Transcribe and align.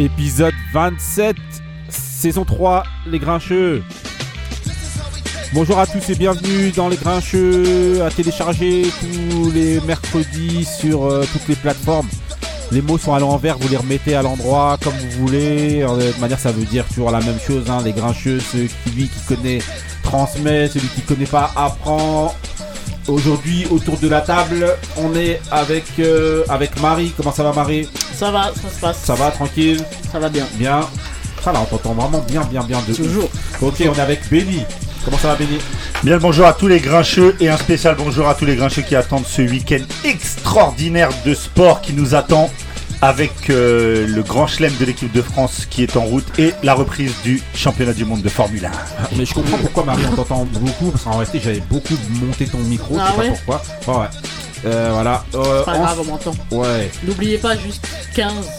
Épisode 0.00 0.54
27, 0.72 1.36
saison 1.90 2.46
3, 2.46 2.84
Les 3.06 3.18
Grincheux. 3.18 3.82
Bonjour 5.52 5.78
à 5.78 5.86
tous 5.86 6.08
et 6.08 6.14
bienvenue 6.14 6.70
dans 6.70 6.88
Les 6.88 6.96
Grincheux, 6.96 8.02
à 8.02 8.08
télécharger 8.08 8.86
tous 8.98 9.50
les 9.50 9.78
mercredis 9.82 10.64
sur 10.64 11.04
euh, 11.04 11.26
toutes 11.30 11.46
les 11.48 11.54
plateformes. 11.54 12.08
Les 12.72 12.80
mots 12.80 12.96
sont 12.96 13.12
à 13.12 13.18
l'envers, 13.18 13.58
vous 13.58 13.68
les 13.68 13.76
remettez 13.76 14.14
à 14.14 14.22
l'endroit 14.22 14.78
comme 14.82 14.94
vous 14.94 15.26
voulez. 15.26 15.82
Euh, 15.82 16.12
De 16.14 16.18
manière, 16.18 16.38
ça 16.38 16.50
veut 16.50 16.64
dire 16.64 16.86
toujours 16.88 17.10
la 17.10 17.20
même 17.20 17.38
chose. 17.38 17.68
Hein. 17.68 17.82
Les 17.84 17.92
Grincheux, 17.92 18.40
celui 18.40 18.68
qui, 18.68 19.06
qui 19.06 19.20
connaît 19.28 19.58
transmet, 20.02 20.68
celui 20.68 20.88
qui 20.88 21.02
connaît 21.02 21.26
pas 21.26 21.50
apprend. 21.54 22.34
Aujourd'hui, 23.06 23.66
autour 23.70 23.98
de 23.98 24.08
la 24.08 24.22
table, 24.22 24.66
on 24.96 25.14
est 25.14 25.42
avec, 25.50 25.84
euh, 25.98 26.42
avec 26.48 26.80
Marie. 26.80 27.12
Comment 27.14 27.32
ça 27.32 27.42
va, 27.42 27.52
Marie? 27.52 27.86
Ça 28.20 28.30
va, 28.30 28.52
ça 28.54 28.68
se 28.68 28.78
passe. 28.78 28.98
Ça 29.02 29.14
va, 29.14 29.30
tranquille 29.30 29.82
Ça 30.12 30.18
va 30.18 30.28
bien. 30.28 30.44
Bien. 30.56 30.80
Ça 31.42 31.52
là, 31.52 31.62
on 31.62 31.64
t'entend 31.64 31.94
vraiment 31.94 32.22
bien, 32.28 32.42
bien, 32.42 32.62
bien. 32.64 32.82
De 32.86 32.92
Toujours. 32.92 33.30
Ok, 33.62 33.76
on 33.80 33.94
est 33.94 33.98
avec 33.98 34.28
Benny. 34.30 34.62
Comment 35.06 35.16
ça 35.16 35.28
va, 35.28 35.36
Benny? 35.36 35.56
Bien 36.02 36.12
le 36.12 36.18
bonjour 36.20 36.44
à 36.44 36.52
tous 36.52 36.68
les 36.68 36.80
grincheux 36.80 37.34
et 37.40 37.48
un 37.48 37.56
spécial 37.56 37.96
bonjour 37.96 38.28
à 38.28 38.34
tous 38.34 38.44
les 38.44 38.56
grincheux 38.56 38.82
qui 38.82 38.94
attendent 38.94 39.24
ce 39.24 39.40
week-end 39.40 39.80
extraordinaire 40.04 41.08
de 41.24 41.32
sport 41.32 41.80
qui 41.80 41.94
nous 41.94 42.14
attend 42.14 42.50
avec 43.00 43.48
euh, 43.48 44.06
le 44.06 44.22
grand 44.22 44.46
chelem 44.46 44.74
de 44.78 44.84
l'équipe 44.84 45.10
de 45.12 45.22
France 45.22 45.66
qui 45.70 45.82
est 45.82 45.96
en 45.96 46.02
route 46.02 46.26
et 46.38 46.52
la 46.62 46.74
reprise 46.74 47.14
du 47.24 47.40
championnat 47.54 47.94
du 47.94 48.04
monde 48.04 48.20
de 48.20 48.28
Formule 48.28 48.66
1. 48.66 48.70
Mais 49.16 49.24
je 49.24 49.32
comprends 49.32 49.56
pourquoi, 49.56 49.84
Marie, 49.84 50.02
on 50.12 50.16
t'entend 50.16 50.44
beaucoup. 50.44 50.90
Parce 50.90 51.04
qu'en 51.04 51.12
réalité, 51.12 51.40
j'avais 51.42 51.62
beaucoup 51.70 51.94
monté 52.10 52.46
ton 52.46 52.58
micro. 52.58 52.98
Ah 53.00 53.14
je 53.16 53.22
sais 53.22 53.30
ouais 53.30 53.36
pas 53.46 53.62
pourquoi. 53.74 54.02
Ouais. 54.02 54.08
Euh, 54.64 54.90
voilà. 54.92 55.24
Euh, 55.34 55.62
Pas 55.64 55.78
grave, 55.78 56.00
on 56.00 56.04
m'entend. 56.04 56.34
Ouais. 56.50 56.90
N'oubliez 57.04 57.38
pas 57.38 57.56
juste 57.56 57.86
15 58.14 58.50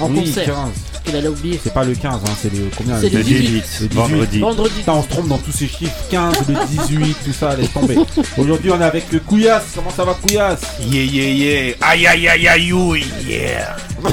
en 0.00 0.08
oui, 0.10 0.20
concert. 0.24 0.46
15. 0.46 0.56
Il 1.06 1.16
allait 1.16 1.28
oublier. 1.28 1.60
C'est 1.62 1.72
pas 1.74 1.84
le 1.84 1.94
15, 1.94 2.14
hein, 2.14 2.30
c'est 2.40 2.50
le 2.52 2.70
combien 2.76 2.98
C'est 2.98 3.10
le 3.12 3.22
18. 3.22 3.46
Le 3.82 3.88
18. 3.88 3.94
vendredi. 3.94 4.40
Vendredi. 4.40 4.74
Putain, 4.78 4.92
on 4.92 5.02
se 5.02 5.08
trompe 5.08 5.28
dans 5.28 5.36
tous 5.38 5.52
ces 5.52 5.68
chiffres. 5.68 5.92
15, 6.10 6.34
le 6.48 6.54
18, 6.66 7.16
tout 7.26 7.32
ça, 7.32 7.54
laisse 7.56 7.70
tomber. 7.72 7.98
Aujourd'hui, 8.38 8.70
on 8.70 8.80
est 8.80 8.84
avec 8.84 9.04
Couillasse. 9.26 9.64
Comment 9.74 9.90
ça 9.94 10.04
va, 10.04 10.14
Couillasse? 10.14 10.60
Yeah, 10.90 11.02
yeah, 11.04 11.28
yeah. 11.30 11.74
Aïe, 11.82 12.06
aïe, 12.06 12.28
aïe, 12.28 12.48
aïe, 12.48 12.72
ouïe, 12.72 13.04
yeah. 13.28 13.76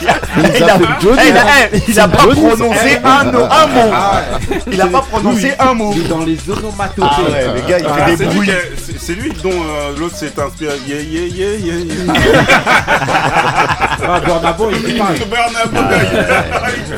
Il 0.00 0.62
a, 0.62 0.78
il 1.26 1.36
a- 1.36 1.80
il 1.88 2.00
a 2.00 2.06
pas 2.08 2.18
prononcé 2.26 2.98
un, 3.02 3.24
no- 3.24 3.44
un 3.50 3.66
mot. 3.66 3.90
Ah 3.92 4.22
ouais. 4.50 4.58
Il 4.72 4.80
a 4.80 4.86
pas 4.86 5.00
prononcé 5.02 5.52
un 5.58 5.74
mot. 5.74 5.92
Il 5.96 6.04
est 6.04 6.08
dans 6.08 6.24
les 6.24 6.38
onomatopées. 6.48 7.02
Ah 7.02 7.20
ouais, 7.22 7.46
le 7.60 7.68
gars 7.68 7.78
il 7.80 7.86
Ah, 7.88 8.06
fait 8.06 8.10
des 8.12 8.16
c'est 8.18 8.24
lui, 8.30 8.36
bruits. 8.36 8.50
a- 8.50 8.54
c'est- 8.76 8.98
c'est 8.98 9.14
lui 9.14 9.32
dont 9.42 9.50
euh, 9.50 9.96
l'autre 9.98 10.16
s'est 10.16 10.32
inspiré. 10.38 10.74
Yeah, 10.86 11.00
yeah, 11.00 11.26
yeah, 11.26 11.56
yeah, 11.58 11.74
yeah. 11.78 12.14
Il. 14.70 15.00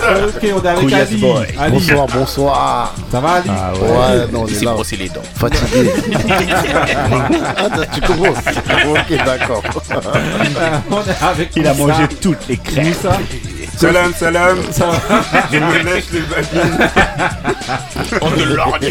Euh, 0.03 0.27
Ok, 0.29 0.43
on 0.43 0.63
est 0.65 0.69
avec 0.69 0.81
Couillasse 0.81 1.09
Ali. 1.11 1.21
boy. 1.21 1.47
Ali. 1.59 1.73
Bonsoir, 1.73 2.07
bonsoir. 2.07 2.95
Ça 3.11 3.21
va, 3.21 3.29
Ali? 3.35 3.51
Ah 3.51 3.73
Ouais, 3.75 4.27
non, 4.33 4.43
on 4.43 4.47
Il 4.47 4.53
est 4.55 4.59
s'est 4.59 4.65
là. 4.65 4.73
brossé 4.73 4.97
les 4.97 5.09
dents. 5.09 5.23
Fatigué. 5.35 5.91
ah, 7.57 7.69
tu 7.95 8.01
commences. 8.03 8.39
Ok, 8.89 9.25
d'accord. 9.25 9.63
On 10.91 11.01
est 11.01 11.23
avec 11.31 11.57
Il 11.57 11.67
a 11.67 11.75
mangé 11.75 12.09
toutes 12.21 12.49
les 12.49 12.57
crèmes. 12.57 12.93
Salam, 13.81 14.13
salam. 14.15 14.59
Ça 14.73 14.87
va 14.87 14.99
Je 15.51 15.59
me 15.59 15.83
lèche 15.85 16.05
les 16.13 16.21
babines. 16.21 16.89
On 18.21 18.31
te 18.31 18.43
lorgne. 18.43 18.89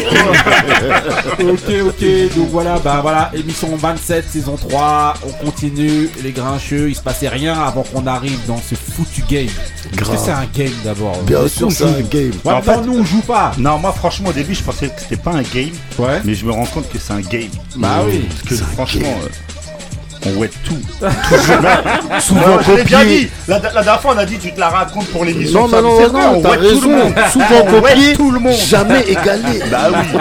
Ok, 1.40 1.70
ok, 1.86 2.36
donc 2.36 2.48
voilà, 2.50 2.78
bah 2.78 2.98
voilà, 3.02 3.30
émission 3.34 3.74
27, 3.76 4.24
saison 4.30 4.56
3, 4.56 5.14
on 5.26 5.44
continue, 5.44 6.08
les 6.22 6.32
grincheux, 6.32 6.88
il 6.90 6.94
se 6.94 7.00
passait 7.00 7.28
rien 7.28 7.58
avant 7.60 7.82
qu'on 7.82 8.06
arrive 8.06 8.38
dans 8.46 8.58
ce 8.58 8.74
foutu 8.74 9.22
game. 9.28 9.46
Est-ce 9.46 9.88
que 9.98 10.04
Grave. 10.04 10.22
c'est 10.24 10.30
un 10.32 10.46
game 10.54 10.72
d'abord 10.84 11.16
Bien 11.22 11.46
sûr, 11.48 11.70
c'est 11.72 11.84
un 11.84 12.00
game. 12.02 12.32
Ouais, 12.44 12.52
En 12.52 12.56
non, 12.56 12.62
fait- 12.62 12.80
nous 12.82 12.98
on 13.00 13.04
joue 13.04 13.20
pas. 13.22 13.52
Non, 13.58 13.78
moi 13.78 13.92
franchement 13.92 14.28
au 14.30 14.32
début 14.32 14.54
je 14.54 14.62
pensais 14.62 14.88
que 14.88 15.00
c'était 15.00 15.16
pas 15.16 15.32
un 15.32 15.42
game, 15.42 15.70
Ouais. 15.98 16.20
mais 16.24 16.34
je 16.34 16.44
me 16.44 16.52
rends 16.52 16.66
compte 16.66 16.88
que 16.90 16.98
c'est 16.98 17.12
un 17.12 17.20
game. 17.20 17.48
Bah 17.76 18.00
oui. 18.06 18.26
Parce 18.48 18.60
que 18.60 18.66
franchement, 18.66 19.02
game. 19.02 19.18
euh, 19.24 19.28
on 20.26 20.36
wet 20.38 20.50
tout. 20.64 20.78
Souvent 22.20 22.60
je 22.66 22.72
l'ai 22.72 22.84
bien 22.84 23.04
dit. 23.04 23.28
La, 23.48 23.58
la 23.58 23.70
dernière 23.70 24.00
fois 24.00 24.12
on 24.14 24.18
a 24.18 24.24
dit 24.26 24.38
tu 24.38 24.52
te 24.52 24.60
la 24.60 24.68
racontes 24.68 25.06
pour 25.08 25.24
l'émission. 25.24 25.66
Non, 25.68 25.82
non, 25.82 25.98
mais 25.98 26.06
non, 26.08 26.12
non, 26.12 26.36
on 26.38 26.42
t'as 26.42 26.56
tout 26.56 26.80
le 26.80 26.88
monde. 26.96 27.14
Souvent 27.32 27.46
On 27.66 27.80
wet 27.80 27.90
copié, 27.94 28.12
tout 28.14 28.30
le 28.30 28.38
monde. 28.38 28.52
jamais 28.54 29.02
égalé. 29.02 29.60
Bah 29.70 29.88
oui. 29.92 30.18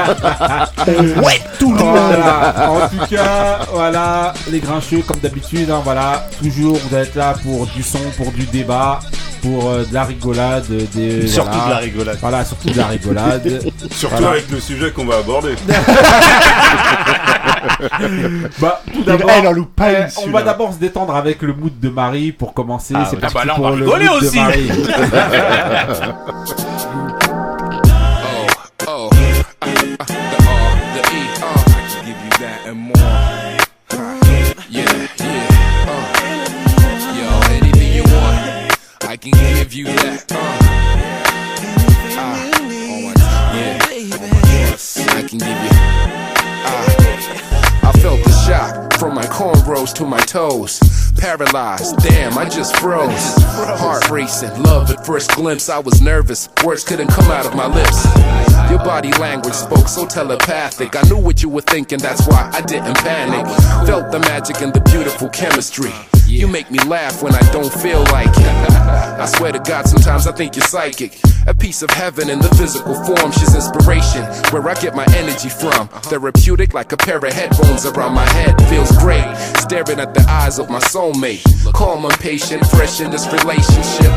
On 1.17 1.25
wet 1.25 1.41
tout 1.59 1.73
le 1.73 1.79
monde. 1.79 1.97
Voilà. 1.97 2.69
En 2.71 2.87
tout 2.89 3.05
cas, 3.15 3.59
voilà, 3.71 4.33
les 4.51 4.59
grincheux, 4.59 5.01
comme 5.07 5.19
d'habitude, 5.19 5.69
hein, 5.71 5.81
voilà, 5.83 6.27
toujours 6.41 6.77
vous 6.77 6.95
êtes 6.95 7.15
là 7.15 7.33
pour 7.43 7.65
du 7.67 7.83
son, 7.83 7.99
pour 8.17 8.31
du 8.31 8.43
débat, 8.45 8.99
pour 9.41 9.69
euh, 9.69 9.85
de 9.85 9.93
la 9.93 10.03
rigolade, 10.03 10.65
des, 10.93 11.27
Surtout 11.27 11.49
voilà. 11.51 11.65
de 11.65 11.71
la 11.71 11.77
rigolade. 11.77 12.17
Voilà, 12.21 12.45
surtout 12.45 12.69
de 12.69 12.77
la 12.77 12.85
rigolade. 12.87 13.61
Surtout 13.91 14.15
Voilà. 14.17 14.29
avec 14.31 14.49
le 14.51 14.59
sujet 14.59 14.91
qu'on 14.91 15.05
va 15.05 15.17
aborder. 15.17 15.55
Bah, 18.59 18.81
tout 18.93 19.03
d'abord, 19.03 19.29
il 19.41 19.47
en 19.47 19.51
loupe 19.51 19.75
pas 19.75 19.91
Eh, 19.91 19.95
une, 20.03 20.07
on 20.27 20.31
va 20.31 20.41
d'abord 20.43 20.73
se 20.73 20.79
détendre 20.79 21.15
avec 21.15 21.41
le 21.41 21.53
mood 21.53 21.77
de 21.79 21.89
Marie 21.89 22.31
pour 22.31 22.53
commencer. 22.53 22.93
Ah 22.97 23.05
c'est 23.09 23.15
ouais. 23.15 23.21
parti 23.21 23.35
Ah 23.39 23.41
bah 23.41 23.45
là, 23.45 23.53
on 23.53 23.55
pour 23.61 23.69
va 23.71 23.75
le 23.75 23.83
rigoler 23.83 24.05
mood 24.07 24.21
de 24.21 24.27
aussi. 24.27 24.39
Marie. 24.39 24.69
Oh, 28.91 29.07
uh, 29.13 29.43
uh, 30.09 30.38
to 49.93 50.05
my 50.05 50.19
toes. 50.19 50.79
Paralyzed, 51.17 51.97
damn, 51.97 52.37
I 52.37 52.47
just 52.47 52.75
froze. 52.77 53.33
Heart 53.79 54.09
racing, 54.09 54.63
love 54.63 54.89
at 54.91 55.05
first 55.05 55.31
glimpse. 55.35 55.69
I 55.69 55.79
was 55.79 56.01
nervous, 56.01 56.49
words 56.63 56.83
couldn't 56.83 57.07
come 57.07 57.31
out 57.31 57.45
of 57.45 57.55
my 57.55 57.67
lips. 57.67 58.05
Your 58.69 58.79
body 58.79 59.11
language 59.13 59.53
spoke 59.53 59.87
so 59.87 60.05
telepathic. 60.05 60.95
I 60.95 61.01
knew 61.09 61.17
what 61.17 61.41
you 61.41 61.49
were 61.49 61.61
thinking, 61.61 61.99
that's 61.99 62.27
why 62.27 62.49
I 62.53 62.61
didn't 62.61 62.97
panic. 62.97 63.45
Felt 63.87 64.11
the 64.11 64.19
magic 64.19 64.61
and 64.61 64.73
the 64.73 64.81
beautiful 64.81 65.29
chemistry. 65.29 65.93
You 66.39 66.47
make 66.47 66.71
me 66.71 66.79
laugh 66.85 67.21
when 67.21 67.35
I 67.35 67.41
don't 67.51 67.69
feel 67.69 67.99
like 68.13 68.29
it. 68.29 68.37
I 69.19 69.25
swear 69.25 69.51
to 69.51 69.59
God, 69.59 69.89
sometimes 69.89 70.25
I 70.25 70.31
think 70.31 70.55
you're 70.55 70.65
psychic. 70.65 71.19
A 71.47 71.53
piece 71.53 71.81
of 71.81 71.89
heaven 71.89 72.29
in 72.29 72.39
the 72.39 72.47
physical 72.55 72.95
form, 73.03 73.33
she's 73.33 73.53
inspiration. 73.53 74.23
Where 74.53 74.69
I 74.69 74.73
get 74.75 74.95
my 74.95 75.05
energy 75.17 75.49
from. 75.49 75.89
Therapeutic, 75.89 76.73
like 76.73 76.93
a 76.93 76.97
pair 76.97 77.17
of 77.17 77.33
headphones 77.33 77.85
around 77.85 78.13
my 78.13 78.23
head. 78.29 78.55
Feels 78.69 78.89
great. 78.99 79.25
Staring 79.57 79.99
at 79.99 80.13
the 80.13 80.25
eyes 80.29 80.59
of 80.59 80.69
my 80.69 80.79
soulmate. 80.79 81.43
Calm, 81.73 82.05
I'm 82.05 82.17
patient, 82.19 82.65
fresh 82.67 83.01
in 83.01 83.11
this 83.11 83.27
relationship. 83.33 84.11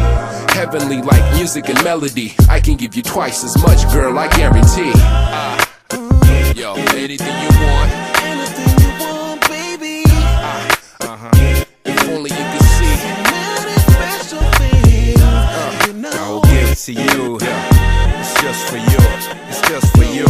Heavenly, 0.54 1.02
like 1.02 1.34
music 1.34 1.68
and 1.70 1.82
melody. 1.82 2.36
I 2.48 2.60
can 2.60 2.76
give 2.76 2.94
you 2.94 3.02
twice 3.02 3.42
as 3.42 3.60
much, 3.60 3.92
girl, 3.92 4.16
I 4.16 4.28
guarantee. 4.28 4.92
Ah, 4.94 5.58
yo, 6.54 6.74
anything 6.74 7.42
you 7.42 7.66
want. 7.66 7.91
I 16.84 16.94
will 17.16 17.38
give 17.38 17.46
it 17.46 17.70
to 17.70 17.78
you. 17.78 18.18
It's 18.18 18.34
just 18.42 18.68
for 18.68 18.76
you. 18.76 18.98
It's 19.46 19.60
just 19.68 19.94
for 19.94 20.02
you. 20.02 20.26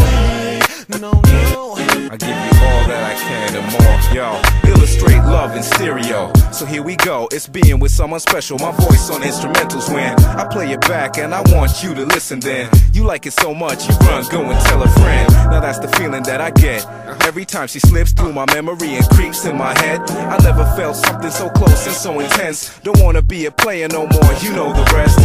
No, 1.01 1.13
no. 1.13 1.77
I 2.11 2.17
give 2.19 2.29
you 2.29 2.53
all 2.61 2.85
that 2.89 3.03
I 3.09 3.15
can 3.17 3.57
and 3.57 3.67
more. 3.73 3.97
Yo, 4.13 4.62
illustrate 4.93 5.23
love 5.25 5.57
in 5.57 5.63
stereo. 5.63 6.33
So 6.53 6.67
here 6.67 6.83
we 6.83 6.97
go. 6.97 7.29
It's 7.33 7.49
being 7.49 7.81
with 7.81 7.91
someone 7.91 8.21
special. 8.21 8.59
My 8.59 8.73
voice 8.73 9.11
on 9.11 9.23
instrumentals 9.23 9.93
when 9.93 10.19
I 10.25 10.47
play 10.47 10.73
it 10.73 10.81
back 10.83 11.19
and 11.19 11.35
I 11.35 11.41
want 11.53 11.83
you 11.83 11.95
to 11.95 12.05
listen 12.05 12.41
then. 12.41 12.69
You 12.93 13.05
like 13.05 13.27
it 13.27 13.33
so 13.33 13.55
much, 13.55 13.89
you 13.89 13.95
run, 14.07 14.25
go 14.31 14.43
and 14.43 14.61
tell 14.67 14.83
a 14.83 14.89
friend. 14.89 15.33
Now 15.51 15.61
that's 15.61 15.79
the 15.79 15.89
feeling 15.89 16.23
that 16.25 16.41
I 16.41 16.51
get. 16.51 16.87
Every 17.23 17.45
time 17.45 17.69
she 17.69 17.79
slips 17.79 18.13
through 18.13 18.33
my 18.33 18.47
memory 18.47 18.95
and 18.95 19.09
creeps 19.11 19.45
in 19.45 19.57
my 19.57 19.79
head. 19.81 20.01
I 20.11 20.39
never 20.43 20.65
felt 20.77 20.97
something 20.97 21.31
so 21.31 21.49
close 21.51 21.87
and 21.87 21.95
so 21.95 22.21
intense. 22.21 22.79
Don't 22.81 23.01
wanna 23.01 23.23
be 23.23 23.47
a 23.47 23.51
player 23.51 23.89
no 23.89 24.07
more, 24.07 24.33
you 24.43 24.53
know 24.53 24.73
the 24.73 24.91
rest. 24.95 25.19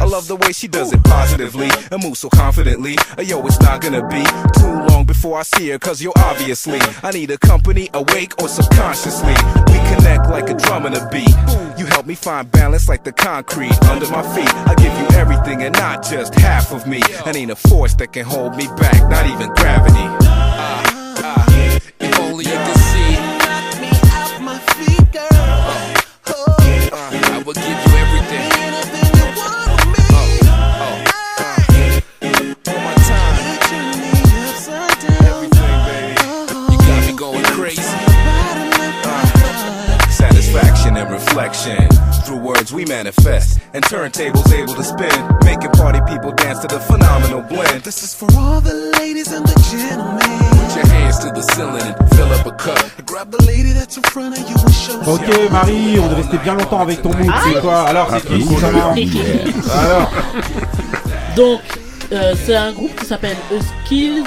I 0.00 0.04
love 0.04 0.28
the 0.28 0.36
way 0.36 0.52
she 0.52 0.68
does 0.68 0.92
it 0.92 1.02
positively 1.04 1.68
and 1.90 2.02
moves 2.02 2.20
so 2.20 2.30
confidently. 2.30 2.96
Yo, 3.22 3.46
it's 3.46 3.60
not 3.60 3.80
gonna 3.80 4.06
be 4.08 4.24
too 4.58 4.72
long 4.88 5.04
before 5.04 5.38
I 5.38 5.42
see 5.42 5.68
her, 5.70 5.78
cause 5.78 6.02
you're 6.02 6.16
obviously. 6.16 6.80
I 7.02 7.10
need 7.10 7.30
a 7.30 7.38
company, 7.38 7.90
awake 7.92 8.40
or 8.40 8.48
subconsciously. 9.10 9.34
We 9.72 9.78
connect 9.94 10.28
like 10.30 10.50
a 10.50 10.54
drum 10.54 10.86
and 10.86 10.94
a 10.94 11.08
beat. 11.10 11.28
You 11.78 11.86
help 11.86 12.06
me 12.06 12.14
find 12.14 12.50
balance 12.50 12.88
like 12.88 13.04
the 13.04 13.12
concrete 13.12 13.72
under 13.84 14.08
my 14.10 14.22
feet. 14.34 14.48
I 14.66 14.74
give 14.74 14.92
you 14.98 15.18
everything 15.18 15.62
and 15.62 15.74
not 15.74 16.02
just 16.02 16.34
half 16.34 16.72
of 16.72 16.86
me. 16.86 17.02
And 17.26 17.36
ain't 17.36 17.50
a 17.50 17.56
force 17.56 17.94
that 17.94 18.12
can 18.12 18.24
hold 18.24 18.56
me 18.56 18.66
back, 18.78 19.08
not 19.08 19.26
even 19.26 19.52
gravity. 19.54 20.06
Ah, 20.22 20.82
ah, 21.18 21.84
if 22.00 22.20
only 22.20 22.44
you 22.44 22.50
could 22.50 22.79
and 41.00 41.10
reflection. 41.10 41.88
Through 42.24 42.40
words 42.40 42.72
we 42.72 42.84
manifest, 42.84 43.58
and 43.72 43.82
turntables 43.84 44.52
able 44.52 44.74
to 44.74 44.84
spin, 44.84 45.18
making 45.44 45.70
party 45.72 46.00
people 46.06 46.32
dance 46.32 46.60
to 46.60 46.68
the 46.68 46.78
phenomenal 46.78 47.42
blend. 47.42 47.82
This 47.82 48.02
is 48.02 48.14
for 48.14 48.28
all 48.36 48.60
the 48.60 48.74
ladies 48.98 49.32
and 49.32 49.44
the 49.46 49.58
gentlemen. 49.70 50.20
Put 50.20 50.76
your 50.76 50.86
hands 50.86 51.18
to 51.20 51.30
the 51.30 51.42
ceiling 51.42 51.82
and 51.82 52.10
fill 52.10 52.30
up 52.32 52.46
a 52.46 52.52
cup. 52.52 53.06
Grab 53.06 53.30
the 53.30 53.42
lady 53.44 53.72
that's 53.72 53.96
in 53.96 54.02
front 54.04 54.38
of 54.38 54.48
you 54.48 54.56
and 54.56 54.74
show 54.74 55.00
Ok 55.06 55.50
Marie, 55.50 55.98
on 55.98 56.10
est 56.10 56.14
resté 56.14 56.38
bien 56.38 56.54
longtemps 56.54 56.80
avec 56.80 57.02
ton 57.02 57.14
mood, 57.14 57.32
c'est 57.44 57.60
quoi 57.60 57.82
Alors 57.82 58.08
c'est 58.10 58.26
qui 58.26 58.44
comment 58.44 58.94
ah, 59.70 59.80
Alors 59.80 60.12
Donc, 61.34 61.60
euh, 62.12 62.34
c'est 62.44 62.56
un 62.56 62.72
groupe 62.72 62.94
qui 62.96 63.06
s'appelle 63.06 63.36
Skills 63.84 64.24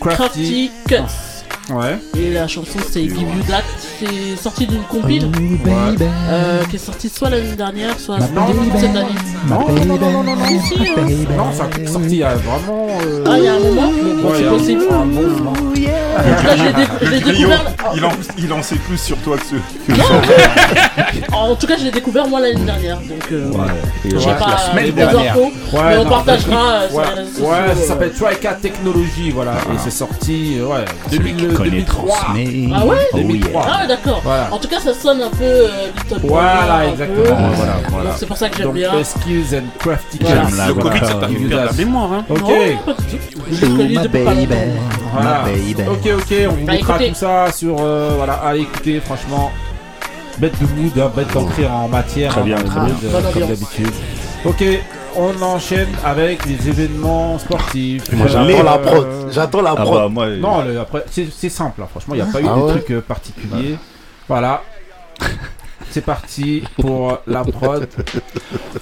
Crafty. 0.00 0.16
Crafty 0.16 0.70
Cuts. 0.88 1.29
Ouais. 1.72 1.98
Et 2.18 2.32
la 2.32 2.48
chanson 2.48 2.78
c'est 2.90 3.02
Give 3.02 3.20
You 3.20 3.42
That. 3.48 3.62
C'est 4.00 4.36
sorti 4.42 4.66
d'une 4.66 4.82
compile 4.82 5.26
Ouais. 5.26 5.70
euh, 6.00 6.64
qui 6.68 6.76
est 6.76 6.78
sortie 6.78 7.08
soit 7.08 7.30
l'année 7.30 7.54
dernière, 7.54 7.98
soit 8.00 8.18
Non, 8.18 8.26
non, 8.34 8.46
début 8.46 8.58
non, 8.66 8.74
de 8.74 8.78
cette 8.80 8.92
non, 8.94 9.00
année. 9.00 9.08
Non, 9.48 9.58
non, 9.60 9.84
non, 9.84 9.96
non, 9.98 10.10
non, 10.10 10.22
non, 10.24 10.36
non. 10.36 10.44
Si, 10.46 10.74
si, 10.74 10.88
hein. 10.88 11.06
Non, 11.36 11.52
ça 11.52 11.64
a 11.64 11.86
sorti 11.86 12.08
il 12.08 12.16
y 12.16 12.22
a 12.24 12.34
vraiment. 12.34 12.86
euh, 13.02 13.24
Ah, 13.26 13.38
il 13.38 13.44
y 13.44 13.48
a 13.48 13.54
un 13.54 13.58
moment 13.60 13.92
Bon, 14.22 14.30
ouais, 14.30 14.38
il 14.38 14.40
y 14.40 14.42
C'est 14.42 14.46
a 14.46 14.48
un- 14.50 14.56
possible. 14.56 14.82
un 14.90 15.06
bon 15.06 15.22
moment. 15.22 15.52
En 15.88 16.22
tout 16.22 16.46
cas, 16.46 16.56
je 16.56 16.62
l'ai 16.64 16.72
dé- 16.72 16.88
je 17.02 17.10
l'ai 17.10 17.18
Rio, 17.18 17.48
découvert. 17.48 17.64
il 17.94 18.04
en, 18.04 18.10
il 18.38 18.52
en 18.52 18.62
sait 18.62 18.76
plus 18.76 18.98
sur 18.98 19.16
toi 19.18 19.36
que 19.38 19.44
ceux. 19.46 19.60
En 21.32 21.54
tout 21.56 21.66
cas, 21.66 21.76
je 21.78 21.84
l'ai 21.84 21.90
découvert 21.90 22.26
moi 22.28 22.40
l'année 22.40 22.60
dernière. 22.64 22.96
Donc, 22.98 23.32
euh, 23.32 23.50
j'ai 24.04 24.16
Ouais, 24.16 24.34
pas 24.38 24.50
la 24.50 24.58
semaine 24.58 24.84
les 24.86 24.92
dernière. 24.92 25.32
infos, 25.32 25.40
Ouais, 25.72 25.80
mais 25.90 25.96
on 25.98 26.04
non, 26.04 26.10
partagera 26.10 26.68
euh, 26.82 26.88
sur 26.88 26.98
Ouais, 27.48 27.54
ça 27.56 27.70
euh. 27.70 27.86
s'appelle 27.86 28.12
Trika 28.12 28.52
Technology, 28.54 29.30
voilà, 29.30 29.52
et 29.72 29.78
c'est 29.82 29.90
sorti, 29.90 30.56
euh, 30.58 30.66
ouais, 30.66 30.84
2000, 31.10 31.48
2003. 31.54 32.18
Ah 32.74 32.86
ouais 32.86 32.96
2003. 33.14 33.66
Ah, 33.70 33.86
d'accord. 33.86 34.20
Voilà. 34.24 34.48
En 34.52 34.58
tout 34.58 34.68
cas, 34.68 34.80
ça 34.80 34.92
sonne 34.94 35.22
un 35.22 35.30
peu 35.30 35.44
euh, 35.44 35.68
Little 36.10 36.20
Voilà, 36.26 36.86
exactement. 36.90 37.24
Voilà, 37.54 37.72
voilà. 37.90 38.10
C'est 38.16 38.26
pour 38.26 38.36
ça 38.36 38.48
que 38.48 38.56
j'aime 38.58 38.72
bien. 38.72 38.92
les 38.96 39.04
skills 39.04 39.56
and 39.56 39.64
crafty. 39.78 40.18
Le. 40.20 40.74
Covid, 40.74 40.98
ça 41.00 41.14
t'a 41.14 41.26
fait 41.28 41.32
You 41.34 41.48
perdre 41.48 41.64
la 41.66 41.72
mémoire, 41.72 42.12
hein. 42.12 42.24
Ok, 42.28 42.40
Voilà. 45.12 45.42
baby. 45.44 45.74
Ok, 45.88 46.08
ok, 46.18 46.34
on 46.48 46.52
vous 46.54 46.66
Bah, 46.66 46.72
mettra 46.72 46.98
tout 46.98 47.14
ça 47.14 47.50
sur, 47.52 47.76
euh, 47.80 48.12
voilà, 48.16 48.34
allez 48.34 48.60
écoutez, 48.62 49.00
franchement, 49.00 49.50
bête 50.38 50.54
de 50.60 50.66
mood, 50.80 50.92
hein, 50.98 51.10
bête 51.14 51.32
d'entrée 51.32 51.66
en 51.66 51.88
matière, 51.88 52.32
Très 52.32 52.42
bien, 52.42 52.56
très 52.56 52.80
mood, 52.80 52.92
bien. 53.00 53.08
euh, 53.10 53.20
Bonne 53.22 53.32
comme 53.32 53.48
d'habitude. 53.48 53.90
Ok, 54.44 54.64
on 55.16 55.42
enchaîne 55.42 55.88
avec 56.04 56.46
les 56.46 56.68
événements 56.68 57.38
sportifs. 57.38 58.10
Moi 58.12 58.26
Euh, 58.26 58.28
j'attends 58.28 58.62
la 58.62 58.78
prod. 58.78 59.06
J'attends 59.30 59.62
la 59.62 59.70
Ah 59.76 59.82
prod. 59.82 59.94
bah 60.02 60.08
moi. 60.08 60.28
Non, 60.28 60.62
le- 60.64 60.80
après, 60.80 61.04
c'est 61.10 61.26
c'est 61.30 61.48
simple, 61.50 61.82
hein, 61.82 61.88
franchement, 61.90 62.14
il 62.14 62.22
n'y 62.22 62.28
a 62.28 62.32
pas 62.32 62.40
eu 62.40 62.46
Ah 62.48 62.54
de 62.56 62.60
ouais 62.60 62.70
trucs 62.72 62.90
euh, 62.92 63.00
particuliers. 63.00 63.76
Voilà. 64.28 64.62
C'est 65.90 66.04
parti 66.04 66.62
pour 66.80 67.18
la 67.26 67.42
prod. 67.44 67.88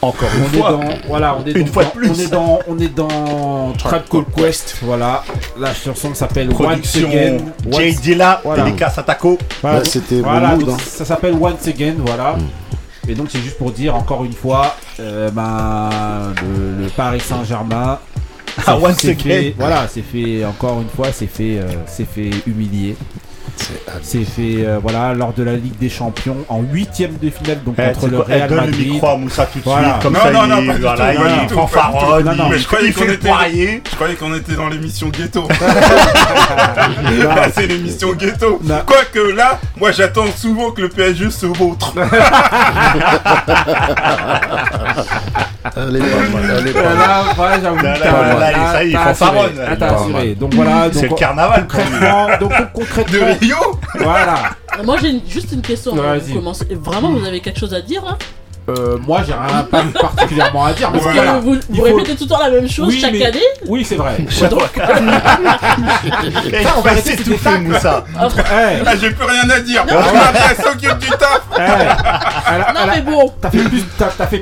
Encore 0.03 0.29
On 0.35 0.39
une 0.39 0.55
est 0.55 0.59
fois. 0.59 0.71
dans, 0.73 0.81
voilà, 1.09 1.37
on 1.39 1.47
est 1.47 1.53
Une 1.53 1.65
donc 1.65 1.73
fois 1.73 1.85
de 1.85 1.89
dans- 1.89 1.95
plus. 1.95 2.11
On 2.11 2.15
est 2.15 2.31
dans, 2.31 2.59
on 2.69 2.79
est 2.79 2.95
dans 2.95 3.73
Trap 3.79 4.09
Call 4.09 4.25
Quest. 4.37 4.77
Voilà, 4.83 5.25
la 5.59 5.73
chanson 5.75 6.15
s'appelle 6.15 6.49
Once 6.51 6.57
Production 6.59 7.09
Again. 7.09 7.37
Jay 7.71 7.93
Dilla, 7.93 8.41
Voilà. 8.45 8.67
Taco. 9.07 9.39
Voilà, 9.63 9.79
Ouais, 9.79 9.85
C'était 9.87 10.21
voilà, 10.21 10.51
bon 10.55 10.67
mood. 10.67 10.71
hein. 10.71 10.77
ça 10.87 11.05
s'appelle 11.05 11.35
Once 11.41 11.67
Again, 11.67 11.95
voilà. 12.05 12.37
Et 13.09 13.15
donc 13.15 13.29
c'est 13.31 13.41
juste 13.41 13.57
pour 13.57 13.71
dire 13.73 13.95
encore 13.97 14.25
une 14.25 14.35
fois, 14.35 14.77
euh, 15.01 15.31
ben, 15.31 15.89
le, 16.43 16.85
le 16.85 16.91
Paris 16.91 17.21
Saint-Germain. 17.21 17.99
Ah, 18.59 18.63
s'est- 18.65 18.73
once 18.73 18.97
s'est 18.99 19.11
again. 19.13 19.23
fait- 19.25 19.55
Voilà, 19.59 19.87
c'est 19.89 20.03
fait 20.03 20.45
encore 20.45 20.81
une 20.83 20.89
fois, 20.89 21.07
c'est 21.13 21.27
fait, 21.27 21.59
euh, 21.59 21.69
c'est 21.87 22.07
fait 22.07 22.31
humilier. 22.47 22.97
C'est 24.03 24.25
fait, 24.25 24.65
euh, 24.65 24.79
voilà, 24.83 25.15
lors 25.15 25.33
de 25.33 25.43
la 25.43 25.57
Ligue 25.57 25.77
des 25.79 25.89
Champions 25.89 26.37
en 26.49 26.61
huitième 26.63 27.17
de 27.21 27.31
finale, 27.31 27.59
donc 27.65 27.75
Eh, 27.79 27.93
contre 27.93 28.09
le 28.09 28.17
quoi, 28.19 28.27
eh, 28.29 28.33
Real 28.35 28.49
donne 28.49 28.59
le 28.61 28.65
Madrid. 28.67 28.93
micro 28.93 29.09
à 29.09 29.17
Moussa 29.17 29.47
tout 29.47 29.59
de 29.59 29.65
Voilà. 29.65 29.89
suite, 29.91 30.03
comme 30.03 30.13
Non, 30.15 30.21
ça 30.21 30.31
non, 30.31 30.41
il, 30.45 30.49
non, 30.49 30.67
pas 30.67 30.79
voilà, 30.79 31.15
tout, 31.15 31.23
il 31.43 31.49
fanfaronne, 31.55 32.35
il- 32.39 32.51
Mais 32.51 32.59
je 32.59 32.67
croyais 32.67 32.93
qu'on 32.93 33.05
le 33.05 33.13
était- 33.15 33.29
poirier. 33.29 33.83
Je 33.91 33.95
croyais 33.97 34.15
qu'on 34.15 34.35
était 34.35 34.55
dans 34.55 34.69
l'émission 34.69 35.09
ghetto. 35.09 35.49
Non. 35.59 37.29
Là, 37.35 37.49
c'est 37.55 37.67
l'émission 37.67 38.13
ghetto. 38.13 38.61
Non. 38.65 38.81
Quoique 38.87 39.33
là, 39.35 39.59
moi 39.77 39.91
j'attends 39.93 40.27
souvent 40.37 40.71
que 40.71 40.83
le 40.83 40.89
PSG 40.89 41.31
se 41.31 41.47
vautre. 41.47 41.95
Mal. 45.65 45.93
Là, 45.93 47.25
voilà, 47.37 47.61
j'avoue, 47.61 47.83
Là, 47.83 47.99
là, 47.99 48.73
ça 48.73 48.85
y 48.85 48.93
est, 48.93 48.97
assuré. 48.97 50.35
Donc 50.35 50.55
voilà, 50.55 50.89
C'est 50.93 51.09
le 51.09 51.15
carnaval 51.15 51.67
concrètement, 51.67 52.29
donc 52.41 52.53
De 53.11 53.39
Rio 53.41 53.57
voilà. 53.99 54.51
Moi, 54.85 54.97
j'ai 55.03 55.21
juste 55.29 55.53
une 55.53 55.63
question 55.63 55.93
avant 55.93 56.03
Vas-y. 56.03 56.31
de 56.31 56.35
commencer. 56.35 56.67
Vraiment, 56.71 57.11
vous 57.11 57.27
avez 57.27 57.41
quelque 57.41 57.59
chose 57.59 57.75
à 57.75 57.81
dire 57.81 58.05
là 58.05 58.17
Euh, 58.69 58.99
moi, 59.07 59.23
j'ai 59.27 59.33
rien 59.33 59.63
pas 59.65 59.83
particulièrement 60.01 60.67
à 60.67 60.73
dire, 60.73 60.91
mais 60.93 60.99
Parce 61.01 61.15
voilà. 61.15 61.33
que 61.35 61.39
vous, 61.41 61.55
Il 61.55 61.61
vous 61.71 61.77
faut- 61.77 61.97
répétez 61.97 62.17
tout 62.17 62.25
le 62.25 62.29
temps 62.29 62.39
la 62.43 62.51
même 62.51 62.69
chose 62.69 62.89
Oui, 62.89 62.99
chaque 63.01 63.13
mais- 63.13 63.25
année 63.27 63.41
Oui, 63.67 63.85
c'est 63.85 63.95
vrai. 63.97 64.17
Ça, 64.39 64.49
on 66.77 66.81
va 66.81 66.95
de 66.95 67.01
tout 67.01 67.37
faire 67.39 67.39
fait, 67.39 67.39
ça, 67.39 67.59
Moussa. 67.59 68.05
Eh, 68.15 68.83
Ah, 68.87 68.97
j'ai 69.01 69.11
plus 69.11 69.25
rien 69.25 69.49
à 69.51 69.61
dire. 69.61 69.85
Elle 69.89 70.65
s'occupe 70.65 70.99
du 70.99 71.09
taf. 71.09 71.41
eh, 71.59 72.75
Non, 72.75 72.87
mais 72.95 73.01
bon. 73.03 73.33
T'as 73.41 73.51
fait, 73.51 73.59
plus, 73.59 73.85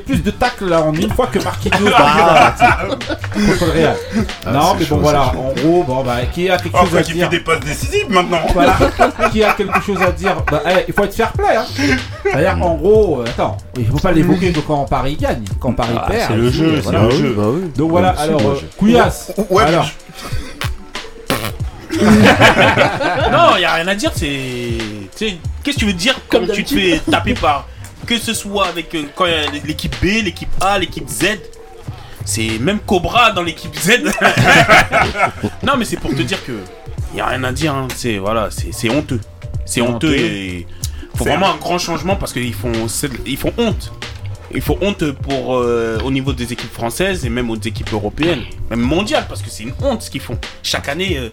fait 0.07 0.23
de 0.23 0.31
tacles 0.31 0.69
là, 0.69 0.83
en 0.83 0.93
une 0.95 1.11
fois 1.13 1.27
que 1.29 1.39
Marquinhos 1.39 1.91
Ah, 1.97 2.55
contre 3.35 3.67
le 3.67 3.73
Real. 3.73 3.97
non, 4.53 4.75
mais 4.79 4.85
bon, 4.87 4.97
voilà. 4.99 5.23
En 5.37 5.53
gros, 5.61 5.85
bon, 5.85 6.03
bah, 6.03 6.17
qui 6.33 6.49
a 6.51 6.57
quelque 6.57 6.77
chose 6.77 6.89
Enfin, 6.89 6.99
à 6.99 7.03
qui 7.03 7.13
dire 7.13 7.31
fait 7.31 7.37
des 7.39 7.43
passes 7.45 7.61
décisives 7.61 8.11
maintenant. 8.11 8.41
Voilà. 8.55 8.77
qui 9.33 9.43
a 9.45 9.53
quelque 9.53 9.81
chose 9.83 10.01
à 10.03 10.11
dire 10.13 10.37
bah, 10.51 10.63
eh, 10.69 10.85
Il 10.89 10.95
faut 10.95 11.05
être 11.05 11.15
fair 11.15 11.33
play. 11.33 11.57
Hein. 11.57 11.65
C'est-à-dire, 12.23 12.57
en 12.63 12.75
gros, 12.75 13.21
euh, 13.21 13.25
attends, 13.27 13.57
il 13.79 13.87
faut 13.87 13.99
pas 13.99 14.13
l'évoquer 14.17 14.53
que 14.53 14.61
quand 14.61 14.85
Paris 14.87 15.17
gagne, 15.17 15.45
quand 15.61 15.73
Paris 15.73 15.95
Ah, 15.97 16.07
perd. 16.09 16.31
c'est 16.33 16.37
le 16.37 16.51
jeu, 16.51 16.73
c'est 16.77 16.81
voilà. 16.83 17.01
le 17.03 17.09
Bah 17.09 17.15
jeu. 17.17 17.35
bah 17.37 17.43
oui. 17.49 17.71
Donc 17.77 17.91
voilà, 17.91 18.11
Ouais, 18.11 18.17
c'est 18.19 18.23
alors, 18.25 18.41
euh, 18.51 18.61
Couillasse. 18.77 19.33
Ouais, 19.39 19.45
mais 19.51 19.61
alors, 19.63 19.89
Non, 23.33 23.57
y 23.59 23.65
a 23.65 23.75
rien 23.75 23.89
à 23.89 23.95
dire, 23.95 24.11
c'est. 24.15 24.73
Qu'est-ce 25.19 25.75
que 25.77 25.81
tu 25.81 25.87
veux 25.87 25.93
dire 25.93 26.15
Comme 26.29 26.47
quand 26.47 26.53
tu 26.53 26.65
te 26.65 26.75
fais 26.75 27.01
taper 27.11 27.35
par. 27.35 27.69
Que 28.07 28.19
ce 28.19 28.35
soit 28.35 28.69
avec. 28.69 28.95
euh, 28.95 29.03
Quand 29.15 29.25
l'équipe 29.65 29.95
B, 30.01 30.23
l'équipe 30.25 30.49
A, 30.61 30.79
l'équipe 30.79 31.09
Z. 31.09 31.39
C'est 32.25 32.59
même 32.61 32.81
Cobra 32.81 33.31
dans 33.33 33.43
l'équipe 33.43 33.75
Z. 33.77 34.03
non, 35.63 35.75
mais 35.79 35.85
c'est 35.85 35.97
pour 35.99 36.11
te 36.11 36.23
dire 36.23 36.45
que. 36.45 36.53
Y 37.15 37.21
a 37.21 37.27
rien 37.27 37.45
à 37.45 37.53
dire, 37.53 37.73
hein. 37.75 37.89
c'est 37.97 38.19
voilà, 38.19 38.49
c'est 38.51 38.91
honteux. 38.91 39.21
C'est 39.65 39.81
honteux 39.81 40.09
honteux. 40.09 40.17
et. 40.17 40.67
Faut 41.17 41.25
vraiment 41.25 41.51
un 41.51 41.57
grand 41.57 41.79
changement 41.79 42.15
parce 42.17 42.35
qu'ils 42.35 42.53
font, 42.53 42.73
ils 43.25 43.39
font 43.39 43.53
honte. 43.57 43.91
Ils 44.55 44.61
font 44.63 44.79
honte 44.81 45.11
pour, 45.13 45.57
euh, 45.57 45.99
au 46.05 46.11
niveau 46.11 46.33
des 46.33 46.53
équipes 46.53 46.73
françaises 46.73 47.25
et 47.27 47.29
même 47.29 47.51
aux 47.51 47.57
équipes 47.57 47.93
européennes, 47.93 48.43
même 48.71 48.81
mondiales, 48.81 49.27
parce 49.29 49.43
que 49.43 49.51
c'est 49.51 49.65
une 49.65 49.73
honte 49.83 50.03
ce 50.03 50.11
qu'ils 50.11 50.21
font. 50.21 50.39
Chaque 50.63 50.89
année, 50.89 51.17
euh, 51.19 51.29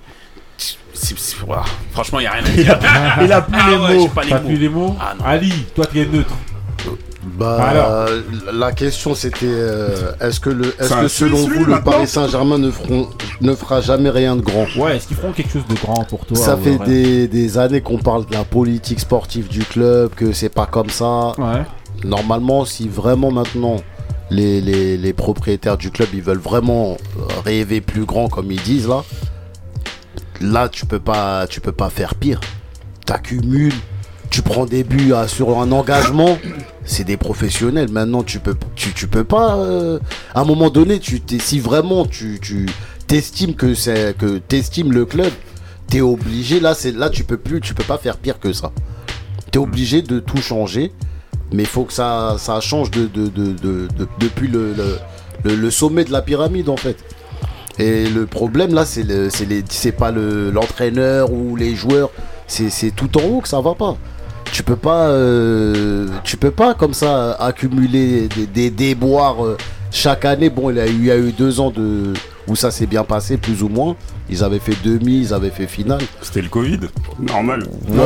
c'est- 0.57 0.77
c'est- 0.93 1.35
voilà. 1.45 1.63
franchement, 1.91 2.19
il 2.19 2.23
n'y 2.23 2.27
a 2.27 2.31
rien 2.31 2.43
à 2.43 2.49
Il 2.49 2.63
dire. 2.63 2.79
a, 3.19 3.23
il 3.23 3.31
a 3.31 3.41
plus 3.41 3.59
Ah 3.61 3.69
les 3.69 3.75
ouais, 3.77 3.93
mots. 3.95 4.01
j'ai 4.03 4.09
pas 4.09 4.23
les 4.23 4.29
t'as 4.29 4.39
mots. 4.39 4.47
plus 4.47 4.57
les 4.57 4.69
mots 4.69 4.95
Ah 4.99 5.13
non. 5.17 5.25
Ali, 5.25 5.51
toi 5.75 5.85
qui 5.85 5.99
es 5.99 6.05
neutre. 6.05 6.33
Bah, 7.25 7.57
Alors. 7.69 8.09
la 8.53 8.73
question 8.73 9.15
c'était 9.15 9.45
euh, 9.47 10.11
est-ce 10.19 10.41
que, 10.41 10.49
le, 10.49 10.75
est-ce 10.77 10.93
que 10.93 11.07
selon 11.07 11.37
vous 11.37 11.63
le 11.63 11.71
maintenant 11.71 11.91
Paris 11.93 12.07
Saint-Germain 12.07 12.57
ne, 12.57 12.69
feront- 12.69 13.09
ne 13.39 13.55
fera 13.55 13.79
jamais 13.79 14.09
rien 14.09 14.35
de 14.35 14.41
grand? 14.41 14.65
Ouais, 14.77 14.97
est-ce 14.97 15.07
qu'ils 15.07 15.15
feront 15.15 15.31
quelque 15.31 15.53
chose 15.53 15.65
de 15.69 15.75
grand 15.75 16.03
pour 16.03 16.25
toi 16.25 16.35
Ça 16.35 16.57
fait 16.57 16.75
ouais. 16.77 16.85
des, 16.85 17.27
des 17.29 17.57
années 17.57 17.79
qu'on 17.79 17.97
parle 17.97 18.25
de 18.25 18.33
la 18.33 18.43
politique 18.43 18.99
sportive 18.99 19.47
du 19.47 19.61
club, 19.63 20.13
que 20.15 20.33
c'est 20.33 20.49
pas 20.49 20.65
comme 20.65 20.89
ça. 20.89 21.31
Ouais. 21.37 21.63
Normalement, 22.03 22.65
si 22.65 22.87
vraiment 22.87 23.31
maintenant 23.31 23.77
les, 24.29 24.61
les- 24.61 25.13
propriétaires 25.13 25.77
du 25.77 25.91
club 25.91 26.09
ils 26.13 26.21
veulent 26.21 26.37
vraiment 26.39 26.97
euh, 27.19 27.21
rêver 27.45 27.81
plus 27.81 28.05
grand 28.05 28.29
comme 28.29 28.51
ils 28.51 28.61
disent 28.61 28.87
là, 28.87 29.03
là 30.41 30.69
tu 30.69 30.85
peux 30.85 30.99
pas 30.99 31.45
tu 31.47 31.61
peux 31.61 31.71
pas 31.71 31.89
faire 31.89 32.15
pire. 32.15 32.39
T'accumules, 33.05 33.73
tu 34.29 34.41
prends 34.41 34.65
des 34.65 34.83
buts 34.83 35.13
à- 35.13 35.27
sur 35.27 35.59
un 35.59 35.71
engagement, 35.71 36.37
c'est 36.85 37.03
des 37.03 37.17
professionnels. 37.17 37.89
Maintenant 37.91 38.23
tu 38.23 38.39
peux 38.39 38.55
tu, 38.75 38.91
tu 38.93 39.07
peux 39.07 39.23
pas 39.23 39.55
euh, 39.57 39.99
à 40.33 40.41
un 40.41 40.45
moment 40.45 40.69
donné 40.69 40.99
tu 40.99 41.21
si 41.39 41.59
vraiment 41.59 42.05
tu 42.05 42.39
tu 42.41 42.67
t'estimes 43.07 43.55
que 43.55 43.75
c'est 43.75 44.17
que 44.17 44.39
t'estimes 44.39 44.91
le 44.91 45.05
club, 45.05 45.31
t'es 45.87 46.01
obligé 46.01 46.59
là 46.59 46.73
c'est 46.73 46.91
là 46.91 47.09
tu 47.09 47.23
peux 47.23 47.37
plus 47.37 47.61
tu 47.61 47.73
peux 47.73 47.83
pas 47.83 47.97
faire 47.97 48.17
pire 48.17 48.39
que 48.39 48.51
ça. 48.51 48.71
T'es 49.51 49.59
obligé 49.59 50.01
de 50.01 50.19
tout 50.19 50.41
changer 50.41 50.91
mais 51.53 51.63
il 51.63 51.69
faut 51.69 51.83
que 51.83 51.93
ça, 51.93 52.35
ça 52.37 52.59
change 52.59 52.91
de, 52.91 53.05
de, 53.05 53.27
de- 53.27 53.53
de- 53.53 53.87
de- 53.97 54.07
depuis 54.19 54.47
le, 54.47 54.73
le, 55.43 55.55
sommet 55.71 56.03
de 56.03 56.11
la 56.11 56.21
pyramide 56.21 56.67
en 56.69 56.77
fait. 56.77 56.97
Et 57.79 58.07
le 58.09 58.25
problème 58.25 58.73
là, 58.73 58.85
c'est 58.85 59.03
le- 59.03 59.29
pas 59.91 60.11
le- 60.11 60.51
l'entraîneur 60.51 61.31
ou 61.31 61.55
les 61.55 61.75
joueurs, 61.75 62.09
c'est 62.47 62.93
tout 62.95 63.17
en 63.17 63.23
haut 63.23 63.41
que 63.41 63.47
ça 63.47 63.61
va 63.61 63.73
pas. 63.75 63.95
Tu 64.51 64.61
peux 64.61 64.75
pas, 64.75 65.07
euh, 65.07 66.07
tu 66.23 66.37
peux 66.37 66.51
pas 66.51 66.73
comme 66.75 66.93
ça 66.93 67.31
accumuler 67.33 68.27
des, 68.35 68.45
des 68.45 68.69
déboires 68.69 69.43
euh, 69.43 69.57
chaque 69.89 70.25
année. 70.25 70.49
Bon, 70.49 70.69
il 70.69 70.79
a 70.79 70.85
eu, 70.87 70.91
il 70.91 71.05
y 71.05 71.11
a 71.11 71.17
eu 71.17 71.31
deux 71.31 71.59
ans 71.59 71.71
de 71.71 72.13
où 72.47 72.55
ça 72.55 72.71
s'est 72.71 72.85
bien 72.85 73.03
passé, 73.03 73.37
plus 73.37 73.63
ou 73.63 73.69
moins. 73.69 73.95
Ils 74.29 74.43
avaient 74.43 74.59
fait 74.59 74.75
demi, 74.83 75.19
ils 75.19 75.33
avaient 75.33 75.49
fait 75.49 75.67
finale. 75.67 76.01
C'était 76.21 76.41
le 76.41 76.49
Covid, 76.49 76.79
normal. 77.19 77.67
Ouais, 77.89 77.97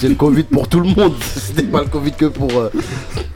c'est- 0.00 0.08
le 0.08 0.14
Covid 0.14 0.44
pour 0.44 0.68
tout 0.68 0.80
le 0.80 0.88
monde. 0.88 1.14
C'était 1.20 1.62
pas 1.64 1.80
le 1.82 1.88
Covid 1.88 2.12
que 2.12 2.26
pour. 2.26 2.50
euh, 2.58 2.70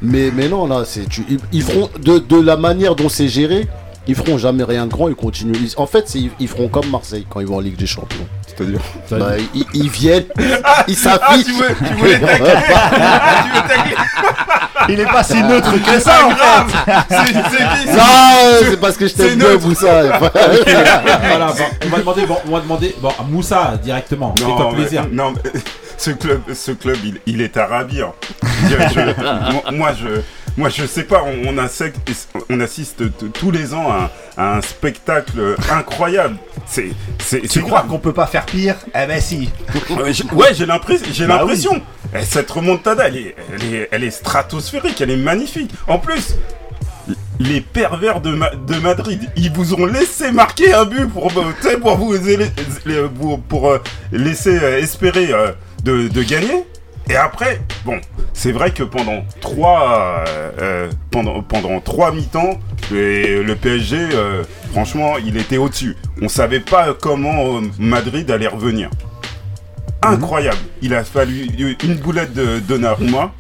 Mais, 0.03 0.31
mais 0.35 0.49
non, 0.49 0.67
là, 0.67 0.85
c'est 0.87 1.09
tu- 1.09 1.25
ils, 1.29 1.39
ils 1.53 1.63
feront 1.63 1.89
de, 2.03 2.19
de 2.19 2.41
la 2.41 2.57
manière 2.57 2.95
dont 2.95 3.09
c'est 3.09 3.29
géré. 3.29 3.67
Ils 4.07 4.15
feront 4.15 4.37
jamais 4.37 4.65
rien 4.65 4.85
de 4.87 4.91
grand, 4.93 5.09
ils 5.09 5.15
continuent. 5.15 5.55
Ils- 5.57 5.73
en 5.79 5.87
fait, 5.87 6.09
c'est- 6.09 6.19
ils, 6.19 6.31
ils 6.39 6.49
feront 6.49 6.69
comme 6.69 6.89
Marseille 6.91 7.27
quand 7.29 7.41
ils 7.41 7.47
vont 7.47 7.57
en 7.57 7.61
Ligue 7.61 7.77
des 7.77 7.87
Champions. 7.87 8.27
C'est-à-dire. 8.47 8.81
Bah, 9.11 9.33
ils, 9.55 9.65
ils 9.73 9.89
viennent, 9.91 10.25
ils 10.39 10.55
Ah, 10.63 10.85
s'affichent. 11.19 11.45
tu 11.47 11.53
veux, 11.53 11.69
tu 11.75 11.95
voulais 11.95 12.21
tacler 12.21 12.51
Ah, 12.75 13.45
tu 13.45 13.51
veux 13.51 13.69
tacler 13.69 13.95
Il 14.91 15.01
est 15.01 15.07
pas 15.07 15.23
si 15.23 15.43
neutre 15.43 15.73
que 15.83 15.99
ça, 15.99 16.27
en 16.27 16.31
fait. 16.31 16.77
C'est 17.09 17.27
c'est 17.27 17.33
qui 17.33 17.97
Non, 17.97 18.03
c'est 18.71 18.81
parce 18.81 18.97
que 18.99 19.09
je 19.09 19.15
t'aime 19.15 19.39
bien, 19.39 19.49
voilà, 19.57 20.19
bon, 20.21 21.65
on 21.85 21.89
va 21.89 21.99
demander, 21.99 22.27
bon, 22.27 22.37
on 22.47 22.51
va 22.53 22.61
demander, 22.61 22.95
bon, 23.01 23.09
à 23.19 23.23
Moussa 23.23 23.75
directement. 23.83 24.35
Fais-toi 24.39 24.69
mais- 24.71 24.77
plaisir. 24.77 25.07
non, 25.11 25.33
mais 25.33 25.51
ce 25.97 26.11
club, 26.11 26.43
ce 26.53 26.73
club, 26.73 26.99
il, 27.05 27.19
il 27.27 27.41
est 27.41 27.57
à 27.57 27.67
ravir. 27.67 28.13
Je 28.63 28.69
dirais, 28.69 28.89
je- 28.95 29.53
moi, 29.53 29.63
moi, 29.73 29.91
je, 29.99 30.21
moi, 30.57 30.69
je 30.69 30.85
sais 30.87 31.05
pas. 31.05 31.23
On, 31.25 31.49
on 31.55 31.59
assiste, 31.59 32.29
on 32.51 32.61
assiste 32.61 33.03
tous 33.33 33.51
les 33.51 33.75
ans 33.75 33.91
à, 33.91 34.11
à 34.37 34.57
un 34.57 34.61
spectacle 34.63 35.57
incroyable. 35.71 36.37
C'est, 36.67 36.91
c'est, 37.19 37.41
Tu 37.43 37.61
crois 37.63 37.83
qu'on 37.83 37.99
peut 37.99 38.13
pas 38.13 38.27
faire 38.27 38.47
pire? 38.47 38.77
Eh 38.95 39.07
ben 39.07 39.21
si. 39.21 39.51
Ouais, 39.91 40.13
j'ai- 40.13 40.25
l'impression. 40.67 41.07
Bah 41.27 41.39
l'impression. 41.39 41.83
Et 42.17 42.23
Cette 42.25 42.51
remontada, 42.51 43.09
elle 43.09 43.17
est, 43.17 43.35
elle, 43.53 43.75
est, 43.75 43.89
elle 43.91 44.05
est 44.05 44.11
stratosphérique, 44.11 45.01
elle 45.01 45.11
est 45.11 45.17
magnifique. 45.17 45.71
En 45.89 45.99
plus, 45.99 46.37
les 47.41 47.61
pervers 47.61 48.21
de, 48.21 48.31
Ma- 48.31 48.55
de 48.55 48.77
Madrid, 48.77 49.29
ils 49.37 49.53
vous 49.53 49.75
ont 49.75 49.85
laissé 49.87 50.31
marquer 50.31 50.73
un 50.73 50.85
but 50.85 51.07
pour, 51.09 51.31
sais, 51.61 51.77
pour 51.79 51.97
vous 51.97 52.15
pour, 53.09 53.41
pour, 53.41 53.71
euh, 53.71 53.79
laisser 54.13 54.57
euh, 54.63 54.79
espérer 54.79 55.33
euh, 55.33 55.51
de, 55.83 56.09
de 56.09 56.23
gagner. 56.23 56.65
Et 57.11 57.17
après, 57.17 57.61
bon, 57.85 58.01
c'est 58.33 58.53
vrai 58.53 58.71
que 58.71 58.83
pendant 58.83 59.25
trois, 59.41 60.25
euh, 60.27 60.51
euh, 60.61 60.91
pendant, 61.11 61.43
pendant 61.43 61.81
trois 61.81 62.13
mi-temps, 62.13 62.59
le, 62.91 63.43
le 63.43 63.57
PSG, 63.57 63.97
euh, 64.15 64.43
franchement, 64.73 65.15
il 65.25 65.37
était 65.37 65.59
au-dessus. 65.59 65.97
On 66.23 66.29
savait 66.29 66.61
pas 66.61 66.95
comment 66.95 67.61
Madrid 67.79 68.31
allait 68.31 68.49
revenir. 68.49 68.89
Incroyable. 70.03 70.59
Il 70.83 70.95
a 70.95 71.05
fallu 71.05 71.49
une 71.83 71.95
boulette 71.97 72.33
de 72.35 72.59
Donnarumma 72.59 73.33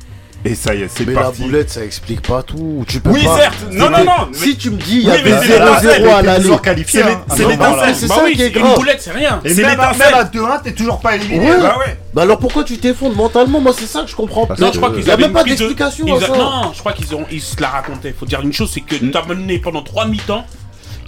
et 0.44 0.54
ça 0.54 0.74
y 0.74 0.82
est, 0.82 0.88
c'est 0.94 1.06
Mais 1.06 1.14
parti. 1.14 1.40
la 1.40 1.46
boulette, 1.46 1.70
ça 1.70 1.84
explique 1.84 2.20
pas 2.22 2.42
tout. 2.42 2.84
Tu 2.86 3.00
peux 3.00 3.10
Oui, 3.10 3.24
pas. 3.24 3.36
certes. 3.38 3.56
Non, 3.72 3.88
non, 3.90 4.04
non, 4.04 4.12
mais- 4.30 4.36
Si 4.36 4.56
tu 4.56 4.70
me 4.70 4.76
dis, 4.76 4.96
il 4.96 5.02
y 5.02 5.06
mais 5.06 5.22
l'étincelle, 5.22 5.62
0-0 5.62 6.14
à 6.14 6.22
l'aller. 6.22 6.42
toujours 6.42 6.62
qualifié. 6.62 7.02
C'est 7.34 7.46
l'étincelle. 7.48 7.94
c'est 7.96 8.06
ça 8.08 8.22
qui 8.32 8.42
est 8.42 8.48
une 8.48 8.62
grave. 8.62 8.74
boulette, 8.76 9.00
c'est 9.00 9.10
rien. 9.12 9.40
Et 9.44 9.54
C'est 9.54 9.62
même, 9.62 9.80
à- 9.80 9.90
l'étincelle. 9.92 10.12
même 10.12 10.20
à 10.20 10.24
2-1, 10.24 10.58
t'es 10.58 10.72
toujours 10.72 11.00
pas 11.00 11.16
éliminé. 11.16 11.50
Ouais. 11.50 11.60
Bah 11.60 11.76
ouais. 11.78 11.98
Bah 12.12 12.22
alors 12.22 12.38
pourquoi 12.38 12.62
tu 12.64 12.76
t'effondres 12.78 13.16
mentalement? 13.16 13.60
Moi, 13.60 13.72
c'est 13.76 13.86
ça 13.86 14.02
que 14.02 14.10
je 14.10 14.14
comprends 14.16 14.46
pas. 14.46 14.54
Non, 14.58 14.70
je 14.72 14.78
crois 14.78 14.90
qu'ils 14.92 15.08
a 15.10 15.14
avaient 15.14 15.22
même 15.22 15.30
une 15.30 15.36
pas 15.36 15.44
d'explication 15.44 16.04
ils 16.06 16.12
à 16.12 16.16
a- 16.16 16.20
ça. 16.20 16.36
Non, 16.36 16.72
je 16.74 16.78
crois 16.78 16.92
qu'ils 16.92 17.14
ont, 17.14 17.24
ils 17.30 17.40
se 17.42 17.60
la 17.60 17.68
racontaient. 17.68 18.14
Faut 18.18 18.26
dire 18.26 18.40
une 18.42 18.52
chose, 18.52 18.70
c'est 18.72 18.80
que 18.82 18.96
Mm. 19.02 19.10
t'as 19.10 19.24
mené 19.24 19.58
pendant 19.58 19.82
trois 19.82 20.06
mi-temps 20.06 20.44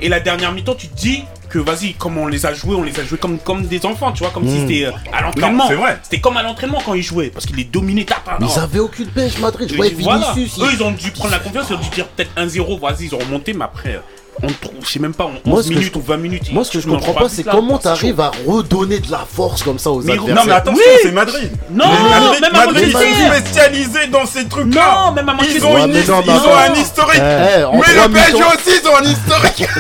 et 0.01 0.09
la 0.09 0.21
dernière 0.21 0.53
mi-temps, 0.53 0.75
tu 0.75 0.89
te 0.89 0.97
dis 0.97 1.25
que 1.57 1.71
vas-y, 1.71 1.95
comme 1.95 2.19
on 2.19 2.27
les 2.27 2.45
a 2.47 2.53
joués, 2.53 2.75
on 2.77 2.83
les 2.83 2.99
a 3.01 3.05
joués 3.05 3.19
comme, 3.19 3.39
comme 3.39 3.67
des 3.67 3.85
enfants, 3.87 4.13
tu 4.13 4.23
vois, 4.23 4.31
comme 4.33 4.47
si 4.49 4.61
c'était 4.61 4.85
euh, 4.87 4.91
à 5.13 5.23
l'entraînement. 5.23 5.65
Non, 5.65 5.69
c'est 5.69 5.75
vrai. 5.75 5.99
C'était 6.03 6.21
comme 6.21 6.37
à 6.37 6.43
l'entraînement 6.43 6.81
quand 6.85 6.95
ils 6.95 7.03
jouaient, 7.03 7.31
parce 7.31 7.47
qu'ils 7.47 7.57
les 7.57 7.65
dominaient. 7.65 8.05
Tap, 8.05 8.25
tap, 8.25 8.41
Mais 8.41 8.47
ils 8.47 8.59
avaient 8.59 8.79
aucune 8.79 9.07
pêche, 9.09 9.39
Madrid. 9.39 9.69
Je 9.71 9.77
voyais 9.77 9.95
voilà. 10.05 10.35
Eux, 10.37 10.69
il- 10.73 10.75
ils 10.75 10.83
ont 10.83 10.91
dû 10.93 11.11
prendre 11.13 11.31
la 11.33 11.39
confiance, 11.39 11.67
ils 11.71 11.77
ont 11.77 11.81
dû 11.81 11.89
dire 11.91 12.07
peut-être 12.09 12.31
1-0, 12.37 12.79
vas-y, 12.79 13.05
ils 13.07 13.15
ont 13.15 13.19
remonté, 13.19 13.53
mais 13.55 13.65
après, 13.65 13.95
euh, 13.97 14.01
on 14.43 14.47
trouve, 14.49 14.75
je 14.85 14.89
sais 14.93 14.99
même 14.99 15.15
pas, 15.15 15.25
en 15.25 15.31
11 15.31 15.41
Moi, 15.47 15.63
ce 15.63 15.69
que 15.69 15.75
minutes 15.75 15.93
je- 15.95 15.99
ou 15.99 16.03
20 16.03 16.17
minutes. 16.19 16.53
Moi, 16.53 16.65
ce 16.65 16.71
que 16.73 16.81
je 16.81 16.89
comprends 16.89 17.15
pas, 17.15 17.29
c'est 17.29 17.43
comment 17.45 17.79
t'arrives 17.79 18.21
à 18.21 18.31
redonner 18.47 18.99
de 19.01 19.11
la 19.11 19.25
force 19.31 19.63
comme 19.63 19.79
ça 19.79 19.91
aux 19.91 20.03
Mais- 20.03 20.13
adversaires. 20.13 20.35
Non, 20.37 20.43
mais 20.47 20.53
attention, 20.53 20.83
Oui. 20.87 20.99
c'est 21.03 21.13
Madrid. 21.13 21.51
Non, 21.71 21.85
Mais 21.87 22.11
Madrid, 22.21 22.41
même 22.43 22.55
à 22.55 22.67
Madrid, 22.67 22.85
ils 22.89 22.93
sont 22.93 23.35
spécialisés 23.45 24.07
dans 24.09 24.27
ces 24.27 24.47
trucs-là. 24.47 25.05
Non, 25.07 25.13
même 25.13 25.29
à 25.29 25.33
Manchester. 25.35 25.57
Ils 25.59 25.65
ont, 25.65 25.75
Ouais, 25.75 25.85
une 25.85 25.95
ils 25.95 26.11
ont 26.11 26.17
un 26.19 26.75
historique. 26.75 27.17
Eh, 27.17 27.65
mais 27.73 28.03
le 28.03 28.09
PSG 28.13 28.43
aussi, 28.43 28.81
ils 28.83 28.89
ont 28.89 28.97
un 28.97 29.05
historique. 29.05 29.69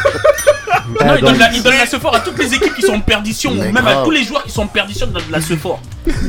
Non, 0.89 0.95
Eh, 1.01 1.19
ils 1.19 1.21
donnent 1.25 1.37
donc, 1.65 1.75
la, 1.75 1.87
sephore 1.87 2.15
à 2.15 2.21
toutes 2.21 2.39
les 2.39 2.55
équipes 2.55 2.75
qui 2.75 2.83
sont 2.83 2.95
en 2.95 3.01
perdition, 3.01 3.53
Mais 3.55 3.73
même 3.73 3.87
à 3.87 4.05
tous 4.05 4.11
les 4.13 4.23
joueurs 4.25 4.45
qui 4.45 4.53
sont 4.53 4.63
en 4.63 4.67
perdition, 4.69 5.07
ils 5.09 5.13
donnent 5.13 5.27
de 5.27 5.33
la 5.33 5.41
sephore. 5.41 5.81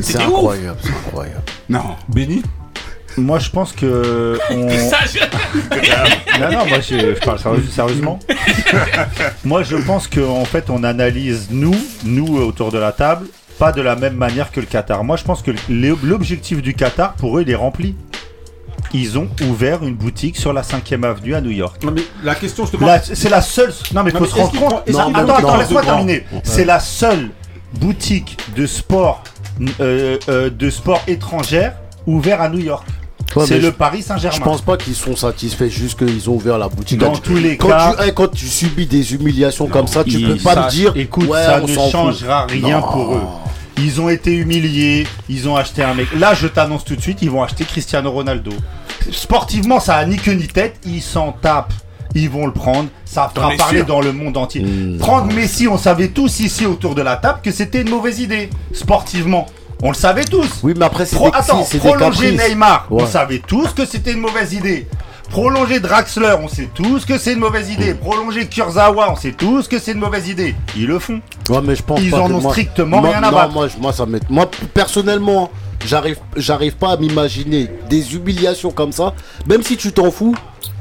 C'est 0.02 0.20
incroyable, 0.20 0.76
c'est 0.82 0.90
incroyable. 0.90 1.42
Non. 1.68 1.80
Béni 2.08 2.42
Moi, 3.18 3.38
je 3.38 3.50
pense 3.50 3.72
que. 3.72 4.38
on- 4.50 4.66
T'es 4.68 4.78
sage 4.78 5.18
Non, 6.40 6.50
non, 6.52 6.66
moi 6.66 6.78
je, 6.80 6.96
je 7.14 7.20
parle 7.24 7.38
sérieux- 7.38 7.64
sérieusement. 7.70 8.18
moi 9.44 9.62
je 9.62 9.76
pense 9.76 10.06
qu'en 10.06 10.44
fait 10.44 10.70
on 10.70 10.84
analyse 10.84 11.48
nous, 11.50 11.74
nous 12.04 12.36
autour 12.38 12.70
de 12.72 12.78
la 12.78 12.92
table, 12.92 13.26
pas 13.58 13.72
de 13.72 13.82
la 13.82 13.96
même 13.96 14.14
manière 14.14 14.50
que 14.52 14.60
le 14.60 14.66
Qatar. 14.66 15.02
Moi 15.04 15.16
je 15.16 15.24
pense 15.24 15.42
que 15.42 15.50
l'objectif 15.68 16.62
du 16.62 16.74
Qatar, 16.74 17.14
pour 17.14 17.38
eux, 17.38 17.42
il 17.42 17.50
est 17.50 17.54
rempli. 17.56 17.96
Ils 18.94 19.18
ont 19.18 19.28
ouvert 19.50 19.82
une 19.82 19.96
boutique 19.96 20.36
sur 20.36 20.52
la 20.52 20.62
5ème 20.62 21.04
avenue 21.04 21.34
à 21.34 21.40
New 21.40 21.50
York. 21.50 21.82
Non 21.84 21.92
mais 21.94 22.02
la 22.24 22.34
question 22.34 22.64
je 22.64 22.76
te 22.76 22.82
La- 22.84 23.02
C'est 23.02 23.28
la 23.28 23.42
seule. 23.42 23.72
Non 23.92 24.02
mais 24.02 24.12
Non, 24.12 24.20
faut 24.20 24.24
mais 24.24 24.30
se 24.30 24.34
est-ce 24.36 24.40
rendre 24.58 24.60
compte. 24.84 24.88
Non, 24.88 25.14
attends, 25.14 25.34
attends, 25.34 25.56
laisse-moi 25.58 25.82
terminer. 25.82 26.24
C'est 26.44 26.64
la 26.64 26.80
seule 26.80 27.30
boutique 27.74 28.38
de 28.56 28.66
sport, 28.66 29.22
euh, 29.80 30.16
euh, 30.28 30.48
de 30.50 30.70
sport 30.70 31.02
étrangère 31.06 31.74
ouverte 32.06 32.40
à 32.40 32.48
New 32.48 32.60
York. 32.60 32.86
Ouais, 33.36 33.46
c'est 33.46 33.56
le 33.58 33.66
je- 33.66 33.70
Paris 33.70 33.98
Je 34.00 34.04
Saint-Germain. 34.06 34.38
pense 34.44 34.62
pas 34.62 34.76
qu'ils 34.76 34.94
sont 34.94 35.14
satisfaits 35.14 35.68
juste 35.68 35.98
qu'ils 35.98 36.28
ont 36.30 36.34
ouvert 36.34 36.56
la 36.58 36.68
boutique. 36.68 36.98
Dans 36.98 37.08
Quand 37.12 37.16
tu- 37.16 37.20
tous 37.22 37.36
les 37.36 37.56
quand 37.56 37.68
cas, 37.68 37.94
tu, 37.98 38.08
eh, 38.08 38.12
quand 38.12 38.28
tu 38.28 38.46
subis 38.46 38.86
des 38.86 39.14
humiliations 39.14 39.66
comme 39.68 39.86
ça, 39.86 40.02
tu 40.02 40.10
ils 40.12 40.26
peux 40.26 40.36
pas 40.36 40.64
me 40.66 40.70
dire. 40.70 40.92
Écoute, 40.96 41.28
ouais, 41.28 41.44
ça 41.44 41.60
on 41.62 41.66
ne 41.66 41.72
fout. 41.72 41.90
changera 41.92 42.46
rien 42.46 42.80
Non. 42.80 42.86
pour 42.86 43.14
eux. 43.14 43.22
Ils 43.80 44.00
ont 44.00 44.08
été 44.08 44.32
humiliés, 44.32 45.06
ils 45.28 45.48
ont 45.48 45.54
acheté 45.56 45.84
un 45.84 45.94
mec. 45.94 46.08
Là, 46.18 46.34
je 46.34 46.48
t'annonce 46.48 46.84
tout 46.84 46.96
de 46.96 47.00
suite, 47.00 47.18
ils 47.22 47.30
vont 47.30 47.42
acheter 47.44 47.64
Cristiano 47.64 48.10
Ronaldo. 48.10 48.50
Sportivement, 49.12 49.80
ça 49.80 49.96
a 49.96 50.04
ni 50.04 50.16
queue 50.16 50.32
ni 50.32 50.46
tête, 50.48 50.76
ils 50.84 51.02
s'en 51.02 51.32
tapent. 51.32 51.72
Ils 52.14 52.30
vont 52.30 52.46
le 52.46 52.52
prendre, 52.52 52.88
ça 53.04 53.30
fera 53.32 53.50
parler 53.56 53.78
sûr 53.78 53.86
dans 53.86 54.00
le 54.00 54.12
monde 54.12 54.36
entier. 54.38 54.62
Mmh. 54.62 54.96
Prendre 54.98 55.32
Messi, 55.32 55.68
on 55.68 55.76
savait 55.76 56.08
tous 56.08 56.40
ici 56.40 56.64
autour 56.64 56.94
de 56.94 57.02
la 57.02 57.16
table 57.16 57.40
que 57.42 57.50
c'était 57.52 57.82
une 57.82 57.90
mauvaise 57.90 58.18
idée, 58.18 58.48
sportivement. 58.72 59.46
On 59.82 59.90
le 59.90 59.94
savait 59.94 60.24
tous. 60.24 60.60
Oui, 60.62 60.74
mais 60.76 60.84
après, 60.86 61.06
c'est 61.06 61.16
Pro- 61.16 61.30
Attends, 61.32 61.62
prolonger. 61.78 62.32
Neymar, 62.36 62.86
on 62.90 63.06
savait 63.06 63.40
tous 63.46 63.68
que 63.72 63.84
c'était 63.86 64.12
une 64.12 64.20
mauvaise 64.20 64.52
idée. 64.52 64.88
Prolonger 65.30 65.78
Draxler, 65.78 66.34
on 66.42 66.48
sait 66.48 66.68
tous 66.74 67.04
que 67.04 67.18
c'est 67.18 67.34
une 67.34 67.38
mauvaise 67.40 67.70
idée. 67.70 67.92
Prolonger 67.94 68.46
Kurzawa, 68.46 69.12
on 69.12 69.16
sait 69.16 69.32
tous 69.32 69.68
que 69.68 69.78
c'est 69.78 69.92
une 69.92 69.98
mauvaise 69.98 70.26
idée. 70.26 70.54
Ils 70.74 70.86
le 70.86 70.98
font. 70.98 71.20
Ouais, 71.50 71.60
mais 71.62 71.76
je 71.76 71.82
pense 71.82 72.00
Ils 72.00 72.10
pas 72.10 72.20
en 72.20 72.30
ont 72.32 72.40
moi- 72.40 72.50
strictement 72.52 73.00
moi- 73.02 73.10
rien 73.10 73.22
à 73.22 73.30
battre. 73.30 73.52
Moi, 73.52 73.68
je- 73.68 73.76
moi, 73.80 73.92
ça 73.92 74.06
m'est- 74.06 74.28
moi, 74.30 74.50
personnellement, 74.72 75.50
j'arrive, 75.84 76.16
j'arrive 76.34 76.76
pas 76.76 76.92
à 76.92 76.96
m'imaginer 76.96 77.68
des 77.90 78.14
humiliations 78.14 78.70
comme 78.70 78.90
ça. 78.92 79.12
Même 79.46 79.62
si 79.62 79.76
tu 79.76 79.92
t'en 79.92 80.10
fous, 80.10 80.34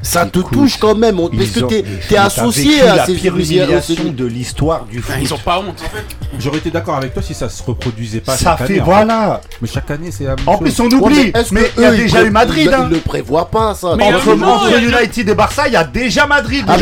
ça 0.08 0.26
te 0.26 0.40
touche 0.40 0.78
quand 0.78 0.96
même. 0.96 1.20
on- 1.20 1.30
Parce 1.30 1.50
que 1.52 1.60
t'es, 2.08 2.18
associé 2.18 2.82
à 2.82 2.96
la 2.96 3.06
ces 3.06 3.14
pire 3.14 3.36
humiliation 3.36 4.12
de 4.12 4.26
l'histoire 4.26 4.86
du 4.86 5.02
foot. 5.02 5.14
Ah, 5.18 5.22
Ils 5.22 5.34
ont 5.34 5.38
pas 5.38 5.60
honte. 5.60 5.82
J'aurais 6.40 6.58
été 6.60 6.72
d'accord 6.72 6.96
avec 6.96 7.14
toi 7.14 7.22
si 7.22 7.34
ça 7.34 7.50
se 7.50 7.62
reproduisait 7.64 8.20
pas 8.22 8.36
Ça 8.38 8.56
chaque 8.58 8.68
fait 8.68 8.74
année, 8.74 8.82
en 8.82 8.86
voilà. 8.86 9.42
fait. 9.44 9.58
Mais 9.62 9.68
chaque 9.68 9.92
année 9.92 10.12
c'est 10.12 10.26
la 10.26 10.36
même 10.36 10.48
En 10.48 10.54
chose. 10.54 10.62
plus, 10.62 10.80
on 10.80 10.88
oublie. 10.88 11.32
est-ce 11.34 11.54
mais 11.54 11.64
que 11.64 11.72
il 11.78 11.84
y 11.84 11.86
a 11.86 11.92
déjà 11.92 12.24
eu 12.24 12.30
Madrid. 12.30 12.68
Ils, 12.70 12.74
hein. 12.74 12.88
ils 12.90 12.96
le 12.96 13.00
prévoient 13.02 13.50
pas, 13.50 13.76
ça. 13.76 13.96
Mais 13.98 14.04
Entre, 14.06 14.78
United 14.78 15.30
et 15.30 15.36
Barça, 15.36 15.68
il 15.68 15.74
y 15.74 15.78
a 15.78 15.84
déjà 15.84 16.26
Madrid. 16.26 16.66
Les 16.68 16.74
Ah 16.74 16.78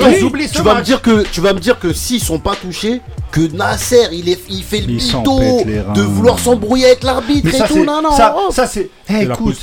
tu 0.54 0.62
vas 0.62 0.76
me 0.76 0.82
dire 0.82 1.02
que 1.02 1.24
tu 1.32 1.42
vas 1.42 1.54
me 1.54 1.60
dire 1.60 1.80
que 1.80 1.94
s'ils 1.94 2.22
sont 2.22 2.40
pas 2.40 2.56
touchés, 2.56 3.02
que 3.32 3.42
Nasser 3.56 4.08
il, 4.12 4.30
est, 4.30 4.40
il 4.50 4.64
fait 4.64 4.82
le 4.82 4.88
mytho 4.88 5.40
de 5.94 6.02
vouloir 6.02 6.40
s'embrouiller 6.40 6.88
avec 6.88 7.04
l'arbitre 7.04 7.54
et 7.54 7.68
tout. 7.68 7.84
Non, 7.84 8.02
non, 8.02 8.12
ça, 8.12 8.36
oh. 8.38 8.52
c'est. 8.68 8.90
Écoute. 9.10 9.58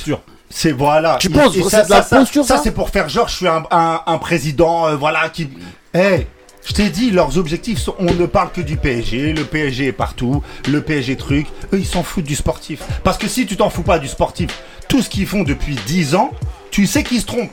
C'est 0.55 0.71
voilà. 0.71 1.17
Tu 1.19 1.27
Et- 1.27 1.29
penses 1.31 1.55
que 1.55 1.63
ça, 1.63 1.81
c'est 1.81 1.85
de 1.85 1.89
la 1.89 2.03
ça, 2.03 2.09
ça- 2.09 2.17
posture, 2.19 2.45
Ça, 2.45 2.57
ça 2.57 2.63
c'est 2.63 2.71
pour 2.71 2.89
faire 2.89 3.09
genre, 3.09 3.27
je 3.27 3.35
suis 3.35 3.47
un, 3.47 3.63
un- 3.71 4.01
un 4.05 4.17
président, 4.19 4.87
euh, 4.87 4.95
voilà, 4.95 5.29
qui. 5.29 5.49
Eh, 5.95 6.27
je 6.65 6.73
t'ai 6.73 6.89
dit, 6.89 7.09
leurs 7.11 7.37
objectifs 7.39 7.79
sont. 7.79 7.95
On 7.99 8.13
ne 8.13 8.25
parle 8.27 8.51
que 8.51 8.61
du 8.61 8.77
PSG. 8.77 9.33
Le 9.33 9.43
PSG 9.45 9.87
est 9.87 9.91
partout. 9.91 10.43
Le 10.69 10.81
PSG 10.81 11.17
truc. 11.17 11.47
Eux, 11.73 11.79
ils 11.79 11.85
s'en 11.87 12.03
foutent 12.03 12.23
du 12.25 12.35
sportif. 12.35 12.81
Parce 13.03 13.17
que 13.17 13.27
si 13.27 13.45
tu 13.47 13.57
t'en 13.57 13.69
fous 13.71 13.81
pas 13.83 13.97
du 13.99 14.07
sportif, 14.07 14.51
tout 14.87 15.01
ce 15.01 15.09
qu'ils 15.09 15.25
font 15.25 15.43
depuis 15.43 15.75
10 15.87 16.13
ans, 16.15 16.29
tu 16.71 16.85
sais 16.85 17.03
qu'ils 17.03 17.21
se 17.21 17.25
trompent. 17.25 17.51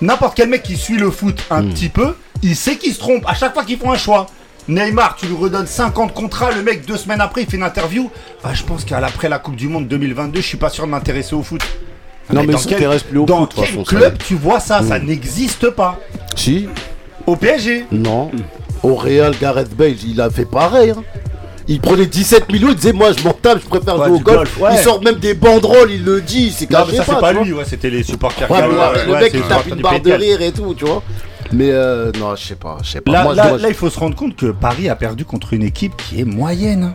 N'importe 0.00 0.36
quel 0.36 0.48
mec 0.48 0.62
qui 0.62 0.76
suit 0.76 0.96
le 0.96 1.10
foot 1.10 1.42
un 1.50 1.62
Hmm. 1.62 1.70
petit 1.72 1.88
peu, 1.88 2.14
il 2.42 2.54
sait 2.56 2.76
qu'ils 2.76 2.94
se 2.94 3.00
trompent 3.00 3.26
à 3.28 3.34
chaque 3.34 3.52
fois 3.54 3.64
qu'ils 3.64 3.78
font 3.78 3.90
un 3.92 3.98
choix. 3.98 4.26
Neymar, 4.68 5.16
tu 5.16 5.26
lui 5.26 5.34
redonnes 5.36 5.66
50 5.66 6.14
contrats, 6.14 6.52
le 6.52 6.62
mec 6.62 6.86
deux 6.86 6.96
semaines 6.96 7.20
après 7.20 7.42
il 7.42 7.48
fait 7.50 7.56
une 7.56 7.62
interview. 7.64 8.08
Bah, 8.44 8.50
je 8.54 8.62
pense 8.62 8.84
qu'après 8.84 9.28
la 9.28 9.38
Coupe 9.40 9.56
du 9.56 9.68
Monde 9.68 9.88
2022, 9.88 10.40
je 10.40 10.46
suis 10.46 10.56
pas 10.58 10.68
sûr 10.70 10.84
de 10.86 10.90
m'intéresser 10.90 11.34
au 11.34 11.42
foot. 11.42 11.60
Non, 12.32 12.42
mais 12.44 12.52
dans 12.52 12.58
ça 12.58 12.64
quel- 12.68 12.78
t'intéresse 12.78 13.02
plus 13.02 13.18
au 13.18 13.24
Dans 13.26 13.46
foot, 13.46 13.54
quel 13.56 13.84
club 13.84 14.18
tu 14.18 14.34
vois 14.36 14.60
ça 14.60 14.82
Ça 14.82 14.98
Mm. 14.98 15.06
n'existe 15.06 15.70
pas. 15.70 15.98
Si, 16.36 16.68
Au 17.26 17.36
PSG. 17.36 17.86
non. 17.90 18.30
Au 18.82 18.94
Real, 18.94 19.34
Gareth 19.40 19.74
Bale, 19.76 19.94
il 20.06 20.20
a 20.20 20.30
fait 20.30 20.44
pareil. 20.44 20.90
hein. 20.90 21.02
Il 21.68 21.80
prenait 21.80 22.06
17 22.06 22.50
millions, 22.50 22.68
il 22.70 22.74
disait 22.76 22.92
Moi 22.92 23.12
je 23.16 23.22
m'en 23.22 23.32
tape, 23.32 23.60
je 23.62 23.68
préfère 23.68 23.98
Ouais, 23.98 24.08
jouer 24.08 24.16
au 24.16 24.20
golf. 24.20 24.36
golf, 24.38 24.60
ouais. 24.60 24.70
Il 24.74 24.78
sort 24.78 25.02
même 25.02 25.16
des 25.16 25.34
banderoles, 25.34 25.90
il 25.90 26.04
le 26.04 26.20
dit, 26.20 26.50
c'est 26.50 26.66
caché 26.66 26.92
mais 26.92 26.96
ça 26.98 27.04
pas. 27.04 27.14
c'est 27.14 27.20
pas 27.20 27.32
lui, 27.44 27.52
ouais, 27.52 27.64
c'était 27.66 27.90
les 27.90 28.02
supporters. 28.02 28.50
Ouais, 28.50 28.58
mais 28.62 29.04
le 29.06 29.12
ouais, 29.12 29.20
mec 29.20 29.32
il 29.34 29.42
tape 29.42 29.66
une 29.68 29.80
barre 29.82 30.00
de 30.00 30.10
rire 30.12 30.40
et 30.42 30.50
tout, 30.52 30.74
tu 30.74 30.84
vois. 30.84 31.02
Mais 31.52 31.70
euh, 31.70 32.10
non, 32.18 32.34
je 32.36 32.44
sais 32.46 32.54
pas, 32.54 32.78
je 32.82 32.90
sais 32.90 33.00
pas. 33.00 33.12
Là, 33.12 33.22
Moi, 33.24 33.32
je 33.32 33.36
là- 33.36 33.48
dois- 33.50 33.58
là, 33.58 33.68
il 33.68 33.74
faut 33.74 33.90
se 33.90 33.98
rendre 33.98 34.14
compte 34.16 34.36
que 34.36 34.46
Paris 34.46 34.88
a 34.88 34.94
perdu 34.96 35.24
contre 35.24 35.52
une 35.52 35.62
équipe 35.64 35.92
qui 35.96 36.20
est 36.20 36.24
moyenne. 36.24 36.94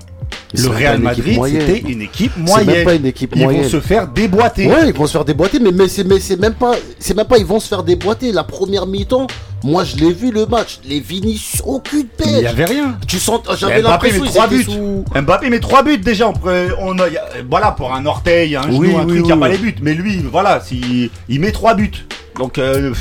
Le 0.64 0.70
Real 0.70 1.00
Madrid, 1.00 1.40
c'était 1.46 1.80
une 1.92 2.02
équipe 2.02 2.32
C'est 2.36 2.42
moyenne. 2.42 2.68
même 2.76 2.86
pas 2.86 2.94
une 2.96 3.06
équipe 3.06 3.32
Ils 3.36 3.44
moyenne. 3.44 3.64
vont 3.64 3.70
se 3.70 3.80
faire 3.80 4.08
déboîter. 4.08 4.68
Ouais, 4.68 4.88
ils 4.88 4.94
vont 4.94 5.06
se 5.08 5.12
faire 5.14 5.26
déboîter, 5.26 5.60
mais, 5.60 5.72
mais 5.72 5.88
c'est 5.88 6.40
même 6.40 6.54
pas 6.54 6.74
c'est 7.00 7.16
même 7.16 7.26
pas 7.28 7.38
ils 7.38 7.46
vont 7.46 7.60
se 7.60 7.68
faire 7.68 7.84
déboîter. 7.84 8.32
La 8.32 8.44
première 8.44 8.86
mi-temps, 8.88 9.28
moi 9.64 9.84
je 9.84 9.96
l'ai 9.98 10.12
vu 10.14 10.32
le 10.32 10.46
match, 10.46 10.80
les 10.88 11.00
Vinicius 11.00 11.62
aucune 11.66 12.08
Mais 12.20 12.26
il 12.26 12.34
n'y 12.34 12.42
pêche. 12.42 12.50
avait 12.52 12.66
rien. 12.66 12.98
Tu 13.08 13.20
sens 13.20 13.42
j'avais 13.58 13.76
Mais 13.76 13.82
Mbappé 13.82 14.12
l'impression 14.12 14.22
met 14.22 14.28
ils 14.28 14.32
3 14.34 14.46
étaient 14.46 14.56
buts. 14.58 14.64
sous- 14.64 15.06
Mbappé 15.22 15.50
met 15.50 15.60
3 15.60 15.84
buts 15.84 15.98
déjà. 15.98 16.32
On, 16.80 16.98
a- 17.00 17.04
voilà, 17.50 17.72
pour 17.72 17.94
un 17.94 18.06
orteil, 18.06 18.56
un 18.56 18.64
genou, 18.64 18.78
Oui, 18.80 18.96
un 18.96 19.02
oui, 19.02 19.08
truc, 19.08 19.20
il 19.20 19.24
n'y 19.24 19.32
a 19.32 19.38
pas 19.38 19.50
les 19.50 19.58
buts. 19.58 19.76
Mais 19.82 19.94
lui, 19.94 20.24
voilà, 20.32 20.62
si, 20.66 21.10
il 21.30 21.40
met 21.40 21.52
3 21.52 21.74
buts. 21.76 21.92
Donc, 22.38 22.58
euh, 22.58 22.94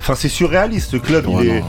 enfin, 0.00 0.14
c'est 0.16 0.28
surréaliste 0.28 0.90
ce 0.92 0.96
club. 0.98 1.26
Ouais, 1.26 1.44
il 1.44 1.50
est, 1.50 1.60
non, 1.60 1.66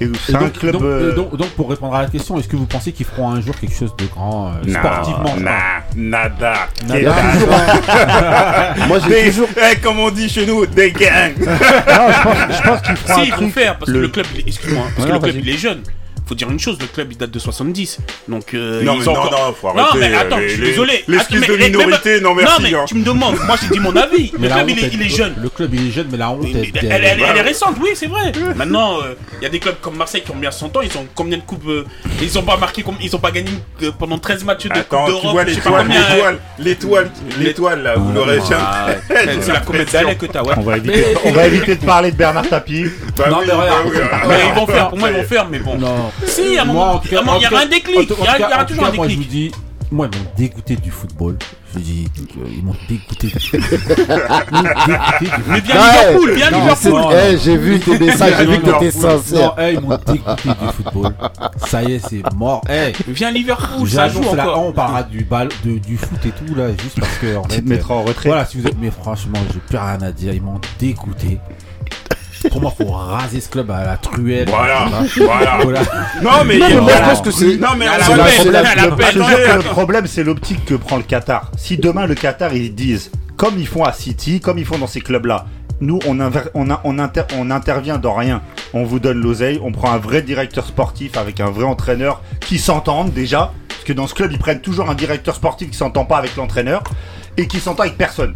Et 0.00 0.08
c'est 0.26 0.34
un 0.34 0.40
donc, 0.40 0.52
club. 0.54 0.72
donc, 0.72 0.82
euh, 0.82 1.14
donc- 1.14 1.36
donc, 1.36 1.48
pour 1.50 1.70
répondre 1.70 1.94
à 1.94 2.02
la 2.02 2.08
question, 2.08 2.36
est-ce 2.38 2.48
que 2.48 2.56
vous 2.56 2.66
pensez 2.66 2.92
qu'ils 2.92 3.06
feront 3.06 3.30
un 3.30 3.40
jour 3.40 3.54
quelque 3.58 3.74
chose 3.76 3.94
de 3.96 4.06
grand 4.06 4.48
euh, 4.48 4.50
Non, 4.66 4.80
sportivement 4.80 5.36
nada. 5.36 5.54
Nada. 5.96 6.54
Il 6.88 7.02
y 7.02 7.06
a 7.06 7.12
toujours 7.32 7.54
un- 7.54 8.86
Moi 8.88 8.98
j'ai 9.08 9.26
toujours 9.30 9.48
eh, 9.56 9.76
comme 9.76 10.00
on 10.00 10.10
dit 10.10 10.28
chez 10.28 10.46
nous, 10.46 10.66
des 10.66 10.90
gangs. 10.90 11.34
Non, 11.38 11.46
je 11.46 12.22
pense, 12.22 12.36
je 12.56 12.62
pense 12.68 12.80
qu'il 12.82 12.96
fera 12.96 13.14
Si, 13.14 13.20
un 13.20 13.24
ils 13.24 13.34
vont 13.44 13.50
faire, 13.50 13.78
parce 13.78 13.90
le- 13.90 13.98
que 14.00 14.02
le 14.02 14.08
club, 14.08 14.26
il 14.34 14.40
est- 14.40 14.48
excuse-moi, 14.48 14.84
parce 14.96 15.08
Ouais, 15.08 15.18
que 15.20 15.26
le 15.26 15.32
club 15.32 15.44
il 15.46 15.54
est 15.54 15.58
jeune. 15.58 15.82
Faut 16.26 16.34
dire 16.34 16.50
une 16.50 16.58
chose, 16.58 16.78
le 16.80 16.86
club 16.86 17.08
il 17.12 17.18
date 17.18 17.30
de 17.30 17.38
70. 17.38 17.98
Donc, 18.28 18.54
euh, 18.54 18.82
Non, 18.82 18.94
ils 18.94 19.00
mais 19.00 19.08
ont 19.08 19.12
non, 19.12 19.20
encore- 19.20 19.30
non, 19.48 19.54
faut 19.60 19.68
Non, 19.76 19.82
arrêter. 19.82 19.98
mais 20.08 20.14
attends, 20.16 20.38
les- 20.38 20.48
je 20.48 20.54
suis 20.54 20.62
désolé. 20.64 21.04
L'excuse 21.06 21.42
Attends, 21.42 21.52
de 21.52 21.58
mais- 21.58 21.64
mais- 21.64 21.70
minorité, 21.84 22.20
non 22.22 22.34
merci. 22.34 22.62
Non, 22.62 22.68
mais 22.70 22.74
hein. 22.74 22.84
tu 22.88 22.94
me 22.94 23.04
demandes, 23.04 23.36
moi 23.46 23.56
j'ai 23.60 23.68
dit 23.68 23.78
mon 23.80 23.94
avis. 23.94 24.30
Le 24.32 24.38
Mais 24.38 24.48
club 24.48 24.70
il 24.70 24.78
est, 24.78 24.82
elle- 24.84 24.94
il 24.94 25.02
est 25.02 25.08
jeune. 25.10 25.34
Le 25.42 25.48
club 25.50 25.74
il 25.74 25.88
est 25.88 25.90
jeune, 25.90 26.06
mais 26.10 26.16
la 26.16 26.30
honte, 26.30 26.40
Mais- 26.44 26.50
elle, 26.52 26.64
Elle, 26.76 26.86
elle- 26.92 27.04
elle- 27.04 27.24
elle 27.30 27.36
est 27.36 27.40
récente, 27.42 27.76
oui, 27.78 27.90
c'est 27.94 28.06
vrai. 28.06 28.32
Maintenant, 28.56 29.00
euh, 29.02 29.14
il 29.38 29.44
y 29.44 29.46
a 29.46 29.50
des 29.50 29.58
clubs 29.58 29.78
comme 29.82 29.96
Marseille 29.96 30.22
qui 30.24 30.30
ont 30.30 30.36
bien 30.36 30.50
100 30.50 30.74
ans. 30.76 30.80
Ils 30.80 30.96
ont 30.96 31.06
combien 31.14 31.36
de 31.36 31.42
coupes 31.42 31.68
euh, 31.68 31.84
Ils 32.22 32.38
ont 32.38 32.42
pas 32.42 32.56
marqué, 32.56 32.82
ils 33.02 33.14
ont 33.14 33.18
pas 33.18 33.30
gagné 33.30 33.50
euh, 33.82 33.90
pendant 33.98 34.16
13 34.18 34.44
matchs 34.44 34.64
de 34.64 34.72
Attends, 34.72 35.04
Coupe 35.04 35.16
tu 35.20 35.26
d'Europe. 35.26 35.46
l'étoile, 35.46 35.86
euh, 35.90 36.32
l'étoile, 36.58 37.10
l'étoile, 37.38 37.82
là, 37.82 37.94
vous 37.96 38.12
l'aurez 38.14 38.40
jamais. 38.48 38.62
euh, 39.10 39.36
C'est 39.42 39.52
la 39.52 39.60
comète 39.60 39.92
d'Alec 39.92 40.16
que 40.18 40.26
t'as, 40.26 40.42
ouais. 40.42 40.54
On 40.56 40.62
va, 40.62 40.78
éviter, 40.78 41.04
on 41.26 41.32
va 41.32 41.46
éviter 41.46 41.76
de 41.76 41.84
parler 41.84 42.10
de 42.12 42.16
Bernard 42.16 42.48
Tapie. 42.48 42.86
Bah 43.16 43.26
Non, 43.30 43.40
mais 43.40 43.46
bah 43.48 43.56
regarde. 43.84 44.08
ah. 44.10 44.26
Ils 44.48 44.54
vont 44.58 44.66
faire, 44.66 44.88
pour 44.88 44.98
moi 44.98 45.10
ils 45.10 45.16
vont 45.16 45.24
faire, 45.24 45.46
mais 45.50 45.58
bon. 45.58 45.76
Non. 45.76 46.10
Si, 46.26 46.56
à 46.58 46.62
un 46.62 46.64
Moi, 46.66 46.74
moment, 46.74 46.92
en 46.94 46.98
tout 46.98 47.08
cas, 47.08 47.16
à 47.18 47.20
un 47.20 47.24
moment, 47.24 47.36
en 47.36 47.40
il 47.40 47.42
y 47.44 47.46
aura 47.46 47.62
un 47.62 47.66
déclic. 47.66 47.96
Il 47.96 48.08
y 48.08 48.12
aura- 48.12 48.64
toujours 48.64 48.84
un 48.86 48.90
cas, 48.90 48.96
Moi, 48.96 49.08
je 49.08 49.14
vous 49.16 49.20
déclic. 49.22 49.28
dis, 49.28 49.52
moi, 49.90 50.08
ils 50.12 50.18
m'ont 50.18 50.24
dégoûté 50.36 50.76
du 50.76 50.90
football. 50.90 51.36
Je 51.74 51.80
dis, 51.80 52.08
euh, 52.20 52.46
ils 52.56 52.64
m'ont 52.64 52.74
dégoûté 52.88 53.26
du 53.26 53.40
football. 53.40 53.80
Ils 54.52 54.56
m'ont 54.56 54.62
dégoûté 54.62 55.26
du 55.26 55.42
Mais 55.48 55.60
viens 55.60 55.74
Ouais. 55.74 55.90
Liverpool, 55.90 56.32
viens 56.34 56.50
Non, 56.50 56.58
Liverpool. 56.60 56.92
non, 56.92 57.10
Eh, 57.10 57.38
j'ai 57.38 57.56
vu 57.56 57.80
tes 57.80 57.98
messages, 57.98 58.34
j'ai 58.38 58.46
vu 58.46 58.58
que 58.60 58.70
t'étais 58.70 58.98
Non, 58.98 59.10
sincère. 59.22 59.54
eh, 59.58 59.72
ils 59.74 59.80
m'ont 59.80 59.98
dégoûté 60.06 60.48
du 60.48 60.72
football. 60.76 61.14
Ça 61.66 61.82
y 61.82 61.92
est, 61.94 61.98
c'est 62.08 62.22
mort. 62.34 62.62
Eh, 62.70 62.92
Viens 63.08 63.30
Liverpool, 63.32 63.88
ça 63.90 64.08
joue 64.08 64.22
encore. 64.22 64.66
on 64.68 64.72
parlera 64.72 65.02
du, 65.02 65.24
ball, 65.24 65.48
de, 65.64 65.78
du 65.78 65.96
foot 65.96 66.24
et 66.24 66.30
tout, 66.30 66.54
là, 66.54 66.68
juste 66.82 66.98
parce 67.00 67.18
que. 67.18 67.36
En 67.36 67.42
Tu 67.42 67.56
fait, 67.56 67.62
te 67.62 67.68
mettras 67.68 67.94
en 67.94 68.02
retrait. 68.04 68.28
Voilà, 68.28 68.46
si 68.46 68.58
vous 68.60 68.66
êtes. 68.68 68.76
Mais 68.80 68.90
franchement, 68.92 69.38
j'ai 69.52 69.58
plus 69.60 69.76
rien 69.78 69.98
à 70.00 70.12
dire. 70.12 70.32
Ils 70.32 70.42
m'ont 70.42 70.60
dégoûté. 70.78 71.38
Pour 72.50 72.60
moi, 72.60 72.72
faut 72.76 72.84
raser 72.90 73.40
ce 73.40 73.48
club 73.48 73.70
à 73.70 73.84
la 73.84 73.96
truelle. 73.96 74.48
Voilà, 74.48 74.86
voilà. 75.16 75.58
Voilà. 75.62 75.80
Non, 76.22 76.44
mais 76.46 76.58
Non, 76.58 76.66
mais 76.68 76.74
moi, 76.74 76.80
voilà. 76.82 77.04
je 77.04 77.10
pense 77.10 77.20
que 77.22 77.30
c'est- 77.30 77.56
Non, 77.56 77.68
mais 77.76 77.86
À 77.86 77.98
la 77.98 78.04
peine, 78.06 78.16
mettre- 78.16 78.56
à 78.56 78.74
la 78.74 78.86
Le- 79.56 79.62
peine. 79.62 79.70
problème, 79.70 80.06
c'est 80.06 80.24
l'optique 80.24 80.64
que 80.64 80.74
prend 80.74 80.96
le 80.96 81.02
Qatar. 81.02 81.50
Si 81.56 81.76
demain 81.78 82.06
le 82.06 82.14
Qatar 82.14 82.52
ils 82.54 82.74
disent, 82.74 83.10
comme 83.36 83.54
ils 83.58 83.66
font 83.66 83.84
à 83.84 83.92
City, 83.92 84.40
comme 84.40 84.58
ils 84.58 84.64
font 84.66 84.78
dans 84.78 84.86
ces 84.86 85.00
clubs-là, 85.00 85.46
nous 85.80 85.98
on, 86.06 86.16
inver- 86.20 86.48
on, 86.54 86.70
a- 86.70 86.80
on, 86.84 86.98
inter- 86.98 87.24
on 87.36 87.50
intervient 87.50 87.98
dans 87.98 88.14
rien. 88.14 88.42
On 88.74 88.84
vous 88.84 89.00
donne 89.00 89.18
l'oseille, 89.20 89.60
on 89.62 89.72
prend 89.72 89.90
un 89.92 89.98
vrai 89.98 90.22
directeur 90.22 90.66
sportif 90.66 91.16
avec 91.16 91.40
un 91.40 91.50
vrai 91.50 91.64
entraîneur 91.64 92.20
qui 92.40 92.58
s'entendent 92.58 93.12
déjà. 93.12 93.52
Parce 93.68 93.84
que 93.84 93.92
dans 93.92 94.06
ce 94.06 94.14
club, 94.14 94.30
ils 94.32 94.38
prennent 94.38 94.60
toujours 94.60 94.88
un 94.88 94.94
directeur 94.94 95.34
sportif 95.34 95.70
qui 95.70 95.76
s'entend 95.76 96.04
pas 96.04 96.16
avec 96.18 96.36
l'entraîneur 96.36 96.82
et 97.36 97.46
qui 97.46 97.58
s'entend 97.60 97.82
avec 97.82 97.96
personne. 97.96 98.34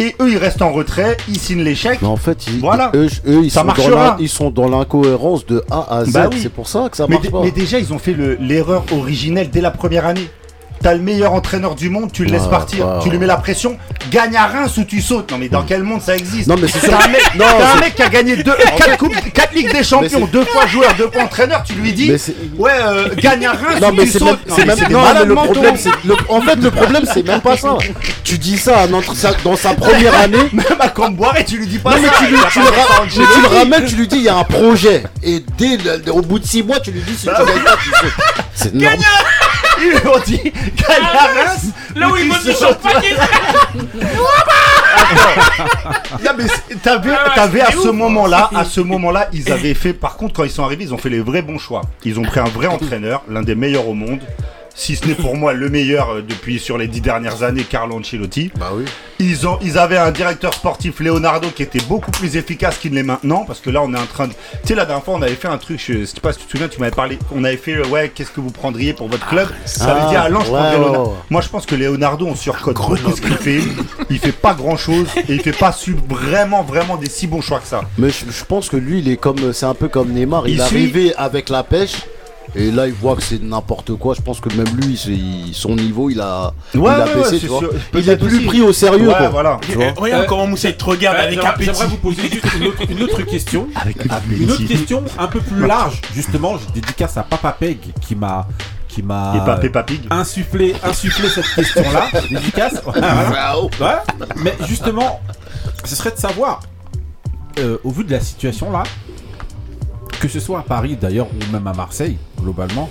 Et 0.00 0.16
eux, 0.20 0.30
ils 0.32 0.38
restent 0.38 0.62
en 0.62 0.72
retrait, 0.72 1.16
ils 1.28 1.38
signent 1.38 1.62
l'échec. 1.62 1.98
Mais 2.02 2.08
en 2.08 2.16
fait, 2.16 2.46
ils, 2.48 2.58
Voilà. 2.60 2.90
eux, 2.94 3.08
eux, 3.26 3.42
ils, 3.44 3.50
Ça 3.50 3.60
sont 3.60 3.66
dans 3.66 3.74
marchera. 3.74 4.04
l'in- 4.06 4.16
ils 4.18 4.28
sont 4.28 4.50
dans 4.50 4.68
l'incohérence 4.68 5.46
de 5.46 5.62
A 5.70 5.98
à 5.98 6.04
Z. 6.04 6.12
Bah 6.12 6.28
oui. 6.32 6.38
C'est 6.42 6.48
pour 6.52 6.66
ça 6.66 6.88
que 6.90 6.96
ça 6.96 7.06
Mais, 7.08 7.16
marche 7.16 7.30
pas. 7.30 7.40
mais 7.42 7.50
déjà, 7.50 7.78
ils 7.78 7.92
ont 7.92 7.98
fait 7.98 8.14
le- 8.14 8.36
l'erreur 8.40 8.84
originelle 8.92 9.50
dès 9.50 9.60
la 9.60 9.70
première 9.70 10.06
année. 10.06 10.28
T'as 10.82 10.94
le 10.94 11.00
meilleur 11.00 11.32
entraîneur 11.32 11.74
du 11.76 11.90
monde, 11.90 12.10
tu 12.12 12.24
le 12.24 12.30
laisses 12.32 12.42
Ouais, 12.42 12.50
partir, 12.50 12.86
ouais, 12.86 12.92
tu 13.02 13.10
lui 13.10 13.18
mets 13.18 13.26
la 13.26 13.36
pression, 13.36 13.78
gagne 14.10 14.36
à 14.36 14.46
Reims 14.46 14.76
ou 14.78 14.84
tu 14.84 15.00
sautes. 15.00 15.30
Non 15.30 15.38
mais 15.38 15.48
dans 15.48 15.62
quel 15.62 15.82
monde 15.84 16.00
ça 16.02 16.16
existe 16.16 16.48
Non, 16.48 16.56
mais 16.60 16.66
c'est 16.66 16.80
T'as 16.88 17.04
un 17.04 17.08
mec, 17.08 17.22
Non, 17.36 17.44
t'as 17.56 17.72
un 17.76 17.80
mec 17.80 17.94
qui 17.94 18.02
a 18.02 18.08
gagné 18.08 18.36
deux, 18.36 18.52
quatre, 18.76 18.96
coupes, 18.98 19.14
quatre 19.32 19.54
ligues 19.54 19.72
des 19.72 19.84
champions, 19.84 20.26
deux 20.26 20.44
fois 20.44 20.66
joueur, 20.66 20.92
deux 20.98 21.08
fois 21.08 21.22
entraîneur, 21.22 21.62
tu 21.64 21.74
lui 21.74 21.92
dis 21.92 22.10
ouais 22.58 22.70
euh, 22.82 23.08
gagne 23.16 23.46
à 23.46 23.52
Reims 23.52 23.80
Non 23.80 23.90
ou 23.90 23.92
mais 23.92 24.04
tu 24.04 24.10
c'est 24.12 24.18
sautes. 24.18 24.30
même, 24.46 24.56
c'est 24.56 24.64
même 24.66 24.90
non, 24.90 25.02
mais 25.14 25.24
le 25.24 25.34
problème 25.34 25.76
c'est 25.76 25.90
le- 26.04 26.16
en 26.28 26.40
fait 26.40 26.56
le 26.56 26.70
problème 26.70 27.04
c'est 27.12 27.24
même 27.26 27.40
pas 27.40 27.56
ça. 27.56 27.76
Tu 28.24 28.38
dis 28.38 28.58
ça 28.58 28.78
à 28.78 28.86
un 28.86 28.92
entre- 28.92 29.14
ça- 29.14 29.34
dans 29.44 29.56
sa 29.56 29.74
première 29.74 30.14
année. 30.18 30.48
Même 30.52 30.64
à 30.80 30.88
Camboire 30.88 31.34
tu 31.46 31.58
lui 31.58 31.66
dis 31.68 31.78
pas 31.78 31.90
Non 31.94 32.02
mais 32.02 32.08
ça. 32.08 32.14
tu, 32.18 32.26
lui, 32.26 32.38
tu, 32.50 32.58
le 32.58 32.64
ra- 32.64 33.04
mais 33.04 33.08
tu 33.34 33.40
le 33.42 33.46
ramènes, 33.58 33.84
tu 33.86 33.94
lui 33.96 34.08
dis 34.08 34.16
il 34.16 34.22
y 34.22 34.28
a 34.28 34.36
un 34.36 34.44
projet 34.44 35.04
et 35.22 35.44
dès 35.58 35.76
le- 35.76 36.12
au 36.12 36.22
bout 36.22 36.38
de 36.40 36.44
six 36.46 36.62
mois 36.64 36.80
tu 36.80 36.90
lui 36.90 37.02
dis 37.02 37.14
si 37.14 37.26
tu 37.26 37.26
gagnes 37.26 37.62
pas 37.64 37.76
tu 37.82 37.90
sautes. 37.90 38.12
C'est 38.54 38.74
normal. 38.74 38.98
Ils 39.82 39.90
lui 39.90 40.08
ont 40.08 40.18
dit 40.24 40.52
à 40.88 41.26
Reims. 41.26 41.66
Là 41.96 42.08
où 42.08 42.16
se 42.16 42.52
sautes. 42.52 42.58
champagne. 42.82 43.16
Non 46.24 46.30
mais 46.36 46.44
c'est- 46.48 46.80
t'avais, 46.82 47.10
Ah, 47.12 47.30
t'avais 47.34 47.60
à 47.60 47.70
ce 47.72 47.88
moment-là, 47.88 48.50
à 48.54 48.64
ce 48.64 48.80
moment-là, 48.80 49.28
ils 49.32 49.50
avaient 49.52 49.74
fait. 49.74 49.92
Par 49.92 50.16
contre, 50.16 50.34
quand 50.34 50.44
ils 50.44 50.50
sont 50.50 50.64
arrivés, 50.64 50.84
ils 50.84 50.94
ont 50.94 50.98
fait 50.98 51.08
les 51.10 51.20
vrais 51.20 51.42
bons 51.42 51.58
choix. 51.58 51.82
Ils 52.04 52.18
ont 52.18 52.22
pris 52.22 52.40
un 52.40 52.44
vrai 52.44 52.66
entraîneur, 52.66 53.22
l'un 53.28 53.42
des 53.42 53.54
meilleurs 53.54 53.88
au 53.88 53.94
monde. 53.94 54.20
Si 54.74 54.96
ce 54.96 55.06
n'est 55.06 55.14
pour 55.14 55.36
moi 55.36 55.52
le 55.52 55.68
meilleur 55.68 56.10
euh, 56.10 56.22
depuis 56.26 56.58
sur 56.58 56.78
les 56.78 56.88
dix 56.88 57.00
dernières 57.02 57.42
années, 57.42 57.64
Carlo 57.64 57.96
Ancelotti. 57.98 58.50
Bah 58.58 58.70
oui. 58.74 58.84
Ils 59.18 59.46
ont, 59.46 59.58
ils 59.62 59.78
avaient 59.78 59.98
un 59.98 60.10
directeur 60.10 60.52
sportif 60.54 60.98
Leonardo 61.00 61.48
qui 61.54 61.62
était 61.62 61.80
beaucoup 61.88 62.10
plus 62.10 62.36
efficace 62.36 62.78
qu'il 62.78 62.90
ne 62.92 62.96
l'est 62.96 63.02
maintenant 63.02 63.44
parce 63.44 63.60
que 63.60 63.70
là 63.70 63.82
on 63.82 63.92
est 63.94 63.98
en 63.98 64.06
train 64.06 64.28
de. 64.28 64.32
Tu 64.32 64.68
sais 64.68 64.74
la 64.74 64.84
dernière 64.86 65.04
fois 65.04 65.14
on 65.14 65.22
avait 65.22 65.34
fait 65.34 65.48
un 65.48 65.58
truc, 65.58 65.78
je 65.86 66.04
sais 66.04 66.20
pas 66.20 66.32
si 66.32 66.40
tu 66.40 66.46
te 66.46 66.50
souviens, 66.52 66.68
tu 66.68 66.80
m'avais 66.80 66.90
parlé, 66.94 67.18
on 67.32 67.44
avait 67.44 67.56
fait 67.58 67.74
euh, 67.74 67.86
ouais 67.86 68.10
qu'est-ce 68.14 68.30
que 68.30 68.40
vous 68.40 68.50
prendriez 68.50 68.94
pour 68.94 69.08
votre 69.08 69.26
club? 69.28 69.48
Ça 69.66 69.94
veut 69.94 70.08
dire 70.10 70.22
ah 70.24 70.30
non 70.30 70.40
je 70.40 70.46
prendrais 70.46 70.78
Leonardo. 70.78 71.04
ouais. 71.10 71.16
Moi 71.30 71.40
je 71.42 71.48
pense 71.48 71.66
que 71.66 71.74
Leonardo 71.74 72.26
on 72.26 72.34
surcote 72.34 72.76
beaucoup 72.76 73.14
ce 73.14 73.20
qu'il 73.20 73.36
fait. 73.36 73.60
Il 74.10 74.18
fait 74.18 74.32
pas 74.32 74.54
grand 74.54 74.76
chose 74.76 75.06
et 75.28 75.34
il 75.34 75.40
fait 75.42 75.52
pas 75.52 75.72
su 75.72 75.94
vraiment 76.08 76.62
vraiment 76.64 76.96
des 76.96 77.08
si 77.10 77.26
bons 77.26 77.42
choix 77.42 77.60
que 77.60 77.68
ça. 77.68 77.82
Mais 77.98 78.08
je, 78.08 78.24
je 78.30 78.44
pense 78.44 78.68
que 78.70 78.76
lui 78.76 79.00
il 79.00 79.08
est 79.10 79.16
comme 79.18 79.52
c'est 79.52 79.66
un 79.66 79.74
peu 79.74 79.88
comme 79.88 80.08
Neymar. 80.12 80.48
Il, 80.48 80.54
Il 80.54 80.58
est 80.60 80.62
arrivé 80.62 81.14
avec 81.16 81.48
la 81.50 81.62
pêche. 81.62 81.96
Et 82.54 82.70
là, 82.70 82.86
il 82.86 82.92
voit 82.92 83.16
que 83.16 83.22
c'est 83.22 83.42
n'importe 83.42 83.94
quoi. 83.96 84.14
Je 84.14 84.20
pense 84.20 84.38
que 84.40 84.54
même 84.54 84.66
lui, 84.76 84.94
c'est- 84.96 85.10
il- 85.10 85.54
son 85.54 85.74
niveau, 85.74 86.10
il 86.10 86.20
a, 86.20 86.52
il 86.74 86.80
Ouais, 86.80 86.90
a 86.90 87.04
ouais, 87.06 87.14
baissé, 87.14 87.32
ouais, 87.34 87.38
tu 87.40 87.46
vois. 87.46 87.60
Il 87.94 88.08
est 88.10 88.16
plus 88.18 88.36
aussi. 88.36 88.44
pris 88.46 88.60
au 88.60 88.72
sérieux, 88.74 89.08
Ouais 89.08 89.14
quoi. 89.16 89.28
voilà. 89.30 89.58
Tu 89.62 89.72
vois. 89.72 89.84
Eh, 89.96 90.00
Regarde 90.00 90.26
comment 90.26 90.46
Moussaï 90.46 90.76
te 90.76 90.84
regarde 90.84 91.16
Euh, 91.16 91.20
avec 91.22 91.34
j'aimerais- 91.34 91.48
appétit. 91.48 91.64
J'aimerais 91.72 91.86
vous 91.86 91.96
poser 91.96 92.22
juste 92.30 92.46
une 92.58 92.66
autre, 92.66 92.82
une 92.90 93.02
autre 93.02 93.22
question. 93.22 93.68
Avec 93.74 93.96
Une 94.04 94.50
autre 94.50 94.66
question 94.68 95.02
un 95.18 95.26
peu 95.28 95.40
plus 95.40 95.66
large, 95.66 96.00
justement, 96.14 96.58
je 96.58 96.72
dédicace 96.74 97.16
à 97.16 97.22
Papa 97.22 97.56
Peg 97.58 97.78
qui 98.00 98.14
m'a 98.14 98.46
qui 98.88 99.02
m'a 99.02 99.32
insufflé, 100.10 100.74
insufflé 100.82 101.26
cette 101.30 101.46
question-là. 101.54 102.08
Dédicace. 102.30 102.82
Mais 104.36 104.54
justement, 104.68 105.20
ce 105.84 105.96
serait 105.96 106.10
de 106.10 106.18
savoir, 106.18 106.60
euh, 107.58 107.78
au 107.84 107.90
vu 107.90 108.04
de 108.04 108.10
la 108.12 108.20
situation 108.20 108.70
là, 108.70 108.82
que 110.22 110.28
ce 110.28 110.38
soit 110.38 110.60
à 110.60 110.62
Paris 110.62 110.96
d'ailleurs 110.98 111.26
ou 111.26 111.52
même 111.52 111.66
à 111.66 111.72
Marseille, 111.72 112.16
globalement, 112.40 112.88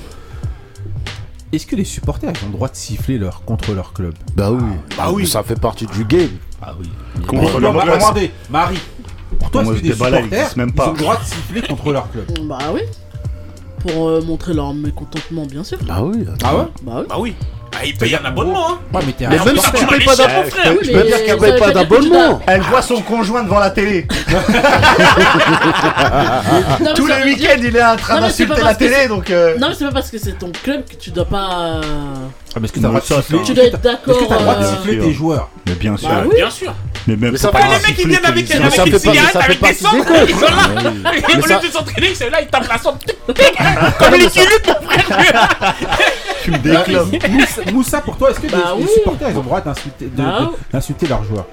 est-ce 1.54 1.66
que 1.66 1.78
les 1.78 1.86
supporters 1.86 2.34
ils 2.36 2.44
ont 2.44 2.48
le 2.48 2.54
droit 2.54 2.68
de 2.68 2.76
siffler 2.76 3.18
leur, 3.18 3.46
contre 3.46 3.74
leur 3.74 3.94
club 3.94 4.14
Bah 4.36 4.52
oui. 4.52 4.62
Bah 4.98 5.12
oui. 5.14 5.26
Ça 5.26 5.42
fait 5.42 5.58
partie 5.60 5.86
du 5.86 6.04
game. 6.04 6.30
Ah 6.62 6.76
oui. 6.78 6.90
Contre 7.26 7.64
attendez, 7.90 8.32
Marie, 8.50 8.82
pour 9.40 9.50
toi, 9.50 9.64
est-ce 9.64 9.72
que 9.72 9.80
des 9.80 9.94
supporters 9.94 10.58
même 10.58 10.70
ils 10.70 10.76
pas. 10.76 10.90
ont 10.90 10.92
le 10.92 11.00
droit 11.00 11.18
de 11.18 11.24
siffler 11.24 11.62
contre 11.62 11.94
leur 11.94 12.12
club 12.12 12.26
Bah 12.44 12.58
oui. 12.74 12.82
Pour 13.88 14.10
euh, 14.10 14.22
montrer 14.22 14.54
leur 14.54 14.74
mécontentement, 14.74 15.46
bien 15.46 15.64
sûr. 15.64 15.78
Ah 15.90 16.04
oui. 16.04 16.26
Ah 16.44 16.56
ouais 16.56 16.64
Bah 16.84 16.92
oui. 16.98 17.04
Bah 17.10 17.16
oui. 17.20 17.36
Bah, 17.72 17.78
il 17.86 17.96
paye 17.96 18.14
un 18.16 18.26
abonnement. 18.26 18.72
Hein. 18.72 18.80
Ouais, 18.94 19.02
mais 19.08 19.14
t'es 19.14 19.26
Mais 19.28 19.40
un 19.40 19.46
même 19.46 19.58
si 19.58 19.72
tu 19.72 19.86
payes 19.88 20.04
pas 20.04 20.16
d'abonnement, 20.16 20.50
frère. 20.52 20.74
Je 20.84 20.92
peux 20.92 20.98
mais 20.98 21.04
dire 21.04 21.18
qu'elle 21.24 21.40
ça 21.40 21.46
paye 21.46 21.52
veut 21.54 21.58
pas 21.58 21.72
dire 21.72 21.88
que 21.90 21.96
tu 21.96 22.10
d'abonnement. 22.10 22.42
Elle 22.46 22.62
voit 22.62 22.82
son 22.82 23.02
conjoint 23.02 23.44
devant 23.44 23.60
la 23.60 23.70
télé. 23.72 24.08
Non, 26.82 26.88
mais 26.90 26.94
Tous 26.96 27.08
ça 27.08 27.20
les 27.20 27.24
veut 27.32 27.36
dire- 27.38 27.50
week-ends, 27.50 27.62
il 27.64 27.76
est 27.78 27.84
en 27.84 27.96
train 27.96 28.16
Non, 28.16 28.22
mais 28.24 28.30
c'est 28.30 28.46
d'insulter 28.46 28.62
la 28.62 28.68
parce 28.68 28.78
que 28.78 28.84
télé, 28.84 29.08
donc. 29.08 29.30
euh, 29.30 29.58
Non, 29.58 29.70
mais 29.70 29.76
c'est 29.76 29.86
pas 29.86 29.92
parce 29.92 30.10
que 30.12 30.18
c'est 30.18 30.38
ton 30.38 30.52
club 30.64 30.84
que 30.86 30.96
tu 30.96 31.12
dois 31.12 31.26
pas. 31.26 31.48
Ah, 31.50 31.82
mais 32.60 32.66
est-ce 32.66 32.74
que 32.74 32.80
t'as 32.80 32.88
le 32.90 32.94
droit 32.94 33.00
de 33.00 33.06
siffler 33.06 33.40
Tu 33.46 33.54
dois 33.54 33.64
être 33.64 33.74
Est-ce 33.76 33.82
que 33.82 33.88
d'accord. 33.88 34.28
t'as 34.28 34.36
le 34.36 34.42
droit 34.42 34.56
de 34.56 34.64
euh, 34.64 34.70
siffler 34.76 34.94
sûr. 34.96 35.04
tes 35.06 35.14
joueurs? 35.14 35.50
Mais 35.68 35.74
bien 35.76 35.98
sûr. 35.98 36.10
Bah 36.10 36.24
oui. 36.28 36.36
Bien 36.36 36.50
sûr. 36.50 36.74
Mais 37.08 37.16
même 37.16 37.32
Mais 37.32 37.38
ça 37.38 37.50
pas 37.50 37.62
fait- 37.62 37.68
les 37.80 37.88
mecs 37.88 37.96
qui 37.98 38.08
viennent 38.08 38.26
avec, 38.26 38.52
avec 38.52 38.72
ça 38.74 38.86
une 38.86 38.92
fait 38.92 38.92
pas- 38.92 39.00
cigarette, 39.12 39.34
ça 39.34 39.40
fait 39.42 39.46
avec 39.46 39.62
des 39.62 39.68
des 39.70 40.06
causes. 40.06 40.30
ils 40.30 40.36
sont 40.36 40.42
là. 40.42 41.12
Au 41.30 41.62
lieu 41.62 41.68
de 41.68 41.74
s'entraîner, 41.74 42.16
c'est 42.16 42.30
là, 42.30 42.42
ils 42.42 42.48
tapent 42.48 42.68
la 42.70 42.78
cendre. 42.78 43.00
tic, 43.00 43.16
tic, 43.34 43.58
Comme 44.00 44.14
les 44.14 44.28
kiluts, 44.28 44.46
mon 44.68 44.90
frère. 44.90 45.76
fumes 46.44 46.58
des 46.60 46.76
clubs. 46.86 47.30
Moussa, 47.30 47.62
Moussa, 47.72 48.02
pour 48.02 48.18
toi, 48.18 48.32
est-ce 48.32 48.40
que 48.40 48.48
les- 48.48 48.54
Bah 48.54 48.76
les, 48.78 48.88
supporters 48.88 49.30
ils 49.30 49.36
ont 49.36 49.40
le 49.40 49.46
droit 49.46 49.62
d'insulter 49.62 50.06
Bah 50.14 50.52
d'insulter 50.72 51.08
leurs 51.08 51.24
joueurs? 51.24 51.46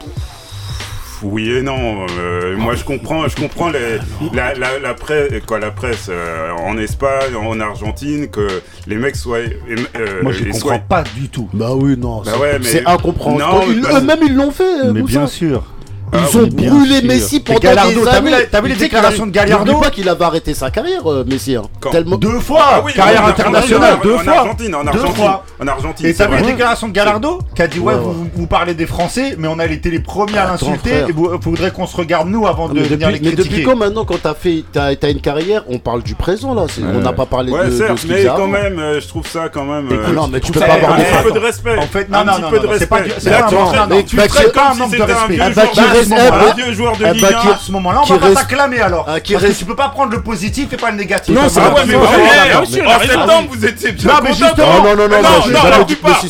Oui 1.23 1.51
et 1.51 1.63
non. 1.63 2.07
euh, 2.19 2.57
moi, 2.57 2.75
je 2.75 2.85
comprends, 2.85 3.27
je 3.29 3.37
comprends 3.37 3.71
les, 3.71 3.99
la, 4.33 4.55
la, 4.55 4.79
la 4.79 4.95
presse, 4.95 5.31
quoi, 5.47 5.59
la 5.59 5.71
presse 5.71 6.07
euh, 6.11 6.51
en 6.53 6.77
Espagne, 6.79 7.35
en 7.35 7.59
Argentine, 7.61 8.29
que 8.29 8.47
les 8.87 8.97
mecs 8.97 9.17
soient. 9.17 9.39
euh, 9.39 10.23
Moi, 10.23 10.33
je 10.33 10.45
comprends 10.45 10.59
soient- 10.59 10.79
pas 10.79 11.05
du 11.17 11.29
tout. 11.29 11.49
Bah 11.53 11.71
oui, 11.75 11.97
non, 11.97 12.23
Bah 12.23 12.33
c'est- 12.35 12.41
ouais, 12.41 12.59
mais- 12.59 12.65
c'est 12.65 12.87
incompréhensible. 12.87 13.83
Parce- 13.83 14.03
Eux-mêmes, 14.03 14.19
ils 14.23 14.35
l'ont 14.35 14.51
fait. 14.51 14.63
euh, 14.85 14.93
Mais 14.93 15.03
bien 15.03 15.27
sûr. 15.27 15.65
Ils 16.13 16.19
Ah 16.19 16.37
ont 16.39 16.43
oui, 16.43 16.51
brûlé 16.51 16.99
sûr. 17.01 17.05
Messi 17.09 17.35
Mais 17.37 17.41
pendant 17.55 17.59
Gallardo, 17.61 17.91
des 18.01 18.05
t'as 18.05 18.11
années. 18.13 18.27
vu 18.27 18.31
la- 18.31 18.47
t'as 18.47 18.61
vu 18.61 18.69
les 18.69 18.75
déclarations 18.77 19.27
de 19.27 19.31
Gallardo 19.31 19.73
N'oublie 19.73 19.85
pas 19.85 19.91
qu'il 19.91 20.09
avait 20.09 20.25
arrêté 20.25 20.55
sa 20.55 20.71
carrière, 20.71 21.11
euh, 21.11 21.25
Messi. 21.27 21.57
hein. 21.57 21.63
Tellement... 21.91 22.17
Deux 22.17 22.41
fois 22.41 22.65
Ah 22.71 22.83
oui, 22.85 22.93
Carrière 22.95 23.25
en 23.25 23.29
internationale, 23.29 23.99
deux 24.03 24.15
en 24.15 24.19
fois 24.21 24.33
Argentine, 24.39 24.75
en 24.75 24.83
Deux 24.85 24.89
Argentine, 24.89 25.15
fois 25.15 25.45
en 25.61 25.67
Argentine. 25.67 26.07
Et 26.07 26.15
t'as 26.15 26.27
vu 26.27 26.33
vrai. 26.33 26.41
la 26.43 26.47
déclaration 26.47 26.89
de 26.89 26.93
Gallardo 26.93 27.39
qui 27.55 27.63
a 27.63 27.67
dit 27.67 27.79
ouais, 27.79 27.95
Ouais, 27.95 28.01
vous, 28.01 28.29
vous 28.35 28.47
parlez 28.47 28.75
des 28.75 28.87
Français 28.87 29.35
mais 29.39 29.49
on 29.49 29.59
a 29.59 29.67
été 29.67 29.91
les 29.91 30.01
premiers 30.01 30.39
à 30.39 30.53
Attends, 30.53 30.67
l'insulter 30.71 31.05
et 31.09 31.13
vous 31.13 31.31
faudrait 31.43 31.71
qu'on 31.71 31.87
se 31.87 31.97
regarde 31.97 32.29
nous 32.29 32.47
avant 32.47 32.69
Ah, 32.71 32.75
de 32.75 32.81
mais 32.81 32.87
venir 32.87 33.09
les 33.09 33.15
mais 33.15 33.21
critiquer. 33.29 33.43
depuis 33.49 33.63
quand 33.65 33.77
maintenant, 33.77 34.05
quand 34.05 34.21
t'as 34.23 34.35
fait, 34.35 34.65
t'as, 34.73 34.95
t'as 34.97 35.11
une 35.11 35.21
carrière, 35.21 35.65
on 35.69 35.79
parle 35.79 36.03
du 36.03 36.15
présent 36.15 36.55
là. 36.55 36.67
c'est- 36.69 36.83
on 36.83 37.01
n'a 37.01 37.13
pas 37.13 37.27
parlé 37.27 37.53
Ouais, 37.53 37.67
de, 37.67 37.71
de 37.71 37.77
certes, 37.77 38.05
mais 38.09 38.25
quand 38.25 38.47
même, 38.49 38.79
euh, 38.79 39.01
je 39.01 39.09
trouve 39.09 39.27
ça 39.27 39.49
quand 39.53 39.65
même. 39.65 39.89
Ah 40.07 40.11
non, 40.13 40.29
mais 40.29 40.41
tu 40.41 40.53
peux 40.53 40.61
pas 40.61 40.73
avoir 40.75 40.93
un 40.95 40.97
petit 40.97 41.23
peu 41.25 41.33
de 41.33 41.39
respect. 41.39 41.77
En 41.79 41.83
fait, 41.83 42.09
non, 42.09 42.25
non, 42.25 42.39
non, 42.41 42.51
peu 42.51 42.57
non, 42.59 42.73
de 42.73 42.79
c'est 42.79 42.87
pas 42.87 43.01
mais 43.01 44.03
tu 44.05 44.17
traites 44.17 44.53
comme 44.53 44.75
si 44.75 44.91
c'était 44.91 45.03
un 45.13 45.27
vieux 45.51 45.98
Bah, 46.07 46.17
reste- 46.17 46.33
un 46.33 46.39
bah, 46.39 46.55
vieux 46.57 46.73
joueur 46.73 46.97
de 46.97 47.05
eh 47.07 47.13
Ligue 47.13 47.23
bah, 47.23 47.29
1. 47.39 47.41
qui- 47.43 47.49
À 47.49 47.59
ce 47.61 47.73
moment-là, 47.73 48.01
on 48.03 48.05
qui 48.07 48.13
va 48.13 48.19
pas 48.19 48.35
s'acclamer 48.35 48.81
alors. 48.81 49.05
Ah, 49.09 49.21
qui 49.21 49.33
Parce 49.33 49.45
que 49.45 49.53
tu 49.53 49.65
peux 49.65 49.77
pas 49.77 49.89
prendre 49.89 50.13
le 50.13 50.23
positif 50.23 50.73
et 50.73 50.77
pas 50.77 50.91
le 50.91 50.97
négatif. 50.97 51.35
Non, 51.35 51.49
c'est 51.49 51.61
bah 51.61 51.71
pas 51.71 51.75
ouais, 51.81 51.87
mais 51.87 51.93
Non, 51.95 52.01
ouais, 52.01 52.07
non, 52.07 52.13
ouais, 52.13 52.83
non, 52.83 52.91
en 52.91 53.01
septembre, 53.01 53.49
vous 53.51 53.65
étiez 53.65 53.93
bien 53.93 54.13
Non, 54.13 54.19
mais 54.23 54.31
justement- 54.31 54.83
Non, 54.83 54.97
non, 54.97 55.09
non, 55.09 55.09
non, 55.09 55.69
la 55.69 55.81
plupart. 55.85 56.21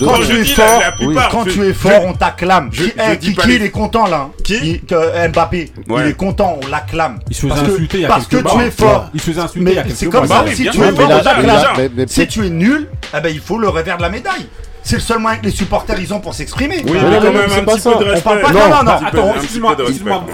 Quand 0.00 0.12
vrai. 0.14 0.26
tu 0.26 0.40
es 0.40 0.44
fort, 0.44 0.80
Quand 1.30 1.44
tu 1.44 1.68
es 1.68 2.06
on 2.06 2.12
t'acclame. 2.12 2.70
Qui- 2.70 2.92
il 3.48 3.62
est 3.62 3.70
content 3.70 4.06
là. 4.06 4.28
hein? 4.28 4.30
Qui? 4.44 4.80
Que 4.80 5.28
Mbappé, 5.28 5.72
il 5.88 6.06
est 6.06 6.16
content, 6.16 6.58
on 6.62 6.66
l'acclame. 6.68 7.18
Il 7.28 7.34
se 7.36 7.42
faisait 7.42 7.50
Parce 7.54 7.62
que- 7.62 7.72
insulter 7.72 7.98
il 7.98 8.00
y 8.02 8.04
a 8.04 8.08
Parce 8.08 8.26
que 8.26 8.36
tu 8.36 8.60
es 8.62 8.70
fort. 8.70 9.10
Il 9.14 9.20
se 9.20 9.26
faisait 9.30 9.40
insulter 9.40 9.64
Mais 9.64 9.70
il 9.72 9.76
y 9.76 9.78
a 9.78 9.82
quelques 9.82 9.96
c'est 9.96 10.06
comme 10.06 10.26
Bah 10.26 10.36
ça, 10.36 10.44
oui, 10.46 10.54
si 10.56 10.66
es 10.66 10.72
fort, 10.72 10.84
on 10.88 11.22
t'acclame. 11.22 12.06
tu 12.28 12.46
es 12.46 12.50
nul, 12.50 12.88
eh 13.16 13.20
ben, 13.20 13.28
il 13.32 13.40
faut 13.40 13.58
le 13.58 13.68
revers 13.68 13.96
de 13.96 14.02
la 14.02 14.08
médaille. 14.08 14.46
C'est 14.82 14.96
le 14.96 15.02
seul 15.02 15.18
moyen 15.18 15.38
que 15.38 15.44
les 15.44 15.50
supporters 15.50 15.98
ils 16.00 16.12
ont 16.14 16.20
pour 16.20 16.34
s'exprimer. 16.34 16.82
Oui, 16.84 16.92
Mais 16.94 17.00
quand 17.00 17.32
même 17.32 17.42
c'est 17.48 17.60
un 17.60 17.64
pas 17.64 17.72
petit 17.72 17.80
ça. 17.82 17.92
peu 17.92 17.98
de 18.04 18.04
On 18.04 18.12
respect. 18.12 18.22
parle 18.24 18.40
pas- 18.40 18.48
Un 18.48 18.52
non, 18.52 18.60
non, 18.76 18.82
non, 18.84 19.06
Attends, 19.06 19.34
excuse-moi, 19.36 19.76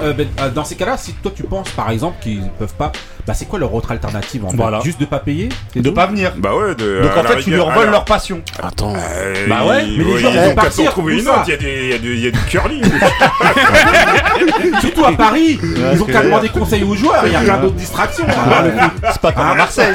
euh, 0.03 0.13
Ben, 0.13 0.29
euh, 0.41 0.51
dans 0.51 0.65
ces 0.65 0.77
cas-là, 0.77 0.97
si 0.97 1.13
toi 1.15 1.33
tu 1.35 1.43
penses 1.43 1.69
par 1.71 1.91
exemple 1.91 2.17
qu'ils 2.23 2.49
peuvent 2.59 2.75
pas, 2.75 2.93
bah 3.27 3.35
c'est 3.35 3.47
quoi 3.47 3.59
leur 3.59 3.75
autre 3.75 3.91
alternative 3.91 4.45
en 4.45 4.51
fait 4.51 4.57
Voilà. 4.57 4.81
Juste 4.85 5.01
de 5.01 5.05
pas 5.05 5.19
payer 5.19 5.49
c'est 5.73 5.83
De 5.83 5.91
pas 5.91 6.07
venir. 6.07 6.33
Bah 6.37 6.55
ouais, 6.55 6.75
de. 6.75 7.03
Donc 7.03 7.13
en 7.17 7.23
la 7.23 7.29
fait, 7.31 7.43
tu 7.43 7.51
leur 7.51 7.71
voles 7.73 7.91
leur 7.91 8.05
passion. 8.05 8.41
Attends. 8.63 8.95
euh, 8.97 9.35
Bah 9.49 9.65
ouais, 9.67 9.85
ils- 9.87 9.99
mais 9.99 10.05
les 10.05 10.21
ils 10.21 10.27
vont 10.49 10.55
partir, 10.55 10.91
trouver 10.93 11.15
une 11.21 11.29
autre. 11.29 11.43
Il 11.47 11.51
y 11.51 11.55
a 11.55 11.57
des- 11.57 11.81
il 11.85 11.91
y 11.91 11.95
a 11.95 11.99
du- 11.99 12.15
il 12.15 12.25
y 12.25 12.27
a 12.29 12.31
du 12.31 12.39
curling. 12.41 12.83
Surtout 14.81 15.05
à 15.05 15.13
Paris, 15.13 15.59
ils 15.93 16.03
ont 16.03 16.07
qu'à 16.07 16.23
demander 16.23 16.49
conseil 16.49 16.83
aux 16.85 16.95
joueurs, 16.95 17.23
il 17.27 17.33
y 17.33 17.37
a 17.37 17.41
plein 17.41 17.59
d'autres 17.59 17.75
distractions. 17.75 18.27
hein. 18.29 18.91
C'est 19.13 19.21
pas 19.21 19.33
comme 19.33 19.47
à 19.47 19.55
Marseille. 19.55 19.95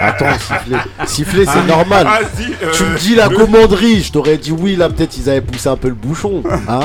Attends, 0.00 0.26
siffler. 0.38 0.76
Siffler, 1.06 1.46
c'est 1.46 1.66
normal. 1.66 2.06
Ah 2.08 2.18
si. 2.36 2.44
euh, 2.62 2.70
Tu 2.72 2.84
me 2.84 2.98
dis 2.98 3.14
la 3.14 3.28
le- 3.28 3.36
commanderie, 3.36 4.02
je 4.02 4.12
t'aurais 4.12 4.36
dit 4.36 4.52
oui, 4.52 4.76
là 4.76 4.88
peut-être 4.88 5.16
ils 5.16 5.28
avaient 5.30 5.40
poussé 5.40 5.68
un 5.68 5.76
peu 5.76 5.88
le 5.88 5.94
bouchon. 5.94 6.42
Hein 6.68 6.80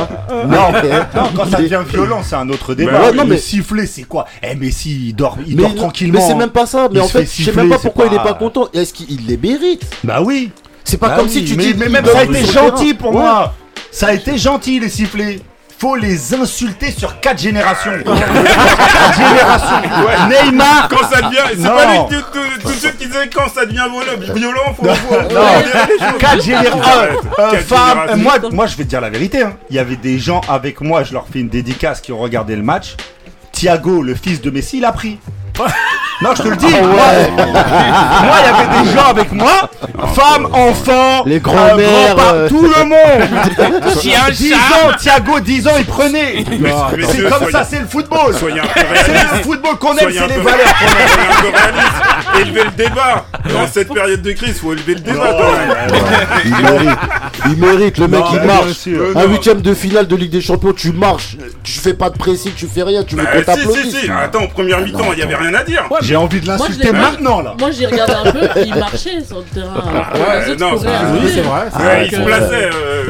Non, 0.47 0.71
mais, 0.71 0.89
non, 1.15 1.29
quand 1.35 1.49
ça 1.49 1.57
devient 1.57 1.81
violent, 1.87 2.21
c'est 2.23 2.35
un 2.35 2.49
autre 2.49 2.73
débat. 2.73 2.91
Bah 2.93 3.11
non, 3.13 3.25
mais- 3.25 3.37
siffler, 3.37 3.85
c'est 3.85 4.03
quoi? 4.03 4.25
Eh, 4.41 4.55
mais 4.55 4.71
si, 4.71 5.09
il 5.09 5.13
dort, 5.13 5.37
il 5.45 5.55
mais, 5.55 5.63
dort 5.63 5.75
tranquillement. 5.83 6.19
mais 6.19 6.27
c'est 6.27 6.35
même 6.35 6.49
pas 6.49 6.65
ça. 6.65 6.87
Mais 6.91 6.99
Il 6.99 7.01
en 7.01 7.07
fait, 7.07 7.25
je 7.25 7.43
sais 7.43 7.51
même 7.53 7.69
pas 7.69 7.77
pourquoi 7.79 8.07
il 8.07 8.13
est 8.13 8.17
pas- 8.23 8.33
content. 8.33 8.67
Est-ce 8.73 8.93
qu'il 8.93 9.25
les 9.27 9.37
mérite 9.37 9.83
Bah 10.03 10.21
oui. 10.21 10.51
C'est 10.83 10.97
pas 10.97 11.09
Bah 11.09 11.15
comme 11.17 11.27
oui, 11.27 11.31
si 11.33 11.45
tu 11.45 11.55
mais, 11.55 11.63
dis. 11.65 11.73
mais 11.77 11.87
même 11.89 12.05
ça 12.05 12.19
a 12.19 12.23
été 12.23 12.45
gentil 12.45 12.85
terrain. 12.87 12.97
pour 12.99 13.15
Ouais. 13.15 13.21
moi. 13.21 13.53
Ça 13.91 14.07
a 14.07 14.13
été 14.13 14.37
gentil 14.37 14.79
les 14.79 14.89
sifflets. 14.89 15.39
Faut 15.79 15.95
les 15.95 16.33
insulter 16.33 16.91
sur 16.91 17.19
quatre 17.19 17.41
générations. 17.41 17.91
quatre 18.05 19.17
générations. 19.17 20.45
Neymar. 20.45 20.87
Quand 20.89 21.07
ça 21.09 21.21
devient. 21.21 21.37
C'est 21.51 21.57
Non. 21.57 21.69
pas 21.75 21.85
lui 21.91 21.97
tout, 22.09 22.23
tout, 22.31 22.61
tout 22.61 22.67
de 22.69 22.73
suite 22.73 22.97
qui 22.97 23.05
disait 23.07 23.29
quand 23.33 23.49
ça 23.53 23.65
devient 23.65 23.83
violent, 23.91 24.33
violent 24.33 24.73
faut, 24.77 24.85
faut, 24.85 25.13
faut 25.13 25.21
Non. 25.21 25.27
dire 25.27 25.87
les 25.89 26.05
choses. 26.05 26.17
Quatre 26.19 26.43
générations. 26.43 26.79
Euh, 27.39 27.57
femmes, 27.59 28.21
moi, 28.21 28.35
moi, 28.51 28.67
je 28.67 28.77
vais 28.77 28.83
te 28.85 28.89
dire 28.89 29.01
la 29.01 29.09
vérité. 29.09 29.41
hein. 29.43 29.53
Il 29.69 29.75
y 29.75 29.79
avait 29.79 29.95
des 29.97 30.19
gens 30.19 30.41
avec 30.47 30.79
moi, 30.81 31.03
je 31.03 31.13
leur 31.13 31.25
fais 31.31 31.39
une 31.39 31.49
dédicace 31.49 31.99
qui 32.01 32.11
ont 32.13 32.19
regardé 32.19 32.55
le 32.55 32.63
match. 32.63 32.95
Thiago, 33.51 34.01
le 34.01 34.15
fils 34.15 34.41
de 34.41 34.49
Messi, 34.51 34.77
il 34.77 34.85
a 34.85 34.91
pris. 35.53 36.02
Non, 36.21 36.29
je 36.35 36.43
te 36.43 36.47
le 36.47 36.55
dis. 36.55 36.65
Moi, 36.67 36.79
moi, 36.87 38.35
il 38.39 38.45
y 38.45 38.49
avait 38.49 38.83
des 38.83 38.91
gens 38.93 39.05
avec 39.09 39.31
moi, 39.33 39.69
femmes, 40.13 40.47
enfants, 40.53 41.23
Les 41.25 41.39
grands-mères, 41.39 42.15
grands-parents, 42.15 42.33
euh. 42.35 42.47
tout 42.49 42.61
le 42.61 42.83
monde. 42.85 43.93
Chien, 44.01 44.19
10 44.31 44.49
chat. 44.51 44.55
ans, 44.55 44.91
Thiago, 44.97 45.39
10 45.39 45.67
ans, 45.67 45.71
il 45.79 45.85
prenait. 45.85 46.45
C'est 46.47 47.23
comme 47.23 47.39
soyez- 47.39 47.51
ça, 47.51 47.63
c'est 47.69 47.79
le 47.79 47.87
football. 47.87 48.33
C'est 48.35 48.47
le 48.47 49.43
football 49.43 49.75
qu'on 49.77 49.97
aime, 49.97 50.09
c'est 50.11 50.27
les 50.27 50.41
valeurs 50.41 50.73
qu'on 50.79 51.49
aime. 51.49 52.41
Élevez 52.41 52.63
le 52.63 52.71
débat. 52.71 53.25
Dans 53.53 53.67
cette 53.67 53.93
période 53.93 54.21
de 54.21 54.31
crise, 54.31 54.59
faut 54.59 54.73
élever 54.73 54.95
le 54.95 54.99
débat 55.01 55.35
quand 55.37 55.51
même. 55.51 56.01
Il 56.45 56.51
mérite. 56.51 56.99
Il 57.45 57.57
mérite. 57.57 57.97
Le 57.97 58.07
mec, 58.07 58.19
Non, 58.21 58.25
il 58.33 58.41
marche. 58.47 58.87
Euh, 58.87 59.13
Un 59.15 59.25
huitième 59.27 59.61
de 59.61 59.73
finale 59.73 60.07
de 60.07 60.15
Ligue 60.15 60.31
des 60.31 60.41
Champions, 60.41 60.73
tu 60.73 60.91
marches. 60.93 61.37
Tu 61.63 61.73
fais 61.79 61.93
pas 61.93 62.09
de 62.09 62.17
pressing, 62.17 62.53
tu 62.55 62.67
fais 62.73 62.83
rien. 62.83 63.03
Tu 63.03 63.15
veux 63.15 63.23
Bah, 63.23 63.31
qu'on 63.33 63.39
si, 63.39 63.45
t'applaudisse. 63.45 63.93
si, 63.95 64.01
si. 64.05 64.11
Attends, 64.11 64.43
en 64.43 64.47
première 64.47 64.79
mi-temps, 64.81 65.11
il 65.13 65.19
y 65.19 65.23
avait 65.23 65.35
rien 65.35 65.53
à 65.53 65.63
dire. 65.63 65.83
J'ai 66.03 66.15
envie 66.15 66.41
de 66.41 66.45
Moi, 66.45 66.57
l'insulter 66.57 66.91
maintenant 66.91 67.41
là. 67.41 67.55
Moi 67.59 67.71
j'ai 67.71 67.85
regardé 67.85 68.13
un 68.13 68.31
peu, 68.31 68.47
il 68.65 68.75
marchait 68.75 69.23
sur 69.25 69.37
le 69.37 69.43
terrain. 69.45 69.73
que 70.13 70.17
Ouais, 70.19 70.55
non, 70.57 70.71
à 70.71 70.75
Oui, 70.75 71.31
c'est 71.33 71.41
vrai. 71.41 71.61
Ouais, 71.63 71.83
vrai 71.83 72.07
il 72.11 72.15
se 72.15 72.21
plaçait. 72.21 72.69
euh. 72.73 73.03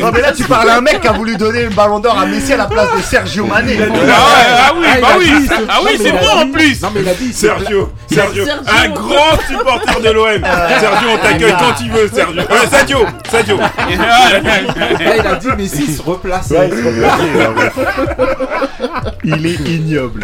Non 0.00 0.10
mais 0.12 0.20
là 0.20 0.32
tu 0.32 0.44
parles 0.44 0.70
à 0.70 0.76
un 0.76 0.80
mec 0.80 1.00
qui 1.00 1.08
a 1.08 1.12
voulu 1.12 1.36
donner 1.36 1.64
le 1.64 1.70
ballon 1.70 1.98
d'or 2.00 2.18
à 2.18 2.26
Messi 2.26 2.52
à 2.52 2.56
la 2.56 2.66
place 2.66 2.88
de 2.96 3.02
Sergio 3.02 3.46
Mané. 3.46 3.76
Ah, 3.80 3.92
ouais, 3.92 3.98
ah 4.08 4.72
oui, 4.76 4.86
Ah, 4.86 4.94
il 4.96 5.00
bah 5.00 5.08
oui. 5.18 5.26
dit, 5.26 5.48
Ah 5.68 5.78
oui, 5.84 5.90
c'est 6.00 6.12
bon 6.12 6.40
en 6.40 6.48
plus. 6.50 6.80
Non 6.82 6.88
mais 6.94 7.00
il 7.02 7.08
a 7.08 7.14
dit. 7.14 7.32
c'est 7.32 7.46
Sergio, 7.48 7.92
Sergio, 8.10 8.44
un 8.66 8.88
grand 8.90 9.38
supporter 9.48 10.00
de 10.00 10.10
l'OM. 10.10 10.42
Sergio, 10.80 11.08
on 11.14 11.18
t'accueille 11.18 11.54
quand 11.58 11.80
il 11.80 11.90
veut, 11.90 12.10
Sergio. 12.12 12.42
Sadio, 12.70 12.98
Sadio. 13.30 13.56
Là, 13.58 15.16
il 15.16 15.26
a 15.26 15.34
dit 15.36 15.48
Messi 15.56 15.92
se 15.92 16.02
replace. 16.02 16.50
Ouais, 16.50 16.68
il 16.70 16.76
se 16.78 16.88
replaçait, 17.48 17.72
Il 19.24 19.46
est 19.46 19.68
ignoble. 19.68 20.20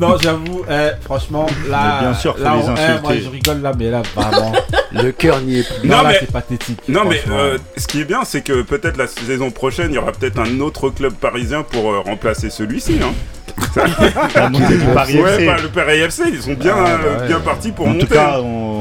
Non, 0.00 0.16
j'avoue, 0.20 0.64
eh, 0.70 0.90
franchement, 1.04 1.46
là, 1.68 1.98
Mais 2.00 2.06
bien 2.08 2.14
sûr, 2.14 2.36
là, 2.38 2.54
les 2.56 2.68
on- 2.68 2.74
eh, 2.74 3.00
moi, 3.02 3.12
je 3.22 3.28
rigole 3.30 3.62
là, 3.62 3.72
mais 3.78 3.90
là, 3.90 4.02
vraiment, 4.14 4.52
Le 4.92 5.12
cœur 5.12 5.40
n'y 5.40 5.58
est 5.60 5.62
plus. 5.80 5.88
non, 5.88 5.96
Non, 5.98 6.02
là, 6.02 6.08
mais- 6.10 6.16
c'est 6.20 6.32
pathétique. 6.32 6.78
Non 6.88 7.02
mais 7.08 7.20
euh, 7.30 7.58
ce 7.76 7.86
qui 7.86 8.00
est 8.00 8.04
bien 8.04 8.20
c'est 8.24 8.40
que 8.40 8.62
peut-être 8.62 8.96
la 8.96 9.06
saison 9.06 9.50
prochaine 9.50 9.88
il 9.90 9.94
y 9.96 9.98
aura 9.98 10.12
peut-être 10.12 10.38
un 10.38 10.60
autre 10.60 10.88
club 10.90 11.12
parisien 11.14 11.62
pour 11.64 11.90
euh, 11.92 12.00
remplacer 12.00 12.48
celui-ci. 12.50 12.98
Hein. 13.02 13.12
Montée 14.50 14.76
du 14.78 14.84
Paris 14.94 15.20
Ouais, 15.20 15.30
FC. 15.34 15.46
bah, 15.46 15.56
le 15.62 15.68
Paris 15.68 15.98
FC 16.00 16.22
ils 16.32 16.40
sont 16.42 16.54
bien, 16.54 16.74
Ah, 16.76 16.84
bah 16.84 17.00
euh, 17.04 17.20
ouais. 17.20 17.26
bien 17.26 17.40
partis 17.40 17.72
pour 17.72 17.86
En 17.86 17.90
monter. 17.90 18.06
tout 18.06 18.14
cas, 18.14 18.38
on, 18.40 18.75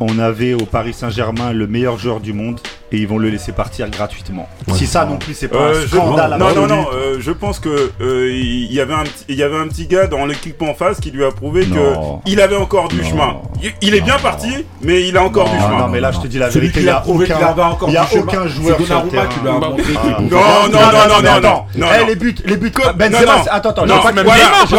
on 0.00 0.18
avait 0.18 0.54
au 0.54 0.64
Paris 0.66 0.92
Saint-Germain 0.92 1.52
le 1.52 1.66
meilleur 1.66 1.98
joueur 1.98 2.20
du 2.20 2.32
monde 2.32 2.60
et 2.90 2.98
ils 2.98 3.08
vont 3.08 3.18
le 3.18 3.30
laisser 3.30 3.52
partir 3.52 3.88
gratuitement. 3.88 4.48
si 4.74 4.86
ça 4.86 5.04
non 5.06 5.16
plus 5.16 5.32
c'est 5.34 5.48
pas 5.48 5.56
Euh, 5.58 5.78
un 5.78 5.80
je- 5.82 5.86
scandale 5.96 6.30
non, 6.32 6.38
non, 6.38 6.46
absolu. 6.48 6.68
non, 6.68 6.86
euh, 6.92 7.16
je 7.20 7.30
pense 7.30 7.58
que 7.58 7.90
euh, 8.00 8.30
il 8.32 8.72
y 8.72 8.80
avait 8.80 8.92
un 8.94 9.04
petit, 9.04 9.24
il 9.28 9.36
y 9.36 9.42
avait 9.42 9.56
un 9.56 9.66
petit 9.68 9.86
gars 9.86 10.06
dans 10.06 10.26
l'équipe 10.26 10.60
en 10.62 10.74
face 10.74 11.00
qui 11.00 11.10
lui 11.10 11.24
a 11.24 11.30
prouvé 11.30 11.64
Non. 11.66 12.20
que 12.24 12.30
il 12.30 12.40
avait 12.40 12.56
encore 12.56 12.88
du 12.88 13.00
Non. 13.00 13.08
chemin. 13.08 13.36
Il, 13.62 13.72
il 13.80 13.94
est 13.94 14.00
bien 14.02 14.18
parti, 14.18 14.48
mais 14.82 15.06
il 15.08 15.16
a 15.16 15.22
encore 15.24 15.48
du 15.48 15.56
Non, 15.56 15.62
chemin. 15.62 15.78
non, 15.78 15.88
mais 15.88 16.00
là 16.00 16.12
je 16.12 16.20
te 16.20 16.26
dis 16.26 16.38
la 16.38 16.48
vérité, 16.50 16.80
il 16.80 16.86
y 16.86 16.88
a 16.90 16.98
a 16.98 17.00
prouvé 17.00 17.24
qu'il 17.26 17.34
aucun, 17.34 17.46
avait 17.46 17.62
encore 17.62 17.88
il 17.88 17.94
y 17.94 17.96
a 17.96 18.06
aucun 18.14 18.46
joueur 18.46 18.76
sur 18.76 18.86
Donnarumma 18.86 19.26
qui 19.26 19.40
lui 19.40 19.48
a 19.48 19.52
terrain. 19.52 19.70
montré 19.70 19.84
Ah. 19.96 20.20
Non, 20.20 20.28
non, 20.28 20.40
non, 20.70 20.80
non, 21.08 21.22
non, 21.22 21.30
attends. 21.32 21.66
non, 21.76 21.86
Eh, 21.96 22.00
non. 22.00 22.06
les 22.06 22.16
buts, 22.16 22.34
les 22.44 22.56
buts 22.56 22.70
que 22.70 22.82
Non, 22.86 22.92
Benzema, 22.94 23.24
non. 23.36 23.42
attends, 23.50 23.70
attends, 23.70 23.86
Non, 23.86 23.96
je 23.96 24.02
pas 24.02 24.12
Neymar, 24.12 24.66
je. 24.68 24.76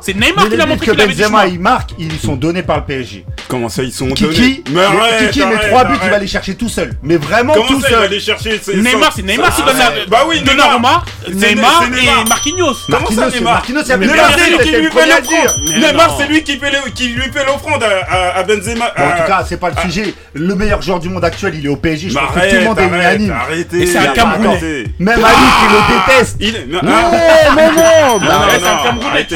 C'est 0.00 0.14
Neymar 0.16 0.44
qui 0.44 0.50
les 0.50 0.56
l'a 0.56 0.64
buts 0.64 0.70
montré 0.72 0.86
que 0.86 0.92
Benzema 0.96 1.46
il 1.46 1.60
marque, 1.60 1.90
ils 1.98 2.18
sont 2.18 2.36
donnés 2.36 2.62
par 2.62 2.78
le 2.78 2.82
PSG. 2.84 3.23
Comment 3.48 3.68
ça 3.68 3.82
ils 3.82 3.92
sont 3.92 4.08
Kiki, 4.08 4.24
donnés 4.24 4.64
Mais 4.70 4.80
arrête, 4.82 5.30
Kiki 5.30 5.40
3 5.68 5.84
buts, 5.84 5.94
il 6.02 6.10
va 6.10 6.18
les 6.18 6.26
chercher 6.26 6.54
tout 6.54 6.68
seul. 6.68 6.92
Mais 7.02 7.16
vraiment 7.16 7.52
Comment 7.52 7.66
tout 7.66 7.80
ça 7.80 7.88
il 7.90 7.94
va 7.96 8.08
seul. 8.08 8.20
chercher 8.20 8.58
ses- 8.62 8.76
Neymar, 8.76 9.12
c'est 9.14 9.22
Neymar 9.22 9.54
qui 9.54 9.62
Ah, 9.62 9.66
donne 9.68 9.78
la. 9.78 9.84
c'est- 9.86 10.08
Bah 10.08 10.24
oui, 10.26 10.36
Neymar. 10.40 10.54
Donnarumma, 10.56 11.04
C'est- 11.26 11.34
Neymar 11.34 11.82
et 11.84 12.28
Marquinhos. 12.28 12.74
Comment 12.86 13.06
ça 13.10 13.14
Marquinhos, 13.14 13.30
Neymar 13.38 13.52
Marquinhos, 13.54 13.82
il 13.82 13.88
y 13.88 13.92
a 13.92 13.96
Neymar, 13.98 14.30
c'est 14.38 14.50
lui 14.50 14.58
qui 14.58 14.70
lui 14.70 14.82
le 14.84 14.90
fait 14.90 15.06
l'offrande. 15.06 15.78
Neymar, 15.78 16.16
c'est 16.18 16.26
lui 16.26 16.42
qui, 16.42 16.52
lui 17.08 17.22
fait 17.32 17.44
l'offrande 17.44 17.84
à, 17.84 18.42
Benzema. 18.44 18.86
En 18.96 19.10
tout 19.20 19.26
cas, 19.26 19.44
c'est 19.48 19.60
pas 19.60 19.70
le 19.70 19.76
sujet. 19.90 20.14
Le 20.32 20.54
meilleur 20.54 20.80
joueur 20.82 20.98
du 21.00 21.08
monde 21.08 21.24
actuel, 21.24 21.54
il 21.56 21.66
est 21.66 21.68
au 21.68 21.76
PSG. 21.76 22.08
Je 22.10 22.14
pense 22.18 22.34
que 22.34 22.48
tout 22.50 22.54
le 22.56 22.64
monde 22.64 22.78
est 22.78 22.86
unanime. 22.86 23.32
arrêtez. 23.32 23.82
Et 23.82 23.86
c'est 23.86 23.98
un. 23.98 24.06
Camerounais. 24.14 24.84
Même 24.98 25.24
Ali 25.24 25.34
qui 25.58 25.74
le 25.74 26.14
déteste. 26.14 26.36
Il 26.40 26.56
est. 26.56 26.66
non, 26.66 26.80
Non, 26.82 26.90
mais 27.56 27.66
non, 27.76 28.20
c'est 28.50 28.66
un 28.66 28.82
Camerounais, 28.84 29.26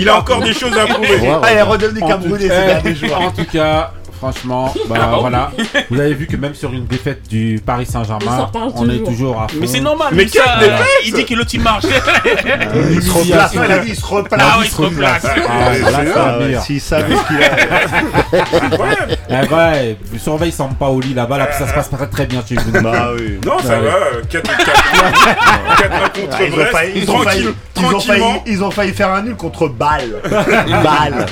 Il 0.00 0.08
a 0.08 0.18
encore 0.18 0.40
des 0.40 0.52
choses 0.52 0.76
à 0.78 0.86
prouver. 0.86 1.30
Allez, 1.42 1.62
redevenez 1.62 2.02
En 2.02 2.06
tout, 2.06 2.12
Camerounais, 2.12 2.44
eh, 2.44 2.48
c'est 2.48 2.64
bien 2.66 2.80
des 2.92 2.94
joueurs. 2.94 3.25
En 3.26 3.30
tout 3.30 3.44
cas, 3.44 3.92
franchement, 4.18 4.72
bah 4.88 4.96
Ah, 5.00 5.16
voilà. 5.20 5.50
Vous 5.90 6.00
avez 6.00 6.14
vu 6.14 6.26
que 6.26 6.36
même 6.36 6.54
sur 6.54 6.72
une 6.72 6.86
défaite 6.86 7.28
du 7.28 7.60
Paris 7.64 7.86
Saint-Germain, 7.86 8.50
on 8.74 8.88
est 8.88 9.04
toujours. 9.04 9.40
à 9.42 9.48
fond. 9.48 9.56
Mais 9.60 9.66
c'est 9.66 9.80
normal, 9.80 10.08
Mais 10.12 10.26
ça, 10.28 10.42
quelle 10.60 10.70
euh, 10.70 10.76
il 11.04 11.12
dit 11.14 11.24
que 11.24 11.34
l'autre 11.34 11.50
il 11.54 11.60
marche. 11.60 11.84
Il 11.84 13.02
se 13.02 13.10
replace, 13.12 13.52
il 13.54 13.60
a 13.72 13.78
dit, 13.78 13.88
il 13.90 13.96
se 13.96 14.04
replace. 14.06 14.40
Ah 14.42 14.56
oui, 14.58 14.64
il 14.66 14.70
se 14.70 14.80
replace. 14.82 15.22
Ah, 15.24 15.70
ouais, 15.70 15.78
là, 15.80 15.88
c'est 15.92 16.12
Ah 16.16 16.24
un 16.34 16.38
ouais, 16.38 16.44
meilleur. 16.46 16.62
S'il 16.62 16.80
savait 16.80 17.14
ce 17.16 17.26
qu'il 17.26 17.42
a. 17.42 18.64
Incroyable. 18.66 19.16
Eh 19.28 19.54
ouais, 19.54 19.96
surveille 20.18 20.52
Sampaoli 20.52 21.14
là-bas, 21.14 21.38
là, 21.38 21.48
ça 21.52 21.66
se 21.68 21.74
passe 21.74 21.90
très 21.90 22.06
très 22.08 22.26
bien 22.26 22.42
chez 22.48 22.54
vous. 22.56 22.72
Bah 22.82 23.10
oui. 23.16 23.38
Non, 23.44 23.58
ça 23.58 23.78
Ouais. 23.80 23.86
va. 23.86 23.96
4 24.28 24.56
4 24.56 26.12
contre 26.12 26.36
Ah, 26.38 26.50
Brest. 26.50 27.06
Tranquille. 27.06 27.54
Ils, 27.76 27.84
ont 27.84 28.00
failli, 28.00 28.20
Tranquillement. 28.20 28.44
ils 28.46 28.64
ont 28.64 28.70
failli 28.70 28.92
faire 28.92 29.10
un 29.12 29.22
nul 29.22 29.36
contre 29.36 29.68
Bâle. 29.68 30.16
Bâle. 30.30 31.26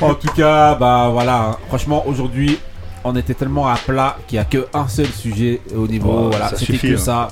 En 0.00 0.14
tout 0.14 0.32
cas, 0.34 0.74
bah 0.74 1.08
voilà, 1.12 1.58
franchement 1.68 2.04
aujourd'hui, 2.06 2.58
on 3.04 3.16
était 3.16 3.34
tellement 3.34 3.68
à 3.68 3.76
plat 3.76 4.16
qu'il 4.26 4.38
n'y 4.38 4.40
a 4.40 4.44
qu'un 4.44 4.88
seul 4.88 5.06
sujet 5.06 5.60
au 5.76 5.86
niveau, 5.86 6.30
voilà, 6.30 6.50
c'était 6.50 6.64
suffit, 6.64 6.88
que 6.90 6.94
hein. 6.94 6.98
ça. 6.98 7.28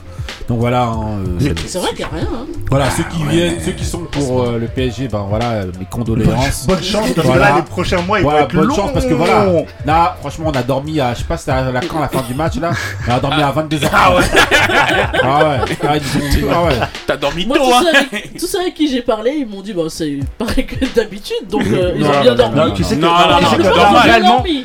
Donc 0.49 0.59
voilà, 0.59 0.83
hein, 0.85 1.01
euh, 1.41 1.55
C'est 1.67 1.79
vrai 1.79 1.91
qu'il 1.91 1.99
n'y 1.99 2.05
a 2.05 2.09
rien. 2.15 2.29
Hein. 2.33 2.47
voilà, 2.71 2.91
ceux 2.91 3.05
qui 3.05 3.23
viennent, 3.25 3.57
ceux 3.65 3.73
qui 3.73 3.85
sont 3.85 4.01
pour 4.01 4.43
euh, 4.43 4.59
le 4.59 4.67
PSG, 4.67 5.09
ben 5.09 5.25
voilà, 5.29 5.51
euh, 5.51 5.73
mes 5.79 5.85
condoléances. 5.87 6.67
Bonne 6.67 6.83
chance 6.83 7.11
parce 7.15 7.27
Voilà. 7.27 7.47
que 7.47 7.53
là, 7.53 7.57
les 7.59 7.63
prochains 7.71 8.03
mois, 8.03 8.19
ils 8.19 8.23
Voilà, 8.23 8.41
vont 8.41 8.47
être 8.47 8.55
bonne 8.55 8.75
chance 8.75 8.91
parce 8.93 9.07
que 9.07 9.15
voilà, 9.15 9.47
là, 9.87 10.17
franchement, 10.21 10.47
on 10.53 10.59
a 10.59 10.63
dormi 10.63 11.01
à, 11.01 11.15
je 11.15 11.19
sais 11.21 11.25
pas, 11.25 11.37
c'était 11.37 11.53
à 11.53 11.71
la, 11.71 11.81
quand 11.81 12.01
la 12.01 12.09
fin 12.09 12.23
du 12.23 12.35
match 12.35 12.57
là, 12.61 12.73
on 13.09 13.13
a 13.13 13.21
dormi 13.21 13.43
à 13.43 13.51
22h. 13.53 13.89
Ah 13.93 14.15
ouais, 14.17 14.23
Ah 15.23 15.39
ouais, 15.45 15.77
ah, 15.83 15.93
ont- 15.95 16.49
ah 16.53 16.63
ouais. 16.65 16.73
t'as 17.07 17.17
dormi 17.17 17.47
Moi, 17.47 17.57
tôt, 17.59 17.65
tous 17.65 17.75
hein. 17.75 17.83
ceux, 17.93 17.97
avec, 18.17 18.39
tous 18.39 18.47
ceux 18.47 18.61
avec 18.61 18.75
qui 18.75 18.89
j'ai 18.89 19.03
parlé, 19.03 19.33
ils 19.39 19.47
m'ont 19.47 19.61
dit, 19.63 19.73
bah, 19.73 19.83
c'est 19.89 20.19
pareil 20.39 20.67
que 20.67 20.85
d'habitude, 20.95 21.47
donc 21.49 21.63
euh, 21.67 21.93
ils 21.97 22.03
Non, 22.03 22.09
ont 22.09 22.21
bien 22.23 22.31
non, 22.33 22.37
dormi. 22.37 22.57
non, 22.57 22.67
Non, 22.67 22.75
tu 22.75 22.85
sais 22.85 22.97
que, 22.97 23.01
Non, 23.01 23.09
non, 23.09 23.17
non, 23.17 23.41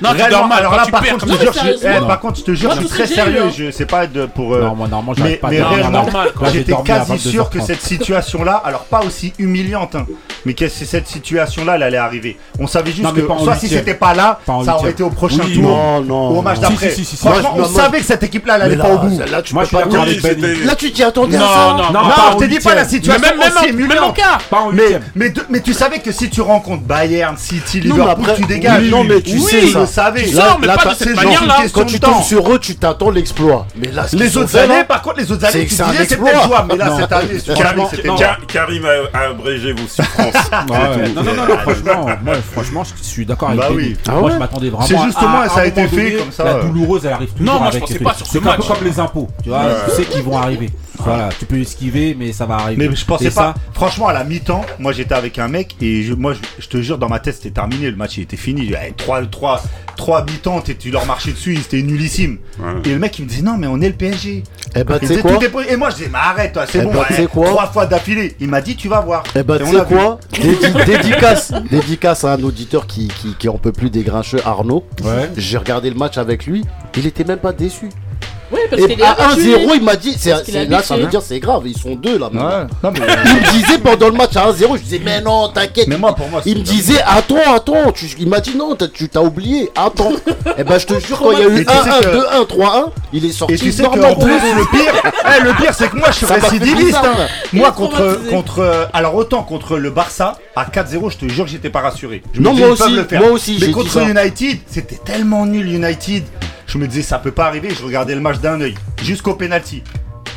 non, 0.01 0.13
tu 0.13 0.29
dors 0.31 0.47
mal 0.47 0.59
alors 0.59 0.75
là, 0.75 0.83
tu 0.85 0.91
par 0.91 1.01
perds 1.01 1.11
contre, 1.13 1.25
comme 1.27 1.35
je 1.39 1.45
te 1.45 1.53
ça. 1.53 1.63
jure, 1.65 1.73
je, 1.81 1.87
Non, 1.87 1.93
eh, 2.03 2.07
par 2.07 2.19
contre, 2.19 2.39
je 2.39 2.43
te 2.43 2.53
jure, 2.53 2.71
je 2.73 2.79
suis 2.79 2.87
très 2.87 3.07
sérieux. 3.07 3.35
eu, 3.35 3.47
hein. 3.47 3.51
Je 3.55 3.71
sais 3.71 3.85
pas 3.85 4.07
de 4.07 4.25
pour. 4.25 4.55
Non, 4.57 4.75
moi 4.75 4.87
normalement, 4.87 5.13
j'arrive 5.13 5.39
pas 5.39 5.49
mais 5.59 5.63
réellement, 5.63 6.05
j'étais 6.51 6.73
quasi 6.85 7.17
sûr 7.19 7.49
que 7.49 7.57
22h30. 7.59 7.65
cette 7.65 7.81
situation-là, 7.81 8.61
alors 8.65 8.85
pas 8.85 9.01
aussi 9.05 9.33
humiliante, 9.39 9.95
hein, 9.95 10.05
mais 10.45 10.53
que 10.53 10.67
c'est 10.69 10.85
cette 10.85 11.07
situation-là, 11.07 11.75
elle 11.75 11.83
allait 11.83 11.97
arriver. 11.97 12.37
On 12.59 12.67
savait 12.67 12.91
juste 12.91 13.03
Non, 13.03 13.11
que 13.11 13.21
soit 13.43 13.55
si 13.55 13.67
c'était 13.67 13.93
pas 13.93 14.13
là, 14.13 14.39
Pas 14.45 14.63
ça 14.65 14.75
aurait 14.75 14.91
été 14.91 15.03
au 15.03 15.09
prochain 15.09 15.43
Oui, 15.45 15.53
tour 15.55 15.63
Non, 15.63 16.01
non. 16.01 16.29
ou 16.31 16.37
au 16.39 16.41
match 16.41 16.59
d'après. 16.59 16.89
Si, 16.89 16.97
si, 16.97 17.05
si, 17.05 17.17
si. 17.17 17.27
Franchement, 17.27 17.53
on 17.57 17.65
savait 17.65 17.99
que 17.99 18.05
cette 18.05 18.23
équipe-là, 18.23 18.55
elle 18.57 18.61
allait 18.63 18.77
pas 18.77 18.89
au 18.93 18.97
bout. 18.99 19.19
Là, 19.31 19.41
tu 19.41 19.53
Moi. 19.53 19.63
Là, 20.65 20.75
tu 20.75 20.91
t'y 20.91 21.03
attendais 21.03 21.37
à 21.37 21.39
Non, 21.39 21.45
ça. 21.47 21.75
non, 21.77 21.93
Non, 21.93 22.07
Non, 22.07 22.11
je 22.33 22.37
te 22.37 22.49
dis 22.49 22.59
pas 22.59 22.75
la 22.75 22.85
situation 22.85 23.33
aussi 23.39 23.69
humiliante. 23.69 24.17
Mais, 25.49 25.61
tu 25.61 25.73
savais 25.73 25.99
que 25.99 26.11
si 26.11 26.29
tu 26.29 26.41
rencontres 26.41 26.83
Bayern, 26.83 27.35
City, 27.37 27.79
Liverpool, 27.81 28.25
après- 28.29 28.35
tu 28.35 28.45
dégages. 28.45 28.83
non, 28.89 29.03
mais 29.03 29.21
tu 29.21 29.39
sais 29.39 29.67
je 29.67 29.85
savais. 29.85 30.23
Tu 30.23 30.35
sors, 30.35 30.57
mais 30.59 30.67
là, 30.67 30.77
pas 30.77 30.93
de 30.93 30.97
cette 30.97 31.09
c'est 31.09 31.13
manière-là. 31.15 31.57
Quand 31.73 31.85
tu 31.85 31.99
tombes 31.99 32.23
sur 32.23 32.51
eux, 32.51 32.59
tu 32.59 32.75
t'attends 32.75 33.09
l'exploit. 33.09 33.65
Mais 33.75 33.91
là, 33.91 34.05
Les 34.13 34.37
autres 34.37 34.55
années, 34.57 34.83
par 34.87 35.01
contre, 35.01 35.17
les 35.17 35.31
autres 35.31 35.44
c'est 35.51 35.63
que 35.65 35.69
tu 35.69 35.75
c'est 35.75 35.83
un 35.83 35.91
disais 35.91 36.03
c'était 36.05 36.21
exploit. 36.21 36.43
jouable. 36.43 36.67
Mais 36.71 36.77
là, 36.77 36.85
Non. 36.89 36.97
cette 36.99 37.11
année, 37.11 37.39
sur 37.39 37.53
Karim, 37.55 37.83
Karim 38.47 38.85
a, 38.85 39.17
a 39.17 39.21
abrégé 39.29 39.71
vos 39.73 39.87
souffrances. 39.87 40.33
Ah 40.51 40.65
ouais. 40.69 41.09
Non, 41.09 41.23
non, 41.23 41.33
non, 41.33 41.45
non, 41.47 41.57
franchement, 41.57 42.05
moi, 42.23 42.33
franchement, 42.53 42.83
je 42.83 43.03
suis 43.03 43.25
d'accord 43.25 43.49
avec 43.49 43.61
Bah 43.61 43.67
oui. 43.73 43.97
Ah 44.07 44.11
Moi, 44.13 44.31
je 44.31 44.37
m'attendais 44.37 44.69
vraiment. 44.69 44.85
C'est 44.85 44.97
justement, 44.99 45.39
à, 45.41 45.49
ça 45.49 45.61
a 45.61 45.65
été 45.65 45.87
fait 45.87 46.13
comme 46.13 46.31
ça. 46.31 46.43
La 46.43 46.53
douloureuse, 46.63 47.05
elle 47.05 47.13
arrive 47.13 47.29
toujours. 47.33 47.53
Non, 47.53 47.59
moi, 47.59 47.71
je 47.73 47.79
pensais 47.79 47.99
pas 47.99 48.13
sur 48.13 48.25
ce 48.25 48.31
C'est 48.33 48.37
un 48.39 48.41
peu 48.41 48.47
match. 48.47 48.67
comme 48.67 48.83
les 48.87 48.99
impôts. 48.99 49.27
Tu 49.43 49.49
vois, 49.49 49.61
tu 49.89 49.95
sais 49.95 50.03
qu'ils 50.05 50.23
vont 50.23 50.37
arriver. 50.37 50.69
Voilà, 51.05 51.29
tu 51.37 51.45
peux 51.45 51.59
esquiver, 51.59 52.15
mais 52.17 52.31
ça 52.33 52.45
va 52.45 52.55
arriver. 52.55 52.87
Mais 52.89 52.95
je 52.95 53.05
pensais 53.05 53.25
Et 53.25 53.29
pas. 53.29 53.33
ça, 53.33 53.53
Franchement, 53.73 54.07
à 54.07 54.13
la 54.13 54.23
mi-temps, 54.23 54.65
moi 54.79 54.91
j'étais 54.91 55.13
avec 55.15 55.37
un 55.39 55.47
mec 55.47 55.75
et 55.81 56.03
je, 56.03 56.13
moi 56.13 56.33
je, 56.33 56.39
je 56.63 56.67
te 56.67 56.81
jure, 56.81 56.97
dans 56.97 57.09
ma 57.09 57.19
tête 57.19 57.35
c'était 57.35 57.51
terminé. 57.51 57.89
Le 57.89 57.95
match 57.97 58.17
il 58.17 58.23
était 58.23 58.37
fini. 58.37 58.71
Eh, 58.73 58.91
trois, 58.93 59.21
trois, 59.25 59.61
trois 59.97 60.23
mi-temps, 60.25 60.61
t'es- 60.61 60.75
tu 60.75 60.91
leur 60.91 61.05
marchais 61.05 61.31
dessus, 61.31 61.55
c'était 61.57 61.81
nullissime. 61.81 62.37
Ouais. 62.59 62.73
Et 62.85 62.89
le 62.89 62.99
mec 62.99 63.17
il 63.19 63.25
me 63.25 63.29
disait 63.29 63.41
non, 63.43 63.57
mais 63.57 63.67
on 63.67 63.79
est 63.81 63.89
le 63.89 63.95
PSG. 63.95 64.43
Eh 64.75 64.83
ben, 64.83 64.99
tu 64.99 65.05
disait, 65.07 65.21
quoi 65.21 65.31
est. 65.41 65.71
Et 65.73 65.77
moi 65.77 65.89
je 65.89 65.95
disais, 65.97 66.09
mais 66.11 66.17
arrête, 66.17 66.53
toi, 66.53 66.65
c'est 66.67 66.79
Eh 66.79 66.81
bon. 66.83 66.91
tu 66.91 66.97
ouais, 66.97 67.05
sais 67.15 67.27
quoi 67.27 67.47
trois 67.47 67.67
fois 67.67 67.85
d'affilée. 67.85 68.35
Il 68.39 68.49
m'a 68.49 68.61
dit, 68.61 68.75
tu 68.75 68.87
vas 68.89 68.99
voir. 69.01 69.23
Eh 69.35 69.43
ben, 69.43 69.55
Et 69.55 69.57
tu 69.59 69.63
on 69.65 69.71
sais 69.71 69.85
quoi 69.85 70.19
Dédi- 70.33 70.85
dédicace, 70.85 71.53
dédicace 71.69 72.23
à 72.23 72.33
un 72.33 72.43
auditeur 72.43 72.87
qui, 72.87 73.07
qui, 73.07 73.35
qui 73.35 73.47
en 73.49 73.57
peut 73.57 73.71
plus 73.71 73.89
des 73.89 74.03
grincheux, 74.03 74.39
Arnaud. 74.45 74.85
Ouais. 75.03 75.29
J'ai 75.37 75.57
regardé 75.57 75.89
le 75.89 75.95
match 75.95 76.17
avec 76.17 76.45
lui, 76.45 76.63
il 76.97 77.05
était 77.07 77.23
même 77.23 77.39
pas 77.39 77.53
déçu. 77.53 77.89
Oui, 78.51 78.59
parce 78.69 78.81
Et 78.81 78.87
qu'il 78.87 78.99
est 78.99 79.03
à 79.03 79.11
habitué. 79.11 79.55
1-0, 79.55 79.71
il 79.75 79.83
m'a 79.83 79.95
dit, 79.95 80.15
c'est, 80.19 80.29
là 80.69 80.81
ça 80.83 80.97
veut 80.97 81.07
dire 81.07 81.21
c'est 81.21 81.39
grave, 81.39 81.63
ils 81.65 81.77
sont 81.77 81.95
deux 81.95 82.17
là. 82.19 82.27
Ouais. 82.31 82.67
Non, 82.83 82.91
mais, 82.91 82.99
Il 83.25 83.35
me 83.35 83.51
disait 83.51 83.77
pendant 83.79 84.07
le 84.07 84.13
match 84.13 84.35
à 84.35 84.47
1-0, 84.51 84.77
je 84.77 84.83
disais 84.83 85.01
mais 85.03 85.19
non, 85.21 85.47
t'inquiète. 85.49 85.87
mais 85.87 85.97
moi 85.97 86.13
pour 86.15 86.29
moi, 86.29 86.41
Il 86.45 86.59
me 86.59 86.63
disait 86.63 87.01
attends, 87.05 87.53
attends, 87.55 87.91
tu- 87.91 88.07
il 88.19 88.27
m'a 88.29 88.39
dit 88.39 88.55
non, 88.55 88.75
t'as- 88.75 88.87
tu 88.87 89.09
t'as 89.09 89.21
oublié, 89.21 89.69
attends. 89.75 90.11
Et 90.57 90.63
ben 90.63 90.77
je 90.77 90.85
te 90.85 90.99
jure 90.99 91.17
quand 91.19 91.31
il 91.31 91.39
y 91.39 91.43
a 91.43 91.47
eu 91.47 91.61
Et 91.61 91.65
tu 91.65 91.73
sais 91.73 91.79
1-1, 91.79 91.99
que- 92.01 92.15
2-1, 92.43 92.45
3-1, 92.45 92.85
il 93.13 93.25
est 93.25 93.31
sorti 93.31 93.53
Et 93.55 93.57
tu 93.57 93.71
sais 93.71 93.81
normalement. 93.83 94.13
qu'en 94.15 94.21
plus, 94.21 94.33
le 94.33 94.69
pire, 94.71 94.93
eh, 95.39 95.43
le 95.43 95.53
pire, 95.53 95.73
c'est 95.73 95.89
que 95.89 95.95
moi, 95.97 96.07
je 96.11 96.15
suis 96.17 96.25
récidiviste. 96.27 96.97
hein. 97.03 97.27
Moi, 97.53 97.71
contre, 97.71 98.19
contre, 98.29 98.59
euh, 98.59 98.85
alors 98.93 99.15
autant 99.15 99.43
contre 99.43 99.77
le 99.77 99.89
Barça, 99.89 100.37
à 100.55 100.65
4-0, 100.65 101.09
je 101.09 101.17
te 101.17 101.27
jure 101.27 101.45
que 101.45 101.51
j'étais 101.51 101.69
pas 101.69 101.81
rassuré. 101.81 102.21
Je 102.33 102.39
me 102.39 102.45
Non, 102.45 102.51
disais, 102.53 102.65
moi 102.67 102.75
ils 102.89 102.95
peuvent 102.95 103.05
aussi, 103.05 103.15
moi 103.23 103.31
aussi, 103.31 103.53
Mais 103.53 103.59
j'ai 103.59 103.65
dit 103.67 103.71
contre. 103.73 103.97
United, 104.07 104.57
c'était 104.67 104.99
tellement 105.03 105.45
nul, 105.45 105.67
United. 105.73 106.23
Je 106.67 106.77
me 106.77 106.87
disais, 106.87 107.01
ça 107.03 107.19
peut 107.19 107.31
pas 107.31 107.45
arriver. 107.45 107.69
Je 107.69 107.83
regardais 107.83 108.15
le 108.15 108.21
match 108.21 108.39
d'un 108.39 108.59
œil, 108.61 108.75
jusqu'au 109.03 109.35
penalty. 109.35 109.83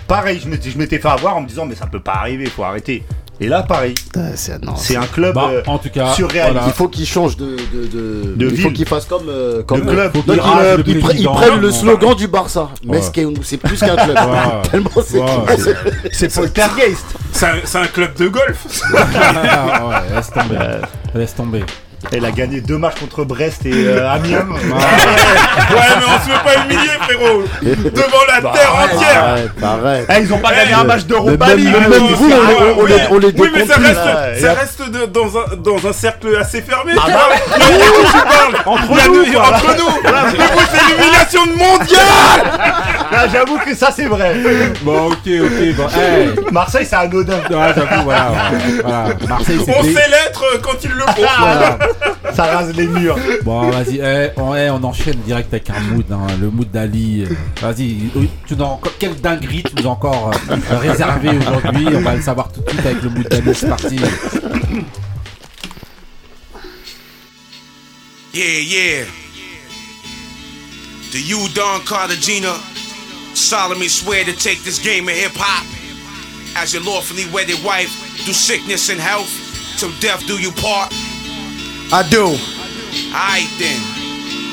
Pareil, 0.07 0.41
je 0.43 0.49
m'étais, 0.49 0.71
je 0.71 0.79
m'étais 0.79 0.99
fait 0.99 1.09
avoir 1.09 1.37
en 1.37 1.43
me 1.43 1.49
disant, 1.49 1.67
mais 1.67 1.75
ça 1.75 1.87
peut 1.87 2.01
pas 2.01 2.15
arriver, 2.15 2.47
faut 2.47 2.65
arrêter. 2.65 3.05
Et 3.41 3.47
là, 3.47 3.63
pareil, 3.63 3.95
c'est, 4.35 4.97
un 4.97 5.07
club 5.07 5.37
Bah, 5.37 5.49
euh, 5.53 5.63
en 5.69 5.79
tout 5.79 5.91
cas, 5.91 6.13
surréaliste. 6.13 6.55
voilà. 6.55 6.67
Il 6.67 6.73
faut 6.73 6.89
qu'ils 6.89 7.07
changent 7.07 7.37
de, 7.37 7.57
de, 7.73 7.87
de, 7.87 8.35
De 8.35 8.47
il 8.51 8.57
faut 8.61 8.69
ville. 8.69 8.73
qu'ils 8.79 8.87
fassent 8.89 9.05
comme, 9.05 9.29
euh, 9.29 9.63
comme 9.63 9.83
club. 9.87 10.11
Euh, 10.29 10.77
le 10.77 10.99
président. 11.01 11.35
prennent 11.35 11.61
le 11.61 11.71
slogan 11.71 12.17
du 12.17 12.27
Barça. 12.27 12.69
Mais 12.85 12.97
Ouais. 12.99 13.33
c'est 13.45 13.59
plus 13.59 13.79
qu'un 13.79 13.95
club. 14.05 14.17
Ouais. 14.17 14.63
Tellement 14.73 14.91
c'est 15.07 15.21
Ouais, 15.21 15.57
c'est- 15.57 15.77
C'est 16.11 16.35
poltergeist. 16.35 17.07
C'est 17.31 17.47
un, 17.47 17.55
c'est 17.65 17.79
un 17.79 17.87
club 17.87 18.15
de 18.17 18.27
golf. 18.27 18.67
Ah, 18.97 19.87
ouais, 19.87 20.17
laisse 20.17 20.31
tomber. 20.33 20.59
Laisse 21.15 21.35
tomber. 21.37 21.65
Elle 22.13 22.25
a 22.25 22.31
gagné 22.31 22.61
deux 22.61 22.79
matchs 22.79 23.01
contre 23.01 23.25
Brest 23.25 23.67
et 23.67 23.73
euh, 23.75 24.09
Amiens. 24.13 24.47
Ouais, 24.49 24.57
mais 24.71 26.05
on 26.07 26.19
se 26.25 26.31
fait 26.31 26.45
pas 26.45 26.65
humilier, 26.65 26.91
frérot. 27.01 27.43
Devant 27.63 28.25
la 28.29 28.41
terre 28.53 28.75
entière. 28.75 29.25
Arrête, 29.25 29.51
arrête. 29.63 30.07
Eh, 30.17 30.23
ils 30.23 30.33
ont 30.33 30.39
pas 30.39 30.55
gagné 30.55 30.73
un 30.75 30.85
match 30.85 31.05
d'Europa 31.05 31.55
League. 31.55 31.67
même 31.73 31.91
vous, 31.91 32.31
on, 32.33 32.47
les- 32.47 32.55
on, 32.55 32.83
oui, 32.83 32.91
les, 32.91 33.03
on 33.11 33.19
les 33.19 33.33
oui, 33.37 33.51
mais 33.53 33.67
ça 33.67 33.75
reste, 33.75 33.99
Ouais, 33.99 34.41
ça 34.41 34.53
reste 34.55 34.91
de- 34.91 35.07
dans, 35.07 35.27
un, 35.39 35.57
dans 35.57 35.89
un 35.89 35.93
cercle 35.93 36.37
assez 36.41 36.63
fermé. 36.63 36.93
Ah 36.97 37.07
bah. 37.09 37.29
Entre 38.67 39.09
nous, 39.09 39.33
quoi. 39.33 39.49
entre 39.49 39.77
nous. 39.77 40.03
Mais 40.05 40.45
vous, 40.45 40.61
c'est 40.73 40.95
l'humiliation 40.95 41.47
mondiale. 41.47 42.63
Là, 43.13 43.27
j'avoue 43.33 43.59
que 43.59 43.75
ça, 43.75 43.89
c'est 43.95 44.05
vrai. 44.05 44.35
Bon, 44.83 45.07
ok, 45.09 45.17
ok. 45.27 45.75
Bon, 45.77 45.87
hey. 45.89 46.31
Marseille, 46.53 46.87
c'est 46.89 46.97
anodin. 46.97 47.35
Ouais, 47.51 47.73
j'avoue, 47.75 48.05
voilà, 48.05 48.27
voilà, 48.31 48.51
voilà. 48.85 49.05
Marseille, 49.29 49.59
c'est 49.65 49.75
On 49.79 49.83
sait 49.83 50.09
l'être 50.09 50.61
quand 50.63 50.77
il 50.85 50.91
le 50.91 51.03
faut. 51.03 51.23
Ça 52.35 52.45
rase 52.45 52.75
les 52.75 52.87
murs. 52.87 53.19
Bon, 53.43 53.71
vas-y, 53.71 53.99
eh, 53.99 54.31
on, 54.37 54.55
eh, 54.55 54.71
on 54.71 54.83
enchaîne 54.85 55.19
direct 55.27 55.53
avec 55.53 55.71
un 55.71 55.81
mood, 55.81 56.05
hein, 56.11 56.27
le 56.41 56.51
mood 56.51 56.71
d'Ali. 56.71 57.25
Vas-y, 57.61 58.11
tu 58.47 58.55
nous 58.55 58.63
as 58.63 58.67
encore, 58.67 58.93
quelle 58.99 59.21
dinguerie 59.21 59.63
tu 59.63 59.83
nous 59.83 59.89
as 59.89 59.91
encore 59.91 60.31
euh, 60.51 60.79
réservé 60.79 61.31
aujourd'hui 61.31 61.87
On 61.95 62.01
va 62.01 62.15
le 62.15 62.23
savoir 62.23 62.53
tout 62.53 62.61
de 62.61 62.71
suite 62.71 62.87
avec 62.87 63.03
le 63.03 63.11
mood 63.11 63.29
d'Ali, 63.29 63.51
c'est 63.55 63.69
parti. 63.69 63.97
Yeah, 68.35 68.61
yeah. 68.61 69.05
Do 71.11 71.19
you, 71.19 71.49
Don 71.55 71.81
Cartagena, 71.87 72.55
solemnly 73.35 73.89
swear 73.89 74.25
to 74.25 74.33
take 74.33 74.63
this 74.63 74.79
game 74.79 75.09
of 75.09 75.15
hip 75.15 75.33
hop 75.35 75.67
as 76.55 76.73
your 76.73 76.83
lawfully 76.85 77.25
wedded 77.33 77.59
wife 77.65 77.91
through 78.23 78.35
sickness 78.35 78.91
and 78.91 79.01
health 79.01 79.31
till 79.79 79.91
death 80.01 80.25
do 80.27 80.39
you 80.39 80.53
part? 80.53 80.93
I 81.91 82.05
do. 82.13 82.37
Aight 83.17 83.49
then. 83.57 83.81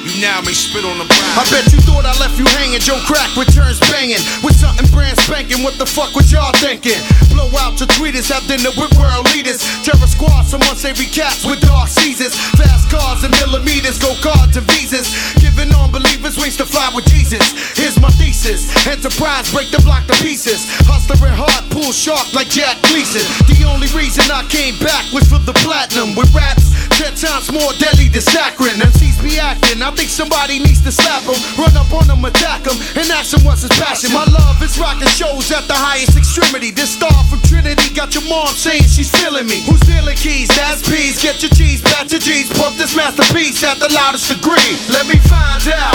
You 0.08 0.22
now 0.24 0.40
may 0.40 0.56
spit 0.56 0.88
on 0.88 0.96
the 0.96 1.04
brow. 1.04 1.42
I 1.42 1.44
bet 1.52 1.68
you 1.74 1.84
thought 1.84 2.08
I 2.08 2.16
left 2.16 2.40
you 2.40 2.48
hanging. 2.56 2.80
Joe 2.80 2.96
Crack 3.04 3.28
returns 3.36 3.82
banging 3.92 4.24
with 4.40 4.56
something 4.56 4.88
brand 4.96 5.20
spanking. 5.20 5.60
What 5.60 5.76
the 5.76 5.86
fuck 5.86 6.16
was 6.16 6.32
y'all 6.32 6.56
thinking? 6.64 6.96
Blow 7.34 7.52
out 7.60 7.76
your 7.82 7.92
tweeters, 7.92 8.32
have 8.32 8.48
dinner 8.48 8.72
with 8.80 8.94
world 8.96 9.28
leaders. 9.36 9.60
Terror 9.84 10.08
squad, 10.08 10.48
someone 10.48 10.80
say 10.80 10.96
recaps 10.96 11.44
with 11.44 11.60
dark 11.60 11.92
seasons. 11.92 12.40
Fast 12.56 12.88
cars 12.88 13.28
and 13.28 13.36
millimeters, 13.44 14.00
go 14.00 14.16
cards 14.24 14.56
and 14.56 14.64
visas. 14.72 15.12
Giving 15.42 15.76
on 15.76 15.92
believers 15.92 16.40
wings 16.40 16.56
to 16.64 16.66
fly 16.70 16.88
with 16.96 17.04
Jesus. 17.12 17.42
Here's 17.76 18.00
my 18.00 18.14
thesis: 18.16 18.72
Enterprise 18.88 19.52
break 19.52 19.76
the 19.76 19.82
block 19.84 20.08
to 20.08 20.16
pieces. 20.24 20.72
Hustler 20.88 21.20
and 21.28 21.36
hard 21.36 21.68
pull 21.68 21.92
sharp 21.92 22.32
like 22.32 22.48
Jack 22.48 22.80
Gleason. 22.88 23.28
The 23.52 23.68
only 23.68 23.92
reason 23.92 24.24
I 24.32 24.48
came 24.48 24.80
back 24.80 25.04
was 25.12 25.28
for 25.28 25.44
the 25.44 25.58
platinum 25.66 26.16
with 26.16 26.32
raps. 26.32 26.72
Ten 26.98 27.14
times 27.14 27.52
more 27.52 27.74
deadly 27.78 28.10
than 28.10 28.26
saccharin. 28.26 28.82
MCs 28.82 29.22
be 29.22 29.38
acting. 29.38 29.82
I 29.82 29.92
think 29.92 30.10
somebody 30.10 30.58
needs 30.58 30.82
to 30.82 30.92
slap 30.92 31.22
them. 31.24 31.38
Run 31.60 31.76
up 31.78 31.92
on 31.94 32.08
them 32.08 32.16
him, 32.16 32.26
attack 32.26 32.64
him, 32.64 32.78
and 32.96 33.06
ask 33.12 33.36
him 33.36 33.44
what's 33.44 33.62
his 33.62 33.76
passion. 33.76 34.12
My 34.16 34.24
love 34.26 34.58
is 34.64 34.80
rocking 34.80 35.12
shows 35.12 35.52
at 35.52 35.68
the 35.68 35.76
highest 35.76 36.16
extremity. 36.18 36.72
This 36.72 36.96
star 36.96 37.14
from 37.28 37.44
Trinity 37.44 37.92
got 37.94 38.16
your 38.16 38.24
mom 38.26 38.48
saying 38.56 38.88
she's 38.88 39.12
feeling 39.12 39.46
me. 39.46 39.62
Who's 39.68 39.84
stealing 39.84 40.16
keys? 40.16 40.48
That's 40.56 40.82
peas. 40.88 41.20
Get 41.22 41.44
your 41.44 41.52
G's, 41.52 41.84
bat 41.84 42.10
your 42.12 42.24
G's. 42.24 42.48
Pump 42.56 42.80
this 42.80 42.96
masterpiece 42.96 43.62
at 43.64 43.78
the 43.84 43.92
loudest 43.92 44.32
degree. 44.32 44.80
Let 44.90 45.06
me 45.12 45.20
find 45.28 45.62
out. 45.68 45.94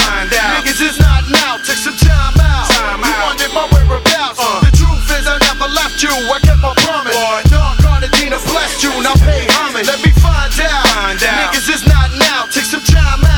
Niggas 0.60 0.80
is 0.84 1.00
not 1.00 1.24
now. 1.32 1.56
Take 1.64 1.80
some 1.80 1.96
time 1.96 2.36
out. 2.38 2.68
you 2.68 3.14
wanted 3.24 3.50
my 3.56 3.66
whereabouts. 3.72 4.38
The 4.68 4.72
truth 4.76 5.08
is 5.16 5.24
I 5.26 5.40
never 5.48 5.68
left 5.72 5.98
you. 6.04 6.12
I 6.12 6.38
kept 6.44 6.60
my 6.60 6.74
promise. 6.84 7.16
Don 7.48 7.74
Cartagena 7.80 8.38
blessed 8.52 8.84
you. 8.84 8.92
Now 9.02 9.16
pay 9.24 9.48
homage. 9.48 9.88
Let 9.88 10.00
me 10.04 10.12
find 10.20 10.52
out. 10.68 10.89
Niggas 10.90 11.68
is 11.72 11.86
not 11.86 12.10
now. 12.18 12.46
Take 12.50 12.64
some 12.64 12.82
time 12.82 13.24
out. 13.24 13.29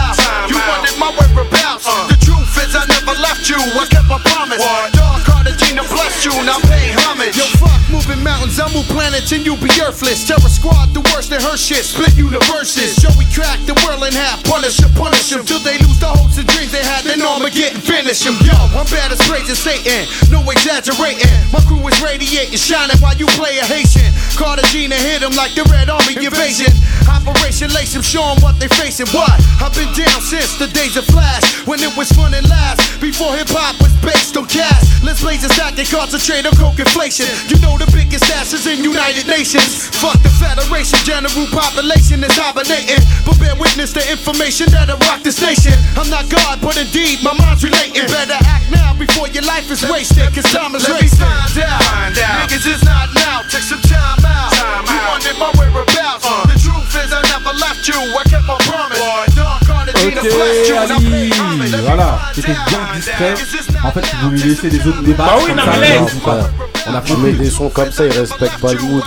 You 0.49 0.57
wanted 0.69 0.97
my 0.99 1.11
whereabouts. 1.17 1.87
Uh. 1.87 2.09
The 2.09 2.19
truth 2.21 2.53
is 2.63 2.75
I 2.75 2.85
never 2.89 3.15
left 3.21 3.49
you. 3.49 3.59
I 3.59 3.85
kept 3.89 4.09
my 4.09 4.19
promise. 4.23 4.63
Don 4.97 5.21
Cartagena 5.23 5.83
blessed 5.89 6.25
you. 6.25 6.35
Now 6.45 6.59
pay 6.69 6.93
homage. 7.05 7.37
Yo, 7.37 7.45
fuck 7.61 7.81
moving 7.91 8.23
mountains. 8.23 8.59
I 8.59 8.69
move 8.73 8.87
planets 8.89 9.33
and 9.33 9.45
you 9.45 9.57
be 9.57 9.71
earthless. 9.83 10.25
Terror 10.27 10.49
squad, 10.49 10.95
the 10.95 11.03
worst 11.13 11.33
in 11.33 11.41
her 11.41 11.57
shit. 11.57 11.85
Split 11.85 12.17
universes. 12.17 12.97
Joey 12.97 13.27
crack 13.35 13.61
the 13.67 13.77
world 13.85 14.05
in 14.05 14.15
half. 14.15 14.43
Punish 14.45 14.79
them, 14.79 14.93
punish 14.95 15.31
them. 15.31 15.45
Till 15.45 15.61
they 15.61 15.79
lose 15.85 16.01
the 16.01 16.09
hopes 16.09 16.39
and 16.39 16.47
dreams 16.49 16.73
they 16.73 16.85
had. 16.85 17.05
Then 17.05 17.21
Armageddon 17.23 17.81
finish 17.81 18.25
them. 18.25 18.37
Yo, 18.47 18.57
I'm 18.73 18.87
bad 18.89 19.13
as 19.13 19.21
praising 19.29 19.59
Satan. 19.59 20.09
No 20.33 20.41
exaggerating. 20.49 21.29
My 21.53 21.61
crew 21.69 21.83
is 21.89 21.99
radiating, 22.01 22.57
shining 22.57 22.97
while 23.05 23.17
you 23.17 23.27
play 23.37 23.59
a 23.59 23.67
Haitian. 23.67 24.09
Cartagena 24.39 24.97
hit 24.97 25.23
him 25.23 25.37
like 25.37 25.53
the 25.55 25.65
Red 25.69 25.91
Army 25.91 26.17
invasion. 26.17 26.73
Operation 27.11 27.71
Lace 27.71 27.95
him, 27.95 28.03
show 28.03 28.25
'em 28.25 28.41
what 28.41 28.59
they 28.59 28.69
facing. 28.69 29.07
What? 29.15 29.31
I've 29.61 29.75
been 29.75 29.93
down 29.95 30.22
since 30.23 30.55
the 30.57 30.71
days 30.71 30.97
of 30.97 31.05
Flash. 31.11 31.67
When 31.67 31.83
it 31.83 31.91
was 31.99 32.11
fun 32.13 32.35
and 32.35 32.47
last. 32.49 33.01
Before 33.03 33.35
hip 33.35 33.51
hop 33.51 33.75
was 33.83 33.91
based 33.99 34.39
on 34.39 34.47
cash. 34.47 34.87
Let's 35.03 35.21
blaze 35.21 35.43
a 35.43 35.51
stack 35.51 35.75
and 35.75 35.89
concentrate 35.91 36.47
on 36.47 36.55
coke 36.55 36.79
inflation. 36.79 37.27
You 37.51 37.59
know 37.59 37.75
the 37.75 37.91
biggest 37.91 38.31
asses 38.39 38.67
in 38.71 38.87
United 38.87 39.27
Nations. 39.27 39.91
Fuck 39.99 40.23
the 40.23 40.31
Federation, 40.39 40.99
general 41.03 41.47
population 41.51 42.23
is 42.23 42.35
hibernating. 42.39 43.03
But 43.27 43.43
bear 43.43 43.59
witness 43.59 43.91
to 43.99 44.03
information 44.07 44.71
that'll 44.71 44.99
rock 45.11 45.27
this 45.27 45.43
nation. 45.43 45.75
I'm 45.99 46.07
not 46.07 46.31
God, 46.31 46.63
but 46.63 46.79
indeed 46.79 47.23
my 47.27 47.35
mind's 47.35 47.67
relating. 47.67 48.07
Better 48.07 48.39
act 48.47 48.71
now 48.71 48.95
before 48.95 49.27
your 49.35 49.43
life 49.43 49.67
is 49.71 49.83
wasted. 49.91 50.31
Cause 50.31 50.47
time 50.55 50.75
is 50.79 50.87
racing. 50.87 51.19
Find 51.19 52.15
out. 52.23 52.47
Niggas 52.47 52.67
is 52.71 52.83
not 52.87 53.11
now. 53.19 53.43
Take 53.51 53.67
some 53.67 53.83
time 53.83 54.23
out. 54.23 54.55
you 54.87 54.99
wanted 55.11 55.37
my 55.43 55.51
whereabouts. 55.59 56.23
The 56.47 56.59
truth 56.63 56.95
is 57.03 57.11
I 57.11 57.23
never 57.35 57.51
left 57.59 57.83
you. 57.91 57.99
I 57.99 58.23
kept 58.31 58.47
my 58.47 58.59
promise. 58.71 59.03
Cartagena 59.03 59.72
Ok, 59.89 60.25
me 60.25 61.87
voilà, 61.87 62.19
c'était 62.35 62.53
bien 62.53 62.79
not 62.79 63.37
En 63.85 63.91
fait, 63.93 64.05
vous 64.23 64.31
lui 64.31 64.43
laissez 64.43 64.71
les 64.71 64.87
autres 64.87 65.03
débattre. 65.03 65.31
Bah 65.31 65.37
oui, 65.39 65.47
comme 65.49 65.57
non, 65.57 65.65
ça, 65.65 65.71
mais 65.81 65.99
on 65.99 66.05
laisse. 66.05 66.97
a 66.97 67.01
Tu 67.05 67.17
mets 67.17 67.33
des 67.33 67.51
sons 67.51 67.69
comme 67.69 67.91
ça, 67.93 68.05
ils 68.07 68.13
respectent 68.19 68.59
pas 68.61 68.73
le 68.73 68.81
mood, 68.81 69.03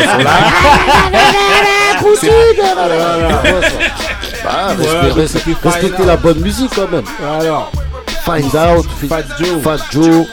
ils 0.00 0.06
sont 0.06 0.18
là. 0.18 0.38
Bah, 4.44 4.74
respectez 5.64 6.02
Out. 6.02 6.06
la 6.06 6.16
bonne 6.16 6.38
musique 6.40 6.70
quand 6.74 6.90
même. 6.90 7.04
Alors, 7.40 7.70
Find 8.24 8.54
Out, 8.54 8.86
Fi- 9.00 9.08
Fat 9.08 9.22
Joe. 9.38 9.62
Fat 9.62 9.78
Joe, 9.90 10.26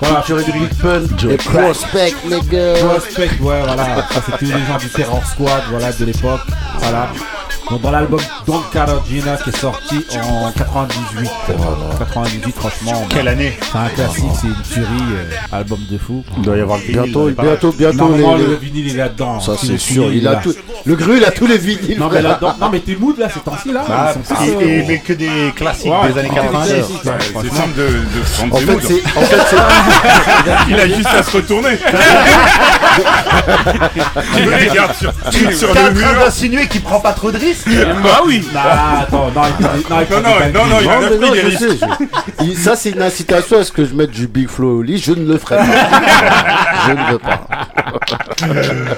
Voilà, 0.00 0.22
featuring 0.22 0.52
Big 0.52 0.74
Pun, 0.80 1.02
et 1.30 1.36
Prospect, 1.36 2.14
nigga. 2.24 2.74
Prospect, 2.84 3.30
ouais, 3.40 3.60
voilà. 3.64 3.76
Ça, 4.10 4.20
c'était 4.26 4.46
les 4.46 4.52
gens 4.66 4.78
du 4.78 4.88
Terror 4.88 5.22
Squad, 5.26 5.62
voilà, 5.70 5.92
de 5.92 6.04
l'époque. 6.04 6.40
Voilà. 6.78 7.08
Donc, 7.70 7.80
dans 7.80 7.90
l'album 7.90 8.20
Don 8.46 8.60
Carolina 8.72 9.36
qui 9.42 9.50
est 9.50 9.56
sorti 9.56 10.04
en 10.20 10.50
98. 10.52 11.30
98, 11.98 12.54
franchement. 12.56 13.06
Quelle 13.08 13.28
année 13.28 13.56
C'est 13.70 13.78
un 13.78 13.88
classique, 13.88 14.24
c'est 14.40 14.46
une 14.48 14.62
tuerie, 14.62 15.02
euh, 15.14 15.56
album 15.56 15.78
de 15.90 15.96
fou. 15.98 16.24
Il 16.36 16.42
doit 16.42 16.56
y 16.56 16.60
avoir 16.60 16.78
vinyle, 16.78 17.00
Bientôt, 17.02 17.28
là, 17.28 17.34
bientôt, 17.42 17.72
bientôt. 17.72 17.96
Normalement, 17.96 18.34
les- 18.36 18.46
le 18.46 18.54
vinyle, 18.56 18.86
il 18.88 18.94
est 18.94 18.98
là-dedans. 18.98 19.40
Ça, 19.40 19.52
c'est 19.58 19.68
le 19.72 19.78
sûr. 19.78 20.02
vinyle, 20.04 20.18
Il 20.22 20.28
a 20.28 20.32
là. 20.32 20.40
tout. 20.42 20.54
Le 20.84 20.94
gru, 20.96 21.16
il 21.18 21.24
a 21.24 21.30
tous 21.30 21.46
les 21.46 21.58
vinyles. 21.58 21.98
Non, 21.98 22.06
mais 22.06 22.18
frère. 22.18 22.30
là-dedans. 22.30 22.54
Non, 22.60 22.68
mais 22.70 22.80
t'es 22.80 22.96
mood 22.96 23.16
là, 23.18 23.28
ces 23.32 23.40
temps-ci 23.40 23.72
là. 23.72 23.84
Ah, 23.88 24.12
ils 24.16 24.24
sont 24.50 24.60
et, 24.60 24.78
et- 24.80 24.84
mais 24.86 24.98
que 24.98 25.12
des 25.12 25.52
classiques 25.56 25.86
Ouais, 25.92 26.12
des 26.12 26.18
années 26.18 26.28
ouais, 26.30 26.34
90. 26.34 26.70
ouais, 26.72 26.76
Ouais, 26.76 26.82
ouais, 26.82 27.18
C'est 27.20 27.30
franchement. 27.32 27.52
simple 27.54 27.78
de, 27.78 27.86
de 27.86 28.24
se 28.26 28.40
rendre 28.40 28.54
En 28.54 28.58
fait, 28.58 28.66
moods. 28.72 28.80
c'est. 28.82 29.18
En 29.18 29.22
fait, 29.22 29.36
c'est. 29.48 29.56
Il 30.68 30.74
a 30.80 30.86
juste 30.88 31.06
à 31.06 31.22
se 31.22 31.30
retourner. 31.36 31.78
Il 34.38 34.68
regarde 34.68 34.94
sur, 34.94 35.12
sur 35.56 35.74
le 35.74 35.80
en 35.80 35.84
train 35.84 35.90
mur. 35.90 36.14
d'insinuer 36.24 36.66
qu'il 36.68 36.82
prend 36.82 37.00
pas 37.00 37.12
trop 37.12 37.30
de 37.30 37.38
risques 37.46 37.68
Bah 38.02 38.20
oui. 38.26 38.46
Non, 38.52 38.60
attends, 39.00 39.30
non, 39.34 39.42
non, 39.90 39.96
Non, 40.08 40.20
non, 40.22 40.38
des 40.40 40.52
non, 40.52 40.66
non, 41.20 41.34
il 42.40 42.56
Ça, 42.56 42.76
c'est 42.76 42.90
une 42.90 43.02
incitation 43.02 43.58
à 43.58 43.64
ce 43.64 43.72
que 43.72 43.84
je 43.84 43.94
mette 43.94 44.10
du 44.10 44.26
Big 44.26 44.48
Flow 44.48 44.78
au 44.78 44.82
lit. 44.82 44.98
Je 44.98 45.12
ne 45.12 45.26
le 45.30 45.38
ferai 45.38 45.56
pas. 45.56 45.64
je 46.86 46.92
ne 46.92 47.12
veux 47.12 47.18
pas. 47.18 47.40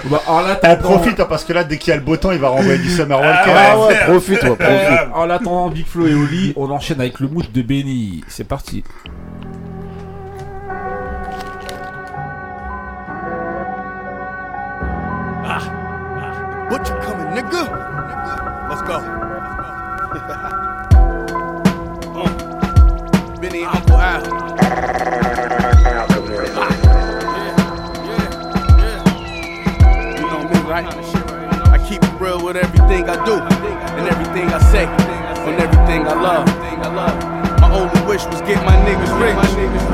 Bah, 0.06 0.22
en 0.26 0.40
Eh, 0.46 0.50
attendant, 0.50 0.76
profite 0.82 1.20
hein, 1.20 1.26
parce 1.28 1.44
que 1.44 1.52
là 1.52 1.64
dès 1.64 1.76
qu'il 1.76 1.90
y 1.90 1.92
a 1.92 1.96
le 1.96 2.02
beau 2.02 2.16
temps 2.16 2.30
il 2.32 2.38
va 2.38 2.48
renvoyer 2.48 2.78
du 2.78 2.88
Summer 2.88 3.18
Walker. 3.20 3.50
Ah 3.54 3.78
ouais, 3.78 3.94
profite, 4.06 4.42
ouais, 4.42 4.56
profite. 4.56 5.08
en 5.14 5.28
attendant 5.30 5.68
Big 5.68 5.86
Flo 5.86 6.06
et 6.06 6.14
Oli, 6.14 6.52
on 6.56 6.70
enchaîne 6.70 7.00
avec 7.00 7.20
le 7.20 7.28
mood 7.28 7.44
de 7.52 7.62
Benny. 7.62 8.22
C'est 8.28 8.44
parti. 8.48 8.82
What 16.70 16.88
you 16.88 16.94
coming, 17.02 17.34
nigga? 17.34 17.73
Go. 18.86 18.96
uh, 22.14 22.28
Benny 23.40 23.62
and 23.62 23.74
Uncle 23.74 23.96
Al. 23.96 24.22
You 30.14 30.20
know 30.20 30.44
me, 30.44 30.58
right? 30.68 30.86
I 31.72 31.78
keep 31.88 32.02
it 32.04 32.20
real 32.20 32.44
with 32.44 32.56
everything 32.56 33.08
I 33.08 33.24
do, 33.24 33.40
and 33.96 34.06
everything 34.06 34.52
I 34.52 34.58
say, 34.70 34.84
and 34.86 35.60
everything 35.60 36.06
I 36.06 36.14
love. 36.20 36.46
My 37.60 37.70
only 37.72 38.00
wish 38.06 38.26
was 38.26 38.42
get 38.42 38.62
my 38.66 38.76
niggas 38.84 39.18
rich, 39.18 39.34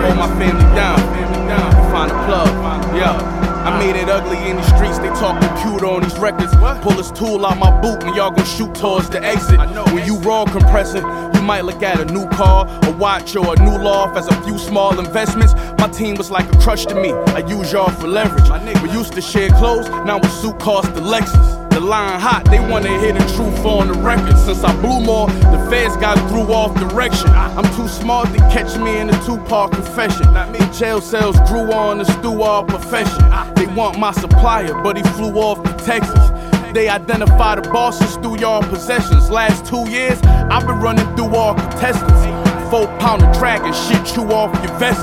hold 0.03 0.17
my 0.17 0.29
family 0.39 0.65
down, 0.75 0.99
and 0.99 1.93
find 1.93 2.11
a 2.11 2.15
plug. 2.27 2.97
Yeah. 2.97 3.40
I 3.63 3.79
made 3.79 3.95
it 3.95 4.09
ugly 4.09 4.39
in 4.49 4.57
these 4.57 4.67
streets, 4.75 4.99
they 4.99 5.09
talk 5.21 5.41
computer 5.41 5.87
on 5.87 6.03
these 6.03 6.19
records. 6.19 6.53
Pull 6.83 6.93
this 6.93 7.11
tool 7.11 7.45
out 7.45 7.59
my 7.59 7.71
boot 7.81 8.03
and 8.05 8.17
y'all 8.17 8.31
gon' 8.31 8.47
shoot 8.47 8.75
towards 8.75 9.11
the 9.11 9.23
exit. 9.23 9.59
When 9.93 10.05
you 10.07 10.17
raw 10.19 10.45
compressing, 10.47 11.05
you 11.35 11.43
might 11.43 11.65
look 11.65 11.83
at 11.83 12.01
a 12.01 12.07
new 12.07 12.27
car, 12.31 12.67
a 12.85 12.91
watch, 12.93 13.37
or 13.37 13.55
a 13.55 13.59
new 13.59 13.77
loft 13.77 14.17
as 14.17 14.29
a 14.29 14.43
few 14.43 14.59
small 14.59 14.99
investments. 14.99 15.55
My 15.79 15.89
team 15.89 16.17
was 16.17 16.31
like 16.31 16.51
a 16.53 16.59
crush 16.59 16.87
to 16.87 16.95
me. 16.95 17.13
I 17.13 17.41
use 17.47 17.73
y'all 17.73 17.91
for 17.91 18.07
leverage. 18.07 18.49
We 18.83 18.91
used 18.93 19.13
to 19.15 19.21
share 19.21 19.51
clothes, 19.51 19.89
now 20.07 20.19
a 20.19 20.29
suit 20.29 20.59
cost 20.59 20.95
the 20.95 21.01
Lexus. 21.01 21.50
The 21.71 21.81
line 21.81 22.21
hot, 22.21 22.45
they 22.47 22.61
wanna 22.61 22.99
hear 22.99 23.13
the 23.13 23.25
truth 23.35 23.65
on 23.65 23.89
the 23.89 23.95
record. 23.95 24.37
Since 24.39 24.65
I 24.65 24.75
blew 24.81 25.01
more, 25.01 25.29
the 25.29 25.67
feds 25.71 25.97
got 25.97 26.19
threw 26.29 26.53
off 26.53 26.75
direction. 26.79 27.29
I'm 27.31 27.65
too 27.75 27.89
smart 27.89 28.29
to 28.33 28.39
catch 28.51 28.77
me 28.79 28.99
in 28.99 29.09
a 29.09 29.25
two-part 29.25 29.73
confession. 29.73 30.33
The 30.33 30.77
jail 30.79 31.01
cells 31.01 31.37
grew 31.49 31.73
on 31.73 31.99
the 31.99 32.05
stew 32.05 32.43
all 32.43 32.65
profession. 32.65 33.23
Ah. 33.31 33.51
They 33.57 33.67
want 33.67 33.99
my 33.99 34.13
supplier, 34.13 34.75
but 34.83 34.97
he 34.97 35.03
flew 35.15 35.33
off 35.35 35.63
to 35.63 35.73
Texas. 35.85 36.31
They 36.75 36.89
identify 36.89 37.57
the 37.57 37.63
bosses 37.71 38.17
through 38.17 38.39
y'all 38.41 38.63
possessions. 38.63 39.31
Last 39.31 39.67
two 39.67 39.89
years, 39.89 40.21
I've 40.23 40.67
been 40.67 40.81
running 40.81 41.07
through 41.17 41.35
all 41.35 41.55
contestants. 41.55 42.27
Four 42.71 42.87
pounder 42.99 43.31
dragon, 43.33 43.73
shit 43.73 44.05
chew 44.07 44.31
off 44.31 44.53
your 44.63 44.73
vests. 44.79 45.03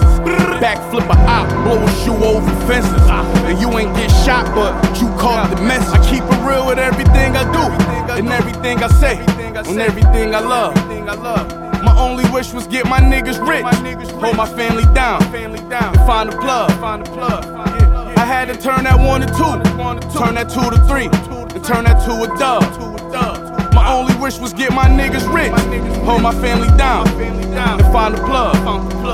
Backflip 0.63 1.07
a 1.09 1.17
op, 1.27 1.49
blow 1.65 1.83
a 1.83 1.91
shoe 2.03 2.15
over 2.23 2.49
fences. 2.65 2.93
Ah. 3.09 3.25
And 3.45 3.59
you 3.59 3.69
ain't 3.77 3.95
get 3.95 4.09
shot, 4.25 4.45
but 4.55 4.71
you 5.01 5.07
caught 5.17 5.49
the 5.49 5.61
message. 5.63 5.96
Keep 6.17 6.31
it 6.31 6.47
real 6.49 6.65
with 6.65 6.79
everything 6.79 7.37
I 7.37 7.43
do, 7.53 7.61
and 8.11 8.27
everything 8.29 8.81
I 8.81 8.87
say, 8.87 9.17
and 9.19 9.79
everything 9.79 10.33
I 10.33 10.39
love. 10.39 10.73
My 11.83 11.95
only 11.95 12.27
wish 12.31 12.53
was 12.53 12.65
get 12.65 12.87
my 12.87 12.99
niggas 12.99 13.37
rich, 13.47 13.61
hold 14.13 14.35
my 14.35 14.47
family 14.47 14.85
down, 14.95 15.21
and 15.35 15.95
find 16.07 16.33
a 16.33 16.35
plug. 16.37 16.71
I 18.17 18.25
had 18.25 18.45
to 18.45 18.57
turn 18.57 18.85
that 18.85 18.97
one 18.97 19.21
to 19.21 19.27
two, 19.27 20.17
turn 20.17 20.33
that 20.33 20.49
two 20.49 20.67
to 20.71 20.79
three, 20.87 21.05
and 21.05 21.63
turn 21.63 21.83
that 21.83 22.03
to 22.07 22.23
a 22.23 22.27
dub. 22.39 22.63
My 23.75 23.93
only 23.93 24.15
wish 24.15 24.39
was 24.39 24.53
get 24.53 24.73
my 24.73 24.87
niggas 24.87 25.31
rich, 25.31 25.51
hold 26.03 26.23
my 26.23 26.33
family 26.41 26.75
down, 26.79 27.07
and 27.21 27.93
find 27.93 28.15
a 28.15 28.25
plug. 28.25 28.55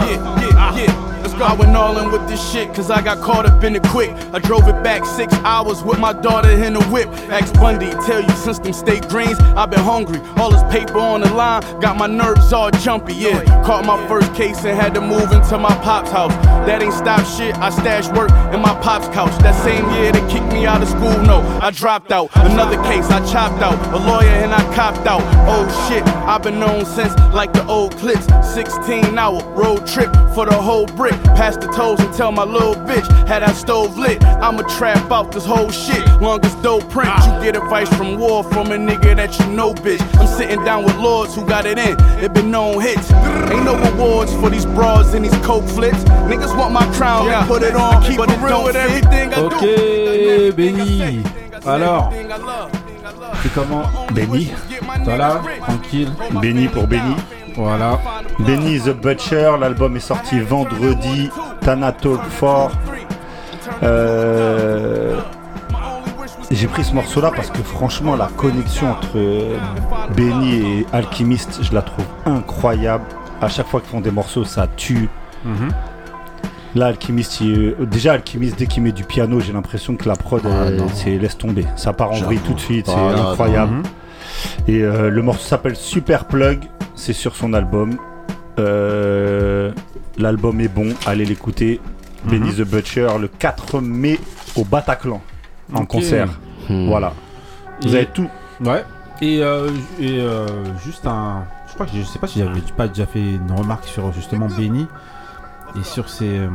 Yeah, 0.08 0.40
yeah, 0.40 0.78
yeah. 0.78 1.03
I 1.44 1.54
went 1.56 1.76
all 1.76 1.98
in 1.98 2.10
with 2.10 2.26
this 2.30 2.42
shit, 2.52 2.74
cause 2.74 2.90
I 2.90 3.02
got 3.02 3.20
caught 3.22 3.46
up 3.46 3.64
in 3.64 3.76
it 3.76 3.84
quick. 3.84 4.12
I 4.34 4.40
drove 4.40 4.68
it 4.70 4.82
back 4.82 5.06
six 5.06 5.34
hours 5.44 5.84
with 5.84 6.00
my 6.00 6.14
daughter 6.14 6.50
in 6.50 6.74
the 6.74 6.84
whip. 6.86 7.10
Ask 7.30 7.54
Bundy, 7.56 7.90
tell 8.06 8.22
you 8.22 8.36
since 8.36 8.60
them 8.60 8.72
state 8.72 9.10
greens, 9.10 9.38
I've 9.58 9.70
been 9.70 9.82
hungry. 9.82 10.20
All 10.38 10.52
this 10.52 10.64
paper 10.72 11.00
on 11.00 11.20
the 11.22 11.34
line, 11.34 11.62
got 11.82 11.98
my 11.98 12.08
nerves 12.08 12.54
all 12.54 12.72
jumpy, 12.72 13.14
yeah. 13.14 13.44
Caught 13.66 13.86
my 13.86 14.08
first 14.08 14.34
case 14.34 14.64
and 14.64 14.80
had 14.80 14.94
to 14.94 15.02
move 15.02 15.32
into 15.32 15.58
my 15.58 15.76
pop's 15.84 16.12
house. 16.12 16.34
That 16.66 16.82
ain't 16.82 16.94
stop 16.94 17.26
shit, 17.26 17.56
I 17.58 17.70
stashed 17.70 18.14
work 18.14 18.32
in 18.54 18.62
my 18.62 18.74
pop's 18.82 19.10
couch. 19.10 19.38
That 19.40 19.56
same 19.64 19.90
year 19.96 20.14
they 20.14 20.26
kicked 20.32 20.52
me 20.54 20.66
out 20.66 20.82
of 20.82 20.88
school, 20.88 21.18
no, 21.24 21.42
I 21.62 21.72
dropped 21.72 22.12
out. 22.14 22.30
Another 22.36 22.82
case, 22.84 23.10
I 23.10 23.20
chopped 23.32 23.62
out. 23.62 23.78
A 23.94 23.98
lawyer 23.98 24.30
and 24.30 24.54
I 24.54 24.64
copped 24.76 25.06
out. 25.08 25.22
Oh 25.48 25.68
shit, 25.90 26.04
I've 26.26 26.42
been 26.42 26.60
known 26.60 26.86
since 26.86 27.14
like 27.34 27.52
the 27.52 27.66
old 27.68 27.98
clips. 27.98 28.28
16 28.54 29.18
hour 29.18 29.44
road 29.54 29.86
trip 29.86 30.12
for 30.34 30.46
the 30.46 30.54
whole 30.54 30.86
brick. 30.86 31.14
Past 31.36 31.62
the 31.62 31.68
toes 31.68 32.00
and 32.00 32.14
tell 32.14 32.32
my 32.32 32.44
little 32.44 32.76
bitch, 32.76 33.08
had 33.28 33.42
that 33.42 33.56
stove 33.56 33.98
lit. 33.98 34.24
I'ma 34.24 34.64
trap 34.78 35.12
out 35.12 35.32
this 35.32 35.46
whole 35.46 35.72
shit. 35.72 36.06
Long 36.22 36.44
as 36.46 36.54
dope 36.56 36.90
print, 36.90 37.10
you 37.26 37.32
get 37.44 37.56
advice 37.56 37.90
from 37.96 38.20
war 38.20 38.44
from 38.44 38.72
a 38.72 38.78
nigga 38.78 39.16
that 39.16 39.38
you 39.40 39.48
know, 39.48 39.74
bitch. 39.74 40.02
I'm 40.20 40.28
sitting 40.28 40.64
down 40.64 40.86
with 40.86 40.96
lords 40.98 41.36
who 41.36 41.46
got 41.46 41.66
it 41.66 41.78
in. 41.78 41.96
It 42.24 42.34
been 42.34 42.52
known 42.52 42.82
hits. 42.82 43.12
Ain't 43.52 43.66
no 43.66 43.76
awards 43.76 44.34
for 44.36 44.50
these 44.50 44.66
bras 44.66 45.14
and 45.14 45.26
these 45.26 45.38
coke 45.46 45.68
flips. 45.68 46.04
Niggas 46.30 46.56
want 46.58 46.74
my 46.74 46.86
crown, 46.94 47.26
yeah. 47.28 47.46
put 47.46 47.64
it 47.64 47.76
on, 47.76 48.02
but 48.16 48.30
it 48.30 48.40
don't 48.40 48.66
with 48.66 48.76
everything 48.76 49.34
I 49.34 49.36
do. 49.36 49.46
Ok, 49.46 50.56
Benny. 50.56 51.24
Alors, 51.66 52.14
c'est 53.42 53.54
comment 53.54 53.84
Benny. 54.14 54.52
Voilà, 55.04 55.42
tranquille. 55.66 56.12
Benny 56.42 56.68
pour 56.68 56.88
Benny. 56.88 57.16
Voilà. 57.56 58.00
Benny 58.40 58.80
the 58.80 58.90
Butcher, 58.90 59.52
l'album 59.60 59.96
est 59.96 60.00
sorti 60.02 60.40
vendredi. 60.40 61.30
Tana 61.62 61.92
Talk 61.92 62.20
4. 62.40 62.72
Euh, 63.84 65.18
J'ai 66.52 66.68
pris 66.68 66.84
ce 66.84 66.94
morceau 66.94 67.22
là 67.22 67.32
parce 67.36 67.50
que 67.50 67.62
franchement 67.64 68.16
la 68.16 68.28
connexion 68.38 68.92
entre 68.92 69.18
Benny 70.16 70.56
et 70.80 70.86
Alchemist, 70.94 71.60
je 71.64 71.74
la 71.74 71.82
trouve 71.82 72.06
incroyable. 72.26 73.04
À 73.42 73.48
chaque 73.50 73.68
fois 73.68 73.82
qu'ils 73.82 73.90
font 73.90 74.02
des 74.02 74.12
morceaux, 74.12 74.44
ça 74.46 74.68
tue. 74.78 75.10
Mhm. 75.44 75.70
Là, 76.76 76.88
Alchemist, 76.88 77.40
il- 77.42 77.76
euh, 77.80 77.86
déjà 77.86 78.14
Alchemist, 78.14 78.58
dès 78.58 78.66
qu'il 78.68 78.82
met 78.84 78.92
du 78.92 79.04
piano, 79.04 79.40
j'ai 79.40 79.54
l'impression 79.54 79.96
que 79.96 80.08
la 80.08 80.16
prod, 80.16 80.42
Ah, 80.46 80.66
elle, 80.68 80.82
c'est 80.94 81.18
laisse 81.18 81.38
tomber. 81.38 81.66
Ça 81.76 81.94
part 81.94 82.12
en 82.12 82.16
vrille 82.16 82.40
tout 82.40 82.54
de 82.54 82.60
suite, 82.60 82.88
c'est 82.88 82.94
Ah, 82.98 83.16
non, 83.16 83.30
incroyable. 83.32 83.74
Mhm. 83.74 83.84
Et 84.68 84.82
euh, 84.82 85.10
le 85.10 85.22
morceau 85.22 85.44
s'appelle 85.48 85.76
Super 85.76 86.26
Plug, 86.26 86.60
c'est 86.96 87.14
sur 87.14 87.36
son 87.36 87.54
album. 87.54 87.98
Euh, 88.60 89.72
L'album 90.18 90.62
est 90.62 90.68
bon, 90.68 90.90
allez 91.08 91.26
l'écouter. 91.26 91.82
Benny 92.26 92.50
Mhm. 92.52 92.56
the 92.56 92.62
Butcher 92.70 93.08
le 93.20 93.28
4 93.28 93.82
mai 93.82 94.20
au 94.56 94.64
Bataclan 94.64 95.22
en 95.74 95.86
concert. 95.86 96.30
Hmm. 96.70 96.86
Voilà. 96.88 97.14
Vous 97.82 97.94
Et- 97.94 97.98
avez 97.98 98.06
tout. 98.06 98.30
Ouais. 98.64 98.86
Et, 99.22 99.42
euh, 99.44 99.70
et 100.00 100.20
euh, 100.20 100.48
juste 100.86 101.06
un. 101.08 101.44
Je 101.68 101.74
crois 101.74 101.86
que 101.88 101.92
je 101.98 102.04
sais 102.04 102.20
pas 102.20 102.28
si 102.28 102.40
j'avais 102.40 102.62
pas 102.78 102.88
déjà 102.88 103.06
fait 103.08 103.20
une 103.22 103.52
remarque 103.52 103.86
sur 103.86 104.14
justement 104.14 104.48
Benny 104.48 104.86
et 105.80 105.84
sur 105.84 106.08
ses. 106.10 106.30
euh, 106.30 106.48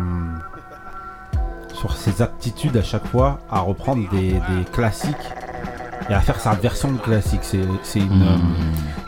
sur 1.74 1.97
ses 1.97 2.22
aptitudes 2.22 2.76
à 2.76 2.82
chaque 2.82 3.07
fois 3.07 3.41
à 3.51 3.61
reprendre 3.61 4.09
des, 4.11 4.32
des 4.32 4.64
classiques 4.72 5.14
et 6.11 6.14
à 6.14 6.20
faire 6.20 6.41
sa 6.41 6.53
version 6.55 6.91
de 6.93 6.99
classique. 6.99 7.41
C'est 7.43 7.59
une. 7.99 8.22
euh, 8.22 8.36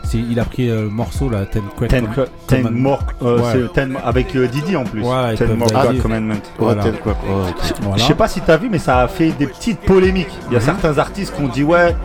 il 0.17 0.39
a 0.39 0.45
pris 0.45 0.69
euh, 0.69 0.83
le 0.83 0.89
morceau 0.89 1.29
là, 1.29 1.45
Ten 1.45 1.63
Quick 1.75 1.89
Ten, 1.89 2.07
ten 2.47 2.69
more, 2.69 3.03
euh, 3.21 3.39
Ouais. 3.39 3.67
ten- 3.73 3.97
avec 4.03 4.35
euh, 4.35 4.47
Didi 4.47 4.75
en 4.75 4.83
plus. 4.83 5.01
Ouais, 5.03 5.35
ten 5.35 5.55
more. 5.55 5.67
God 5.71 6.01
Commandment. 6.01 6.33
Ouais, 6.33 6.39
Voilà. 6.59 6.83
tel 6.83 6.99
quoi. 6.99 7.13
Ouais, 7.13 7.49
ok. 7.49 7.73
Voilà. 7.81 7.97
Je 7.97 8.03
sais 8.03 8.15
pas 8.15 8.27
si 8.27 8.41
t'as 8.41 8.57
vu, 8.57 8.69
mais 8.69 8.79
ça 8.79 8.99
a 9.01 9.07
fait 9.07 9.31
des 9.31 9.47
petites 9.47 9.79
polémiques. 9.81 10.29
Il 10.49 10.53
y 10.53 10.55
a 10.55 10.59
Mhm. 10.59 10.65
certains 10.65 10.97
artistes 10.97 11.35
qui 11.35 11.41
ont 11.41 11.47
dit 11.47 11.63
ouais, 11.63 11.95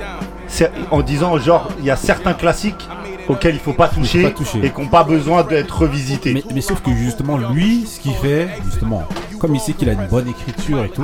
en 0.90 1.00
disant 1.02 1.38
genre 1.38 1.68
il 1.78 1.84
y 1.84 1.90
a 1.90 1.96
certains 1.96 2.32
classiques 2.34 2.88
auxquels 3.28 3.54
il 3.54 3.60
faut 3.60 3.72
pas 3.72 3.88
toucher, 3.88 4.22
pas 4.22 4.30
toucher. 4.30 4.64
et 4.64 4.70
qui 4.70 4.80
n'ont 4.80 4.86
pas 4.86 5.02
besoin 5.02 5.42
d'être 5.42 5.78
revisités. 5.80 6.32
Mais, 6.32 6.44
mais 6.54 6.60
sauf 6.60 6.80
que 6.80 6.92
justement, 6.92 7.36
lui, 7.38 7.84
ce 7.86 7.98
qu'il 7.98 8.12
fait, 8.14 8.46
justement, 8.64 9.02
comme 9.40 9.54
il 9.54 9.60
sait 9.60 9.72
qu'il 9.72 9.88
a 9.90 9.94
une 9.94 10.06
bonne 10.06 10.28
écriture 10.28 10.84
et 10.84 10.88
tout, 10.90 11.02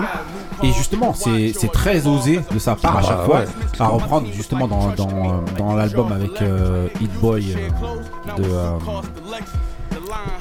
et 0.63 0.73
justement, 0.73 1.13
c'est 1.15 1.53
très 1.73 2.07
osé 2.07 2.41
de 2.53 2.59
sa 2.59 2.75
part 2.77 2.97
à 2.97 3.01
Ah 3.03 3.07
chaque 3.07 3.25
fois 3.25 3.39
ouais. 3.41 3.47
à 3.81 3.87
reprendre 3.89 4.27
justement 4.33 4.67
dans, 4.69 4.89
dans, 4.91 5.43
dans 5.59 5.75
l'album 5.75 6.13
avec 6.13 6.41
euh, 6.43 6.89
Hit 7.01 7.13
Boy 7.21 7.55
euh, 7.57 8.37
de, 8.43 8.45
euh, 8.45 8.71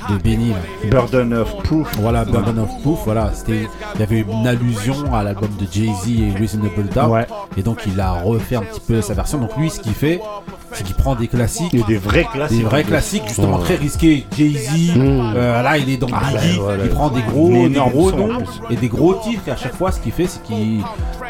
de 0.09 0.17
Benny. 0.21 0.53
Burden 0.89 1.33
of 1.33 1.55
Proof. 1.63 1.89
Voilà, 1.99 2.25
Burden 2.25 2.59
of 2.59 2.69
Proof, 2.81 2.99
voilà, 3.05 3.31
c'était, 3.33 3.67
il 3.95 3.99
y 3.99 4.03
avait 4.03 4.19
une 4.21 4.47
allusion 4.47 5.13
à 5.13 5.23
l'album 5.23 5.49
de 5.59 5.65
Jay-Z 5.71 6.07
et 6.09 6.37
Reasonable 6.37 6.87
Doubt, 6.93 7.07
Ouais. 7.09 7.27
et 7.57 7.63
donc 7.63 7.79
il 7.87 7.99
a 7.99 8.13
refait 8.13 8.55
un 8.57 8.61
petit 8.63 8.79
peu 8.81 9.01
sa 9.01 9.13
version. 9.13 9.39
Donc 9.39 9.55
lui, 9.57 9.69
ce 9.69 9.79
qu'il 9.79 9.93
fait, 9.93 10.19
c'est 10.73 10.83
qu'il 10.83 10.95
prend 10.95 11.15
des 11.15 11.27
classiques, 11.27 11.73
Et 11.73 11.83
des 11.83 11.97
vrais 11.97 12.23
classiques. 12.31 12.57
des 12.57 12.63
vrais 12.63 12.83
classiques 12.83 13.23
justement 13.27 13.57
Ouais. 13.57 13.63
très 13.63 13.75
risqués. 13.75 14.25
Jay-Z, 14.37 14.93
euh, 14.97 15.61
là 15.61 15.77
il 15.77 15.89
est 15.89 15.97
dans 15.97 16.07
Ah, 16.13 16.21
Biggie, 16.31 16.59
ouais, 16.59 16.65
ouais, 16.65 16.77
il 16.83 16.89
prend 16.89 17.09
des 17.09 17.21
gros, 17.21 17.49
des 17.49 17.69
gros 17.79 18.11
noms 18.11 18.37
et 18.69 18.75
des 18.75 18.87
gros 18.87 19.15
titres. 19.15 19.43
Et 19.47 19.51
à 19.51 19.55
chaque 19.57 19.75
fois, 19.75 19.91
ce 19.91 19.99
qu'il 19.99 20.11
fait, 20.11 20.27
c'est 20.27 20.41
qu'il 20.43 20.81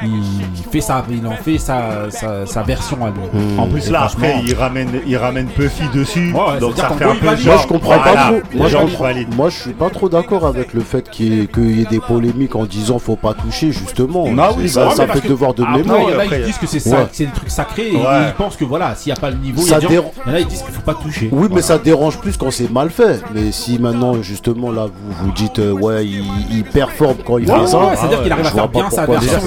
il 0.04 0.64
fait 0.72 0.82
ça, 0.82 1.04
il 1.12 1.26
en 1.28 1.32
fait 1.36 1.58
sa, 1.58 2.10
sa, 2.10 2.46
sa 2.46 2.64
version 2.64 2.98
à 3.06 3.10
lui. 3.10 3.20
Hmm. 3.34 3.60
En 3.60 3.68
plus 3.68 3.88
Et 3.88 3.92
là 3.92 4.04
après 4.04 4.36
il 4.46 4.54
ramène, 4.56 4.90
il 5.06 5.18
ramène 5.18 5.48
Puffy 5.48 5.84
dessus, 5.94 6.32
Ouais, 6.34 6.54
ouais, 6.54 6.60
donc 6.60 6.76
ça 6.78 6.90
fait 6.90 7.06
un 7.06 7.16
peu. 7.16 7.26
Moi 7.26 7.36
je 7.36 7.68
comprends 7.68 7.98
Voilà. 7.98 8.04
pas 8.14 8.16
trop. 8.32 8.42
Moi, 8.58 8.68
je 8.68 9.36
moi 9.36 9.50
je 9.50 9.58
suis 9.60 9.74
pas 9.74 9.90
trop 9.90 10.10
d'accord 10.10 10.46
avec 10.46 10.74
le 10.74 10.82
fait 10.82 11.10
qu'il 11.10 11.34
y, 11.34 11.42
ait- 11.42 11.48
qu'il 11.48 11.78
y 11.78 11.82
ait 11.82 11.86
des 11.86 12.00
polémiques 12.00 12.56
en 12.56 12.66
disant 12.66 13.00
faut 13.00 13.16
pas 13.16 13.34
toucher 13.34 13.72
justement. 13.72 14.26
Ah 14.40 14.52
oui, 14.58 14.70
ça, 14.70 14.86
bah, 14.88 14.92
ça 14.96 15.08
fait 15.08 15.28
devoir 15.28 15.54
de 15.54 15.64
mémoire. 15.64 16.00
il 16.08 16.14
y 16.14 16.16
en 16.16 16.20
a 16.20 16.24
après. 16.24 16.40
qui 16.42 16.46
disent 16.48 16.58
que 16.58 16.68
c'est 16.68 17.26
des 17.26 17.32
trucs 17.32 17.50
sacrés 17.52 17.90
et 17.90 17.94
ils 17.96 18.34
pensent 18.38 18.56
que 18.58 18.66
voilà, 18.66 18.96
s'il 18.96 19.12
n'y 19.14 19.18
a 19.18 19.22
pas 19.22 19.31
le 19.32 19.38
niveau, 19.38 19.62
il 19.62 19.66
y 19.66 19.70
Ça 19.70 19.76
a 19.76 19.80
des 19.80 19.86
gens- 19.86 19.90
dérange- 19.92 20.12
il 20.26 20.32
y 20.32 20.36
en 20.36 20.38
a 20.38 20.40
qui 20.42 20.46
disent 20.46 20.62
qu'il 20.62 20.74
faut 20.74 20.82
pas 20.82 20.94
toucher. 20.94 21.30
Oui, 21.32 21.48
mais 21.52 21.62
ça 21.62 21.78
dérange 21.78 22.18
plus 22.20 22.38
quand 22.38 22.52
c'est 22.52 22.72
mal 22.72 22.90
fait. 22.90 23.22
Mais 23.34 23.52
si 23.52 23.80
maintenant, 23.80 24.22
justement, 24.22 24.72
là, 24.72 24.86
vous 24.86 25.26
vous 25.26 25.32
dites, 25.32 25.60
euh, 25.60 25.72
ouais, 25.72 26.06
il, 26.06 26.24
il 26.52 26.64
performe 26.64 27.16
quand 27.26 27.38
il 27.38 27.50
Ouais, 27.50 27.60
fait 27.62 27.68
ça. 27.68 27.78
ouais, 27.80 27.96
c'est-à-dire 27.96 28.24
qu'il 28.24 28.32
arrive 28.32 28.46
à 28.46 28.52
faire 28.52 28.68
bien 28.70 28.90
sa 28.90 29.06
version. 29.06 29.40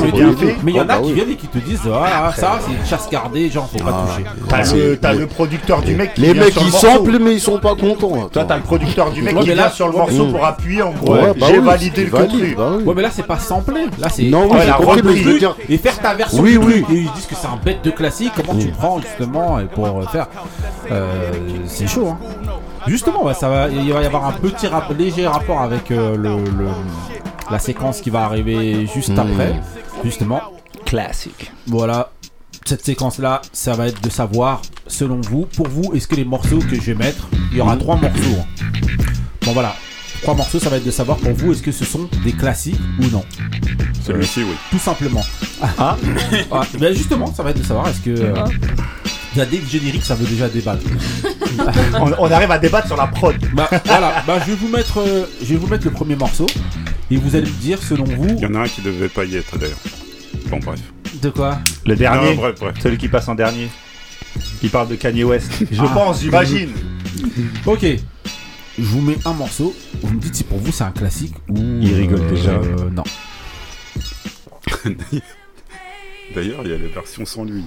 Mais 0.62 0.72
il 0.72 0.76
y 0.76 0.80
en 0.80 0.82
Ah, 0.82 0.84
bah 0.86 0.94
a 0.94 0.98
qui 0.98 1.04
oui. 1.06 1.12
viennent 1.12 1.30
et 1.30 1.36
qui 1.36 1.46
te 1.46 1.58
disent 1.58 1.80
ah, 1.92 2.32
ça 2.36 2.58
c'est 2.66 2.72
une 2.72 2.86
chasse 2.86 3.08
gardée, 3.10 3.48
genre 3.50 3.68
faut 3.70 3.78
pas 3.84 4.04
Ah, 4.52 4.58
toucher. 4.62 4.98
T'as 5.00 5.12
le, 5.12 5.26
producteur 5.26 5.82
du 5.82 5.94
mec 5.94 6.14
qui 6.14 6.20
Les 6.22 6.34
mecs, 6.34 6.54
ils 6.60 6.72
samplent, 6.72 7.18
mais 7.20 7.34
ils 7.34 7.40
sont 7.40 7.58
pas 7.58 7.74
contents. 7.74 8.28
Toi, 8.32 8.44
t'as 8.44 8.56
le 8.56 8.62
producteur 8.62 9.10
du 9.10 9.22
mec 9.22 9.36
qui 9.38 9.44
vient 9.44 9.54
là- 9.54 9.70
sur 9.70 9.86
le 9.88 9.92
morceau 9.92 10.26
pour 10.26 10.44
appuyer 10.44 10.82
en 10.82 10.92
gros. 10.92 11.14
Bah 11.14 11.46
J'ai 11.48 11.58
validé 11.58 12.04
le 12.04 12.10
contenu. 12.10 12.54
bah 12.56 12.70
oui. 12.78 12.84
Ouais, 12.84 12.92
mais 12.96 13.02
là 13.02 13.08
c'est 13.12 13.26
pas 13.26 13.38
samplé. 13.38 13.82
Là 13.98 14.08
c'est. 14.08 14.24
Non, 14.24 14.48
oui, 14.50 14.58
la 14.66 14.74
compris, 14.74 15.00
mais 15.02 15.08
reprise. 15.10 15.22
je 15.24 15.28
veux 15.30 15.38
dire. 15.38 15.56
Et 15.68 15.78
faire 15.78 15.98
ta 16.00 16.14
version 16.14 16.42
Oui, 16.42 16.56
oui. 16.56 16.84
Et 16.90 16.94
ils 16.94 17.10
disent 17.12 17.26
que 17.26 17.34
c'est 17.34 17.46
un 17.46 17.58
bête 17.64 17.84
de 17.84 17.90
classique. 17.90 18.32
Comment 18.36 18.58
tu 18.58 18.68
prends 18.68 19.00
justement 19.00 19.58
et 19.60 19.64
pour 19.74 19.86
euh, 19.86 20.04
faire 20.06 20.26
euh, 20.90 21.32
C'est 21.66 21.86
chaud. 21.86 22.08
Hein. 22.08 22.18
Justement, 22.86 23.24
ouais, 23.24 23.34
ça 23.34 23.48
va. 23.48 23.68
Il 23.68 23.92
va 23.92 24.02
y 24.02 24.06
avoir 24.06 24.26
un 24.26 24.32
petit 24.32 24.66
rap- 24.66 24.92
léger 24.98 25.26
rapport 25.26 25.60
avec 25.62 25.90
euh, 25.90 26.16
le, 26.16 26.36
le- 26.44 26.68
la 27.50 27.58
séquence 27.58 28.00
qui 28.00 28.10
va 28.10 28.24
arriver 28.24 28.86
juste 28.92 29.10
Mm. 29.10 29.18
après. 29.18 29.54
Justement, 30.04 30.40
Classique. 30.84 31.52
voilà. 31.66 32.10
Cette 32.66 32.84
séquence-là, 32.84 33.42
ça 33.52 33.74
va 33.74 33.88
être 33.88 34.00
de 34.02 34.08
savoir, 34.10 34.62
selon 34.86 35.20
vous, 35.20 35.46
pour 35.56 35.68
vous, 35.68 35.92
est-ce 35.94 36.06
que 36.08 36.14
les 36.14 36.24
morceaux 36.24 36.58
que 36.58 36.76
je 36.76 36.80
vais 36.80 36.94
mettre, 36.94 37.28
il 37.52 37.58
y 37.58 37.60
aura 37.60 37.76
trois 37.76 37.96
morceaux. 37.96 38.38
hein. 38.40 38.64
Bon 39.44 39.52
voilà, 39.52 39.74
trois 40.22 40.34
morceaux, 40.34 40.58
ça 40.58 40.70
va 40.70 40.76
être 40.78 40.84
de 40.86 40.90
savoir 40.90 41.18
pour 41.18 41.32
vous, 41.32 41.52
est-ce 41.52 41.62
que 41.62 41.72
ce 41.72 41.84
sont 41.84 42.08
des 42.24 42.32
classiques 42.32 42.80
ou 43.00 43.04
non, 43.12 43.22
Celui-ci, 44.02 44.40
oui. 44.44 44.54
tout 44.70 44.78
simplement. 44.78 45.20
Ah. 45.78 45.96
Ah, 46.50 46.62
ben 46.78 46.94
justement, 46.94 47.32
ça 47.34 47.42
va 47.42 47.50
être 47.50 47.58
de 47.58 47.64
savoir, 47.64 47.88
est-ce 47.88 48.00
que 48.00 48.10
euh, 48.10 48.34
déjà 49.34 49.46
dès 49.46 49.58
le 49.58 49.66
générique, 49.66 50.04
ça 50.04 50.14
veut 50.14 50.26
déjà 50.26 50.48
débattre. 50.48 50.82
On, 52.00 52.12
on 52.18 52.30
arrive 52.30 52.50
à 52.50 52.58
débattre 52.58 52.86
sur 52.88 52.96
la 52.96 53.06
prod. 53.06 53.36
Bah 53.54 53.68
voilà, 53.84 54.22
bah 54.26 54.38
je 54.40 54.50
vais 54.50 54.56
vous 54.56 54.68
mettre, 54.68 54.98
euh, 55.00 55.24
je 55.40 55.46
vais 55.46 55.56
vous 55.56 55.66
mettre 55.68 55.84
le 55.84 55.90
premier 55.92 56.16
morceau 56.16 56.46
et 57.10 57.16
vous 57.16 57.36
allez 57.36 57.46
me 57.46 57.60
dire 57.60 57.80
selon 57.82 58.04
vous 58.04 58.26
Il 58.28 58.40
y 58.40 58.46
en 58.46 58.54
a 58.54 58.60
un 58.60 58.68
qui 58.68 58.80
devait 58.82 59.08
pas 59.08 59.24
y 59.24 59.36
être 59.36 59.56
d'ailleurs. 59.56 59.78
Bon, 60.48 60.58
bref. 60.58 60.80
de 61.22 61.30
quoi. 61.30 61.58
Le 61.86 61.94
dernier, 61.94 62.30
Non, 62.34 62.34
bref, 62.42 62.54
bref. 62.60 62.74
celui 62.82 62.98
qui 62.98 63.08
passe 63.08 63.28
en 63.28 63.34
dernier. 63.36 63.68
Il 64.62 64.70
parle 64.70 64.88
de 64.88 64.96
Kanye 64.96 65.22
West. 65.24 65.50
Je 65.70 65.80
Ah. 65.80 65.90
pense, 65.94 66.20
j'imagine. 66.22 66.70
Ok. 67.66 67.84
Je 68.76 68.82
vous 68.84 69.00
mets 69.00 69.18
un 69.24 69.32
morceau. 69.32 69.74
Vous 70.02 70.12
me 70.14 70.20
dites 70.20 70.34
si 70.34 70.42
pour 70.44 70.58
vous 70.58 70.72
c'est 70.72 70.82
un 70.84 70.90
classique 70.90 71.34
ou. 71.48 71.56
Il 71.80 71.94
rigole 71.94 72.26
déjà. 72.28 72.50
euh, 72.50 72.90
non. 72.90 73.04
D'ailleurs, 76.32 76.62
il 76.64 76.70
y 76.70 76.74
a 76.74 76.78
les 76.78 76.88
versions 76.88 77.24
sans 77.24 77.44
lui. 77.44 77.64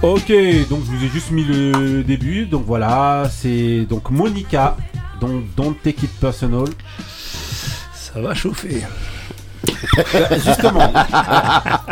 Ok, 0.00 0.28
donc 0.68 0.84
je 0.84 0.90
vous 0.90 1.04
ai 1.04 1.08
juste 1.08 1.30
mis 1.32 1.44
le 1.44 2.02
début. 2.04 2.46
Donc 2.46 2.64
voilà, 2.64 3.28
c'est 3.30 3.84
donc 3.84 4.10
Monica. 4.10 4.76
Donc 5.20 5.44
Don't 5.56 5.74
Take 5.82 6.04
It 6.04 6.12
Personal. 6.20 6.68
Ça 8.18 8.26
va 8.26 8.34
chauffer. 8.34 8.82
Euh, 10.14 10.26
justement, 10.44 10.92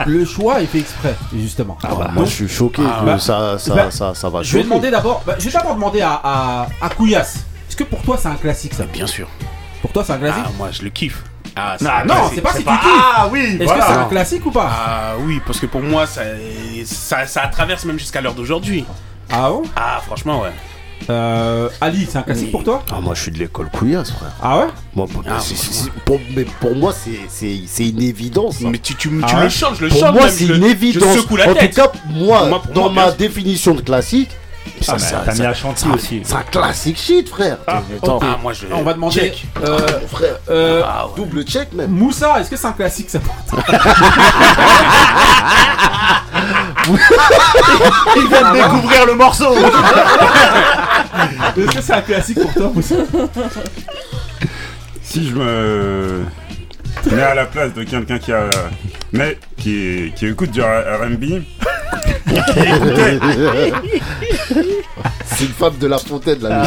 le 0.06 0.24
choix 0.24 0.60
est 0.60 0.66
fait 0.66 0.78
exprès, 0.80 1.14
justement. 1.36 1.78
Ah 1.84 1.94
bah, 1.96 2.10
moi, 2.12 2.24
je 2.24 2.30
suis 2.30 2.48
choqué 2.48 2.82
Ah, 2.84 3.00
que 3.00 3.06
bah, 3.06 3.18
ça, 3.20 3.58
ça, 3.58 3.74
bah, 3.74 3.90
ça, 3.92 4.12
ça 4.14 4.28
va 4.28 4.42
Je 4.42 4.58
vais 4.58 4.64
demander 4.64 4.90
d'abord. 4.90 5.22
bah, 5.24 5.36
je 5.38 5.44
vais 5.44 5.52
d'abord 5.52 5.74
demander 5.76 6.00
à, 6.00 6.20
à, 6.24 6.66
à 6.80 6.88
Couillasse. 6.88 7.44
Est-ce 7.68 7.76
que 7.76 7.84
pour 7.84 8.02
toi 8.02 8.16
c'est 8.20 8.26
un 8.28 8.34
classique 8.36 8.74
ça? 8.74 8.84
Bien 8.86 9.06
sûr. 9.06 9.28
Pour 9.82 9.92
toi 9.92 10.02
c'est 10.04 10.14
un 10.14 10.18
classique? 10.18 10.42
Ah, 10.46 10.50
moi 10.58 10.68
je 10.72 10.82
le 10.82 10.90
kiffe. 10.90 11.22
Ah, 11.54 11.76
Non, 11.80 11.90
un 11.90 12.04
non, 12.04 12.14
classique. 12.14 12.32
c'est 12.34 12.40
pas 12.42 12.52
si 12.52 12.58
tu 12.58 12.64
pas- 12.64 12.78
kiffes. 12.78 13.02
Ah 13.16 13.28
oui, 13.30 13.40
Est-ce 13.60 13.64
voilà. 13.64 13.84
que 13.84 13.86
c'est 13.92 13.98
un 13.98 14.04
classique 14.06 14.46
ou 14.46 14.50
pas? 14.50 14.68
Ah 14.70 15.12
oui, 15.20 15.40
parce 15.46 15.60
que 15.60 15.66
pour 15.66 15.82
moi, 15.82 16.06
ça, 16.06 16.22
ça, 16.84 17.26
ça 17.26 17.46
traverse 17.48 17.84
même 17.84 17.98
jusqu'à 18.00 18.20
l'heure 18.20 18.34
d'aujourd'hui. 18.34 18.84
Ah 19.30 19.50
bon? 19.50 19.62
Ah, 19.76 20.00
franchement, 20.04 20.40
ouais. 20.42 20.50
Euh, 21.08 21.68
Ali, 21.80 22.06
c'est 22.10 22.18
un 22.18 22.22
classique 22.22 22.50
pour 22.50 22.64
toi 22.64 22.82
Ah, 22.90 23.00
moi, 23.00 23.14
je 23.14 23.22
suis 23.22 23.30
de 23.30 23.38
l'école 23.38 23.68
couillasse, 23.70 24.10
frère. 24.10 24.32
Ah 24.42 24.58
ouais 24.58 24.66
Moi, 24.94 25.06
pour, 25.06 25.22
Ah, 25.28 25.38
c'est- 25.40 25.54
moi, 25.54 25.64
c'est- 25.70 25.90
pour, 26.04 26.18
mais 26.34 26.44
pour 26.60 26.74
moi, 26.74 26.92
c'est- 26.92 27.10
c'est 27.28 27.60
c'est 27.66 27.88
une 27.88 28.02
évidence. 28.02 28.58
ça. 28.58 28.68
Mais 28.68 28.78
tu, 28.78 28.94
tu, 28.96 29.08
tu 29.10 29.20
Ah 29.22 29.36
ouais 29.36 29.42
le 29.44 29.48
changes, 29.50 29.76
je 29.78 29.82
le 29.84 29.88
Pour 29.90 30.00
change 30.00 30.12
moi, 30.14 30.22
même, 30.24 30.30
c'est 30.34 30.46
je- 30.46 30.54
une 30.54 30.64
évidence. 30.64 31.14
Je 31.14 31.20
secoue 31.20 31.36
la 31.36 31.50
en 31.50 31.54
tête. 31.54 31.70
tout 31.74 31.76
cas, 31.82 31.92
moi, 32.10 32.46
Moi, 32.48 32.62
pour 32.62 32.72
dans 32.72 32.80
moi, 32.82 32.90
ma 32.90 33.02
bien 33.02 33.10
sûr. 33.10 33.16
définition 33.18 33.74
de 33.74 33.82
classique, 33.82 34.30
ça, 34.80 34.92
mais 34.94 34.98
ça- 34.98 35.22
T'as 35.24 35.32
ça- 35.32 35.42
mis 35.42 35.46
à 35.48 35.54
chantier 35.54 35.88
ça- 35.88 35.94
aussi. 35.94 36.20
c'est 36.24 36.34
un 36.34 36.42
classique 36.42 36.98
shit, 36.98 37.28
frère. 37.28 37.58
Ah, 37.66 37.82
moi 38.42 38.52
je. 38.52 38.66
On 38.72 38.82
va 38.82 38.92
demander. 38.94 39.20
Check. 39.20 39.46
euh, 39.64 39.78
frère, 40.10 40.36
euh, 40.50 40.82
Ah, 40.84 41.06
ouais. 41.06 41.12
double 41.16 41.42
check 41.44 41.72
même. 41.72 41.90
Moussa, 41.90 42.40
est-ce 42.40 42.50
que 42.50 42.56
c'est 42.56 42.66
un 42.66 42.72
classique 42.72 43.10
ça? 43.10 43.18
Il 48.16 48.28
vient 48.28 48.52
de 48.52 48.56
découvrir 48.56 49.06
le 49.06 49.14
morceau. 49.14 49.54
Est-ce 51.56 51.76
que 51.76 51.80
c'est 51.82 51.92
un 51.94 52.02
classique 52.02 52.40
pour 52.40 52.52
toi, 52.54 52.70
Moussa? 52.74 52.94
Si 55.02 55.28
je 55.28 55.34
me 55.34 56.24
mets 57.10 57.22
à 57.22 57.34
la 57.34 57.46
place 57.46 57.72
de 57.74 57.82
quelqu'un 57.84 58.18
qui 58.18 58.32
a 58.32 58.48
mais 59.12 59.38
qui, 59.56 60.12
qui 60.16 60.26
écoute 60.26 60.50
du 60.50 60.60
R&B, 60.62 61.42
C'est 65.26 65.44
une 65.44 65.52
femme 65.52 65.76
de 65.78 65.86
la 65.86 65.98
fontaine, 65.98 66.40
là. 66.42 66.62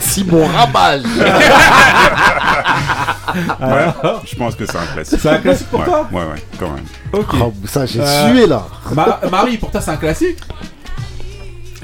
Simon 0.00 0.46
Ramage. 0.46 1.02
ouais, 3.60 3.86
je 4.26 4.36
pense 4.36 4.54
que 4.54 4.66
c'est 4.66 4.76
un 4.76 4.86
classique. 4.94 5.18
C'est 5.22 5.28
un 5.30 5.38
classique 5.38 5.68
pour 5.68 5.80
Ouais, 5.80 5.86
toi 5.86 6.08
Ouais, 6.12 6.20
ouais, 6.22 6.44
quand 6.58 6.70
même. 6.70 6.84
Ok. 7.12 7.34
Oh, 7.40 7.52
ça, 7.66 7.86
j'ai 7.86 8.00
Euh, 8.00 8.30
sué, 8.32 8.46
là. 8.46 8.66
Ma- 8.92 9.20
Marie, 9.30 9.56
pour 9.56 9.70
toi 9.70 9.80
c'est 9.80 9.90
un 9.92 9.96
classique? 9.96 10.38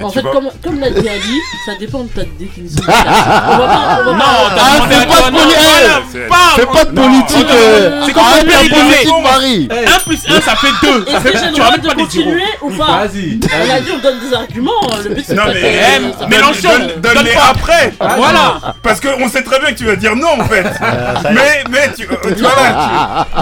En 0.03 0.09
tu 0.09 0.15
fait, 0.15 0.21
vois- 0.21 0.31
comme, 0.33 0.49
comme 0.63 0.79
l'a 0.79 0.89
dit 0.89 1.07
Ali, 1.07 1.39
ça 1.65 1.73
dépend 1.79 2.03
de 2.03 2.09
ta 2.09 2.21
définition. 2.39 2.81
on 2.87 2.91
va 2.91 3.67
pas, 3.67 3.99
on 4.01 4.05
va 4.05 4.13
Non, 4.13 4.23
à 4.23 4.49
pas 4.49 4.85
de 4.87 5.31
non, 5.31 5.39
poli- 5.39 5.53
voilà, 5.53 6.01
c'est- 6.11 6.27
pas- 6.27 6.35
Fais 6.55 6.65
pas 6.65 6.85
de 6.85 6.91
Non, 6.91 7.01
politique. 7.03 7.47
non, 7.47 7.53
euh, 7.53 7.89
non, 7.89 7.95
non, 7.99 8.05
c'est 8.05 8.13
comme 8.13 8.23
la 8.23 8.57
rigoler. 8.57 8.81
politique, 8.81 9.23
Marie. 9.23 9.69
1 9.71 9.99
plus 9.99 10.19
1, 10.27 10.41
ça 10.41 10.55
fait 10.55 10.67
2. 10.87 11.05
Ça 11.05 11.11
Est-ce 11.17 11.23
que 11.23 11.37
fait, 11.37 11.51
tu 11.53 11.61
ramènes 11.61 11.81
de 11.81 11.87
pas 11.87 11.95
des 11.95 12.01
continuer 12.03 12.43
ou 12.61 12.69
pas 12.71 12.85
Vas-y. 13.05 13.39
On 13.43 13.75
a 13.75 13.79
dit 13.79 13.91
on 13.95 13.99
donne 13.99 14.19
des 14.19 14.33
arguments, 14.35 14.71
le 15.03 15.09
but 15.15 15.23
c'est 15.27 15.33
Non 15.35 15.43
mais 15.47 16.27
Mélenchon, 16.27 16.69
donne, 16.69 16.87
donne, 17.01 17.13
donne 17.15 17.25
les 17.25 17.31
pas. 17.33 17.49
après. 17.51 17.93
Voilà. 17.99 18.59
Parce 18.83 18.99
qu'on 18.99 19.27
sait 19.29 19.43
très 19.43 19.59
bien 19.59 19.71
que 19.71 19.77
tu 19.77 19.85
vas 19.85 19.95
dire 19.95 20.15
non 20.15 20.39
en 20.39 20.45
fait. 20.45 20.61
est. 20.65 21.31
mais 21.33 21.63
mais 21.69 21.91
tu, 21.95 22.03
euh, 22.03 22.15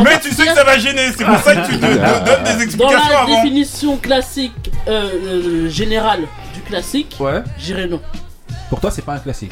mais 0.04 0.20
tu 0.20 0.32
sais 0.34 0.46
que 0.46 0.54
ça 0.54 0.64
va 0.64 0.78
gêner. 0.78 1.10
C'est 1.18 1.26
pour 1.26 1.38
ça 1.40 1.56
que 1.56 1.68
tu 1.68 1.78
donnes 1.78 1.94
des 1.94 2.54
Dans 2.54 2.60
explications 2.60 2.98
la 3.12 3.20
avant. 3.22 3.36
définition 3.44 3.98
classique 3.98 4.54
euh, 4.88 5.10
euh, 5.28 5.70
générale 5.70 6.22
classique, 6.70 7.16
Ouais. 7.20 7.44
j'irai 7.58 7.88
non. 7.88 8.00
Pour 8.70 8.80
toi 8.80 8.92
c'est 8.92 9.02
pas 9.04 9.14
un 9.16 9.20
classique. 9.20 9.52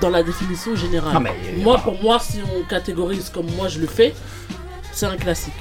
Dans 0.00 0.10
la 0.10 0.22
définition 0.22 0.74
générale. 0.74 1.14
Non, 1.14 1.20
mais- 1.20 1.32
Moi, 1.62 1.78
pour 1.78 2.00
moi, 2.02 2.18
si 2.18 2.38
on 2.42 2.64
catégorise 2.68 3.30
comme 3.30 3.46
moi 3.56 3.68
je 3.68 3.78
le 3.78 3.86
fais, 3.86 4.14
c'est 4.92 5.06
un 5.06 5.16
classique. 5.16 5.52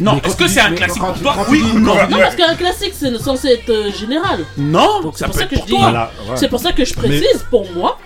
Non, 0.00 0.20
est-ce 0.24 0.36
que 0.36 0.46
c'est 0.46 0.60
un 0.60 0.72
classique 0.74 1.02
pour 1.02 1.18
toi 1.20 1.34
Oui 1.48 1.60
ou 1.74 1.78
non 1.80 1.94
Non, 2.08 2.18
parce 2.18 2.36
qu'un 2.36 2.54
classique, 2.54 2.92
c'est 2.94 3.16
censé 3.18 3.48
être 3.48 3.70
euh, 3.70 3.92
général. 3.92 4.44
Non, 4.56 5.00
Donc 5.02 5.14
c'est 5.18 5.26
pour 5.26 5.34
ça 5.34 5.44
que 5.46 5.56
je 5.56 5.60
dis. 5.62 5.68
toi. 5.70 5.78
Voilà, 5.80 6.10
ouais. 6.28 6.36
C'est 6.36 6.48
pour 6.48 6.60
ça 6.60 6.72
que 6.72 6.84
je 6.84 6.94
précise, 6.94 7.44
pour 7.50 7.68
moi, 7.72 7.98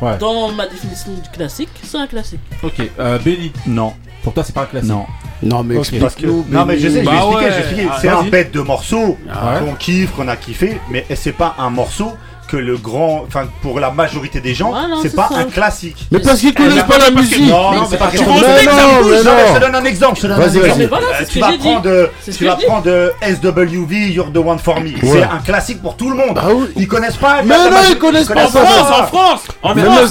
Ouais. 0.00 0.16
dans 0.18 0.50
ma 0.52 0.66
définition 0.66 1.12
du 1.14 1.28
classique, 1.30 1.68
c'est 1.82 1.98
un 1.98 2.06
classique. 2.06 2.40
Ok. 2.62 2.80
Euh, 2.98 3.18
Benny, 3.18 3.52
Non, 3.66 3.92
pour 4.22 4.32
toi 4.34 4.44
c'est 4.44 4.54
pas 4.54 4.62
un 4.62 4.66
classique. 4.66 4.90
non. 4.90 5.04
Non, 5.42 5.62
mais 5.62 5.76
Parce 5.76 5.90
que, 6.16 6.26
non 6.26 6.66
mais 6.66 6.76
je 6.76 6.88
sais, 6.88 6.90
je 6.90 6.98
vais 6.98 7.02
Bah 7.06 7.12
expliquer, 7.14 7.36
ouais. 7.36 7.42
je 7.44 7.48
vais 7.54 7.60
expliquer. 7.60 7.88
Ah, 7.90 7.98
c'est 7.98 8.08
un 8.08 8.22
bête 8.24 8.52
de 8.52 8.60
morceau 8.60 9.16
Ah 9.32 9.54
ouais. 9.54 9.60
qu'on 9.66 9.74
kiffe, 9.74 10.10
qu'on 10.10 10.28
a 10.28 10.36
kiffé, 10.36 10.78
mais 10.90 11.06
c'est 11.14 11.32
pas 11.32 11.54
un 11.58 11.70
morceau 11.70 12.12
que 12.50 12.56
le 12.56 12.76
grand, 12.76 13.24
enfin 13.26 13.44
pour 13.62 13.78
la 13.78 13.90
majorité 13.90 14.40
des 14.40 14.54
gens, 14.54 14.70
Voilà, 14.70 14.96
c'est 15.02 15.14
pas 15.14 15.28
ça. 15.28 15.38
un 15.38 15.44
classique. 15.44 16.06
Mais 16.10 16.18
parce 16.18 16.40
qu'ils 16.40 16.52
connaissent 16.54 16.82
pas 16.84 16.98
la 16.98 17.10
musique. 17.10 17.40
Non, 17.48 17.70
mais 17.70 17.76
non, 17.76 17.86
Mais 17.90 17.96
que 17.98 18.18
Non, 18.18 18.34
mais 18.34 19.16
je 19.16 19.22
te 19.22 19.54
non. 19.54 19.60
donne 19.60 19.74
un 19.76 19.84
exemple. 19.84 20.16
Je 20.16 20.22
te 20.22 20.26
donne 20.26 20.36
un 20.36 20.46
Vas-y, 20.46 20.58
exemple. 20.58 20.86
voilà, 20.88 21.06
Euh, 21.06 21.24
tu 21.28 21.38
que 21.38 21.44
vas 21.44 21.52
prendre, 21.52 21.82
de, 21.82 22.10
ce 22.24 22.30
tu 22.32 22.38
que 22.38 22.44
vas 22.50 22.56
prendre 22.56 22.82
de 22.82 23.12
SWV, 23.22 24.10
You're 24.12 24.32
the 24.32 24.38
One 24.38 24.58
for 24.58 24.80
Me. 24.80 24.90
C'est 25.02 25.22
un 25.22 25.38
classique 25.44 25.80
pour 25.80 25.96
tout 25.96 26.10
le 26.10 26.16
monde. 26.16 26.38
Ah 26.42 26.48
oui. 26.52 26.66
Ils 26.76 26.88
connaissent 26.88 27.16
pas. 27.16 27.42
Mais 27.44 27.56
la 27.56 27.70
non, 27.70 27.76
ils 27.88 27.98
connaissent 27.98 28.26
pas 28.28 28.44
En. 28.44 28.48
France, 28.48 28.90
en 29.00 29.06
France 29.06 29.40
En 29.62 29.74
Mais 29.74 29.82
France, 29.82 30.10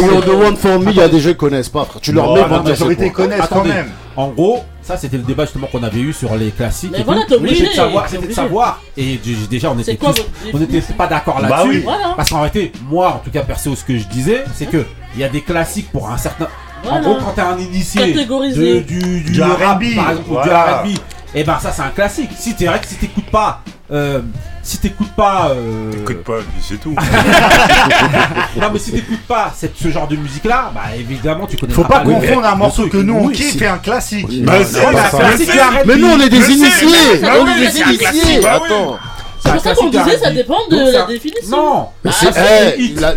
you're 0.00 0.24
the 0.24 0.28
one 0.46 0.56
for 0.56 0.78
me, 0.78 0.90
il 0.90 0.96
y 0.96 1.00
a 1.00 1.08
des 1.08 1.20
jeux 1.20 1.32
qui 1.32 1.38
connaissent 1.38 1.68
pas, 1.68 1.84
frère. 1.84 2.00
Tu 2.00 2.12
leur 2.12 2.32
mets, 2.34 2.40
la 2.40 2.48
dire 2.48 2.60
c'est 2.64 2.68
majorité 2.70 3.10
connaissent 3.10 3.40
quand 3.48 3.64
même. 3.64 3.90
En 4.16 4.28
gros, 4.28 4.62
ça 4.82 4.96
c'était 4.96 5.16
le 5.16 5.22
débat 5.22 5.44
justement 5.44 5.66
qu'on 5.68 5.82
avait 5.82 6.00
eu 6.00 6.12
sur 6.12 6.34
les 6.36 6.50
classiques. 6.50 6.90
Mais 6.92 7.00
et 7.00 7.02
voilà, 7.04 7.22
t'es 7.26 7.34
obligé, 7.34 7.56
C'était 7.56 7.70
de 7.70 7.74
savoir, 7.74 8.08
c'était 8.08 8.26
de 8.26 8.32
savoir. 8.32 8.82
Et 8.96 9.18
déjà 9.50 9.70
on 9.70 9.78
était 9.78 9.96
quoi 9.96 10.12
tous, 10.12 10.24
on 10.52 10.92
pas 10.94 11.06
d'accord 11.06 11.40
Bah 11.40 11.48
là-dessus. 11.48 11.68
oui. 11.70 11.80
Voilà. 11.84 12.14
Parce 12.16 12.30
qu'en 12.30 12.40
réalité, 12.40 12.72
moi 12.88 13.08
en 13.14 13.18
tout 13.18 13.30
cas 13.30 13.42
perso, 13.42 13.74
ce 13.76 13.84
que 13.84 13.96
je 13.96 14.06
disais, 14.08 14.44
c'est 14.54 14.66
que 14.66 14.84
il 15.14 15.20
y 15.20 15.24
a 15.24 15.28
des 15.28 15.42
classiques 15.42 15.90
pour 15.92 16.10
un 16.10 16.16
certain. 16.16 16.46
En 16.84 16.88
Voilà. 16.88 17.00
gros, 17.00 17.14
quand 17.16 17.32
t'es 17.32 17.40
un 17.42 17.58
initié 17.58 18.12
de, 18.12 18.80
du, 18.80 19.20
du, 19.20 19.30
Du 19.32 19.40
rap, 19.42 19.78
R&B, 19.80 19.94
par 19.94 20.10
exemple, 20.10 20.30
ou 20.30 20.42
du. 20.42 20.48
R&B, 20.50 20.98
et 21.34 21.44
ben 21.44 21.58
ça 21.60 21.70
c'est 21.70 21.82
un 21.82 21.90
classique. 21.90 22.30
Si 22.36 22.54
t'es 22.56 22.66
vrai 22.66 22.80
que 22.80 22.86
si 22.88 22.96
t'écoutes 22.96 23.30
pas, 23.30 23.62
euh, 23.92 24.20
si 24.62 24.78
t'écoutes 24.78 25.12
pas, 25.12 25.50
euh, 25.50 25.90
Écoute 25.92 26.22
pas, 26.22 26.38
c'est 26.60 26.80
tout. 26.80 26.94
non 28.60 28.70
mais 28.72 28.78
si 28.78 28.92
t'écoutes 28.92 29.26
pas 29.26 29.52
cette, 29.56 29.76
ce 29.76 29.88
genre 29.90 30.06
de 30.06 30.16
musique 30.16 30.44
là, 30.44 30.70
bah 30.74 30.82
évidemment 30.96 31.46
tu 31.46 31.56
connais 31.56 31.72
Faut 31.72 31.84
pas 31.84 32.00
confondre 32.00 32.46
un 32.46 32.54
morceau 32.54 32.86
que 32.88 32.96
nous 32.98 33.14
on 33.14 33.26
Oui, 33.26 33.32
kiffe 33.34 33.58
c'est- 33.58 33.64
et 33.64 33.68
un 33.68 33.78
classique. 33.78 34.26
Non, 34.30 34.52
Mais 34.52 34.64
classique 34.64 35.50
nous, 35.98 36.06
on 36.08 36.20
est 36.20 36.28
des 36.28 36.50
initiés. 36.50 36.88
On 37.24 37.46
est 37.48 37.70
des 37.70 37.80
initiés. 37.80 38.08
initiés. 38.12 38.40
Bah. 38.40 38.60
Attends. 38.64 38.98
C'est 39.44 39.52
pour 39.52 39.60
ça 39.60 39.74
qu'on 39.74 39.88
disait, 39.88 40.18
ça 40.18 40.30
dépend 40.30 40.58
de 40.70 40.92
la 40.92 41.06
définition. 41.06 41.56
Non, 41.56 41.88
Mais 42.04 42.10
Ah, 42.12 42.32
c'est- 42.32 43.12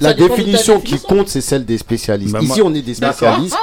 la, 0.00 0.14
définition 0.14 0.80
qui 0.80 0.98
compte, 0.98 1.28
c'est 1.28 1.40
celle 1.40 1.64
des 1.64 1.78
spécialistes. 1.78 2.32
Bah, 2.32 2.40
Ici, 2.40 2.62
on 2.62 2.72
est 2.74 2.82
des 2.82 2.94
spécialistes. 2.94 3.56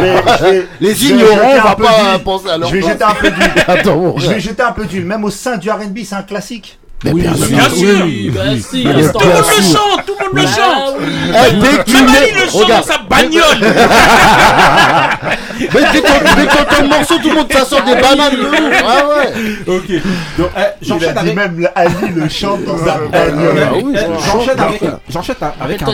Vais, 0.00 0.66
Les 0.80 1.04
ignorants, 1.04 1.36
on 1.42 1.58
un 1.58 1.62
va 1.62 1.76
pas 1.76 2.18
penser 2.24 2.48
à 2.48 2.58
leur 2.58 2.68
Je 2.68 2.76
vais 2.76 2.82
jeter 2.82 3.04
un 3.04 3.14
peu 3.14 3.30
d'huile. 3.30 4.14
Je 4.16 4.28
vais 4.28 4.40
jeter 4.40 4.62
un 4.62 4.72
peu 4.72 4.84
d'huile. 4.86 5.04
Même 5.04 5.24
au 5.24 5.30
sein 5.30 5.56
du 5.56 5.70
R&B, 5.70 5.98
c'est 6.04 6.14
un 6.14 6.22
classique. 6.22 6.78
Mais 7.04 7.12
Oui, 7.12 7.20
bien 7.22 7.34
sûr. 7.36 7.46
Bien 7.48 7.68
sûr. 7.68 8.04
oui, 8.04 8.30
Bah 8.34 8.40
si. 8.58 8.82
Tout 8.82 8.88
le 8.88 8.94
monde 8.94 9.12
le 9.12 9.62
chante, 9.62 10.06
tout 10.06 10.14
le 10.18 10.24
monde 10.24 10.34
le 10.36 10.42
Ah 10.46 10.56
chante. 10.56 10.94
oui. 10.98 11.06
Eh, 11.28 11.52
dès 11.56 11.68
que 11.78 11.82
tu 11.84 11.92
Même 11.92 12.08
Ali 12.08 12.32
mets, 12.32 12.40
le 12.44 12.50
chante 12.50 12.68
dans 12.68 12.82
sa 12.82 12.98
bagnole. 12.98 13.60
mais 15.58 15.66
dès 15.92 16.00
qu'on 16.00 16.18
dès 16.36 16.46
qu'on 16.46 16.62
entend 16.62 16.82
le 16.82 16.88
morceau, 16.88 17.18
tout 17.18 17.28
le 17.28 17.34
monde 17.34 17.52
ça 17.52 17.64
sort 17.64 17.82
des 17.84 17.94
bananes 17.94 18.36
de 18.36 18.40
ouf. 18.42 18.82
Ah 18.86 19.08
ouais. 19.08 19.76
Ok, 19.76 20.02
donc 20.38 20.50
eh, 20.56 20.60
j'enchaîne 20.86 21.18
avec. 21.18 21.34
même 21.36 21.68
Ali 21.74 21.94
le 22.14 22.28
chante 22.28 22.64
dans 22.64 22.78
sa 22.78 22.98
bagnole. 22.98 23.58
Ah 23.62 23.72
eh, 23.76 23.80
je- 23.82 24.24
J'enchaîne 24.30 24.56
je- 24.56 24.62
avec, 24.62 24.82
j'enchaîne 25.08 25.36
avec 25.60 25.82
un, 25.82 25.86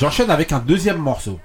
j'enchaîne 0.00 0.30
avec 0.30 0.52
un 0.52 0.62
deuxième 0.64 0.98
morceau. 0.98 1.38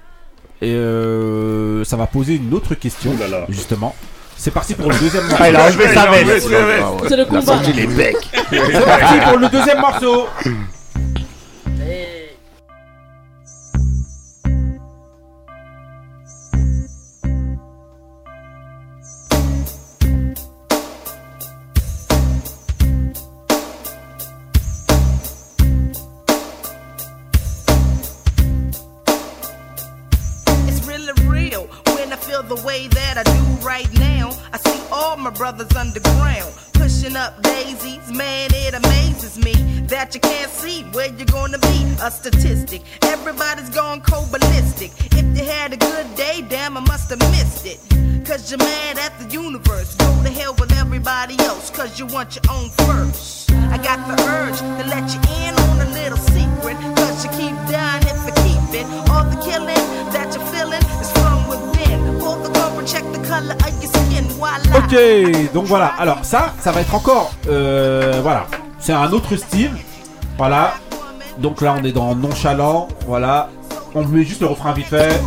Et 0.62 0.70
euh, 0.70 1.84
ça 1.84 1.96
va 1.96 2.06
poser 2.06 2.34
une 2.36 2.54
autre 2.54 2.74
question, 2.74 3.12
là 3.18 3.26
là. 3.28 3.44
justement. 3.48 3.94
C'est 4.36 4.50
parti 4.50 4.74
pour 4.74 4.90
le 4.90 4.98
deuxième 4.98 5.24
morceau. 5.26 5.42
Ah, 5.42 5.48
il 5.48 5.56
a 5.56 5.64
enlevé 5.64 5.88
sa 5.94 6.06
veste. 6.10 6.48
C'est 7.08 7.16
le 7.16 7.16
Il 7.16 7.20
a 7.20 7.24
combat. 7.24 7.42
sorti 7.42 7.72
les 7.72 7.86
becs. 7.86 8.16
C'est 8.50 8.84
parti 8.84 9.14
pour 9.28 9.38
le 9.38 9.48
deuxième 9.48 9.80
morceau. 9.80 10.28
You 52.08 52.14
want 52.14 52.34
your 52.34 52.44
own 52.50 52.70
first. 52.70 53.50
I 53.50 53.78
got 53.78 53.98
the 54.08 54.22
urge 54.24 54.58
to 54.58 54.84
let 54.88 55.12
you 55.14 55.20
in 55.44 55.54
on 55.54 55.80
a 55.80 55.90
little 55.90 56.18
secret. 56.18 56.76
Cause 56.96 57.24
you 57.24 57.30
keep 57.30 57.54
dying 57.70 58.04
if 58.04 58.20
you 58.26 58.34
keep 58.44 58.80
it. 58.80 58.86
All 59.10 59.24
the 59.24 59.36
killing 59.42 59.84
that 60.12 60.34
you're 60.34 60.46
feeling 60.52 60.84
is 61.00 61.10
from 61.12 61.48
within. 61.48 62.18
Pull 62.20 62.36
the 62.42 62.50
cover, 62.52 62.84
check 62.84 63.04
the 63.12 63.22
color 63.26 63.54
of 63.54 63.82
your 63.82 63.92
skin. 63.92 64.24
Voila. 64.38 64.78
Ok, 64.78 65.52
donc 65.52 65.66
voilà. 65.66 65.92
Alors 65.98 66.24
ça, 66.24 66.54
ça 66.60 66.72
va 66.72 66.80
être 66.80 66.94
encore, 66.94 67.32
euh, 67.48 68.20
voilà, 68.22 68.46
c'est 68.78 68.92
un 68.92 69.10
autre 69.12 69.36
style. 69.36 69.72
Voilà. 70.36 70.74
Donc 71.38 71.60
là, 71.60 71.76
on 71.78 71.84
est 71.84 71.92
dans 71.92 72.14
nonchalant. 72.14 72.88
Voilà. 73.06 73.48
On 73.94 74.04
met 74.04 74.24
juste 74.24 74.40
le 74.40 74.48
refrain 74.48 74.72
vite 74.72 74.86
fait. 74.86 75.20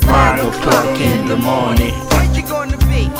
Five 0.00 0.44
o'clock 0.44 1.00
in 1.00 1.28
the 1.28 1.38
morning. 1.38 1.94
Where 2.10 2.24
you 2.34 2.42
gonna 2.42 2.76
be? 2.88 3.10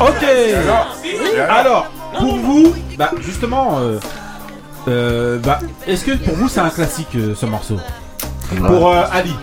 Ok. 0.00 0.24
Alors, 1.48 1.86
pour 2.18 2.36
vous, 2.36 2.74
bah 2.98 3.10
justement, 3.20 3.78
euh, 3.78 3.98
euh, 4.88 5.38
bah, 5.38 5.58
est-ce 5.86 6.04
que 6.04 6.12
pour 6.12 6.34
vous 6.34 6.48
c'est 6.48 6.60
un 6.60 6.70
classique 6.70 7.08
euh, 7.16 7.34
ce 7.34 7.46
morceau? 7.46 7.78
Pour 8.66 8.90
euh, 8.92 9.02
Ali. 9.12 9.34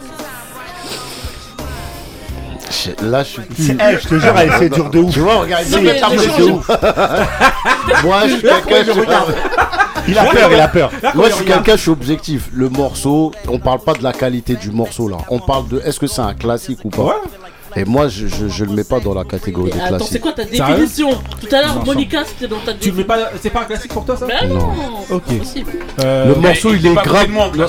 Je- 2.71 3.05
Là, 3.05 3.23
je 3.23 3.29
suis 3.29 3.41
plus. 3.41 3.69
Eh, 3.71 3.97
je 4.01 4.07
te 4.07 4.15
jure, 4.17 4.33
elle, 4.37 4.51
c'est 4.57 4.69
dur 4.69 4.89
de 4.89 4.99
ouf. 4.99 5.13
Tu 5.13 5.19
vois, 5.19 5.35
regarde, 5.41 5.63
est 5.67 5.81
mais 5.81 5.93
de 5.93 6.21
je- 6.37 6.43
ouf. 6.51 6.67
Moi, 8.03 8.21
je 8.27 8.33
suis 8.33 8.41
quelqu'un. 8.41 8.83
je- 8.85 8.99
regarde. 8.99 9.35
Il 10.07 10.17
a 10.17 10.25
peur, 10.25 10.51
il 10.51 10.59
a 10.59 10.67
peur. 10.67 10.91
Moi, 11.15 11.29
je 11.29 11.35
suis 11.35 11.45
quelqu'un, 11.45 11.75
je 11.75 11.81
suis 11.81 11.91
objectif. 11.91 12.49
Le 12.53 12.69
morceau, 12.69 13.31
on 13.47 13.59
parle 13.59 13.79
pas 13.79 13.93
de 13.93 14.03
la 14.03 14.13
qualité 14.13 14.55
du 14.55 14.71
morceau 14.71 15.07
là. 15.07 15.17
On 15.29 15.39
parle 15.39 15.67
de 15.67 15.79
est-ce 15.79 15.99
que 15.99 16.07
c'est 16.07 16.21
un 16.21 16.33
classique 16.33 16.79
ou 16.83 16.89
pas? 16.89 17.21
Et 17.75 17.85
moi, 17.85 18.07
je, 18.07 18.27
je, 18.27 18.47
je 18.47 18.65
le 18.65 18.71
mets 18.71 18.83
pas 18.83 18.99
dans 18.99 19.13
la 19.13 19.23
catégorie 19.23 19.71
des 19.71 19.79
Attends, 19.79 20.05
c'est 20.05 20.19
classiques. 20.19 20.21
quoi 20.21 20.31
ta 20.33 20.43
définition 20.43 21.09
Tout 21.39 21.55
à 21.55 21.61
l'heure, 21.61 21.85
Monica, 21.85 22.23
c'était 22.25 22.47
dans 22.47 22.59
ta 22.59 22.73
Tu 22.73 22.91
le 22.91 22.97
mets 22.97 23.03
pas, 23.03 23.17
c'est 23.41 23.49
pas 23.49 23.61
un 23.61 23.65
classique 23.65 23.93
pour 23.93 24.05
toi 24.05 24.15
ça 24.17 24.25
Ben 24.25 24.47
non, 24.49 24.59
Ok. 25.09 25.23
c'est. 25.43 25.63
Euh, 26.03 26.25
Le 26.27 26.35
morceau, 26.35 26.73
il 26.73 26.85
est 26.85 26.93
grave. 26.93 27.27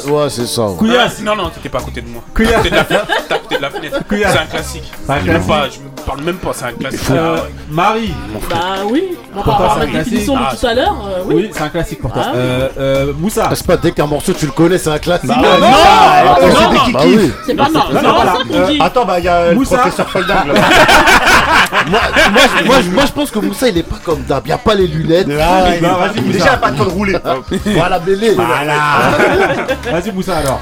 Ouais, 0.09 0.30
c'est 0.30 0.46
ça. 0.46 0.66
ouais. 0.68 0.88
Ah, 0.98 1.09
non, 1.22 1.36
non, 1.36 1.48
t'étais 1.50 1.68
pas 1.68 1.78
à 1.78 1.82
côté 1.82 2.00
de 2.00 2.09
moi. 2.09 2.22
Couillard. 2.34 2.62
T'es 2.62 2.72
à 2.72 3.38
côté 3.38 3.57
de 3.57 3.62
la 3.62 3.70
fenêtre. 3.70 3.98
La. 4.11 4.30
C'est 4.32 4.38
un 4.38 4.46
classique. 4.46 4.92
C'est 5.07 5.12
un 5.12 5.20
Je, 5.20 5.26
même 5.26 5.44
classique. 5.44 5.48
pas, 5.48 5.68
je 5.68 5.78
me 5.80 6.07
parle 6.07 6.22
même 6.22 6.36
pas, 6.36 6.50
c'est 6.53 6.64
un 6.64 6.72
classique. 6.72 7.11
Euh, 7.11 7.36
Ah. 7.38 7.46
Marie. 7.70 8.12
Bah 8.50 8.57
oui, 8.90 9.03
Pour 9.32 9.42
par 9.44 9.57
toi, 9.57 9.66
rapport 9.68 9.82
à 9.82 9.86
c'est 9.86 9.98
définition 9.98 10.34
Ah, 10.36 10.53
de 10.55 10.59
tout 10.61 10.66
à 10.66 10.74
l'heure, 10.74 10.96
euh, 11.09 11.22
oui. 11.26 11.34
Oui, 11.36 11.50
c'est 11.53 11.62
un 11.62 11.68
classique 11.68 12.00
pour 12.00 12.12
toi. 12.12 12.22
Ah. 12.26 12.32
Euh, 12.36 12.68
euh, 12.78 13.12
Moussa. 13.18 13.48
C'est 13.55 13.66
pas 13.66 13.76
dès 13.76 13.92
qu'un 13.92 14.07
morceau 14.07 14.32
tu 14.32 14.46
le 14.46 14.53
connais, 14.53 14.78
c'est 14.78 14.90
un 14.90 14.98
classique. 14.98 15.28
Bah, 15.28 15.36
non, 15.36 15.42
non, 15.42 15.59
non, 15.61 15.66
attends, 15.66 16.46
non, 16.46 16.80
c'est 16.84 16.86
des 16.86 16.92
bah 16.92 17.00
kikis. 17.03 17.32
C'est 17.46 17.55
pas 17.55 17.66
c'est 17.66 17.72
ça 17.72 18.38
qu'on 18.48 18.55
Euh, 18.55 18.66
dit. 18.70 18.78
Attends, 18.80 19.05
bah 19.05 19.18
il 19.18 19.24
y 19.24 19.28
a 19.28 19.48
le 19.50 19.55
Moussa. 19.55 19.76
Folding 19.97 20.34
moi, 20.47 20.57
moi, 21.90 22.01
je- 22.57 22.64
moi, 22.66 22.74
je- 22.82 22.90
moi, 22.90 23.05
je 23.07 23.12
pense 23.12 23.30
que 23.30 23.38
Moussa 23.38 23.68
il 23.68 23.78
est 23.78 23.82
pas 23.82 23.99
comme 24.05 24.22
d'hab. 24.22 24.47
Y 24.47 24.53
a 24.53 24.59
pas 24.59 24.74
les 24.74 24.86
lunettes. 24.86 25.28
Ah, 25.40 25.64
Non, 25.82 25.95
vas-y, 25.97 26.20
Moussa. 26.20 26.38
Déjà, 26.38 26.57
pas 26.57 26.70
temps 26.70 26.84
de 26.84 26.90
rouler. 26.90 27.16
Voilà, 27.66 28.01
mêlé. 28.01 28.34
Voilà. 28.34 28.74
Vas-y 29.93 30.12
Moussa 30.12 30.36
alors. 30.38 30.61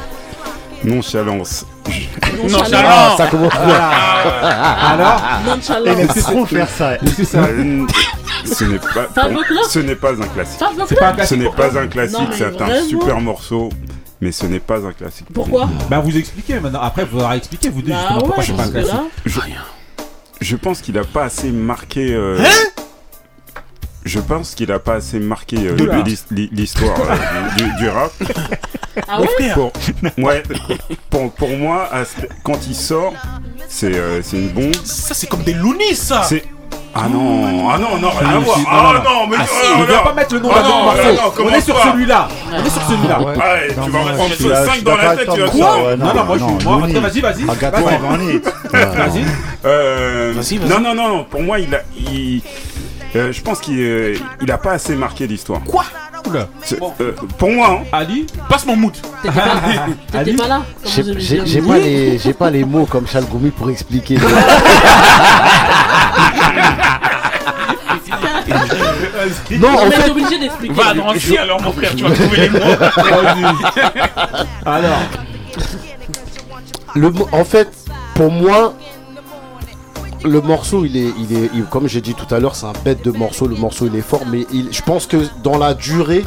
Nonchalance. 0.83 1.66
Ah, 2.74 3.14
ça 3.16 3.26
commence 3.26 3.53
bien. 3.53 3.91
Alors 4.93 5.22
Nonchalant. 5.47 5.93
Il 5.93 6.01
aime 6.01 6.09
trop 6.09 6.47
faire 6.47 6.68
ça. 6.68 6.95
Est-ce 6.95 7.33
que 7.33 7.37
Euh, 7.37 7.87
Ce 8.47 8.64
n'est 8.64 8.78
pas, 8.78 9.07
Five 9.14 9.37
o'clock 9.37 9.64
ce 9.68 9.78
n'est 9.81 9.95
pas 9.95 10.12
un 10.12 10.26
classique. 10.28 10.59
Five 10.59 10.85
c'est 10.89 10.95
pas 10.99 11.09
un 11.09 11.12
classique 11.12 11.28
Ce 11.39 11.43
n'est 11.43 11.51
pas 11.51 11.78
un 11.78 11.87
classique, 11.87 12.18
Non, 12.18 12.26
mais 12.31 12.37
c'est 12.37 12.45
un 12.47 12.51
vraiment 12.66 12.89
super 12.89 13.20
morceau, 13.20 13.68
mais 14.20 14.32
ce 14.32 14.46
n'est 14.46 14.60
pas 14.60 14.84
un 14.86 14.92
classique. 14.92 15.26
Pourquoi 15.32 15.68
Bah 15.90 16.00
vous 16.00 16.16
expliquez 16.16 16.60
maintenant. 16.60 16.80
Après 16.82 17.04
vous 17.04 17.18
aurez 17.20 17.36
expliqué 17.36 17.68
vous 17.70 17.82
deux 17.82 17.90
Bah 17.92 17.98
justement 18.00 18.18
pourquoi 18.20 18.38
ouais, 18.38 18.44
c'est 18.46 18.56
pas 18.56 18.64
un 18.64 18.70
classique. 18.70 18.92
là, 18.92 19.42
Je 20.40 20.56
pense 20.56 20.80
qu'il 20.82 20.98
a 20.98 21.04
pas 21.04 21.24
assez 21.24 21.50
marqué. 21.50 22.12
euh, 22.14 22.42
je 24.04 24.18
pense 24.18 24.54
qu'il 24.54 24.72
a 24.72 24.78
pas 24.78 24.94
assez 24.94 25.18
marqué 25.20 25.56
euh, 25.58 25.76
l'histoire 26.52 26.98
euh, 27.00 27.50
du, 27.56 27.62
du- 27.64 27.76
du 27.76 27.88
rap. 27.88 28.12
ah 29.06 29.20
ouais 29.20 29.52
Pour, 29.54 29.72
ouais, 30.18 30.42
pour, 31.10 31.32
pour 31.32 31.48
moi, 31.50 31.88
quand 32.42 32.66
il 32.66 32.74
sort, 32.74 33.12
c'est 33.68 33.94
euh, 33.94 34.22
c'est 34.22 34.38
une 34.38 34.48
bombe. 34.48 34.74
Ça, 34.84 35.12
c'est 35.14 35.26
comme 35.28 35.42
des 35.42 35.52
loonies, 35.54 35.94
ça. 35.94 36.22
Ah 36.93 37.07
non, 37.09 37.68
ah 37.70 37.78
non, 37.78 37.99
non, 38.01 38.11
rien 38.11 38.28
Ah, 38.32 38.34
à 38.34 38.38
voir. 38.41 38.59
Ah 38.68 38.93
non, 38.95 39.03
non, 39.11 39.26
mais 39.28 39.36
Ah, 39.38 39.43
non, 39.43 39.47
si, 39.47 39.70
non, 39.70 39.76
on 39.76 39.78
non. 39.93 40.03
pas 40.05 40.12
mettre 40.12 40.34
le 40.34 40.41
nom 40.41 40.49
Ah 40.53 40.61
d'un 40.62 40.68
non, 40.68 40.82
morceau. 40.82 41.03
non, 41.05 41.12
non, 41.12 41.51
On 41.51 41.55
est 41.55 41.61
sur 41.61 41.78
celui-là. 41.82 42.28
On 42.53 42.64
est 42.64 42.70
sur 42.70 42.82
celui-là. 42.82 43.20
Ouais, 43.20 43.34
tu 43.68 43.74
vas 43.91 43.99
moi, 44.01 44.11
me 44.11 44.14
prendre 44.16 44.30
je 44.30 44.34
suis 44.34 44.49
là, 44.49 44.61
je 44.62 44.66
5 44.66 44.74
suis 44.74 44.82
dans 44.82 44.97
la 44.97 45.16
tête, 45.16 45.28
tu 45.32 45.41
vas 45.41 45.47
ouais, 45.47 45.97
Non, 45.97 46.14
non, 46.14 46.24
moi 46.24 46.36
je 46.38 46.43
non, 46.43 46.59
suis. 46.59 46.68
Moi, 46.68 46.78
vas-y, 47.01 47.20
vas-y. 47.20 47.45
Va. 47.45 47.55
Euh, 49.66 50.32
Vas-y, 50.34 50.57
vas-y. 50.57 50.68
Non, 50.70 50.80
non, 50.80 50.95
non, 50.95 51.09
non. 51.09 51.24
Pour 51.24 51.43
moi, 51.43 51.59
il 51.61 51.74
a, 51.74 51.80
euh, 53.16 53.32
je 53.32 53.43
pense 53.43 53.61
qu'il 53.61 53.78
euh, 53.78 54.14
il 54.41 54.51
a 54.51 54.57
pas 54.59 54.72
assez 54.72 54.95
marqué 54.97 55.26
l'histoire. 55.26 55.61
Quoi 55.66 55.84
euh, 57.01 57.12
pour 57.38 57.51
moi, 57.51 57.80
hein. 57.80 57.84
Ali 57.93 58.26
Passe 58.49 58.64
mon 58.66 58.76
mood. 58.76 58.93
t'étais 59.22 60.32
pas, 60.34 60.49
là. 60.49 60.62
J'ai 60.86 61.61
pas, 61.62 61.78
les- 61.78 62.18
j'ai 62.18 62.32
pas 62.34 62.51
les 62.51 62.64
mots 62.64 62.86
comme 62.86 63.07
Chalgoumi 63.07 63.51
pour 63.51 63.70
expliquer. 63.70 64.18
non, 69.59 69.68
On 69.68 69.78
en 69.78 69.86
est 69.86 69.90
fait, 69.92 70.11
obligé 70.11 70.38
d'expliquer. 70.38 70.74
Va 70.74 70.88
alors, 71.40 71.62
mon 71.62 71.72
frère, 71.72 71.94
tu 71.94 72.05
vas 72.05 72.11
trouver 72.14 72.36
les 72.36 72.48
mots. 72.51 72.59
Alors. 74.66 74.98
le, 76.94 77.12
en 77.32 77.44
fait, 77.44 77.68
pour 78.14 78.30
moi, 78.30 78.74
le 80.24 80.40
morceau, 80.40 80.84
il 80.84 80.96
est, 80.96 81.12
il 81.18 81.36
est, 81.36 81.51
il- 81.55 81.64
comme 81.64 81.88
j'ai 81.88 82.01
dit 82.01 82.14
tout 82.14 82.32
à 82.34 82.40
l'heure, 82.40 82.55
c'est 82.55 82.66
un 82.66 82.72
bête 82.84 83.03
de 83.05 83.11
morceau. 83.11 83.46
Le 83.46 83.57
morceau, 83.57 83.86
il 83.86 83.96
est 83.96 84.03
fort, 84.03 84.22
mais 84.26 84.46
il, 84.53 84.68
je 84.72 84.82
pense 84.82 85.07
que 85.07 85.16
dans 85.42 85.57
la 85.59 85.74
durée, 85.74 86.24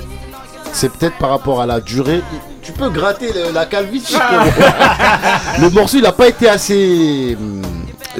c'est 0.72 0.92
peut-être 0.92 1.18
par 1.18 1.30
rapport 1.30 1.62
à 1.62 1.66
la 1.66 1.80
durée. 1.80 2.22
Tu 2.64 2.72
peux 2.72 2.90
gratter 2.90 3.28
le- 3.34 3.54
la 3.54 3.66
calvitie. 3.66 4.16
le 5.62 5.70
morceau, 5.70 5.98
il 5.98 6.06
a 6.06 6.12
pas 6.14 6.28
été 6.28 6.48
assez. 6.50 7.38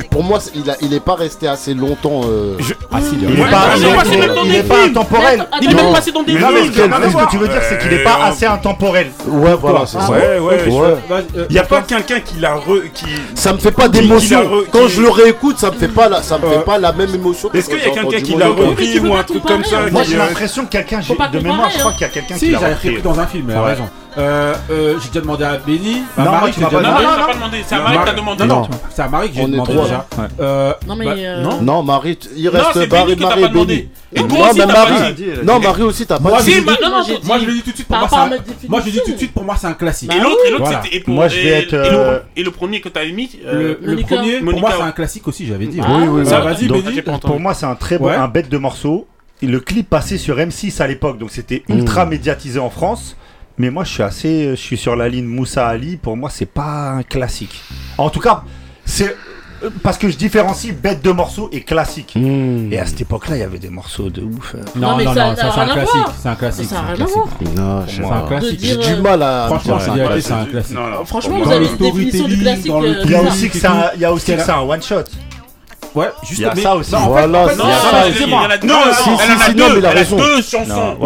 Pour 0.10 0.24
moi, 0.24 0.40
il, 0.56 0.70
a, 0.70 0.76
il 0.82 0.94
est 0.94 1.00
pas 1.00 1.16
resté 1.16 1.48
assez 1.48 1.74
longtemps. 1.74 2.22
euh, 2.26 2.58
Ah 2.92 2.98
si, 3.02 3.16
Il 3.22 3.40
est 3.40 3.44
pas, 3.50 3.68
mais 3.74 3.80
il 3.80 3.84
est- 3.86 3.90
c'est 3.90 3.96
pas- 3.96 4.04
il 4.04 4.10
c'est 4.10 4.14
est- 4.16 4.18
même 4.28 4.36
dans 4.36 4.44
il 4.44 4.52
des 4.52 4.58
est 4.58 4.64
pas 4.64 4.76
films. 4.76 4.90
intemporel. 4.90 5.46
Il 5.62 5.72
est 5.72 5.74
même 5.76 5.94
passé 5.94 6.12
dans 6.12 6.24
des 6.24 6.32
films. 6.32 6.42
que, 6.42 6.82
non, 6.88 6.98
mais 7.00 7.10
ce 7.12 7.16
que 7.26 7.30
tu 7.30 7.38
veux 7.38 7.48
dire, 7.48 7.62
c'est 7.70 7.78
qu'il 7.80 7.94
est 7.94 8.04
pas 8.04 8.18
Euh, 8.22 8.30
assez 8.32 8.46
intemporel. 8.46 9.12
Ouais, 9.28 9.54
voilà, 9.60 9.86
c'est 9.86 10.00
ça. 10.00 10.10
ouais, 10.12 10.40
ouais. 10.40 10.68
Ouais. 10.70 10.96
Vas-y, 11.10 11.26
euh, 11.38 11.46
Il 11.50 11.56
y 11.56 11.60
a 11.60 11.64
pas 11.64 11.82
quelqu'un 11.82 12.20
qui 12.22 12.40
l'a 12.40 12.56
re, 12.56 12.82
qui. 12.94 13.06
Ça 13.36 13.54
me 13.54 13.60
fait 13.60 13.72
pas 13.72 13.88
d'émotion. 13.88 14.42
Quand 14.72 14.88
je 14.88 15.02
le 15.02 15.10
réécoute, 15.10 15.60
ça 15.60 15.70
me 15.72 15.76
fait 15.78 15.88
pas 15.88 16.10
la, 16.10 16.22
ça 16.24 16.38
me 16.38 16.46
Euh, 16.46 16.50
fait 16.60 16.66
pas 16.66 16.78
la 16.78 16.92
même 16.92 17.14
émotion. 17.14 17.50
Est-ce 17.54 17.70
qu'il 17.70 17.78
y 17.80 17.82
a 17.82 17.90
quelqu'un 17.90 18.22
qui 18.22 18.36
l'a 18.36 18.48
repris 18.50 19.00
ou 19.00 19.10
pas 19.12 19.20
un 19.20 19.24
truc 19.24 19.44
comme 19.44 19.64
ça 19.64 19.78
hein. 19.80 19.90
Moi, 19.92 20.04
j'ai 20.04 20.16
euh, 20.16 20.20
l'impression 20.20 20.66
que 20.66 20.70
quelqu'un, 20.72 21.02
pas 21.18 21.28
de 21.28 21.40
mémoire, 21.40 21.70
je 21.72 21.78
crois 21.80 21.92
hein. 21.92 21.94
qu'il 21.94 22.02
y 22.02 22.10
a 22.10 22.14
quelqu'un 22.14 22.36
qui 22.36 22.50
l'a 22.52 22.60
repris. 22.60 22.92
pris 22.94 23.02
dans 23.02 23.20
un 23.20 23.28
film, 23.28 23.50
raison. 23.52 23.84
Euh, 24.18 24.54
euh, 24.70 24.96
j'ai 25.02 25.08
déjà 25.08 25.22
demandé 25.22 25.44
à 25.44 25.58
Benny. 25.58 26.04
Bah, 26.16 26.24
Non, 26.24 26.32
Marie, 26.32 26.40
moi, 26.42 26.50
tu 26.50 26.56
j'ai 26.56 26.62
m'as 26.62 26.70
déjà 26.70 26.82
pas 26.82 26.84
Non, 26.84 27.00
demandé. 27.00 27.04
non, 27.04 27.10
non, 27.10 27.14
j'ai 27.16 27.20
non. 27.22 27.28
pas 27.28 27.34
demandé. 27.34 27.58
C'est 27.66 27.74
à 27.74 27.78
Non, 27.78 27.84
Marie 27.84 27.98
que 27.98 28.00
t'as 28.00 28.06
Marie- 28.06 28.20
demandé. 28.22 28.46
Non. 28.46 28.68
C'est 28.94 29.02
à 29.02 29.08
Marie 29.08 29.30
que 29.30 29.36
j'ai 29.36 29.42
On 29.42 29.48
est 29.48 29.52
demandé 29.52 29.72
trois, 29.74 29.84
déjà. 29.86 30.08
Euh, 30.40 30.74
Non, 30.88 30.96
mais. 30.96 31.06
bah, 31.06 31.12
euh, 31.18 31.42
non. 31.44 31.62
Non, 31.64 31.84
Marie, 31.84 32.16
t- 32.18 32.30
il 32.36 32.46
Non, 32.46 32.52
reste 32.52 32.66
c'est 32.74 32.92
Marie, 32.92 33.06
Benny 33.06 33.16
t'as 33.22 33.28
Marie 33.30 33.42
pas 33.42 33.48
et 33.48 33.50
demandé. 33.52 33.76
Benny. 33.76 33.90
Et 34.14 34.16
toi 34.20 34.38
Non, 34.38 34.46
aussi, 34.46 34.60
mais 34.60 34.66
t'as 34.68 34.74
pas 34.74 34.90
Marie, 34.90 35.14
dit. 35.16 35.26
non, 35.44 35.60
Marie 35.60 35.82
aussi, 35.82 36.06
t'as 36.06 36.20
Moi, 36.20 36.32
pas 36.32 36.40
je 36.40 36.44
dit. 36.44 36.50
l'ai 36.52 36.56
Si, 36.58 36.62
dit- 36.62 36.68
non, 36.84 36.90
non, 36.92 37.04
j'ai 37.08 37.20
Moi, 37.24 37.38
dit- 37.40 37.46
je 37.46 37.50
le 37.50 37.56
dis 37.56 37.62
tout 37.64 37.72
de 37.72 37.76
suite. 37.76 37.88
Pour 37.88 37.98
Par 37.98 38.00
moi, 38.02 38.10
c'est 38.10 38.16
rapport 38.16 38.20
à 38.20 38.28
un- 38.28 38.30
ma 38.30 38.38
définition. 38.44 38.70
moi, 38.70 38.80
je 38.82 38.86
le 38.86 38.92
dis 38.92 39.02
tout 39.04 39.12
de 39.12 39.18
suite. 39.18 39.34
Pour 39.34 39.44
moi, 39.44 39.56
c'est 39.60 39.68
un 39.68 39.74
classique. 39.74 40.14
Et 40.14 40.20
l'autre, 40.20 40.38
et 40.46 40.52
l'autre, 40.52 40.64
Voilà. 40.66 40.82
c'était. 40.84 40.96
et 40.96 41.00
pour- 41.00 41.14
Moi, 41.16 41.28
je 41.30 41.36
vais 41.36 41.44
et- 41.46 41.48
être, 41.50 41.74
et 41.74 41.90
le- 41.90 41.98
euh, 41.98 42.20
Et 42.36 42.44
le 42.44 42.52
premier 42.52 42.82
que 42.82 42.90
t'avais 42.90 43.12
mis. 43.12 43.32
Le, 43.44 43.50
euh, 43.50 43.78
le 43.82 43.88
Monica. 43.94 44.16
premier, 44.16 44.36
pour 44.38 44.46
Monica, 44.46 44.68
moi, 44.68 44.76
c'est 44.78 44.84
un 44.84 44.92
classique 44.92 45.28
aussi, 45.28 45.48
j'avais 45.48 45.66
dit. 45.66 45.80
Ah, 45.84 45.88
Oui, 45.90 46.08
oui, 46.08 46.26
Ça, 46.28 46.40
oui. 46.40 46.46
vas-y, 46.54 46.68
Donc, 46.68 46.84
Benny. 46.84 47.02
Pour 47.02 47.40
moi, 47.40 47.54
c'est 47.56 47.66
un 47.66 47.76
très 47.76 47.98
bon, 47.98 48.06
Ouais. 48.06 48.16
un 48.16 48.28
bête 48.28 48.50
de 48.50 48.58
morceau. 48.60 49.08
Et 49.42 49.48
Le 49.48 49.60
clip 49.60 49.90
passait 49.90 50.18
sur 50.20 50.40
M6 50.40 50.80
à 50.80 50.88
l'époque, 50.88 51.18
donc 51.18 51.32
c'était 51.32 51.64
ultra 51.68 52.06
médiatisé 52.06 52.60
en 52.60 52.70
France. 52.70 53.18
Mais 53.58 53.70
moi, 53.70 53.84
je 53.84 53.92
suis 53.92 54.04
assez, 54.04 54.50
je 54.52 54.56
suis 54.56 54.78
sur 54.78 54.96
la 54.96 55.08
ligne 55.10 55.26
Moussa 55.26 55.68
Ali. 55.68 55.98
Pour 55.98 56.18
moi, 56.18 56.30
c'est 56.32 56.48
pas 56.48 56.90
un 56.92 57.04
classique. 57.04 57.62
En 57.98 58.10
tout 58.10 58.20
cas, 58.20 58.44
c'est 58.84 59.16
euh, 59.64 59.70
parce 59.84 59.98
que 60.00 60.10
je 60.10 60.18
différencie 60.18 60.74
bête 60.76 61.04
de 61.04 61.12
morceau 61.12 61.50
et 61.52 61.62
classique. 61.62 62.14
Hmm. 62.16 62.74
Et 62.74 62.80
à 62.80 62.86
cette 62.88 63.02
époque-là, 63.02 63.36
il 63.38 63.40
y 63.40 63.44
avait 63.44 63.60
des 63.60 63.70
morceaux 63.70 64.10
de 64.10 64.22
ouf. 64.24 64.56
euh. 64.56 64.64
Non, 64.76 64.92
Non, 64.92 64.98
mais 64.98 65.06
non, 65.06 65.14
ça 65.14 65.24
non, 65.26 65.30
n'a 65.32 65.36
ça, 65.36 65.52
c'est 65.54 65.60
un 65.62 65.66
classique. 65.68 66.06
C'est 66.22 66.30
un 66.30 66.36
classique. 66.36 66.66
Ça 66.70 66.80
un 66.82 66.96
classique. 66.96 67.18
Non, 67.56 67.88
sais 67.88 67.94
C'est 67.96 68.04
un 68.04 68.10
pas. 68.10 68.28
classique. 68.28 68.60
J'ai 68.64 68.78
du 68.96 69.02
mal 69.02 69.22
à. 69.22 69.46
Franchement, 69.48 69.78
c'est 69.80 70.22
c'est 70.22 70.32
un 70.34 70.46
classique. 70.46 70.76
Non. 70.76 71.06
Franchement, 71.06 71.38
Dans 71.38 71.44
vous 71.46 71.50
le 71.52 71.56
avez 71.56 71.66
une 71.68 71.78
définition 71.78 72.28
du 72.28 72.36
storytelling, 72.36 72.42
classique. 72.42 72.68
dans 72.72 72.80
le 72.82 72.88
euh, 72.90 73.04
Il 73.06 73.12
y 74.02 74.06
a 74.06 74.12
aussi 74.12 74.32
que 74.36 74.42
c'est 74.42 74.50
un 74.52 74.62
one 74.62 74.82
shot. 74.82 75.04
Ouais, 75.96 76.10
juste 76.24 76.44
ça 76.62 76.76
aussi. 76.76 76.92
Non, 76.92 77.28
non, 77.28 77.48
il 78.08 78.22
y. 78.22 78.28
Non, 78.28 78.40
en 78.40 78.50
a 78.50 78.58
deux. 79.54 80.42
chansons. 80.42 80.98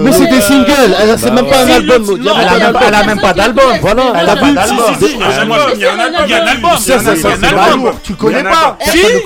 Mais 0.00 0.12
c'est 0.12 0.26
des 0.26 0.40
singles. 0.40 0.96
C'est 1.18 1.30
même 1.30 1.46
pas 1.46 1.64
un 1.64 1.68
album. 1.68 2.18
Elle 2.40 2.94
a 2.94 3.04
même 3.04 3.20
pas 3.20 3.32
d'album. 3.34 3.64
Elle 3.74 4.28
a 4.28 4.36
pas 4.36 4.50
d'album. 7.40 7.92
Tu 8.02 8.14
connais 8.14 8.44
pas 8.44 8.78
Si, 8.80 9.02
le 9.02 9.20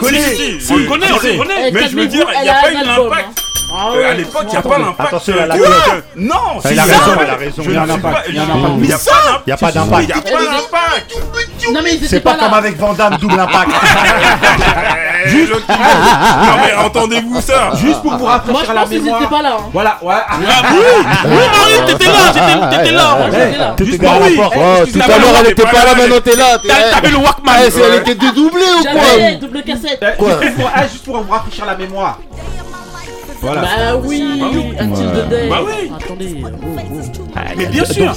connaît, 0.88 1.12
on. 1.12 1.44
Mais 1.72 1.88
je 1.88 1.96
veux 1.96 2.06
dire, 2.06 2.26
il 2.34 2.42
n'y 2.42 2.48
a 2.48 2.54
pas 2.54 2.70
eu 2.72 2.84
l'impact. 2.84 3.42
À 3.74 4.14
l'époque, 4.14 4.44
il 4.48 4.50
n'y 4.50 4.56
a 4.56 4.62
pas 4.62 4.78
l'impact. 4.78 5.14
Non, 6.16 6.34
c'est 6.62 6.70
Il 6.70 6.74
n'y 6.74 6.80
a 6.80 6.84
pas 6.84 7.06
d'impact. 7.86 8.28
Il 8.28 8.34
n'y 8.34 9.52
a 9.52 9.56
pas 9.56 9.72
d'impact. 9.72 10.12
C'est 12.06 12.20
pas 12.20 12.34
comme 12.34 12.54
avec 12.54 12.76
Van 12.78 12.92
Damme, 12.92 13.16
double 13.18 13.40
impact. 13.40 13.70
Juste. 15.26 15.52
Ah, 15.68 15.74
ah, 15.78 16.08
ah, 16.12 16.46
non 16.46 16.62
mais 16.64 16.84
entendez-vous 16.84 17.40
ça 17.40 17.70
Juste 17.76 18.02
pour 18.02 18.16
vous 18.16 18.24
rafraîchir 18.24 18.52
Moi, 18.52 18.74
la 18.74 18.80
je 18.84 18.86
pense 18.86 19.04
mémoire. 19.04 19.28
pas 19.28 19.42
là. 19.42 19.56
Hein. 19.58 19.70
Voilà, 19.72 19.98
ouais. 20.02 20.14
oui, 20.38 21.36
Mario, 21.52 21.86
t'étais 21.86 22.04
là, 22.06 22.32
t'étais 22.70 22.92
là. 22.92 23.16
T'étais 23.26 23.56
là. 23.58 23.74
Tout 23.76 25.00
à 25.00 25.18
l'heure, 25.18 25.34
elle 25.40 25.50
était 25.50 25.62
pas 25.62 25.84
là, 25.84 25.94
maintenant 25.96 26.20
t'es 26.24 26.36
là. 26.36 26.58
T'avais 26.92 27.10
le 27.10 27.16
Walkman. 27.16 27.52
Eh, 27.64 27.80
elle 27.80 27.94
était 28.00 28.14
dédoublée 28.14 28.62
ou 28.80 28.82
quoi 28.82 29.32
Double 29.40 29.62
cassette. 29.62 30.02
Eh, 30.02 30.22
eh, 30.22 30.88
juste 30.90 31.04
pour 31.04 31.20
vous 31.22 31.30
rafraîchir 31.32 31.66
la 31.66 31.76
mémoire. 31.76 32.18
Voilà, 33.40 33.62
bah 33.62 33.68
oui, 34.04 34.22
Until 34.78 35.06
the 35.06 35.28
Day. 35.28 35.48
Bah 35.48 35.60
oui. 35.66 35.90
Attendez. 35.96 36.44
mais 37.56 37.66
bien 37.66 37.84
sûr. 37.84 38.14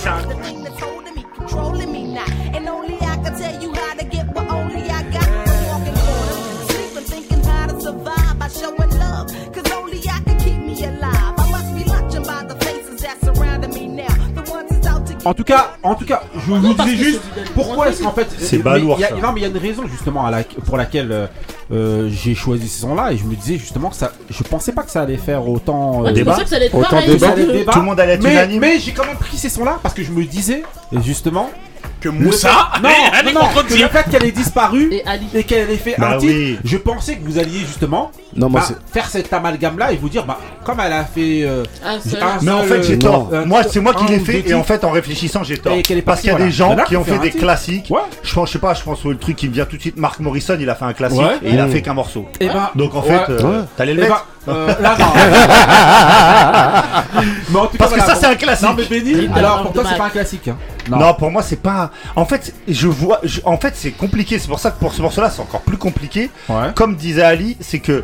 En 15.25 15.33
tout 15.33 15.43
cas, 15.43 15.75
en 15.81 15.95
tout 15.95 16.05
cas, 16.05 16.21
je 16.35 16.51
vous 16.51 16.73
disais 16.73 16.95
juste 16.95 17.21
pourquoi 17.55 17.89
est-ce 17.89 18.03
qu'en 18.03 18.11
fait. 18.11 18.27
C'est 18.37 18.63
mais. 18.63 18.79
Non, 18.79 19.31
mais 19.33 19.39
il 19.39 19.41
y 19.41 19.45
a 19.45 19.49
une 19.49 19.57
raison 19.57 19.87
justement 19.87 20.29
pour 20.65 20.77
laquelle 20.77 21.11
euh, 21.11 21.27
euh, 21.71 22.09
j'ai 22.11 22.35
choisi 22.35 22.67
ces 22.67 22.81
sons-là 22.81 23.11
et 23.11 23.17
je 23.17 23.23
me 23.23 23.35
disais 23.35 23.57
justement 23.57 23.89
que 23.89 23.95
ça. 23.95 24.11
Je 24.29 24.43
pensais 24.43 24.71
pas 24.71 24.83
que 24.83 24.91
ça 24.91 25.01
allait 25.01 25.17
faire 25.17 25.47
autant. 25.47 26.05
euh, 26.05 26.09
ah, 26.09 26.13
Ouais, 26.13 26.43
que 26.43 26.49
ça 26.49 26.55
allait 26.57 26.67
être 26.67 26.79
pareil. 26.79 27.17
débat. 27.51 27.73
Tout 27.73 27.79
le 27.79 27.85
monde 27.85 27.99
allait 27.99 28.13
être 28.13 28.23
mais, 28.23 28.33
unanime. 28.33 28.59
Mais 28.59 28.79
j'ai 28.79 28.91
quand 28.91 29.05
même 29.05 29.17
pris 29.17 29.37
ces 29.37 29.49
sons-là 29.49 29.79
parce 29.81 29.95
que 29.95 30.03
je 30.03 30.11
me 30.11 30.23
disais, 30.25 30.63
justement, 31.03 31.49
que 32.05 32.09
Moussa 32.09 32.69
non, 32.83 32.89
non, 33.33 33.41
Le 33.69 33.87
fait 33.87 34.09
qu'elle 34.09 34.25
ait 34.25 34.31
disparu 34.31 34.91
et, 35.33 35.43
qu'elle 35.43 35.69
ait 35.69 35.77
fait 35.77 35.95
bah 35.97 36.11
un 36.11 36.17
titre, 36.17 36.61
je 36.63 36.77
pensais 36.77 37.15
que 37.15 37.25
vous 37.25 37.39
alliez 37.39 37.59
justement 37.59 38.11
non, 38.35 38.49
bah, 38.49 38.67
faire 38.91 39.07
cet 39.07 39.31
amalgame-là 39.31 39.93
et 39.93 39.95
vous 39.95 40.09
dire, 40.09 40.25
bah, 40.25 40.37
comme 40.65 40.79
elle 40.81 40.91
a 40.91 41.05
fait. 41.05 41.43
Euh, 41.43 41.63
un 41.83 41.99
seul. 42.01 42.21
Un 42.21 42.37
mais 42.41 42.51
en 42.51 42.63
fait, 42.63 42.83
j'ai 42.83 42.95
euh, 42.95 42.99
tort. 42.99 43.31
Moi, 43.45 43.63
c'est 43.63 43.79
moi 43.79 43.93
qui 43.93 44.05
l'ai 44.05 44.19
fait 44.19 44.47
et 44.47 44.53
en 44.53 44.63
fait, 44.63 44.83
en 44.83 44.91
réfléchissant, 44.91 45.43
j'ai 45.43 45.57
tort. 45.57 45.75
Parce 46.05 46.21
qu'il 46.21 46.31
y 46.31 46.33
a 46.33 46.37
des 46.37 46.51
gens 46.51 46.75
qui 46.87 46.97
ont 46.97 47.03
fait 47.03 47.19
des 47.19 47.31
classiques. 47.31 47.91
Je 48.23 48.33
pense, 48.33 48.49
je 48.49 48.53
sais 48.53 48.59
pas, 48.59 48.73
je 48.73 48.83
pense 48.83 49.05
au 49.05 49.13
truc 49.13 49.35
qui 49.35 49.47
me 49.47 49.53
vient 49.53 49.65
tout 49.65 49.77
de 49.77 49.81
suite, 49.81 49.97
Mark 49.97 50.19
Morrison, 50.19 50.57
il 50.59 50.69
a 50.69 50.75
fait 50.75 50.85
un 50.85 50.93
classique 50.93 51.21
et 51.43 51.51
il 51.51 51.59
a 51.59 51.67
fait 51.67 51.79
mmh. 51.79 51.81
qu'un 51.81 51.93
morceau. 51.93 52.25
Eh 52.39 52.47
ben, 52.47 52.69
Donc 52.75 52.95
en 52.95 53.01
fait, 53.01 53.29
euh, 53.29 53.63
t'allais 53.77 53.93
le 53.93 54.03
eh 54.03 54.07
mettre. 54.07 54.15
Ben, 54.15 54.34
euh, 54.47 54.73
cas, 54.81 54.95
Parce 57.77 57.93
que 57.93 58.01
ça, 58.01 58.15
c'est 58.15 58.25
un 58.27 58.35
classique. 58.35 58.67
Non, 58.67 58.75
mais 58.75 58.85
Benny, 58.85 59.27
alors 59.33 59.63
pour 59.63 59.73
toi, 59.73 59.83
c'est 59.89 59.97
pas 59.97 60.05
un 60.05 60.09
classique. 60.09 60.47
Hein. 60.47 60.57
Non. 60.89 61.13
pour 61.15 61.31
moi 61.31 61.41
c'est 61.41 61.61
pas. 61.61 61.71
un- 61.83 61.89
En 62.15 62.25
fait, 62.25 62.53
je 62.67 62.87
vois. 62.87 63.19
En 63.43 63.57
fait, 63.57 63.73
c'est 63.75 63.91
compliqué. 63.91 64.37
C'est 64.39 64.47
pour 64.47 64.59
ça 64.59 64.71
que 64.71 64.79
pour 64.79 64.93
ce 64.93 65.01
morceau-là, 65.01 65.29
c'est 65.29 65.41
encore 65.41 65.61
plus 65.61 65.77
compliqué. 65.77 66.29
Comme 66.75 66.95
disait 66.95 67.23
Ali, 67.23 67.57
c'est 67.59 67.79
que 67.79 68.03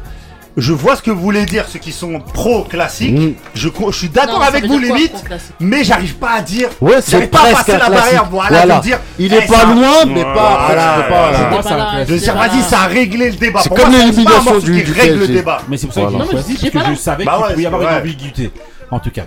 je 0.57 0.73
vois 0.73 0.95
ce 0.95 1.01
que 1.01 1.11
vous 1.11 1.21
voulez 1.21 1.45
dire, 1.45 1.65
ceux 1.67 1.79
qui 1.79 1.91
sont 1.91 2.19
pro 2.19 2.63
classique. 2.63 3.37
Je, 3.53 3.69
suis 3.91 4.09
d'accord 4.09 4.43
avec 4.43 4.65
vous, 4.65 4.79
limite, 4.79 5.23
mais 5.59 5.83
j'arrive 5.83 6.15
pas 6.15 6.31
à 6.31 6.41
dire. 6.41 6.69
Ouais, 6.81 6.99
j'arrive 7.07 7.29
pas 7.29 7.47
à 7.47 7.53
passer 7.53 7.77
la 7.77 7.89
barrière. 7.89 8.25
Voilà. 8.29 8.77
De 8.77 8.81
dire. 8.81 8.99
Il 9.17 9.33
est 9.33 9.47
pas 9.47 9.65
loin, 9.65 10.05
mais 10.07 10.23
pas. 10.23 10.67
Voilà, 10.67 12.05
je 12.05 12.13
veux 12.13 12.19
dire, 12.19 12.35
vas-y, 12.35 12.61
ça 12.63 12.81
a 12.81 12.87
réglé 12.87 13.31
le 13.31 13.37
débat. 13.37 13.61
C'est 13.63 13.69
comme 13.69 13.91
l'élimination 13.91 14.59
du. 14.59 14.91
règle 14.91 15.19
le 15.19 15.27
débat. 15.27 15.61
Mais 15.67 15.77
c'est 15.77 15.87
pour 15.87 15.93
ça 15.93 16.01
que 16.01 16.11
je 16.11 16.69
parce 16.71 16.85
que 16.85 16.93
je 16.93 16.99
savais 16.99 17.23
bah 17.25 17.37
qu'il 17.37 17.53
pouvait 17.53 17.63
y 17.63 17.67
avoir 17.67 17.81
une 17.81 17.99
ambiguïté. 17.99 18.51
En 18.89 18.99
tout 18.99 19.11
cas. 19.11 19.23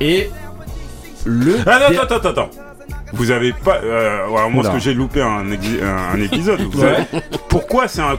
Et 0.00 0.28
ah, 0.34 0.42
le. 1.24 1.60
Attends, 1.60 2.16
attends, 2.16 2.28
attends. 2.28 2.50
Vous 3.12 3.30
avez 3.30 3.52
pas. 3.52 3.76
Euh, 3.82 4.48
moi, 4.50 4.64
ce 4.64 4.70
que 4.70 4.78
j'ai 4.78 4.94
loupé 4.94 5.20
un, 5.22 5.44
un, 5.50 6.20
épisode. 6.20 6.60
vous 6.62 6.82
avez, 6.82 7.04
pourquoi 7.48 7.88
c'est 7.88 8.00
un, 8.00 8.16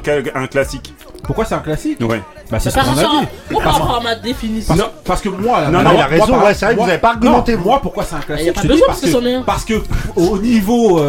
classique 0.48 0.94
pourquoi 1.24 1.46
c'est 1.46 1.56
un 1.56 1.60
classique 1.60 2.00
Ouais. 2.02 2.22
Bah 2.52 2.60
c'est 2.60 2.70
ce 2.70 2.76
qu'on. 2.76 3.58
On 3.58 4.02
ma 4.02 4.16
définition. 4.16 4.76
Parce, 4.76 4.88
non. 4.88 4.94
parce 5.06 5.22
que 5.22 5.30
moi, 5.30 5.62
là, 5.62 5.70
non, 5.70 5.80
non, 5.80 5.90
non, 5.90 5.96
il 5.96 6.02
a 6.02 6.06
raison. 6.06 6.44
Ouais, 6.44 6.54
c'est 6.54 6.66
vrai 6.66 6.76
que 6.76 6.82
vous 6.82 6.90
avez 6.90 6.98
pas 6.98 7.10
argumenté. 7.12 7.56
Moi, 7.56 7.80
pourquoi 7.82 8.04
c'est 8.04 8.16
un 8.16 8.20
classique 8.20 8.48
Il 8.48 8.50
a 8.50 8.54
pas 8.54 8.62
besoin 8.62 8.88
parce, 8.88 9.02
que, 9.02 9.12
parce 9.12 9.24
que, 9.24 9.44
parce 9.44 9.66
que 9.66 10.20
au 10.20 10.38
niveau 10.38 11.02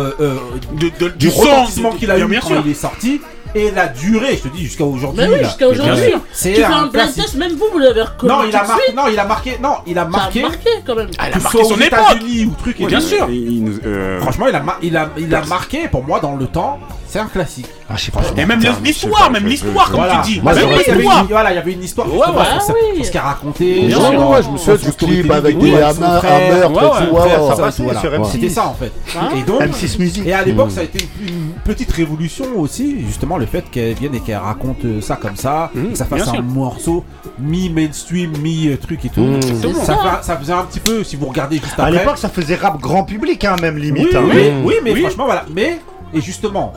du, 0.72 0.91
du 1.16 1.30
qu'il 1.99 2.11
a 2.11 2.18
eu 2.18 2.41
quand 2.41 2.62
il 2.64 2.70
est 2.70 2.74
sorti, 2.74 3.20
et 3.55 3.70
la 3.70 3.88
durée, 3.88 4.36
je 4.36 4.48
te 4.48 4.55
dis, 4.55 4.64
jusqu'à 4.64 4.84
aujourd'hui. 4.84 5.24
Mais 5.26 5.34
oui, 5.34 5.44
jusqu'à 5.44 5.68
aujourd'hui. 5.68 6.12
C'est 6.32 6.62
un 6.64 6.86
blind 6.86 7.14
test, 7.14 7.36
même 7.36 7.52
vous, 7.52 7.66
vous 7.72 7.78
l'avez 7.78 8.02
reconnu. 8.02 8.32
Non, 8.32 8.44
il 8.44 8.55
a 8.57 8.64
marqué. 8.64 8.92
Non, 8.94 9.02
il 9.11 9.18
a 9.18 9.24
marqué. 9.24 9.59
Il 9.86 9.98
a 9.98 10.05
marqué. 10.05 10.44
Quand 10.86 10.94
même. 10.94 11.11
Ah, 11.18 11.28
il 11.28 11.36
a 11.36 11.40
marqué 11.40 11.64
son 11.64 11.80
époque. 11.80 12.00
Ou 12.46 12.55
truc, 12.61 12.82
bien 12.86 13.00
sûr. 13.00 13.28
Franchement, 14.20 14.46
il 14.82 14.96
a, 14.96 15.09
il 15.16 15.34
a 15.34 15.44
marqué 15.44 15.88
pour 15.88 16.05
moi 16.05 16.20
dans 16.20 16.36
le 16.36 16.46
temps. 16.46 16.78
C'est 17.15 17.21
un 17.21 17.27
classique. 17.27 17.69
Ah, 17.89 17.95
je 17.95 18.07
sais 18.07 18.11
pas. 18.11 18.23
Et 18.37 18.45
même 18.45 18.59
l'histoire, 18.83 19.31
même 19.31 19.47
l'histoire, 19.47 19.89
comme 19.89 20.03
tu 20.25 20.33
dis. 20.33 20.41
Voilà, 20.41 21.53
il 21.53 21.55
y 21.55 21.59
avait 21.59 21.73
une 21.73 21.85
histoire. 21.85 22.12
Ouais, 22.12 22.27
ouais. 22.27 23.05
Ce 23.05 23.09
qu'il 23.09 23.21
a 23.21 23.23
raconté. 23.23 23.89
Je 23.89 24.51
me 24.51 24.59
souviens 24.59 24.75
du 24.75 24.93
clip 24.97 25.31
avec 25.31 25.57
des 25.57 25.77
hamers, 25.77 26.23
C'était 28.27 28.49
ça, 28.49 28.67
en 28.67 28.75
fait. 28.75 28.91
Et 29.37 29.43
donc. 29.43 29.62
Et 30.27 30.33
à 30.33 30.43
l'époque, 30.43 30.73
ça 30.73 30.81
a 30.81 30.83
été 30.83 31.07
une 31.25 31.53
petite 31.62 31.93
révolution 31.93 32.47
aussi, 32.57 33.07
justement, 33.07 33.37
le 33.37 33.47
fait 33.47 33.71
qu'elle 33.71 33.95
vienne 33.95 34.17
et 34.17 34.21
qu'elle 34.21 34.39
raconte 34.39 34.85
euh, 34.85 35.01
ça 35.01 35.15
comme 35.15 35.37
ça, 35.37 35.71
que 35.73 35.97
ça 35.97 36.07
fasse 36.07 36.27
un 36.27 36.43
morceau 36.43 37.05
mi-mainstream, 37.39 38.33
mi-truc 38.39 39.05
et 39.05 39.09
tout. 39.09 39.39
Ça 39.85 40.37
faisait 40.37 40.53
un 40.53 40.65
petit 40.65 40.81
peu, 40.81 41.05
si 41.05 41.15
vous 41.15 41.27
regardez 41.27 41.59
juste 41.59 41.75
après. 41.75 41.85
À 41.85 41.91
l'époque, 41.91 42.19
ça 42.19 42.29
faisait 42.29 42.57
rap 42.57 42.81
grand 42.81 43.05
public, 43.05 43.45
hein, 43.45 43.55
même 43.62 43.79
limite. 43.79 44.09
Oui, 44.12 44.19
hein. 44.19 44.62
oui, 44.65 44.75
mais 44.83 44.97
franchement, 44.97 45.27
voilà. 45.27 45.45
Mais, 45.55 45.79
et 46.12 46.21
justement, 46.21 46.73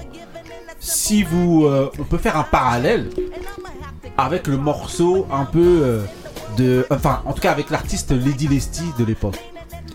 si 0.88 1.24
vous, 1.24 1.66
euh, 1.66 1.92
on 2.00 2.04
peut 2.04 2.18
faire 2.18 2.38
un 2.38 2.44
parallèle 2.44 3.10
avec 4.18 4.48
le 4.48 4.58
morceau 4.58 5.28
un 5.30 5.44
peu 5.44 5.82
euh, 5.84 6.02
de, 6.58 6.88
enfin, 6.90 7.22
en 7.26 7.34
tout 7.34 7.42
cas 7.42 7.52
avec 7.52 7.70
l'artiste 7.70 8.12
Lady 8.12 8.48
Lesty 8.48 8.84
de 8.98 9.04
l'époque. 9.04 9.38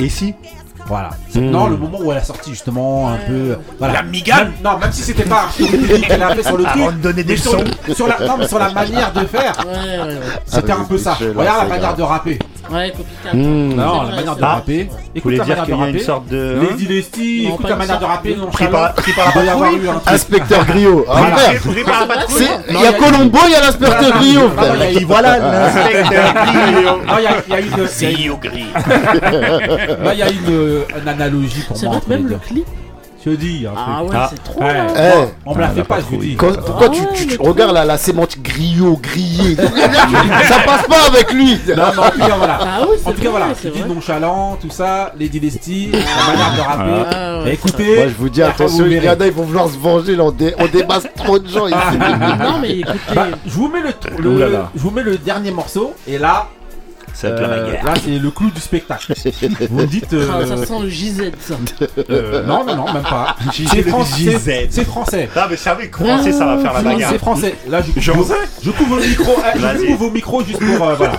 Et 0.01 0.11
si? 0.11 0.35
Voilà. 0.87 1.11
Mmh. 1.35 1.41
Non, 1.41 1.69
le 1.69 1.77
moment 1.77 1.99
où 2.01 2.13
elle 2.13 2.19
a 2.19 2.25
sorti 2.25 2.51
justement 2.51 3.11
un 3.11 3.17
peu. 3.17 3.57
Voilà. 3.79 4.03
La 4.03 4.03
Non, 4.03 4.79
même 4.79 4.93
si 4.93 5.03
c'était 5.03 5.25
pas 5.25 5.47
un 5.47 5.99
qu'elle 6.09 6.23
a 6.23 6.35
fait 6.35 6.43
sur 6.43 6.57
le 6.57 6.65
ah, 6.67 6.71
truc. 6.71 6.83
Avant 6.83 6.93
de 6.93 6.99
donner 6.99 7.25
des 7.25 7.37
sur, 7.37 7.53
sons. 7.53 7.65
sur, 7.95 8.07
la, 8.07 8.19
non, 8.27 8.37
mais 8.39 8.49
sur 8.49 8.59
la 8.59 8.71
manière 8.73 9.13
de 9.13 9.27
faire. 9.27 9.55
C'était 10.47 10.73
un 10.73 10.85
peu 10.85 10.99
ça. 10.99 11.15
Regarde 11.15 11.69
la 11.69 11.75
manière 11.75 11.95
de 11.97 12.03
rapper. 12.03 12.39
Ouais. 12.71 12.93
Mmh. 13.33 13.75
Non, 13.75 14.03
la 14.03 14.17
manière 14.17 14.37
de 14.37 14.45
rapper. 14.45 14.89
Ah, 14.91 14.97
écoute 15.15 15.33
la 15.33 15.45
manière 15.45 15.67
de 15.67 15.73
rapper. 15.73 15.93
Une 15.93 16.01
sorte 16.01 16.29
de. 16.29 16.59
Hein 16.59 16.67
Lady 16.71 16.87
Lesty, 16.87 17.49
la 17.69 17.77
manière 17.77 17.99
de 17.99 18.05
rapper. 18.05 18.37
Non, 18.37 18.47
pris 18.47 18.67
par, 18.69 18.95
pris 18.95 19.13
par 19.13 19.27
la 19.27 19.33
patrouille. 19.33 19.91
Inspecteur 20.07 20.65
Griot. 20.67 21.07
Il 22.69 22.81
y 22.81 22.87
a 22.87 22.93
Colombo, 22.93 23.39
il 23.47 23.53
y 23.53 23.55
a 23.55 23.61
l'inspecteur 23.61 24.19
Griot. 24.19 24.51
Voilà 25.07 25.39
l'inspecteur 25.39 26.35
Griot. 26.35 27.01
Il 27.19 27.51
y 27.51 27.55
a 27.55 27.61
une. 27.61 27.89
C'est 27.89 28.13
Il 28.13 28.27
y 30.19 30.23
a 30.23 30.31
une 30.31 30.72
une 31.01 31.09
analogie 31.09 31.63
pour 31.67 31.77
C'est 31.77 31.87
moi. 31.87 31.97
vrai 32.07 32.17
même 32.17 32.29
le 32.29 32.37
clip. 32.37 32.67
Je 33.25 33.31
dis. 33.31 33.65
Ah 33.69 34.03
ouais, 34.03 34.11
ah, 34.15 34.29
c'est 34.31 34.43
trop 34.43 34.59
là. 34.63 34.85
Eh. 34.89 34.99
Ah, 34.99 35.27
on 35.47 35.55
me 35.55 35.61
la 35.61 35.67
Ah, 35.69 35.71
fait 35.71 35.85
pas, 35.85 36.01
je 36.01 36.07
vous 36.07 36.17
dis. 36.17 36.35
pourquoi 36.35 36.89
tu, 36.89 37.01
ah, 37.09 37.15
tu- 37.15 37.37
regardes 37.41 37.73
la, 37.73 37.85
la 37.85 37.97
sémantique 37.97 38.43
griot, 38.43 38.99
grillée 39.01 39.55
Ça 40.49 40.59
passe 40.67 40.89
pas 40.89 41.07
avec 41.07 41.33
lui 41.33 41.57
Non, 41.77 41.85
en 41.85 42.11
tout 42.11 42.19
cas, 42.19 42.37
voilà. 42.37 42.59
Ah 42.61 42.81
oui, 42.81 42.97
c'est 43.01 43.09
En 43.09 43.13
tout 43.13 43.23
cas, 43.23 43.31
voilà, 43.31 43.47
c'est 43.55 43.71
Kid 43.71 43.87
nonchalant, 43.87 44.59
tout 44.61 44.71
ça, 44.71 45.13
Lady 45.17 45.39
Desti, 45.39 45.91
la 45.93 45.99
manière 46.01 46.55
de 46.57 46.61
rapper. 46.63 47.17
Ah 47.17 47.43
écoutez, 47.53 47.97
Moi 47.99 48.09
je 48.09 48.15
vous 48.19 48.29
dis, 48.29 48.43
attention, 48.43 48.85
les 48.87 48.99
verrez. 48.99 49.17
gars, 49.17 49.27
ils 49.27 49.33
vont 49.33 49.45
vouloir 49.45 49.69
se 49.69 49.79
venger, 49.79 50.17
là, 50.17 50.25
on, 50.25 50.33
dé- 50.33 50.57
dépasse 50.73 51.07
trop 51.15 51.39
de 51.39 51.47
gens 51.49 51.69
ici. 51.69 51.77
Non 52.41 52.59
mais 52.61 52.71
écoutez, 52.79 52.99
bah, 53.15 53.29
je 53.47 53.53
vous 53.53 54.91
mets 54.91 55.03
le 55.05 55.17
dernier 55.19 55.53
morceau 55.53 55.95
et 56.09 56.19
là 56.19 56.49
ça 57.15 57.29
euh, 57.29 57.73
là, 57.85 57.95
c'est 58.03 58.19
le 58.19 58.31
clou 58.31 58.51
du 58.51 58.61
spectacle. 58.61 59.13
Vous 59.71 59.77
me 59.77 59.87
dites. 59.87 60.13
Ah, 60.13 60.47
ça 60.47 60.55
euh, 60.55 60.65
sent 60.65 60.81
le 60.83 60.89
JZ, 60.89 61.31
ça. 61.41 61.55
Euh, 62.11 62.43
non, 62.45 62.65
non, 62.65 62.77
non, 62.77 62.93
même 62.93 63.03
pas. 63.03 63.37
C'est 63.53 63.83
français. 63.83 64.69
C'est- 64.71 64.85
français. 64.85 65.29
Non, 65.35 65.43
mais 65.49 65.57
ça 65.57 65.75
va 65.75 66.59
faire 66.59 66.73
la 66.73 66.79
ah, 66.79 66.83
bagarre. 66.83 67.11
C'est 67.13 67.19
français. 67.19 67.55
Là, 67.69 67.83
je, 67.83 68.01
je, 68.01 68.13
je 68.63 68.71
couvre 68.71 68.97
le 68.97 69.07
micro. 69.07 69.33
Je 69.55 69.97
couvre 69.97 70.45
juste 70.45 70.59
pour. 70.59 70.77
voilà. 70.77 71.13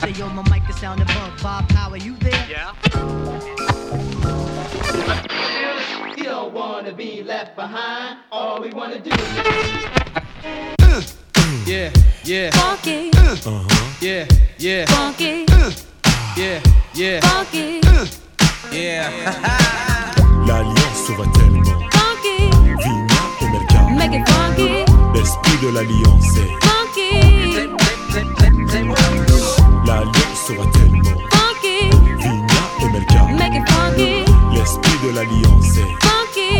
Say 0.00 0.10
yo, 0.12 0.28
my 0.28 0.42
mic 0.48 0.62
is 0.68 0.76
sound. 0.76 1.04
Bob 1.42 1.68
Power, 1.70 1.96
you 1.96 2.14
there? 2.16 2.46
Yeah. 2.48 2.72
We 6.16 6.22
don't 6.22 6.52
wanna 6.52 6.92
be 6.92 7.22
left 7.22 7.56
behind. 7.56 8.18
All 8.30 8.60
we 8.60 8.70
wanna 8.70 9.00
do. 9.00 9.10
Yeah, 11.66 11.90
yeah. 12.24 12.50
Uh-huh. 12.54 13.66
Yeah, 14.00 14.26
yeah. 14.58 14.84
Yeah, 16.36 16.60
yeah. 16.94 17.20
Yeah. 18.72 19.10
L'alliance 20.46 21.10
va 21.16 21.24
tellement. 21.34 21.64
Funky. 21.92 22.50
Et 23.40 23.50
Make 23.94 24.14
it 24.14 24.28
funky. 24.28 24.84
L'esprit 25.14 25.58
de 25.62 25.68
l'alliance 25.74 26.36
est. 26.36 26.50
Funky. 26.66 27.08
L'alliance 29.88 30.50
va 30.50 30.64
tellement. 30.72 31.16
Funky. 31.30 31.88
Vigna 32.18 32.44
et 32.82 32.88
Melka. 32.92 33.22
Make 33.32 33.54
it 33.54 33.66
funky. 33.70 34.24
L'esprit 34.54 34.98
de 35.02 35.10
l'alliance 35.16 35.78
est. 35.78 35.90
Funky. 36.06 36.58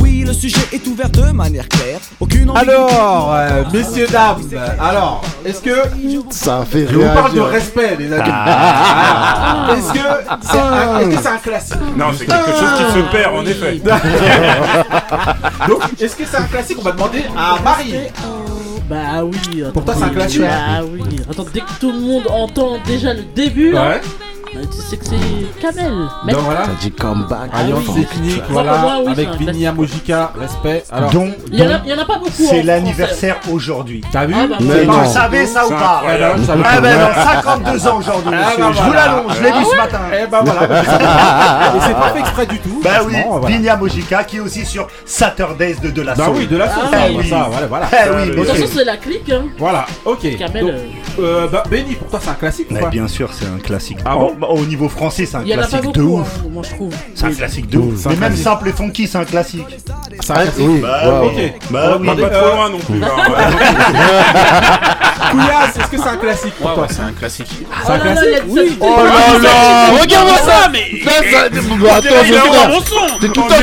Oui, 0.00 0.24
le 0.26 0.32
sujet 0.32 0.60
est 0.72 0.86
ouvert 0.86 1.10
de 1.10 1.30
manière 1.32 1.68
claire. 1.68 2.00
Aucune 2.18 2.50
Alors, 2.56 3.34
euh, 3.34 3.64
messieurs, 3.70 4.06
dames, 4.10 4.40
alors, 4.80 5.20
est-ce 5.44 5.60
que. 5.60 5.76
Ça 6.30 6.64
fait 6.70 6.86
Je 6.90 6.96
vous 6.96 7.14
parle 7.14 7.34
de 7.34 7.40
respect, 7.40 7.96
les 7.98 8.10
amis. 8.10 8.30
Ah. 8.32 9.66
Alors, 9.66 9.76
Est-ce 9.76 9.92
que 9.92 9.98
c'est 10.40 10.58
un, 10.58 10.98
est-ce 11.00 11.16
que 11.16 11.22
c'est 11.22 11.28
un 11.28 11.36
classique 11.36 11.76
Non, 11.96 12.06
c'est 12.16 12.24
quelque 12.24 12.50
chose 12.50 12.78
qui 12.78 12.84
se 12.94 13.00
perd, 13.12 13.34
en 13.36 13.44
effet. 13.44 13.76
Donc, 15.68 15.82
est-ce 16.00 16.16
que 16.16 16.24
c'est 16.24 16.36
un 16.38 16.44
classique? 16.44 16.78
On 16.80 16.82
va 16.84 16.92
demander 16.92 17.24
à 17.36 17.58
Marie. 17.62 17.94
Bah 18.88 19.22
oui. 19.24 19.62
Pour 19.72 19.84
toi, 19.84 19.94
c'est 19.96 20.04
un 20.04 20.08
classique 20.10 20.40
Bah 20.40 20.82
oui. 20.90 21.02
Attends, 21.30 21.46
dès 21.52 21.60
que 21.60 21.78
tout 21.80 21.92
le 21.92 22.00
monde 22.00 22.24
entend 22.30 22.78
déjà 22.86 23.12
le 23.14 23.22
début, 23.34 23.74
Ouais. 23.74 24.00
Tu 24.52 24.78
sais 24.80 24.96
que 24.96 25.04
c'est 25.04 25.60
Kamel. 25.60 25.92
Mec, 26.24 26.34
Donc 26.34 26.44
voilà. 26.44 26.60
T'as 26.66 26.72
dit 26.80 26.90
comeback. 26.92 27.50
Alliance 27.52 27.82
oui. 27.88 28.00
technique, 28.04 28.42
Moi, 28.50 28.62
voilà, 28.62 28.78
moi, 28.78 28.92
oui, 29.04 29.12
avec 29.12 29.30
classique. 29.38 29.74
Mojika, 29.74 30.32
respect. 30.40 30.84
Alors, 30.90 31.10
Donc, 31.10 31.34
Il 31.52 31.58
y, 31.58 31.62
en 31.62 31.66
a, 31.66 31.68
donc, 31.74 31.80
il 31.84 31.90
y 31.90 31.94
en 31.94 31.98
a 31.98 32.04
pas 32.04 32.18
beaucoup. 32.18 32.30
c'est 32.32 32.60
en 32.62 32.64
l'anniversaire 32.64 33.36
aujourd'hui. 33.52 34.00
t'as 34.12 34.26
vu 34.26 34.34
Ah 34.36 34.46
bah, 34.48 34.56
Mais 34.60 34.84
non. 34.84 35.00
le 35.00 35.06
savais 35.06 35.46
ça 35.46 35.66
ou 35.66 35.70
pas 35.70 35.96
incroyable. 36.02 36.40
Eh 36.42 36.46
ben, 36.46 36.62
Ah 36.64 36.76
me- 36.76 36.82
ben 36.82 36.98
non, 36.98 37.08
52 37.32 37.88
ans 37.88 37.98
aujourd'hui, 37.98 38.30
Ah 38.34 38.46
monsieur. 38.48 38.62
bah 38.64 38.70
Je 38.74 38.82
vous 38.82 38.92
l'annonce, 38.92 39.32
je 39.36 39.42
l'ai 39.42 39.52
vu 39.52 39.64
ce 39.70 39.76
matin. 39.76 40.00
Eh 40.12 40.26
ben 40.26 40.40
voilà. 40.44 40.62
Et 41.76 41.80
c'est 41.86 41.94
pas 41.94 42.08
fait 42.10 42.20
exprès 42.20 42.46
du 42.46 42.58
tout. 42.60 42.80
Bah 42.82 42.90
oui. 43.06 43.14
Vinia 43.46 43.76
Mojika 43.76 44.24
qui 44.24 44.36
est 44.38 44.40
aussi 44.40 44.64
sur 44.64 44.88
Saturdays 45.04 45.76
de 45.82 45.90
De 45.90 46.02
La 46.02 46.14
Bah 46.14 46.24
Soul. 46.26 46.36
oui, 46.38 46.46
de 46.46 46.56
la 46.56 46.64
Ah 46.66 46.90
ça, 46.90 46.98
oui. 47.08 47.32
voilà. 47.68 47.86
Eh 47.92 48.10
oui, 48.16 48.30
De 48.30 48.34
toute 48.34 48.46
façon, 48.48 48.66
c'est 48.74 48.84
la 48.84 48.96
clique. 48.96 49.30
Hein. 49.30 49.42
Voilà, 49.58 49.84
ok. 50.04 50.36
Kamel, 50.38 50.64
Donc, 50.66 50.74
euh, 51.18 51.44
euh, 51.44 51.46
bah, 51.48 51.62
Benny, 51.70 51.94
pour 51.94 52.08
toi, 52.08 52.20
c'est 52.22 52.30
un 52.30 52.34
classique 52.34 52.66
Mais 52.70 52.80
pas 52.80 52.88
bien 52.88 53.08
sûr, 53.08 53.30
c'est 53.32 53.46
un 53.46 53.58
classique. 53.58 53.98
Ah 54.04 54.14
bon 54.16 54.34
Au- 54.42 54.58
Au 54.58 54.64
niveau 54.64 54.88
français, 54.88 55.26
c'est 55.26 55.36
un 55.36 55.42
Il 55.42 55.48
y 55.48 55.54
en 55.54 55.58
a 55.58 55.62
pas 55.62 55.68
classique 55.68 55.92
de 55.94 56.02
beaucoup, 56.02 56.20
ouf. 56.20 56.28
hein, 56.44 56.48
moi 56.52 56.62
je 56.68 56.74
trouve. 56.74 56.94
C'est 57.14 57.24
un 57.26 57.30
classique 57.32 57.68
de 57.68 57.78
ouf. 57.78 57.94
C'est 57.98 58.06
un 58.06 58.10
Mais 58.10 58.16
même 58.16 58.28
classique. 58.28 58.44
simple 58.44 58.68
et 58.68 58.72
funky, 58.72 59.06
c'est 59.06 59.18
un 59.18 59.24
classique. 59.24 59.66
C'est 60.20 60.30
un 60.30 60.34
Ah, 60.36 60.42
classique 60.42 60.54
oui, 60.66 60.80
Bah. 60.80 61.22
Ok. 61.24 61.52
Bah 61.70 61.96
oui. 62.00 62.06
Pas 62.06 62.12
euh, 62.14 62.40
trop 62.42 62.54
loin 62.56 62.70
non 62.70 62.78
plus. 62.78 63.02
hein. 63.04 63.08
Couillasse, 65.30 65.76
est-ce 65.78 65.88
que 65.90 65.96
c'est 66.02 66.08
un 66.08 66.16
classique 66.16 66.54
pour 66.54 66.74
toi 66.74 66.86
c'est 66.88 67.02
un 67.02 67.12
classique. 67.12 67.48
C'est 67.84 67.92
un 67.92 67.98
Oh 68.00 68.04
là 68.04 68.14
là, 68.14 68.20
classique 68.20 68.78
de 68.78 68.84
Oh 68.84 68.96
là 69.04 69.38
là 69.42 70.00
Regarde-moi 70.00 70.36
ça 70.38 70.68
mais. 70.72 71.02
Ça, 71.04 71.10
Bah, 71.20 71.88
Attends, 71.96 72.08
je 72.24 72.34
regarde. 72.34 72.70
mon 72.70 72.80
son. 72.80 73.18
T'es 73.20 73.28
tout 73.28 73.40
en 73.40 73.46
train 73.46 73.56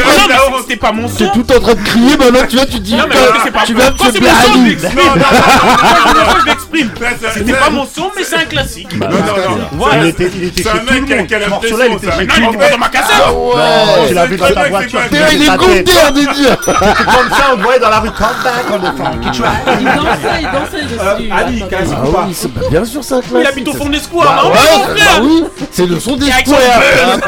c'était 0.62 0.76
pas 0.78 0.92
mon 0.92 1.08
T'es 1.08 1.26
son. 1.26 1.32
tout 1.32 1.52
en 1.56 1.60
train 1.60 1.74
de 1.76 1.82
crier, 1.82 2.18
bah 2.18 2.26
là 2.32 2.44
tu 2.48 2.56
vois, 2.58 2.66
tu 2.66 2.80
dis 2.80 2.96
Non, 2.96 3.04
mais 3.10 3.16
que 3.16 3.20
parce 3.20 3.32
que 3.38 3.40
c'est 3.46 3.52
pas 3.52 3.64
tu 3.66 3.74
son. 3.74 3.80
te 3.80 3.98
Quand 3.98 4.12
c'est 4.12 4.20
mon 4.22 4.28
son, 4.28 4.54
je 4.54 4.58
blaguer. 4.60 4.70
l'exprime. 4.70 4.96
Non, 4.96 5.04
non, 5.06 5.16
non, 5.16 6.14
non, 6.14 6.26
non, 6.26 6.40
je 6.42 6.46
l'exprime. 6.46 6.90
Ça, 7.00 7.30
ça- 7.30 7.40
C'était 7.46 7.60
pas 7.60 7.70
mon 7.70 7.86
son, 7.86 8.12
mais 8.16 8.24
c'est 8.24 8.36
un 8.38 8.46
classique. 8.46 8.98
Bah, 8.98 9.08
Non, 9.12 9.18
non, 9.18 9.56
non. 9.58 9.68
Voilà. 9.74 10.02
Il 10.04 10.08
était, 10.10 10.32
il 10.36 10.44
était 10.46 10.64
C'est 10.64 10.70
chez 10.70 10.76
un 10.76 10.80
tout 10.80 10.86
le 10.94 11.00
mec 11.02 11.06
qui 11.06 11.14
a- 11.14 11.18
monde. 11.18 11.28
qui 11.28 11.36
a 11.36 11.38
Ce 11.38 11.44
la 11.44 11.48
morceau-là, 11.50 11.86
il 11.88 11.94
était 11.94 12.12
chez 12.12 12.18
Non, 12.18 12.26
tout 12.26 12.34
il 12.38 12.44
le 12.44 12.52
monde. 12.60 12.72
dans 12.72 12.78
ma 12.78 12.90
cassette. 12.90 13.16
Ah 13.26 13.34
ouais 13.34 14.08
tu 14.08 14.14
l'as 14.14 14.26
vu 14.26 14.38
dans 14.38 14.48
ta 14.54 14.70
voiture. 14.70 15.00
il 15.12 15.42
est 15.42 15.46
ta 15.46 15.58
goûté, 15.58 15.84
tête. 15.84 15.96
on 16.12 16.16
est 16.16 16.34
dire 16.34 16.58
Comme 16.66 16.76
ça, 16.76 17.44
on 17.54 17.58
te 17.58 17.62
voyait 17.64 17.80
dans 17.80 17.90
la 17.90 18.00
rue. 18.00 18.12
Come 18.12 18.28
back 18.44 18.66
on 18.72 18.80
the 18.80 18.98
funky 18.98 19.32
track. 19.40 19.52
Il 19.80 19.86
dansait, 19.86 20.42
il 20.42 20.50
dansait 20.52 20.84
dessus. 20.86 21.00
Euh, 21.00 21.38
Ali, 21.38 21.68
classique 21.68 21.98
ou 22.04 22.12
pas 22.12 22.28
bien 22.70 22.86
sûr 22.86 23.04
c'est 23.04 23.14
un 23.16 23.22
Il 23.22 23.28
classique. 23.30 23.48
habite 23.50 23.68
au 23.68 23.74
fond 23.74 23.90
des 23.90 24.00
squares, 24.00 24.52
Bah 24.52 24.52
bah 24.96 25.22
oui, 25.22 25.44
c'est 25.72 25.86
le 25.86 26.00
son 26.00 26.16
des 26.16 26.32
squares. 26.32 26.60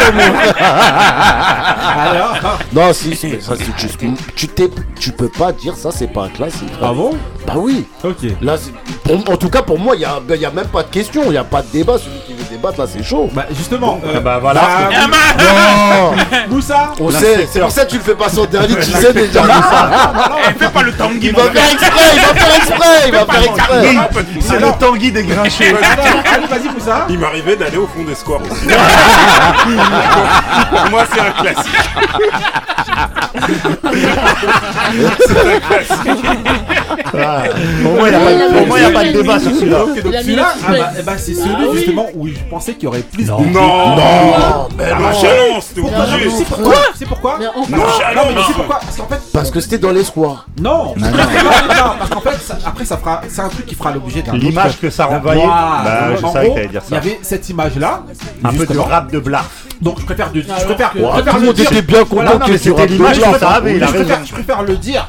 Alors 1.97 2.36
Non, 2.74 2.93
si, 2.93 3.15
c'est- 3.15 3.41
ça, 3.41 3.53
c'est 3.57 3.78
juste- 3.80 3.99
tu 4.36 4.47
t'es, 4.47 4.70
tu 4.99 5.11
peux 5.11 5.30
pas 5.30 5.51
dire 5.51 5.76
ça, 5.76 5.89
c'est 5.91 6.07
pas 6.11 6.24
un 6.26 6.30
classique. 6.30 6.70
Ah 6.82 6.91
bon? 6.93 7.11
Bah 7.47 7.53
oui. 7.57 7.85
Ok. 8.03 8.17
Là, 8.41 8.57
pour- 9.03 9.29
en 9.31 9.37
tout 9.37 9.49
cas 9.49 9.61
pour 9.61 9.79
moi, 9.79 9.95
il 9.95 10.01
y 10.01 10.05
a, 10.05 10.19
y 10.35 10.45
a 10.45 10.51
même 10.51 10.67
pas 10.67 10.83
de 10.83 10.89
question, 10.89 11.23
il 11.27 11.33
y 11.33 11.37
a 11.37 11.43
pas 11.45 11.61
de 11.61 11.67
débat. 11.71 11.97
Celui 11.97 12.19
qui 12.27 12.33
veut 12.33 12.43
débattre 12.57 12.79
là, 12.79 12.85
c'est 12.91 13.03
chaud. 13.03 13.29
Bah 13.33 13.45
justement. 13.51 13.99
euh, 14.05 14.19
bah, 14.19 14.39
voilà. 14.41 14.61
bah, 14.61 14.89
Ah, 14.93 15.07
bah, 15.07 15.43
Non, 15.43 16.11
Moussa 16.55 16.91
on 16.99 17.09
sait. 17.11 17.47
C'est 17.51 17.59
pour 17.59 17.71
ça 17.71 17.85
que 17.85 17.91
tu 17.91 17.97
le 17.97 18.03
fais 18.03 18.15
passer 18.15 18.39
en 18.39 18.45
dernier. 18.45 18.75
Tu 18.75 18.91
sais 18.91 19.13
déjà. 19.13 19.43
Eh, 20.49 20.53
fais 20.63 20.69
pas 20.69 20.81
le 20.83 20.91
tanguy, 20.93 21.27
Il 21.27 21.33
va 21.35 21.43
faire 21.43 21.71
exprès. 21.71 21.89
Il 22.15 22.21
va 22.21 22.33
faire 22.33 22.55
exprès. 22.55 22.87
Il 23.07 23.11
va 23.13 23.25
faire 23.25 23.43
exprès. 23.43 23.95
Ah, 23.99 24.09
pas. 24.13 24.19
C'est 24.41 24.59
le 24.59 24.67
Tanguy 24.79 25.11
des 25.11 25.23
grincheux. 25.23 25.65
Allez, 25.65 26.47
vas-y 26.47 26.69
Moussa. 26.73 27.05
Il 27.09 27.19
m'arrivait 27.19 27.55
d'aller 27.55 27.77
au 27.77 27.87
fond 27.87 28.03
des 28.07 28.15
squares 28.15 28.41
aussi. 28.41 28.67
Pour 30.69 30.89
moi, 30.91 31.03
c'est 31.11 31.19
un 31.19 31.31
classique. 31.31 31.79
c'est 35.27 35.37
un 35.37 35.59
classique. 35.59 36.25
Ah, 37.19 37.43
Pour 37.83 37.91
moi, 37.93 38.09
il 38.09 38.11
n'y 38.11 38.85
a, 38.85 38.89
pas- 38.89 38.93
pas 38.99 39.03
de 39.05 39.11
débat 39.11 39.39
sur 39.39 39.51
celui-là. 39.51 39.79
Donc 39.79 40.13
celui-là, 40.21 40.53
ah 40.67 40.71
bah, 40.71 40.89
eh 40.99 41.01
bah, 41.03 41.13
c'est 41.17 41.33
celui 41.33 41.51
Ah 41.57 41.63
oui. 41.69 41.77
justement 41.77 42.05
où 42.15 42.27
pensais 42.47 42.73
qu'il 42.73 42.83
y 42.83 42.87
aurait 42.87 43.01
plus 43.01 43.25
Non. 43.25 43.39
de. 43.41 43.45
Non, 43.47 43.95
Non, 43.95 44.67
mais 44.77 44.83
Ah, 44.91 44.99
non. 44.99 45.59
Pourquoi 45.81 46.03
obligé. 46.03 46.29
C'est 46.37 46.45
pourquoi 46.45 46.75
C'est 46.95 47.05
pourquoi 47.07 47.37
Mais 47.39 47.47
en 47.47 47.59
Non, 47.59 47.65
fait, 47.65 48.15
non, 48.15 48.21
mais 48.29 48.35
non. 48.35 48.41
c'est 48.47 48.53
pourquoi 48.53 48.79
Parce 48.79 48.97
qu'en 48.97 49.07
fait, 49.07 49.21
Parce 49.33 49.51
que 49.51 49.59
c'était 49.59 49.77
dans 49.77 49.91
les 49.91 50.03
squares. 50.03 50.45
non. 50.59 50.95
Non, 50.97 51.07
non, 51.07 51.93
parce 51.99 52.09
qu'en 52.09 52.21
fait, 52.21 52.37
ça- 52.41 52.57
après, 52.65 52.85
ça 52.85 52.97
fera, 52.97 53.21
c'est 53.29 53.41
un 53.41 53.49
truc 53.49 53.65
qui 53.65 53.75
fera 53.75 53.91
l'objet 53.91 54.21
d'un. 54.21 54.33
L'image 54.33 54.79
que 54.79 54.89
ça 54.89 55.05
renvoyait. 55.05 55.45
Bah, 55.45 56.15
je 56.19 56.25
savais 56.27 56.49
que 56.53 56.67
dire 56.67 56.81
Il 56.85 56.87
y 56.87 56.89
ça. 56.89 56.97
avait 56.97 57.19
cette 57.21 57.49
image-là. 57.49 58.03
Un 58.43 58.53
peu 58.53 58.65
de 58.65 58.79
rap 58.79 59.11
de 59.11 59.19
blarf. 59.19 59.49
Donc 59.81 59.99
je 59.99 60.05
préfère, 60.05 60.31
de, 60.31 60.41
je 60.41 60.65
préfère, 60.65 60.91
tout 60.91 60.97
le 60.97 61.45
monde 61.45 61.59
était 61.59 61.81
bien 61.83 62.03
content 62.03 62.23
non, 62.23 62.39
mais 62.39 62.45
que 62.47 62.57
c'était 62.57 62.71
rappelles 62.81 62.89
l'image 62.93 63.19
ça 63.19 63.59
je 64.25 64.31
préfère 64.33 64.63
le 64.63 64.75
dire. 64.75 65.07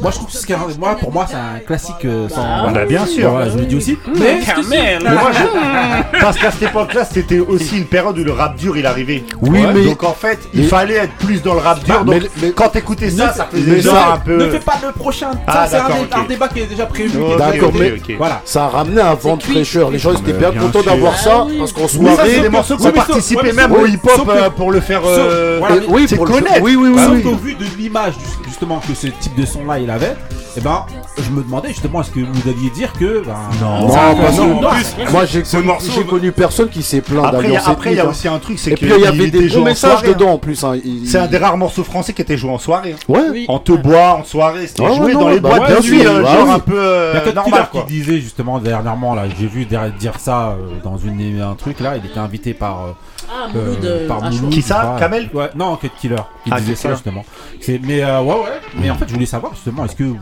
Moi, 0.00 0.10
je 0.10 0.16
trouve 0.16 0.30
que 0.30 0.36
c'est 0.36 0.78
moi, 0.78 0.96
pour 1.00 1.12
moi, 1.12 1.26
c'est 1.28 1.36
un 1.36 1.58
classique 1.66 2.04
euh, 2.04 2.28
sans. 2.28 2.42
Bah, 2.42 2.70
Bah, 2.74 2.84
bien 2.86 3.06
sûr. 3.06 3.30
Voilà, 3.30 3.50
je 3.50 3.58
le 3.58 3.64
dis 3.66 3.76
aussi. 3.76 3.98
Mais 4.18 4.38
Kamel. 4.44 5.00
Mais 5.02 5.10
moi, 5.12 5.30
je- 5.32 6.18
parce 6.20 6.36
qu'à 6.38 6.50
cette 6.50 6.62
époque-là, 6.62 7.04
c'était 7.04 7.38
aussi 7.40 7.78
une 7.78 7.86
période 7.86 8.18
où 8.18 8.24
le 8.24 8.32
rap 8.32 8.56
dur 8.56 8.76
il 8.76 8.86
arrivait. 8.86 9.24
Oui, 9.42 9.60
mais- 9.74 9.84
Donc 9.84 10.02
en 10.04 10.12
fait, 10.12 10.38
il 10.54 10.62
mais- 10.62 10.66
fallait 10.66 10.94
être 10.94 11.12
plus 11.14 11.42
dans 11.42 11.54
le 11.54 11.60
rap 11.60 11.82
dur. 11.84 12.04
Bah, 12.04 12.12
donc 12.12 12.22
mais- 12.22 12.28
mais- 12.42 12.50
quand 12.52 12.68
t'écoutais 12.68 13.10
ça, 13.10 13.32
ça 13.32 13.48
faisait 13.50 13.70
mais 13.70 13.80
genre 13.80 13.94
ça- 13.94 14.12
un 14.14 14.18
peu. 14.18 14.36
ne 14.36 14.50
fais 14.50 14.60
pas 14.60 14.74
le 14.84 14.92
prochain. 14.92 15.30
Ah, 15.46 15.52
ça, 15.52 15.66
c'est 15.68 15.76
un, 15.76 15.78
d'accord, 15.82 15.96
dé- 15.96 16.02
ok. 16.12 16.18
un 16.24 16.28
débat 16.28 16.48
qui 16.48 16.60
est 16.60 16.66
déjà 16.66 16.86
prévu. 16.86 17.10
qui 17.10 17.16
est 17.16 17.20
Ok, 17.20 17.32
déjà 17.38 17.50
D'accord, 17.50 17.72
mais- 17.78 17.92
ok. 17.92 18.14
Voilà. 18.18 18.40
Ça 18.44 18.64
a 18.64 18.68
ramené 18.68 19.00
un 19.00 19.14
vent 19.14 19.36
de 19.36 19.42
fraîcheur. 19.42 19.90
Les 19.90 19.98
gens 19.98 20.12
étaient 20.12 20.32
bien 20.32 20.50
bien 20.50 20.60
contents 20.62 20.82
sûr. 20.82 20.90
d'avoir 20.90 21.14
Ah 21.16 21.22
ça 21.22 21.44
oui. 21.44 21.56
parce 21.58 21.72
qu'en 21.72 21.82
Mais 21.82 21.88
ça, 21.88 22.14
soirée. 22.14 22.30
c'est 22.34 22.40
des 22.40 22.48
morceaux 22.48 22.76
qui 22.76 22.82
Oui, 22.82 22.88
ont 22.88 22.92
mais 22.92 22.98
sauf- 23.00 23.06
participé 23.08 23.40
ouais, 23.40 23.46
mais 23.48 23.52
même 23.62 23.70
sauf- 23.70 23.80
au 23.82 23.86
hip-hop 23.86 24.10
sauf 24.16 24.26
que- 24.26 24.30
euh, 24.32 24.50
pour 24.50 24.70
le 24.72 24.80
faire. 24.80 25.00
sauf- 25.02 25.10
euh, 25.18 25.56
voilà, 25.58 25.76
oui, 25.88 26.06
c'est 26.08 26.16
pour 26.16 26.26
le 26.26 26.32
connaître. 26.32 26.62
Oui, 26.62 26.76
oui, 26.76 26.88
oui. 26.94 27.02
Sauf 27.02 27.12
oui. 27.14 27.22
qu'au 27.22 27.34
vu 27.36 27.54
de 27.54 27.64
l'image 27.78 28.12
ju- 28.14 28.44
justement 28.48 28.80
que 28.86 28.94
ce 28.94 29.06
type 29.08 29.34
de 29.36 29.46
son 29.46 29.64
là 29.66 29.78
il 29.78 29.87
avait, 29.90 30.16
et 30.56 30.60
ben 30.60 30.84
je 31.18 31.30
me 31.30 31.42
demandais 31.42 31.68
justement 31.68 32.00
est-ce 32.00 32.10
que 32.10 32.20
vous 32.20 32.48
alliez 32.48 32.70
dire 32.70 32.92
que 32.92 33.22
ben, 33.24 33.34
Non. 33.60 33.88
Non, 33.88 33.94
parce 34.16 34.36
que- 34.36 34.40
non, 34.42 34.66
En 34.68 34.70
plus, 34.70 35.12
Moi 35.12 35.24
j'ai 35.26 35.42
connu, 35.42 35.64
morceau- 35.66 35.90
j'ai 35.94 36.04
connu 36.04 36.32
personne 36.32 36.68
qui 36.68 36.82
s'est 36.82 37.00
plaint 37.00 37.24
Après, 37.26 37.46
il 37.48 37.52
y 37.52 37.56
après, 37.56 37.90
il 37.92 37.96
y 37.96 38.00
a 38.00 38.06
aussi 38.06 38.28
un 38.28 38.38
truc, 38.38 38.58
c'est 38.58 38.72
hein. 38.72 38.74
que 38.74 38.80
puis 38.80 38.88
il 38.90 38.96
y 38.96 39.00
il 39.00 39.06
avait 39.06 39.30
des 39.30 39.56
en 39.56 39.62
messages 39.62 39.90
soirée, 39.92 40.08
hein. 40.08 40.12
dedans 40.12 40.30
en 40.32 40.38
plus. 40.38 40.62
hein. 40.64 40.76
Il- 40.84 41.06
C'est 41.08 41.18
un 41.18 41.26
des 41.26 41.38
rares 41.38 41.56
morceaux 41.56 41.84
français 41.84 42.12
qui 42.12 42.22
était 42.22 42.36
joué 42.36 42.50
en 42.50 42.58
soirée. 42.58 42.94
hein. 42.94 43.12
Ouais. 43.12 43.20
Oui. 43.30 43.44
En 43.48 43.58
te 43.58 43.72
bois, 43.72 44.14
en 44.14 44.24
soirée, 44.24 44.66
c'était 44.66 44.84
Ah 44.88 44.92
joué 44.94 45.12
dans 45.12 45.28
les 45.28 45.40
bah 45.40 45.50
boîtes 45.50 45.62
de 45.62 45.66
bien 45.80 45.90
nuit, 45.90 46.00
sûr, 46.02 46.22
bah 46.22 46.32
genre 46.34 46.50
un 46.50 46.58
peu 46.58 46.72
Il 46.74 47.16
y 47.16 47.20
a 47.20 47.26
euh, 47.28 47.32
normal 47.32 47.68
quoi. 47.70 47.82
qui 47.82 47.92
disait 47.94 48.18
justement 48.20 48.58
dernièrement 48.58 49.14
là, 49.14 49.24
j'ai 49.38 49.46
vu 49.46 49.64
dire 49.66 50.14
ça 50.18 50.50
euh, 50.50 50.54
dans 50.84 50.96
une 50.98 51.40
un 51.40 51.54
truc 51.54 51.80
là, 51.80 51.96
il 51.96 52.08
était 52.08 52.18
invité 52.18 52.54
par 52.54 52.84
euh, 52.84 52.88
Ah, 53.30 53.48
euh, 53.54 53.64
Mouloud. 53.66 53.84
euh, 53.84 54.08
par 54.08 54.22
Mouloud, 54.22 54.50
Qui 54.50 54.62
ça. 54.62 54.96
Kamel 54.98 55.28
Ouais, 55.34 55.50
non, 55.54 55.76
Cut 55.76 55.90
Killer 56.00 56.16
qui 56.44 56.50
Ah, 56.52 56.60
disait 56.60 56.74
ça 56.74 56.90
justement. 56.92 57.24
C'est 57.60 57.80
mais 57.82 58.02
euh, 58.02 58.20
ouais 58.22 58.34
ouais, 58.34 58.60
mais 58.80 58.90
en 58.90 58.94
fait 58.94 59.04
je 59.08 59.12
voulais 59.14 59.26
savoir 59.26 59.52
justement 59.68 59.84
est-ce 59.84 59.96
que 59.96 60.04
vous 60.04 60.18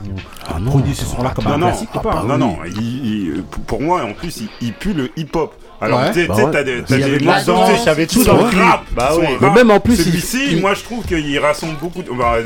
prenez 0.71 0.95
ce 0.95 1.05
son 1.05 1.23
là 1.23 1.33
comme 1.35 1.45
Non, 1.45 1.53
un 1.53 1.59
non, 1.59 1.67
classique 1.69 1.95
ou 1.95 1.99
pas 2.01 2.23
non, 2.27 2.39
non, 2.39 2.57
il- 2.67 3.07
il- 3.07 3.43
pour 3.67 3.81
moi, 3.81 4.03
en 4.05 4.13
plus, 4.13 4.39
il, 4.41 4.49
il 4.61 4.73
pue 4.73 4.93
le 4.93 5.11
hip-hop. 5.17 5.55
Alors, 5.79 6.01
Ouais. 6.01 6.11
tu 6.11 6.21
sais, 6.23 6.27
Bah 6.27 6.35
ouais. 6.37 6.51
t'as 6.51 6.63
des, 6.65 6.83
t'as 6.85 6.97
morceaux, 7.23 7.55
qui 8.07 8.07
tout 8.07 8.25
dans 8.25 8.37
le 8.39 8.45
rap, 8.45 8.85
Bah 8.97 9.11
Mais 9.21 9.47
rap. 9.47 9.55
même 9.57 9.71
en 9.71 9.79
plus, 9.79 9.97
Celui-ci, 9.97 10.53
il- 10.53 10.61
moi, 10.63 10.73
je 10.73 10.83
trouve 10.83 11.05
qu'il 11.05 11.39
rassemble 11.39 11.75
beaucoup. 11.83 12.03
de- 12.03 12.09
bah, 12.17 12.37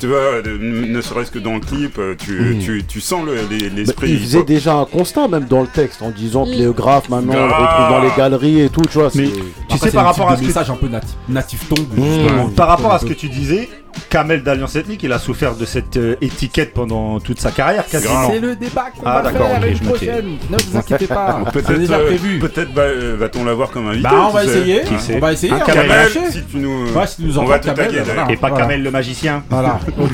tu 0.00 0.08
vois, 0.08 0.42
ne 0.60 1.00
serait-ce 1.00 1.30
que 1.30 1.38
dans 1.38 1.54
le 1.54 1.60
clip, 1.60 2.00
tu, 2.18 2.58
tu, 2.60 2.84
tu 2.84 3.00
sens 3.00 3.24
le- 3.24 3.36
les- 3.48 3.68
Bah, 3.68 3.74
l'esprit 3.76 4.10
il 4.10 4.18
faisait 4.18 4.42
déjà 4.42 4.74
un 4.74 4.84
constat 4.84 5.28
même 5.28 5.44
dans 5.44 5.60
le 5.60 5.68
texte 5.68 6.02
en 6.02 6.10
disant 6.10 6.44
que 6.44 6.50
les 6.50 6.72
graphes 6.74 7.08
maintenant 7.08 7.34
on 7.36 7.42
le 7.42 7.48
Grave. 7.48 7.62
retrouve 7.62 7.88
dans 7.98 8.02
les 8.02 8.10
galeries 8.16 8.60
et 8.62 8.68
tout, 8.68 8.82
tu 8.82 8.98
vois. 8.98 9.10
Mais 9.14 9.26
c'est- 9.26 9.32
tu 9.32 9.40
Après, 9.74 9.90
sais 9.90 9.94
par 9.94 10.04
rapport 10.06 10.30
à 10.30 10.36
ce 10.36 10.40
que 10.42 10.46
message 10.48 10.70
un 10.70 10.74
peu 10.76 10.88
natif, 10.88 11.14
natif 11.28 11.68
tongue 11.68 11.86
Mmh. 11.96 12.04
justement, 12.04 12.48
par 12.48 12.66
rapport 12.66 12.92
à 12.92 12.98
ce 12.98 13.06
que 13.06 13.12
tu 13.14 13.28
disais, 13.28 13.68
Kamel 14.10 14.42
d'Alliance 14.42 14.76
Ethnique, 14.76 15.02
il 15.02 15.12
a 15.12 15.18
souffert 15.18 15.54
de 15.54 15.64
cette 15.64 15.96
euh, 15.96 16.16
étiquette 16.20 16.74
pendant 16.74 17.18
toute 17.20 17.40
sa 17.40 17.50
carrière, 17.50 17.86
quasiment. 17.86 18.30
C'est 18.30 18.40
le 18.40 18.56
débat 18.56 18.86
qu'on 18.96 19.06
Ah, 19.06 19.22
va 19.22 19.30
d'accord, 19.30 19.48
faire 19.48 19.58
ok, 19.60 19.66
une 19.68 19.76
je 19.76 19.82
me 19.82 19.92
tais. 19.92 20.06
prochaine. 20.06 20.36
Ne 20.50 20.56
vous 20.56 20.76
inquiétez 20.78 21.06
pas. 21.08 21.40
C'est 21.46 21.52
Peut-être 21.52 21.78
déjà 21.78 21.94
euh, 21.96 22.06
prévu. 22.06 22.38
peut-être 22.38 22.72
va- 22.72 22.82
euh, 22.82 23.16
va-t-on 23.18 23.44
l'avoir 23.44 23.70
comme 23.70 23.88
invité. 23.88 24.02
Bah, 24.08 24.26
on 24.28 24.30
va 24.30 24.44
essayer. 24.44 24.82
Qui 24.82 24.94
On 25.14 25.18
va 25.18 25.32
essayer, 25.32 25.52
Un 25.52 25.56
on 25.56 25.58
va 25.60 25.64
Kamel, 25.66 25.88
lâcher. 25.88 26.30
si 26.30 26.42
tu 26.44 26.56
nous, 26.58 26.86
Ouais, 26.92 27.06
si 27.06 27.16
tu 27.16 27.22
nous 27.24 27.38
on 27.38 27.44
va 27.44 27.58
te 27.58 27.66
Kamel, 27.66 27.86
taguer. 27.86 27.98
voilà. 28.00 28.14
d'ailleurs. 28.22 28.30
Et 28.30 28.36
pas 28.36 28.48
Voilà. 28.48 28.64
Kamel 28.64 28.82
le 28.82 28.90
magicien. 28.90 29.42
Voilà, 29.48 29.78
ok. 29.98 30.10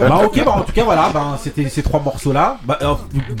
bah 0.00 0.20
ok, 0.24 0.44
bah 0.44 0.50
en 0.56 0.60
tout 0.62 0.72
cas 0.72 0.84
voilà, 0.84 1.10
bah, 1.12 1.38
c'était 1.42 1.68
ces 1.68 1.82
trois 1.82 2.00
morceaux 2.00 2.32
là. 2.32 2.58
Bah, 2.64 2.78
euh, 2.82 2.94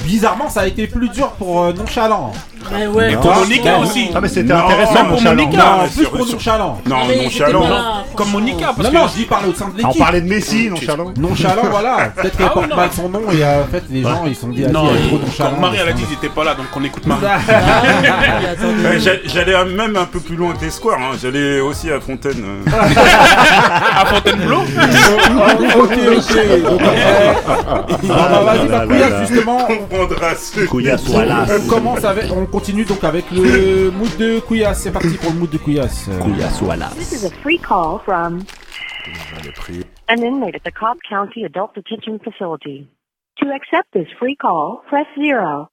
bizarrement 0.04 0.48
ça 0.48 0.60
a 0.62 0.66
été 0.66 0.86
plus 0.86 1.08
dur 1.08 1.30
pour 1.32 1.62
euh, 1.62 1.72
Nonchalant. 1.72 2.32
Mais 2.70 2.86
ouais, 2.86 3.10
Ah, 3.14 3.16
Pour 3.20 3.34
Monica 3.36 3.72
non. 3.72 3.80
aussi. 3.82 4.10
Ah, 4.14 4.20
mais 4.20 4.28
c'était 4.28 4.52
intéressant, 4.52 4.94
même 4.94 5.06
pour. 5.08 5.22
Monica. 5.22 5.56
Non, 5.56 5.82
Ouais, 5.82 5.88
plus 5.94 6.06
pour 6.06 6.26
Nonchalant. 6.26 6.78
Non, 6.86 6.96
mais 7.08 7.28
j'étais 7.30 7.52
nonchalant. 7.52 8.04
Comme 8.14 8.30
Monica, 8.30 8.72
parce 8.76 8.92
Non, 8.92 9.06
je 9.08 9.14
dis 9.20 9.24
parler 9.24 9.48
au 9.48 9.54
sein 9.54 9.68
de 9.68 9.72
On 9.74 9.76
l'équipe. 9.88 9.98
parlait 10.02 10.20
de 10.20 10.28
Messi, 10.28 10.68
nonchalant. 10.70 11.12
Nonchalant, 11.16 11.62
voilà. 11.70 11.96
Peut-être 12.16 12.36
qu'elle 12.36 12.46
Ah, 12.46 12.54
porte 12.54 12.76
mal 12.76 12.88
son 12.94 13.08
nom 13.08 13.20
et 13.32 13.42
euh, 13.42 13.62
en 13.62 13.66
fait 13.66 13.82
les 13.90 14.02
gens 14.02 14.24
ils 14.26 14.36
sont 14.36 14.48
dit, 14.48 14.64
ah, 14.66 14.70
Non, 14.70 14.86
trop 15.08 15.18
nonchalant. 15.18 15.58
Marie 15.60 15.78
elle 15.82 15.88
a 15.88 15.92
dit 15.92 16.02
qu'ils 16.04 16.14
étaient 16.14 16.28
pas 16.28 16.44
là, 16.44 16.54
donc 16.54 16.66
on 16.76 16.84
écoute 16.84 17.06
Marie. 17.06 17.22
Ah, 17.48 18.98
j'a- 18.98 19.12
J'allais 19.26 19.64
même 19.64 19.96
un 19.96 20.04
peu 20.04 20.20
plus 20.20 20.36
loin 20.36 20.52
que 20.52 20.64
les 20.64 20.70
squares, 20.70 20.98
hein. 21.00 21.16
j'allais 21.20 21.60
aussi 21.60 21.90
à 21.90 22.00
Fontaine. 22.00 22.42
euh. 22.44 22.70
À 24.00 24.04
Fontainebleau 24.06 24.58
ok, 24.60 25.98
ok. 26.16 26.36
Euh, 26.36 28.08
bah, 28.08 28.42
vas-y, 28.44 28.68
bah, 28.68 28.84
Couillasse, 28.86 29.28
justement. 29.28 29.58
On 29.68 29.86
prendra 30.06 30.34
ce 30.36 30.60
Couillasse, 30.66 31.02
On, 31.08 31.12
voilà. 31.12 31.44
on 31.58 31.68
commence 31.68 32.04
avec, 32.04 32.24
on 32.34 32.46
continue 32.52 32.84
donc 32.84 33.02
avec 33.02 33.30
le 33.32 33.90
mood 33.98 34.14
de 34.18 34.38
Couillasse. 34.40 34.82
C'est 34.82 34.92
parti 34.92 35.16
pour 35.16 35.32
le 35.32 35.38
mood 35.38 35.50
de 35.50 35.58
Couillasse. 35.58 36.08
Couillasse, 36.20 36.62
voilà. 36.62 36.90
This 36.90 37.12
is 37.12 37.24
a 37.24 37.30
free 37.42 37.58
call 37.58 37.98
from 38.04 38.44
an 40.08 40.22
inmate 40.22 40.54
at 40.54 40.62
the 40.64 40.70
Cobb 40.70 40.98
County 41.08 41.44
Adult 41.44 41.74
Detention 41.74 42.18
Facility. 42.22 42.86
To 43.38 43.46
accept 43.48 43.88
this 43.94 44.06
free 44.18 44.36
call, 44.36 44.82
press 44.88 45.06
zero. 45.18 45.70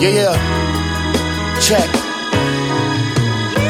Yeah, 0.00 0.10
yeah. 0.10 1.60
Check. 1.60 1.88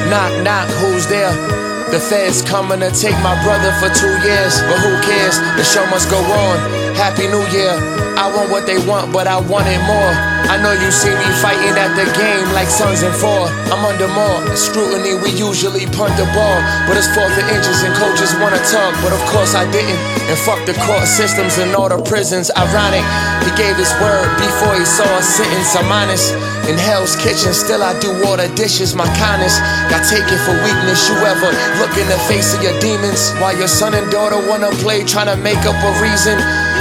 Knock, 0.08 0.42
knock, 0.42 0.68
who's 0.80 1.06
there? 1.08 1.78
The 1.89 1.99
feds 1.99 2.43
coming 2.43 2.80
to 2.80 2.91
take 2.93 3.16
my 3.24 3.32
brother 3.43 3.72
for 3.80 3.89
two 3.89 4.12
years, 4.20 4.61
but 4.68 4.76
who 4.76 4.93
cares? 5.09 5.41
The 5.57 5.64
show 5.64 5.86
must 5.89 6.11
go 6.11 6.20
on. 6.20 6.57
Happy 6.95 7.26
New 7.26 7.41
Year. 7.49 7.72
I 8.18 8.28
want 8.34 8.51
what 8.51 8.66
they 8.66 8.76
want, 8.84 9.09
but 9.14 9.30
I 9.30 9.41
want 9.41 9.70
it 9.70 9.80
more. 9.89 10.12
I 10.51 10.61
know 10.61 10.74
you 10.74 10.91
see 10.91 11.09
me 11.09 11.28
fighting 11.39 11.78
at 11.78 11.95
the 11.95 12.05
game 12.12 12.45
like 12.51 12.68
sons 12.68 13.01
and 13.07 13.14
four. 13.14 13.47
I'm 13.72 13.86
under 13.86 14.11
more 14.11 14.43
scrutiny. 14.53 15.14
We 15.16 15.32
usually 15.32 15.86
punt 15.95 16.12
the 16.18 16.28
ball, 16.36 16.59
but 16.84 16.99
it's 16.99 17.09
fourth 17.14 17.32
and 17.41 17.49
inches 17.55 17.80
and 17.86 17.95
coaches 17.97 18.34
wanna 18.36 18.61
talk, 18.68 18.93
but 19.01 19.14
of 19.14 19.22
course 19.30 19.55
I 19.55 19.64
didn't. 19.70 19.97
And 20.28 20.36
fuck 20.45 20.61
the 20.66 20.74
court 20.84 21.07
systems 21.07 21.57
and 21.57 21.72
all 21.78 21.89
the 21.89 22.03
prisons. 22.05 22.51
Ironic, 22.53 23.07
he 23.47 23.51
gave 23.57 23.78
his 23.80 23.95
word 24.03 24.28
before 24.36 24.74
he 24.76 24.84
saw 24.84 25.09
a 25.09 25.22
sentence. 25.22 25.72
I'm 25.78 25.89
honest. 25.89 26.34
In 26.68 26.76
Hell's 26.76 27.16
Kitchen, 27.16 27.55
still 27.57 27.80
I 27.80 27.97
do 27.97 28.12
all 28.28 28.36
the 28.36 28.51
dishes. 28.53 28.93
My 28.93 29.09
kindness 29.16 29.57
got 29.89 30.05
taken 30.05 30.36
for 30.45 30.53
weakness. 30.61 31.09
You 31.09 31.16
ever 31.24 31.49
look 31.79 31.97
in 31.97 32.07
the 32.11 32.18
face 32.26 32.55
of 32.55 32.62
your 32.62 32.79
demons 32.81 33.33
while 33.41 33.57
your 33.57 33.68
son 33.68 33.95
and 33.95 34.11
daughter 34.11 34.37
wanna 34.49 34.70
play, 34.83 35.05
trying 35.05 35.31
to 35.31 35.37
make 35.43 35.62
up 35.64 35.79
a 35.79 35.93
reason? 36.03 36.39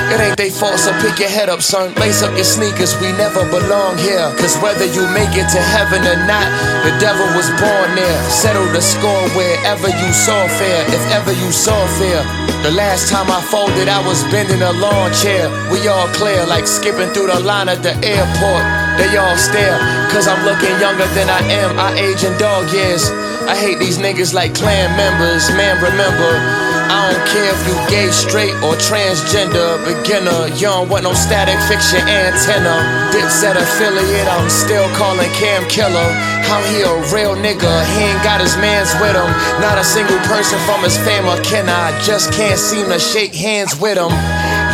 It 0.09 0.19
ain't 0.21 0.37
they 0.37 0.49
fault, 0.49 0.79
so 0.79 0.91
pick 1.01 1.19
your 1.19 1.29
head 1.29 1.49
up, 1.49 1.61
son. 1.61 1.93
Lace 1.95 2.23
up 2.23 2.33
your 2.35 2.45
sneakers, 2.47 2.95
we 3.01 3.11
never 3.13 3.43
belong 3.49 3.97
here. 3.97 4.31
Cause 4.39 4.55
whether 4.63 4.85
you 4.85 5.03
make 5.11 5.35
it 5.35 5.49
to 5.51 5.61
heaven 5.75 6.01
or 6.07 6.15
not, 6.25 6.47
the 6.87 6.95
devil 6.99 7.27
was 7.35 7.49
born 7.59 7.89
there. 7.95 8.19
Settle 8.29 8.65
the 8.71 8.81
score 8.81 9.27
wherever 9.35 9.89
you 9.89 10.09
saw 10.13 10.47
fair, 10.47 10.85
if 10.87 11.03
ever 11.11 11.33
you 11.33 11.51
saw 11.51 11.85
fair. 11.99 12.46
The 12.63 12.71
last 12.71 13.09
time 13.09 13.29
I 13.31 13.41
folded, 13.41 13.87
I 13.87 14.05
was 14.05 14.23
bending 14.33 14.61
a 14.61 14.71
lawn 14.73 15.13
chair. 15.13 15.47
We 15.71 15.87
all 15.87 16.07
clear, 16.09 16.45
like 16.45 16.67
skipping 16.67 17.13
through 17.13 17.27
the 17.27 17.39
line 17.39 17.69
at 17.69 17.81
the 17.81 17.95
airport. 18.03 18.63
They 18.97 19.15
all 19.15 19.37
stare, 19.37 19.77
cause 20.09 20.27
I'm 20.27 20.43
looking 20.43 20.73
younger 20.81 21.05
than 21.13 21.29
I 21.29 21.39
am. 21.63 21.79
I 21.79 21.93
age 21.95 22.23
in 22.23 22.37
dog 22.37 22.73
years. 22.73 23.09
I 23.47 23.55
hate 23.55 23.79
these 23.79 23.97
niggas 23.97 24.33
like 24.33 24.53
clan 24.53 24.91
members, 24.97 25.47
man, 25.55 25.81
remember. 25.81 26.76
I 26.87 27.11
don't 27.11 27.27
care 27.27 27.51
if 27.51 27.61
you 27.67 27.75
gay, 27.91 28.09
straight, 28.11 28.55
or 28.63 28.79
transgender, 28.79 29.75
beginner. 29.83 30.47
You 30.55 30.71
don't 30.71 30.89
want 30.89 31.03
no 31.03 31.13
static 31.13 31.59
fix 31.67 31.91
your 31.91 32.01
antenna. 32.07 32.79
Dipset 33.11 33.59
affiliate, 33.59 34.27
I'm 34.27 34.49
still 34.49 34.87
calling 34.95 35.29
Cam 35.35 35.67
Killer. 35.67 36.09
How 36.47 36.63
he 36.71 36.81
a 36.81 36.93
real 37.11 37.35
nigga, 37.35 37.71
he 37.91 38.07
ain't 38.07 38.23
got 38.23 38.39
his 38.39 38.55
mans 38.57 38.91
with 39.03 39.15
him. 39.15 39.31
Not 39.59 39.77
a 39.77 39.83
single 39.83 40.19
person 40.31 40.57
from 40.63 40.83
his 40.83 40.95
fam 40.97 41.27
or 41.27 41.41
kin, 41.43 41.67
I 41.67 41.91
just 42.03 42.31
can't 42.31 42.59
seem 42.59 42.87
to 42.87 42.99
shake 42.99 43.35
hands 43.35 43.77
with 43.79 43.97
him. 43.97 44.11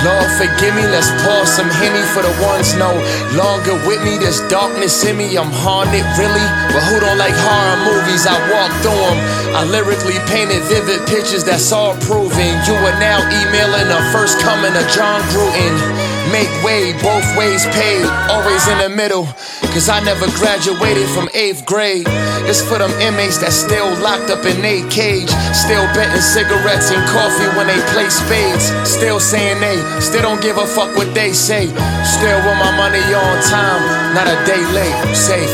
Lord, 0.03 0.27
forgive 0.35 0.75
me, 0.75 0.83
let's 0.91 1.07
pour 1.23 1.47
some 1.47 1.71
Henny 1.79 2.03
for 2.11 2.27
the 2.27 2.35
ones 2.43 2.75
no 2.75 2.91
longer 3.39 3.79
with 3.87 4.03
me. 4.03 4.19
There's 4.19 4.43
darkness 4.51 4.99
in 5.07 5.15
me, 5.15 5.37
I'm 5.37 5.47
haunted, 5.47 6.03
really. 6.19 6.47
But 6.75 6.83
who 6.91 6.99
don't 6.99 7.17
like 7.17 7.31
horror 7.31 7.79
movies? 7.87 8.27
I 8.27 8.35
walk 8.51 8.71
through 8.83 8.99
them. 8.99 9.19
I 9.55 9.63
lyrically 9.63 10.19
painted 10.27 10.59
vivid 10.67 11.07
pictures 11.07 11.47
that's 11.47 11.71
all 11.71 11.95
proving. 12.03 12.51
You 12.67 12.75
are 12.83 12.99
now 12.99 13.23
emailing 13.31 13.87
the 13.87 14.03
first 14.11 14.39
coming 14.43 14.75
of 14.75 14.83
John 14.91 15.23
Gruden. 15.31 16.12
Make 16.31 16.49
way, 16.63 16.93
both 17.03 17.25
ways 17.37 17.65
paid, 17.75 18.05
always 18.31 18.63
in 18.67 18.77
the 18.79 18.89
middle. 18.89 19.25
Cause 19.73 19.89
I 19.89 19.99
never 20.05 20.29
graduated 20.37 21.09
from 21.09 21.27
eighth 21.33 21.65
grade. 21.65 22.05
It's 22.45 22.61
for 22.61 22.77
them 22.77 22.93
inmates 23.01 23.41
that 23.41 23.49
still 23.51 23.89
locked 24.05 24.29
up 24.29 24.45
in 24.45 24.61
a 24.63 24.85
cage. 24.93 25.29
Still 25.51 25.81
betting 25.97 26.21
cigarettes 26.21 26.93
and 26.93 27.01
coffee 27.09 27.49
when 27.57 27.65
they 27.67 27.81
play 27.89 28.05
spades. 28.09 28.69
Still 28.85 29.19
saying 29.19 29.59
they 29.59 29.81
still 29.99 30.21
don't 30.21 30.41
give 30.41 30.57
a 30.61 30.67
fuck 30.69 30.93
what 30.95 31.09
they 31.17 31.33
say. 31.33 31.65
Still 32.05 32.39
want 32.45 32.61
my 32.61 32.71
money 32.77 33.01
on 33.17 33.35
time, 33.49 33.81
not 34.13 34.29
a 34.29 34.37
day 34.45 34.61
late. 34.77 34.97
Safe, 35.17 35.51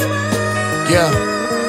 yeah. 0.92 1.08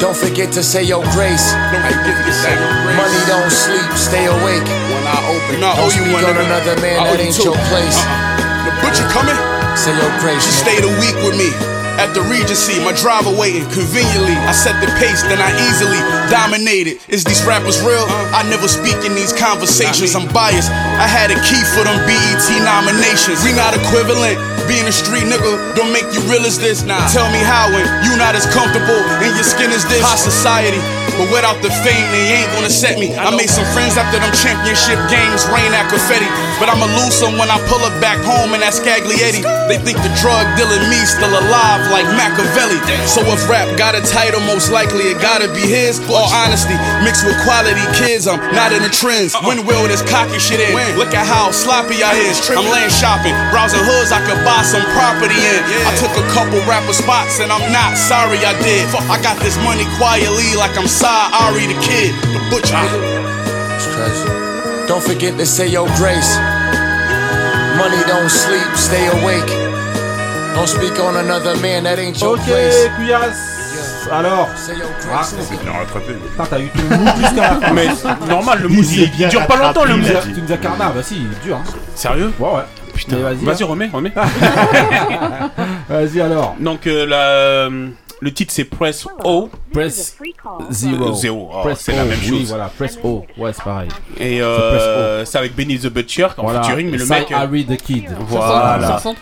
Don't 0.03 0.17
forget 0.17 0.51
to 0.59 0.63
say 0.63 0.83
your 0.83 1.05
grace. 1.15 1.53
Don't 1.71 1.87
forget 1.87 2.19
to 2.25 2.33
say 2.35 2.51
your 2.57 2.73
grace. 2.83 2.99
Money 2.99 3.21
don't 3.31 3.53
sleep, 3.53 3.91
stay 3.95 4.25
awake. 4.27 4.67
When 4.91 5.05
I 5.07 5.19
open, 5.31 5.61
Don't 5.63 5.77
I 5.79 5.85
you 5.87 5.91
speak 6.03 6.13
one 6.19 6.25
on 6.25 6.37
another 6.41 6.75
man, 6.83 6.99
that 7.05 7.21
ain't 7.21 7.37
two. 7.37 7.53
your 7.53 7.59
place. 7.71 7.95
Uh-uh. 8.01 8.50
The 8.81 8.89
butcher 8.89 9.09
coming? 9.12 9.37
Say 9.76 9.93
your 9.93 10.09
grace. 10.24 10.41
She 10.41 10.53
stayed 10.57 10.85
a 10.85 10.93
week 11.05 11.16
with 11.20 11.37
me. 11.37 11.53
At 12.01 12.16
the 12.16 12.24
Regency, 12.33 12.81
my 12.81 12.97
driver 12.97 13.28
waiting 13.28 13.68
conveniently. 13.76 14.33
I 14.33 14.57
set 14.57 14.81
the 14.81 14.89
pace, 14.97 15.20
then 15.20 15.37
I 15.37 15.53
easily 15.68 16.01
dominated. 16.33 16.97
Is 17.12 17.28
these 17.28 17.45
rappers 17.45 17.76
real? 17.85 18.09
I 18.33 18.41
never 18.49 18.72
speak 18.72 18.97
in 19.05 19.12
these 19.12 19.37
conversations. 19.37 20.16
I'm 20.16 20.24
biased. 20.33 20.72
I 20.72 21.05
had 21.05 21.28
a 21.28 21.37
key 21.45 21.61
for 21.76 21.85
them 21.85 22.01
BET 22.09 22.47
nominations. 22.64 23.45
We 23.45 23.53
not 23.53 23.76
equivalent. 23.76 24.41
Being 24.64 24.89
a 24.89 24.95
street 24.97 25.28
nigga 25.28 25.76
don't 25.76 25.93
make 25.93 26.09
you 26.16 26.24
real 26.24 26.49
as 26.49 26.57
this. 26.57 26.81
Nah. 26.89 27.05
Tell 27.12 27.28
me 27.28 27.43
how 27.45 27.68
when 27.68 27.85
you 28.07 28.16
not 28.16 28.33
as 28.33 28.49
comfortable 28.49 29.03
in 29.20 29.37
your 29.37 29.45
skin 29.45 29.68
as 29.68 29.85
this. 29.85 30.01
High 30.01 30.16
society, 30.16 30.81
but 31.21 31.29
without 31.29 31.61
the 31.61 31.68
fame, 31.85 32.09
they 32.16 32.41
ain't 32.41 32.49
gonna 32.57 32.73
set 32.73 32.97
me. 32.97 33.12
I 33.12 33.29
made 33.37 33.53
some 33.53 33.68
friends 33.77 34.01
after 34.01 34.16
them 34.16 34.33
championship 34.33 34.97
games, 35.12 35.45
rain 35.53 35.68
at 35.77 35.85
confetti. 35.93 36.25
But 36.57 36.73
I'ma 36.73 36.89
lose 36.97 37.12
some 37.12 37.37
when 37.37 37.53
I 37.53 37.61
pull 37.68 37.85
up 37.85 37.93
back 38.01 38.16
home 38.25 38.57
in 38.57 38.64
that 38.64 38.73
Scaglietti. 38.73 39.45
They 39.68 39.77
think 39.77 40.01
the 40.01 40.09
drug 40.16 40.49
dealing 40.57 40.81
me 40.89 40.97
still 41.05 41.29
alive 41.29 41.85
like 41.93 42.09
Machiavelli. 42.16 42.81
So 43.05 43.21
if 43.29 43.45
rap 43.53 43.68
got 43.77 43.93
a 43.93 44.01
title, 44.01 44.41
most 44.49 44.73
likely 44.73 45.12
it 45.12 45.21
gotta 45.21 45.53
be 45.53 45.61
his. 45.61 46.01
All 46.09 46.25
honesty, 46.33 46.73
mixed 47.05 47.29
with 47.29 47.37
quality 47.45 47.85
kids, 48.01 48.25
I'm 48.25 48.41
not 48.57 48.73
in 48.73 48.81
the 48.81 48.89
trends. 48.89 49.37
When 49.45 49.68
will 49.68 49.85
this 49.93 50.01
cocky 50.09 50.41
shit 50.41 50.64
in? 50.64 50.73
Look 50.97 51.12
at 51.12 51.29
how 51.29 51.53
sloppy 51.53 52.01
I 52.01 52.16
is. 52.33 52.41
I'm 52.49 52.64
laying 52.73 52.89
shopping, 52.89 53.37
browsing 53.53 53.85
hoods 53.85 54.09
I 54.09 54.25
could 54.25 54.41
buy 54.41 54.64
some 54.64 54.85
property 54.97 55.37
in. 55.37 55.61
I 55.85 55.93
took 56.01 56.16
a 56.16 56.25
couple 56.33 56.64
rapper 56.64 56.97
spots 56.97 57.45
and 57.45 57.53
I'm 57.53 57.68
not 57.68 58.01
sorry 58.01 58.41
I 58.41 58.57
did. 58.64 58.89
I 59.12 59.21
got 59.21 59.37
this 59.45 59.61
money 59.61 59.85
quietly 60.01 60.57
like 60.57 60.73
I'm 60.81 60.89
Sa 61.11 61.27
Ari 61.51 61.67
the 61.67 61.75
kid, 61.83 62.15
the 62.31 62.39
butcher. 62.55 62.79
It's 63.75 63.87
crazy. 63.91 64.31
Don't 64.87 65.03
forget 65.03 65.35
to 65.39 65.45
say 65.45 65.67
your 65.67 65.89
grace. 65.99 66.39
Money 67.75 67.99
don't 68.07 68.31
sleep, 68.31 68.71
stay 68.79 69.09
awake. 69.19 69.51
Don't 70.55 70.69
speak 70.71 71.01
on 71.03 71.17
another 71.17 71.57
man, 71.59 71.83
that 71.83 71.99
ain't 71.99 72.15
your 72.21 72.39
Ok, 72.39 72.45
place. 72.47 72.87
Couillasse. 72.95 74.07
Alors, 74.13 74.47
Say 74.55 74.77
your 74.79 74.87
raconte. 74.87 75.35
grace. 75.35 75.35
C'est 75.51 75.59
bien 75.65 75.73
rattrapé. 75.73 76.13
Putain, 76.15 76.47
t'as 76.49 76.61
eu 76.61 76.69
tout 76.69 76.83
le 76.89 76.97
mood 76.97 77.17
jusqu'à 77.19 77.43
la 77.43 77.61
fin. 77.61 77.73
Mais 77.73 77.89
c'est 77.97 78.27
normal, 78.29 78.59
le 78.63 78.69
mood 78.69 78.87
il, 78.87 79.11
il 79.19 79.29
dure 79.29 79.47
pas 79.49 79.57
longtemps 79.57 79.85
le 79.85 79.95
as- 79.95 80.23
tu 80.33 80.41
nous 80.41 80.53
as 80.53 80.59
carnat, 80.59 80.93
bah 80.95 81.03
si, 81.03 81.17
il 81.17 81.25
est 81.33 81.43
dur. 81.45 81.57
Hein. 81.57 81.65
Sérieux 81.97 82.33
Ouais, 82.39 82.49
ouais. 82.55 82.63
Putain, 82.95 83.17
vas-y, 83.17 83.45
vas-y, 83.45 83.63
hein. 83.65 83.67
remets, 83.67 83.91
remets. 83.93 84.13
Vas-y 85.89 86.21
alors. 86.21 86.55
Donc 86.61 86.87
euh, 86.87 87.05
la, 87.07 87.69
le 88.21 88.33
titre 88.33 88.53
c'est 88.55 88.64
Press 88.64 89.07
O. 89.25 89.49
Press. 89.73 90.16
Zero. 90.71 91.51
Oh, 91.53 91.61
Press 91.62 91.81
c'est 91.81 91.93
O, 91.93 91.97
la 91.97 92.05
même 92.05 92.18
oui, 92.23 92.29
chose. 92.29 92.49
voilà, 92.49 92.71
Press 92.77 92.99
O. 93.03 93.25
Ouais, 93.39 93.53
c'est 93.53 93.62
pareil. 93.64 93.89
Et 94.18 94.37
C'est 94.37 94.43
euh, 94.43 95.25
c'est 95.25 95.39
avec 95.39 95.55
Benny 95.57 95.79
the 95.79 95.87
Butcher 95.89 96.29
en 96.37 96.43
Voilà. 96.43 96.62
featuring, 96.62 96.91
mais 96.91 96.99
le 96.99 97.07
mec. 97.07 97.31
euh, 97.33 97.37
Harry 97.37 97.64
the 97.64 97.77
Kid. 97.77 98.05
Voilà. 98.29 98.99
Ça. 99.03 99.12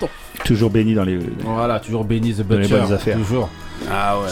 Toujours 0.44 0.70
béni 0.70 0.94
dans 0.94 1.04
les. 1.04 1.18
Voilà, 1.44 1.80
toujours 1.80 2.04
béni 2.04 2.32
The 2.32 2.38
Dans 2.42 2.54
les 2.56 2.62
Butcher. 2.68 2.80
bonnes 2.80 2.92
affaires. 2.92 3.16
Toujours. 3.16 3.48
Ah 3.90 4.18
ouais. 4.18 4.26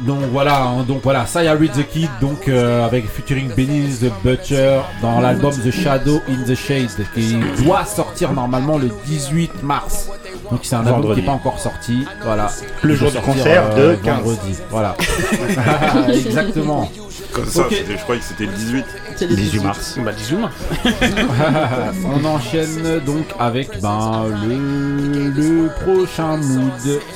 Donc 0.00 0.20
voilà, 0.32 0.62
hein, 0.62 0.84
donc 0.86 1.00
voilà, 1.02 1.26
Saya 1.26 1.54
Read 1.54 1.72
the 1.72 1.84
Kid, 1.88 2.08
donc 2.20 2.46
euh, 2.46 2.84
avec 2.86 3.04
featuring 3.08 3.48
Benny 3.56 3.88
the 4.00 4.12
Butcher 4.24 4.78
dans 5.02 5.20
l'album 5.20 5.50
The 5.52 5.72
Shadow 5.72 6.20
in 6.28 6.44
the 6.46 6.54
Shade, 6.54 6.88
qui 7.14 7.36
doit 7.64 7.84
sortir 7.84 8.32
normalement 8.32 8.78
le 8.78 8.90
18 9.06 9.62
mars. 9.64 10.08
Donc 10.50 10.60
c'est 10.62 10.76
un 10.76 10.86
album 10.86 11.14
qui 11.14 11.20
n'est 11.20 11.26
pas 11.26 11.32
encore 11.32 11.58
sorti, 11.58 12.06
voilà. 12.22 12.50
Le 12.82 12.94
jour 12.94 13.10
du 13.10 13.18
concert 13.18 13.74
de 13.74 13.94
15. 13.96 14.16
vendredi, 14.22 14.58
voilà. 14.70 14.96
Exactement. 16.08 16.90
Comme 17.34 17.44
ça, 17.44 17.60
Ok. 17.62 17.66
c'était- 17.74 17.96
je 17.98 18.02
croyais 18.02 18.20
que 18.20 18.26
c'était 18.26 18.46
le 18.46 18.52
18. 18.52 18.84
C'est 19.16 19.26
le 19.26 19.36
18 19.36 19.60
mars. 19.60 19.98
Bah 20.02 20.12
18 20.12 20.36
mars. 20.36 20.54
On 22.06 22.24
enchaîne 22.24 23.00
donc 23.00 23.26
avec 23.38 23.80
ben, 23.82 24.24
le, 24.46 25.28
le 25.30 25.68
prochain 25.84 26.38
mood. 26.38 26.72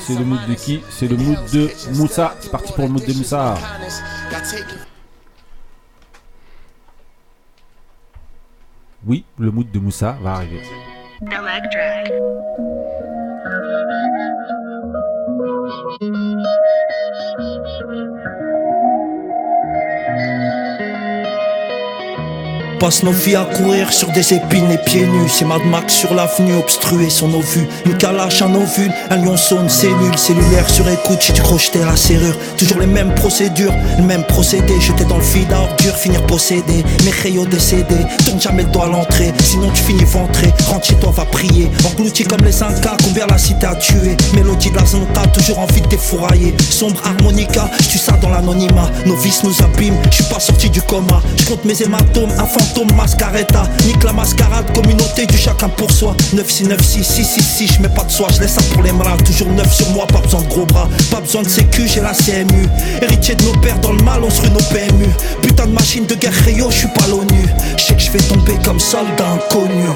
C'est 0.06 0.18
le 0.18 0.24
mood 0.24 0.40
de 0.48 0.54
qui? 0.54 0.82
C'est 0.90 1.08
le 1.08 1.16
mood 1.16 1.38
de 1.52 1.70
Moussa. 1.94 2.34
C'est 2.40 2.50
parti 2.50 2.72
pour 2.72 2.84
le 2.84 2.90
mood 2.90 3.04
de 3.06 3.12
Moussa. 3.14 3.54
Oui, 9.06 9.24
le 9.38 9.50
mood 9.50 9.70
de 9.70 9.78
Moussa 9.78 10.16
va 10.22 10.34
arriver. 10.34 10.62
Thank 13.44 13.54
you. 17.38 18.41
Passe 22.82 23.04
nos 23.04 23.12
vies 23.12 23.36
à 23.36 23.44
courir 23.44 23.92
sur 23.92 24.10
des 24.10 24.34
épines 24.34 24.68
et 24.72 24.76
pieds 24.76 25.06
nus. 25.06 25.28
C'est 25.28 25.44
Mad 25.44 25.64
Max 25.66 25.94
sur 25.94 26.12
l'avenue, 26.14 26.56
obstrué 26.56 27.10
sur 27.10 27.28
nos 27.28 27.40
vues. 27.40 27.68
Une 27.86 27.96
calache, 27.96 28.42
un 28.42 28.52
ovule, 28.56 28.92
un 29.08 29.18
lionceau, 29.18 29.60
une 29.62 29.68
cellule. 29.68 30.18
Cellulaire 30.18 30.68
sur 30.68 30.88
écoute, 30.88 31.20
j'ai 31.20 31.32
dû 31.32 31.40
crocheter 31.42 31.78
la 31.78 31.94
serrure. 31.94 32.34
Toujours 32.58 32.80
les 32.80 32.88
mêmes 32.88 33.14
procédures, 33.14 33.72
le 33.98 34.02
même 34.02 34.24
procédé. 34.24 34.80
Jeter 34.80 35.04
dans 35.04 35.18
le 35.18 35.22
vide 35.22 35.52
à 35.52 35.60
ordure, 35.60 35.94
finir 35.94 36.26
possédé. 36.26 36.84
Mes 37.04 37.12
rayons 37.12 37.44
décédés, 37.44 38.04
tourne 38.24 38.40
jamais 38.40 38.64
le 38.64 38.70
doigt 38.70 38.86
à 38.86 38.88
l'entrée. 38.88 39.32
Sinon 39.44 39.70
tu 39.70 39.82
finis 39.84 40.02
ventré, 40.02 40.52
rentre 40.66 40.84
chez 40.84 40.96
toi, 40.96 41.12
va 41.14 41.24
prier. 41.24 41.70
Englouti 41.84 42.24
comme 42.24 42.44
les 42.44 42.64
Incas, 42.64 42.96
combien 43.04 43.28
la 43.28 43.38
cité 43.38 43.64
a 43.64 43.76
tué. 43.76 44.16
Mélodie 44.34 44.72
de 44.72 44.76
la 44.76 44.86
zonta, 44.86 45.24
toujours 45.32 45.60
envie 45.60 45.82
de 45.82 45.86
défourailler. 45.86 46.52
Sombre 46.68 47.00
harmonica, 47.04 47.70
je 47.78 47.96
ça 47.96 48.14
dans 48.20 48.30
l'anonymat. 48.30 48.90
Nos 49.06 49.14
vices 49.18 49.44
nous 49.44 49.54
abîment, 49.62 49.98
je 50.10 50.16
suis 50.16 50.24
pas 50.24 50.40
sorti 50.40 50.68
du 50.68 50.82
coma. 50.82 51.22
Je 51.38 51.44
compte 51.44 51.64
mes 51.64 51.80
hématomes, 51.80 52.32
un 52.40 52.46
fantôme 52.72 52.96
mascaretta. 52.96 53.62
Nique 53.86 54.02
la 54.04 54.12
mascarade, 54.12 54.64
communauté 54.74 55.26
du 55.26 55.36
chacun 55.36 55.68
pour 55.68 55.90
soi. 55.90 56.14
9 56.32 56.48
6 56.48 56.64
9 56.64 56.80
6 56.80 57.04
6 57.04 57.24
6 57.24 57.42
6, 57.42 57.72
je 57.74 57.82
mets 57.82 57.88
pas 57.88 58.04
de 58.04 58.10
soie, 58.10 58.28
je 58.34 58.40
laisse 58.40 58.52
ça 58.52 58.62
pour 58.72 58.82
les 58.82 58.92
malades. 58.92 59.22
Toujours 59.24 59.48
neuf 59.48 59.72
sur 59.72 59.88
moi, 59.90 60.06
pas 60.06 60.20
besoin 60.20 60.42
de 60.42 60.48
gros 60.48 60.66
bras. 60.66 60.88
Pas 61.10 61.20
besoin 61.20 61.42
de 61.42 61.48
sécu, 61.48 61.86
j'ai 61.86 62.00
la 62.00 62.12
CMU. 62.12 62.68
Héritier 63.00 63.34
de 63.34 63.44
nos 63.44 63.54
pères 63.60 63.78
dans 63.80 63.92
le 63.92 64.02
mal, 64.02 64.22
on 64.22 64.30
se 64.30 64.42
rue 64.42 64.50
nos 64.50 64.58
PMU. 64.58 65.08
Putain 65.42 65.66
de 65.66 65.72
machine 65.72 66.06
de 66.06 66.14
guerre 66.14 66.32
rayon, 66.44 66.70
je 66.70 66.78
suis 66.78 66.88
pas 66.88 67.06
l'ONU. 67.08 67.46
Je 67.76 67.82
sais 67.82 67.94
que 67.94 68.02
je 68.02 68.10
vais 68.10 68.22
tomber 68.22 68.56
comme 68.64 68.80
soldat 68.80 69.28
inconnu. 69.34 69.88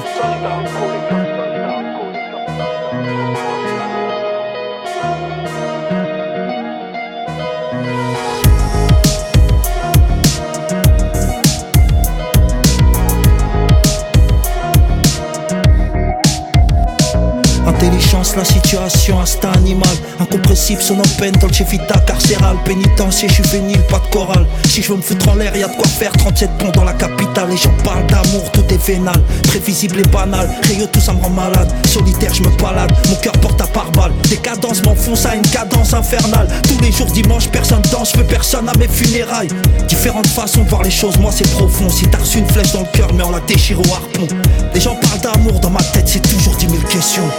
Intelligence, 17.77 18.35
la 18.35 18.43
situation, 18.43 19.19
instinct 19.19 19.51
animal. 19.51 19.87
Incompressible, 20.19 20.81
son 20.81 20.99
open, 20.99 21.31
dolce 21.39 21.61
vita, 21.61 21.99
carcéral. 21.99 22.57
Pénitencier, 22.65 23.29
juvénile, 23.29 23.81
pas 23.83 23.99
de 23.99 24.11
chorale. 24.11 24.47
Si 24.67 24.81
je 24.81 24.89
veux 24.89 24.97
me 24.97 25.01
foutre 25.01 25.29
en 25.29 25.35
l'air, 25.35 25.55
y 25.55 25.61
a 25.61 25.67
de 25.67 25.75
quoi 25.75 25.87
faire. 25.87 26.11
37 26.13 26.49
ponts 26.57 26.71
dans 26.71 26.83
la 26.83 26.93
capitale 26.93 27.49
Les 27.51 27.57
gens 27.57 27.73
parlent 27.83 28.07
d'amour, 28.07 28.51
tout 28.51 28.65
est 28.69 28.83
vénal. 28.83 29.21
Prévisible 29.43 29.99
et 29.99 30.03
banal, 30.03 30.49
Rio, 30.63 30.87
tout 30.87 30.99
ça 30.99 31.13
me 31.13 31.21
rend 31.21 31.29
malade. 31.29 31.71
Solitaire, 31.85 32.33
je 32.33 32.41
me 32.41 32.49
balade, 32.57 32.91
mon 33.09 33.15
cœur 33.15 33.33
porte 33.33 33.61
à 33.61 33.67
part 33.67 33.91
balle 33.91 34.11
Des 34.27 34.37
cadences 34.37 34.83
m'enfoncent 34.83 35.27
à 35.27 35.35
une 35.35 35.47
cadence 35.47 35.93
infernale. 35.93 36.47
Tous 36.67 36.83
les 36.83 36.91
jours 36.91 37.11
dimanche, 37.11 37.47
personne 37.47 37.83
danse, 37.91 38.13
je 38.17 38.23
personne 38.23 38.67
à 38.69 38.73
mes 38.73 38.87
funérailles. 38.87 39.49
Différentes 39.87 40.27
façons 40.27 40.63
de 40.63 40.69
voir 40.69 40.81
les 40.81 40.89
choses, 40.89 41.17
moi 41.17 41.31
c'est 41.31 41.49
profond. 41.51 41.89
Si 41.89 42.07
t'as 42.07 42.17
reçu 42.17 42.39
une 42.39 42.47
flèche 42.47 42.71
dans 42.73 42.81
le 42.81 42.91
cœur, 42.91 43.13
mais 43.13 43.23
on 43.23 43.31
la 43.31 43.39
déchire 43.41 43.79
au 43.79 43.93
harpon. 43.93 44.27
Les 44.73 44.81
gens 44.81 44.95
parlent 44.95 45.21
d'amour, 45.21 45.59
dans 45.59 45.69
ma 45.69 45.83
tête 45.83 46.07
c'est 46.07 46.27
toujours 46.27 46.55
10 46.55 46.69
000 46.69 46.81
questions 46.89 47.29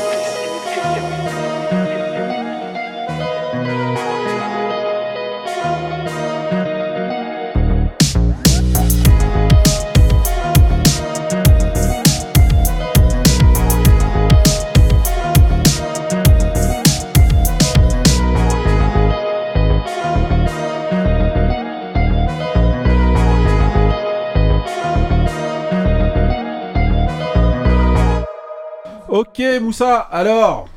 Ok, 29.38 29.44
Moussa, 29.62 29.98
alors 30.10 30.68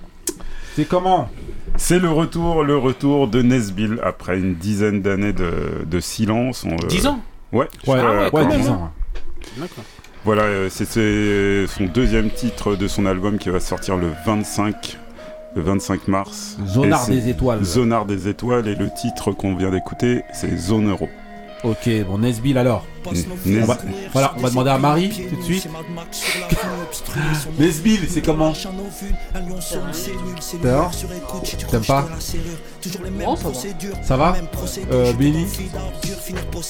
C'est 0.76 0.88
comment? 0.88 1.28
C'est 1.78 1.98
le 1.98 2.10
retour, 2.12 2.64
le 2.64 2.78
retour 2.78 3.28
de 3.28 3.42
Nesbill 3.42 4.00
après 4.04 4.38
une 4.38 4.54
dizaine 4.54 5.02
d'années 5.02 5.34
de, 5.34 5.84
de 5.84 6.00
silence. 6.00 6.64
On, 6.64 6.74
euh, 6.74 6.88
10 6.88 7.08
ans 7.08 7.20
Ouais. 7.52 7.68
Ouais, 7.88 7.98
euh, 7.98 8.26
ouais, 8.26 8.30
quand 8.32 8.46
10 8.50 8.58
même. 8.58 8.70
ans. 8.70 8.92
D'accord. 9.58 9.84
Voilà, 10.26 10.44
euh, 10.44 10.70
c'est 10.70 10.86
son 10.86 11.86
deuxième 11.86 12.30
titre 12.30 12.76
de 12.76 12.88
son 12.88 13.08
album 13.08 13.40
qui 13.40 13.50
va 13.50 13.60
sortir 13.60 13.98
le 13.98 14.10
25, 14.28 14.96
le 15.56 15.62
25 15.64 16.08
mars. 16.08 16.58
Zonard 16.68 17.08
des 17.08 17.30
étoiles. 17.30 17.64
Zonard 17.64 18.06
des 18.06 18.28
étoiles 18.28 18.68
et 18.68 18.76
le 18.76 18.90
titre 18.94 19.32
qu'on 19.32 19.56
vient 19.56 19.72
d'écouter, 19.72 20.22
c'est 20.34 20.56
Zone 20.56 20.88
Euro. 20.92 21.10
Ok, 21.64 21.90
bon, 22.08 22.20
Nesbill 22.20 22.60
alors. 22.60 22.86
Nes- 23.12 23.26
On 23.64 23.66
va- 23.66 23.78
voilà, 24.14 24.34
on 24.38 24.42
va 24.42 24.50
demander 24.50 24.70
à 24.70 24.78
Marie 24.78 25.10
tout 25.30 25.36
de 25.36 25.42
suite. 25.44 25.68
Nesbill, 27.60 28.00
c'est 28.10 28.22
comment 28.22 28.54
T'aimes 31.70 31.86
pas 31.86 32.08
Ça 32.82 32.98
va. 33.48 33.54
Ça 34.04 34.18
va 34.18 34.36
euh, 34.92 35.14
Benny 35.14 35.46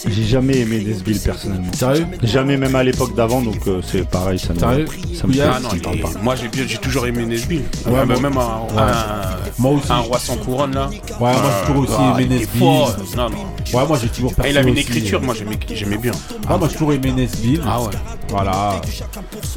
J'ai 0.07 0.23
jamais 0.23 0.57
aimé 0.59 0.83
Nesbill 0.85 1.19
personnellement. 1.19 1.71
Sérieux 1.73 2.05
Jamais, 2.23 2.57
même 2.57 2.75
à 2.75 2.83
l'époque 2.83 3.15
d'avant, 3.15 3.41
donc 3.41 3.65
euh, 3.67 3.81
c'est 3.85 4.07
pareil, 4.07 4.37
ça 4.37 4.53
me, 4.53 4.59
Sérieux 4.59 4.85
ça 5.15 5.27
me, 5.27 5.33
Ah 5.41 5.59
non, 5.61 5.69
pas. 5.69 6.19
moi 6.21 6.35
j'ai 6.35 6.47
bien- 6.49 6.65
j'ai 6.67 6.77
toujours 6.77 7.07
aimé 7.07 7.25
Nesbill. 7.25 7.63
Ouais, 7.85 7.93
Ouais, 7.93 8.05
moi- 8.05 8.19
même 8.19 8.37
un, 8.37 8.61
Ouais. 8.75 8.81
un, 8.81 9.37
Moi 9.59 9.71
aussi. 9.73 9.91
un 9.91 9.99
roi 9.99 10.19
sans 10.19 10.35
couronne 10.37 10.73
là. 10.75 10.89
Ouais, 10.89 10.99
moi 11.19 11.33
j'ai 11.33 11.67
toujours 11.67 11.83
aussi 11.83 11.93
Ah, 11.97 12.15
aimé 12.19 12.27
Nesbill. 12.39 12.59
fort. 12.59 12.95
Non, 13.15 13.29
non. 13.29 13.37
Ouais, 13.79 13.87
moi 13.87 13.97
j'ai 14.01 14.09
toujours 14.09 14.33
Ah, 14.37 14.49
il 14.49 14.57
avait 14.57 14.69
une 14.71 14.77
écriture, 14.77 15.19
euh, 15.21 15.25
moi 15.25 15.35
j'aimais 15.37 15.57
j'aimais 15.73 15.97
bien. 15.97 16.11
Ah, 16.49 16.57
moi 16.57 16.67
j'ai 16.67 16.73
toujours 16.73 16.93
aimé 16.93 17.11
Nesbill. 17.11 17.61
Ah 17.65 17.81
ouais. 17.81 17.89
Voilà. 18.29 18.81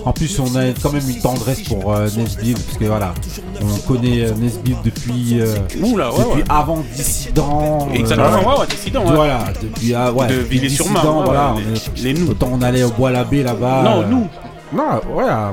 En 0.04 0.12
plus, 0.12 0.38
on 0.40 0.54
a 0.56 0.72
quand 0.82 0.92
même 0.92 1.08
une 1.08 1.20
tendresse 1.20 1.60
pour 1.62 1.92
euh, 1.94 2.08
Nesbill, 2.16 2.54
parce 2.54 2.76
que 2.78 2.84
voilà, 2.84 3.14
on 3.62 3.76
connaît 3.86 4.22
euh, 4.22 4.34
Nesbill 4.34 4.76
depuis, 4.84 5.40
euh, 5.40 5.54
Oula, 5.80 6.12
ouais, 6.12 6.18
depuis 6.18 6.38
ouais. 6.42 6.43
Avant 6.48 6.84
Dissident. 6.94 7.88
euh, 7.90 7.94
Exactement, 7.94 8.54
ouais, 8.54 8.60
ouais, 8.60 8.66
Dissident, 8.68 9.04
ouais. 9.04 9.14
Voilà, 9.14 9.44
depuis, 9.62 9.94
ah, 9.94 10.12
ouais, 10.12 10.26
De 10.26 10.34
depuis 10.34 10.58
Villiers-sur-Marne, 10.58 10.96
Dissident, 11.06 11.18
ouais, 11.20 11.24
voilà. 11.24 11.52
ouais, 11.54 11.62
on 11.66 11.70
les- 11.70 11.76
est- 11.76 12.14
les 12.14 12.14
nous. 12.20 12.30
Autant 12.30 12.48
on 12.52 12.62
allait 12.62 12.82
au 12.82 12.90
Bois-l'Abbé 12.90 13.42
là-bas. 13.42 13.82
Non, 13.84 14.00
euh, 14.02 14.04
nous. 14.08 14.28
Non, 14.72 15.00
ouais. 15.16 15.24
euh, 15.28 15.50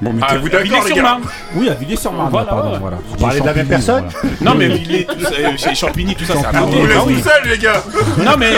Bon, 0.00 0.12
mais 0.12 0.20
Ah, 0.24 0.32
t'es-vous 0.32 0.46
à 0.46 0.50
d'accord, 0.50 0.64
les 0.64 0.68
gars 0.70 0.80
Villiers-sur-Marne. 0.80 1.22
Oui, 1.54 1.68
à 1.68 1.74
Villiers-sur-Marne, 1.74 2.30
Voilà, 2.32 2.46
pardon, 2.46 2.72
ouais. 2.72 2.78
voilà. 2.80 2.96
Vous 3.08 3.16
parlez 3.18 3.40
de 3.40 3.46
la 3.46 3.54
même 3.54 3.68
personne 3.68 4.04
voilà. 4.10 4.28
Non 4.40 4.54
mais 4.58 4.66
il 4.76 4.94
est 4.96 5.04
tout 5.04 5.20
ça, 5.22 5.30
euh, 5.38 5.56
chez 5.56 5.74
Champigny 5.76 6.16
tout 6.16 6.24
ça 6.24 6.34
c'est 6.40 6.46
à 6.46 6.52
côté. 6.60 6.76
Vous 6.76 7.12
tout 7.12 7.20
seul, 7.20 7.48
les 7.48 7.58
gars 7.58 7.80
Non 8.18 8.32
mais 8.36 8.52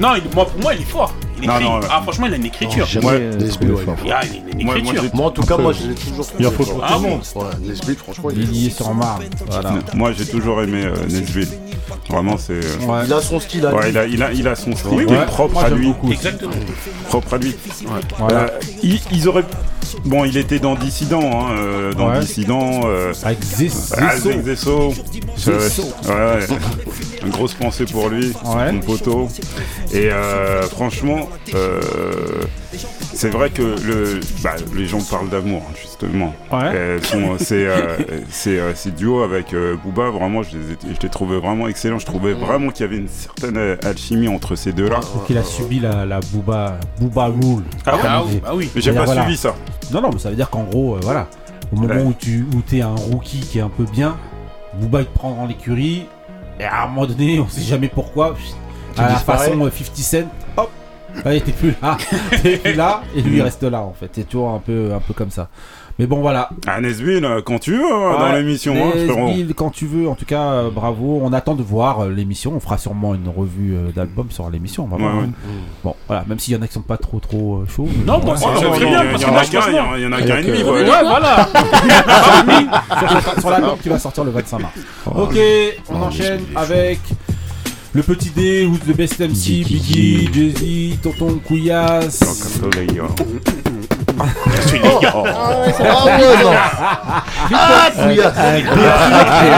non, 0.00 0.08
il- 0.16 0.34
moi 0.34 0.46
pour 0.46 0.60
moi 0.60 0.74
il 0.74 0.80
est 0.80 0.84
fort. 0.90 1.14
Il 1.42 1.48
Non, 1.48 1.54
écrit. 1.54 1.64
non, 1.64 1.78
ouais. 1.80 1.86
ah 1.90 2.00
franchement 2.02 2.26
il 2.26 2.32
a 2.34 2.36
une 2.36 2.44
écriture. 2.46 2.86
Jamais, 2.86 3.06
Ouais, 3.06 3.12
euh, 3.20 3.36
Nesbill 3.36 3.68
trouvé, 3.68 3.82
est 3.82 3.84
fort. 3.86 3.94
ouais. 3.94 4.00
Il 4.06 4.12
a 4.12 4.24
une, 4.24 4.60
une 4.60 4.66
Moi- 5.14 5.26
en 5.26 5.30
tout 5.30 5.42
cas, 5.42 5.56
moi, 5.56 5.72
je 5.72 5.86
l'ai 5.88 5.94
toujours 5.94 6.26
trouvé. 6.26 6.42
Il 6.42 6.46
en 6.46 6.50
faut 6.50 6.64
pour 6.64 6.86
tout 6.86 6.92
le 6.94 6.98
monde. 7.00 7.20
Ouais, 7.34 7.44
Nesbill, 7.68 7.96
franchement, 7.96 8.30
il 8.32 8.40
est 8.40 8.44
Villiers-sur-Marne. 8.44 9.22
Voilà. 9.48 9.74
Moi, 9.94 10.12
j'ai 10.12 10.26
toujours 10.26 10.60
aimé 10.62 10.84
euh, 10.84 10.94
Nesbill. 11.08 11.48
Vraiment, 12.08 12.36
c'est. 12.36 12.52
euh, 12.54 12.86
Ouais. 12.86 13.02
Il 13.06 13.12
a 13.12 13.20
son 13.20 13.38
style 13.40 13.66
à 13.66 13.74
Ouais, 13.74 13.82
lui. 13.84 13.90
il 13.90 13.98
a, 13.98 14.06
il, 14.06 14.22
a, 14.22 14.32
il 14.32 14.48
a 14.48 14.54
son 14.56 14.74
style 14.74 14.90
Oui, 14.92 15.06
propre 15.28 15.54
Moi, 15.54 15.64
à 15.64 15.70
lui. 15.70 15.86
beaucoup. 15.86 16.10
Exactement. 16.12 16.52
Propre 17.08 17.34
à 17.34 17.38
lui. 17.38 17.54
Voilà. 18.18 18.38
Euh, 18.40 18.48
ils, 18.82 19.00
ils 19.12 19.28
auraient. 19.28 19.44
Bon, 20.04 20.24
il 20.24 20.36
était 20.36 20.58
dans 20.58 20.74
Dissident, 20.74 21.20
hein, 21.22 21.52
euh, 21.58 21.92
dans 21.94 22.10
Ouais. 22.10 22.20
Dissident. 22.20 22.80
euh, 22.84 23.12
Avec 23.22 23.40
Zes- 23.42 23.92
Zesso. 24.44 24.92
Zek 25.36 25.60
Zesso. 25.60 25.84
Euh, 26.08 26.40
ouais. 26.40 26.46
Une 27.24 27.30
grosse 27.30 27.54
pensée 27.54 27.84
pour 27.84 28.08
lui, 28.08 28.32
Ouais. 28.44 28.72
mon 28.72 28.80
poteau. 28.80 29.28
Et 29.92 30.10
euh, 30.10 30.62
franchement, 30.62 31.28
euh, 31.54 31.80
c'est 33.20 33.28
vrai 33.30 33.50
que 33.50 33.62
le, 33.62 34.20
bah, 34.42 34.54
les 34.74 34.86
gens 34.86 35.00
parlent 35.02 35.28
d'amour, 35.28 35.62
hein, 35.68 35.74
justement. 35.80 36.34
Ouais. 36.50 36.98
Sont- 37.02 37.36
C'est 37.38 37.66
euh, 37.66 37.96
c'est, 38.30 38.58
euh, 38.58 38.72
c'est 38.74 38.94
duo 38.94 39.22
avec 39.22 39.52
euh, 39.52 39.76
Booba, 39.84 40.10
vraiment, 40.10 40.42
je 40.42 40.56
les, 40.56 40.72
ai- 40.72 40.94
je 40.94 41.00
les 41.02 41.08
trouvais 41.08 41.38
vraiment 41.38 41.68
excellents. 41.68 41.98
Je 41.98 42.06
trouvais 42.06 42.32
vraiment 42.32 42.70
qu'il 42.70 42.86
y 42.86 42.88
avait 42.88 42.96
une 42.98 43.08
certaine 43.08 43.56
euh, 43.58 43.76
alchimie 43.84 44.28
entre 44.28 44.56
ces 44.56 44.72
deux-là. 44.72 44.96
Donc 45.00 45.28
il 45.28 45.36
a 45.38 45.44
subi 45.44 45.80
la, 45.80 46.06
la 46.06 46.20
Booba, 46.32 46.78
Booba 46.98 47.26
Rule. 47.26 47.64
Ah 47.86 47.98
Ah 48.06 48.22
oui, 48.26 48.40
ah 48.46 48.54
oui. 48.54 48.70
Mais 48.74 48.80
j'ai 48.80 48.92
pas 48.92 49.06
suivi 49.06 49.36
ça. 49.36 49.54
Non, 49.92 50.00
non, 50.00 50.10
mais 50.12 50.18
ça 50.18 50.30
veut 50.30 50.36
dire 50.36 50.48
qu'en 50.50 50.62
gros, 50.64 50.96
euh, 50.96 51.00
voilà, 51.02 51.26
au 51.72 51.76
moment 51.76 51.94
Ouais. 51.94 52.02
où 52.02 52.14
tu 52.18 52.46
où 52.54 52.74
es 52.74 52.80
un 52.80 52.94
rookie 52.94 53.40
qui 53.40 53.58
est 53.58 53.62
un 53.62 53.68
peu 53.68 53.84
bien, 53.84 54.16
Booba 54.80 55.00
il 55.00 55.06
te 55.06 55.12
prend 55.18 55.32
dans 55.34 55.46
l'écurie, 55.46 56.06
et 56.58 56.64
à 56.64 56.84
un 56.84 56.86
moment 56.88 57.06
donné, 57.06 57.40
on 57.40 57.48
sait 57.48 57.60
jamais 57.62 57.88
pourquoi, 57.88 58.34
à 58.96 59.02
la 59.08 59.16
façon 59.16 59.60
euh, 59.66 59.70
50 59.70 59.96
Cent, 59.96 60.18
hop, 60.56 60.70
ouais, 61.24 61.40
t'es 61.40 61.52
plus 61.52 61.74
là, 61.82 61.96
t'es 62.42 62.56
plus 62.58 62.74
là, 62.74 63.02
et 63.14 63.22
lui 63.22 63.36
il 63.38 63.42
reste 63.42 63.62
là 63.62 63.80
en 63.80 63.92
fait, 63.98 64.10
c'est 64.12 64.28
toujours 64.28 64.50
un 64.50 64.58
peu, 64.58 64.92
un 64.94 65.00
peu 65.00 65.14
comme 65.14 65.30
ça. 65.30 65.48
Mais 65.98 66.06
bon, 66.06 66.20
voilà. 66.22 66.48
Ah, 66.66 66.80
Nesbill, 66.80 67.22
euh, 67.26 67.42
quand 67.44 67.58
tu 67.58 67.72
veux, 67.72 67.84
hein, 67.84 68.16
dans 68.18 68.24
Ouais, 68.30 68.38
l'émission, 68.40 68.72
hein, 68.74 68.90
frérot. 69.06 69.32
Quand 69.54 69.68
tu 69.68 69.84
veux, 69.84 70.08
en 70.08 70.14
tout 70.14 70.24
cas, 70.24 70.44
euh, 70.44 70.70
bravo. 70.70 71.20
On 71.22 71.30
attend 71.34 71.54
de 71.54 71.62
voir 71.62 72.00
euh, 72.04 72.08
l'émission. 72.10 72.52
On 72.56 72.60
fera 72.60 72.78
sûrement 72.78 73.14
une 73.14 73.28
revue 73.28 73.74
euh, 73.76 73.90
d'album 73.94 74.30
sur 74.30 74.48
l'émission. 74.48 74.84
on 74.84 74.86
va 74.86 74.96
voir, 74.96 75.14
Ouais, 75.16 75.20
hein. 75.24 75.26
ouais. 75.46 75.52
Bon, 75.84 75.94
voilà, 76.06 76.24
même 76.26 76.38
s'il 76.38 76.54
y 76.54 76.56
en 76.56 76.62
a 76.62 76.66
qui 76.68 76.72
sont 76.72 76.80
pas 76.80 76.96
trop 76.96 77.18
trop 77.20 77.56
euh, 77.56 77.66
chauds. 77.68 77.86
Non, 78.06 78.14
Ouais, 78.14 78.32
c'est- 78.34 78.44
parce 78.46 78.60
que 78.60 79.30
moi, 79.30 79.42
je 79.42 79.50
pense 79.50 79.66
il 79.98 80.02
y 80.02 80.06
en 80.06 80.12
a 80.12 80.22
qu'un 80.22 80.36
et 80.38 80.42
demi. 80.42 80.62
Ouais, 80.62 80.84
voilà. 80.84 81.48
sur, 83.34 83.40
sur 83.40 83.50
l'album 83.50 83.76
qui 83.82 83.88
va 83.90 83.98
sortir 83.98 84.24
le 84.24 84.30
25 84.30 84.58
mars. 84.58 84.74
Ok, 85.14 85.38
on 85.90 86.00
enchaîne 86.02 86.40
avec 86.56 87.00
le 87.94 88.02
petit 88.02 88.30
D, 88.30 88.66
Who's 88.66 88.80
the 88.80 88.96
Best 88.96 89.18
MC, 89.20 89.64
Biggie, 89.66 90.30
Jay-Z, 90.32 91.00
Tonton 91.02 91.40
Couillasse. 91.46 92.20
Ah 94.22 94.26
ouais, 95.64 95.72
ça. 95.72 95.84
Ah 95.88 96.04
ouais, 96.04 96.44
non. 96.44 96.52
Ah, 97.54 97.88
Couillasse. 97.96 98.38
Avec 98.38 98.64
des- 98.64 98.70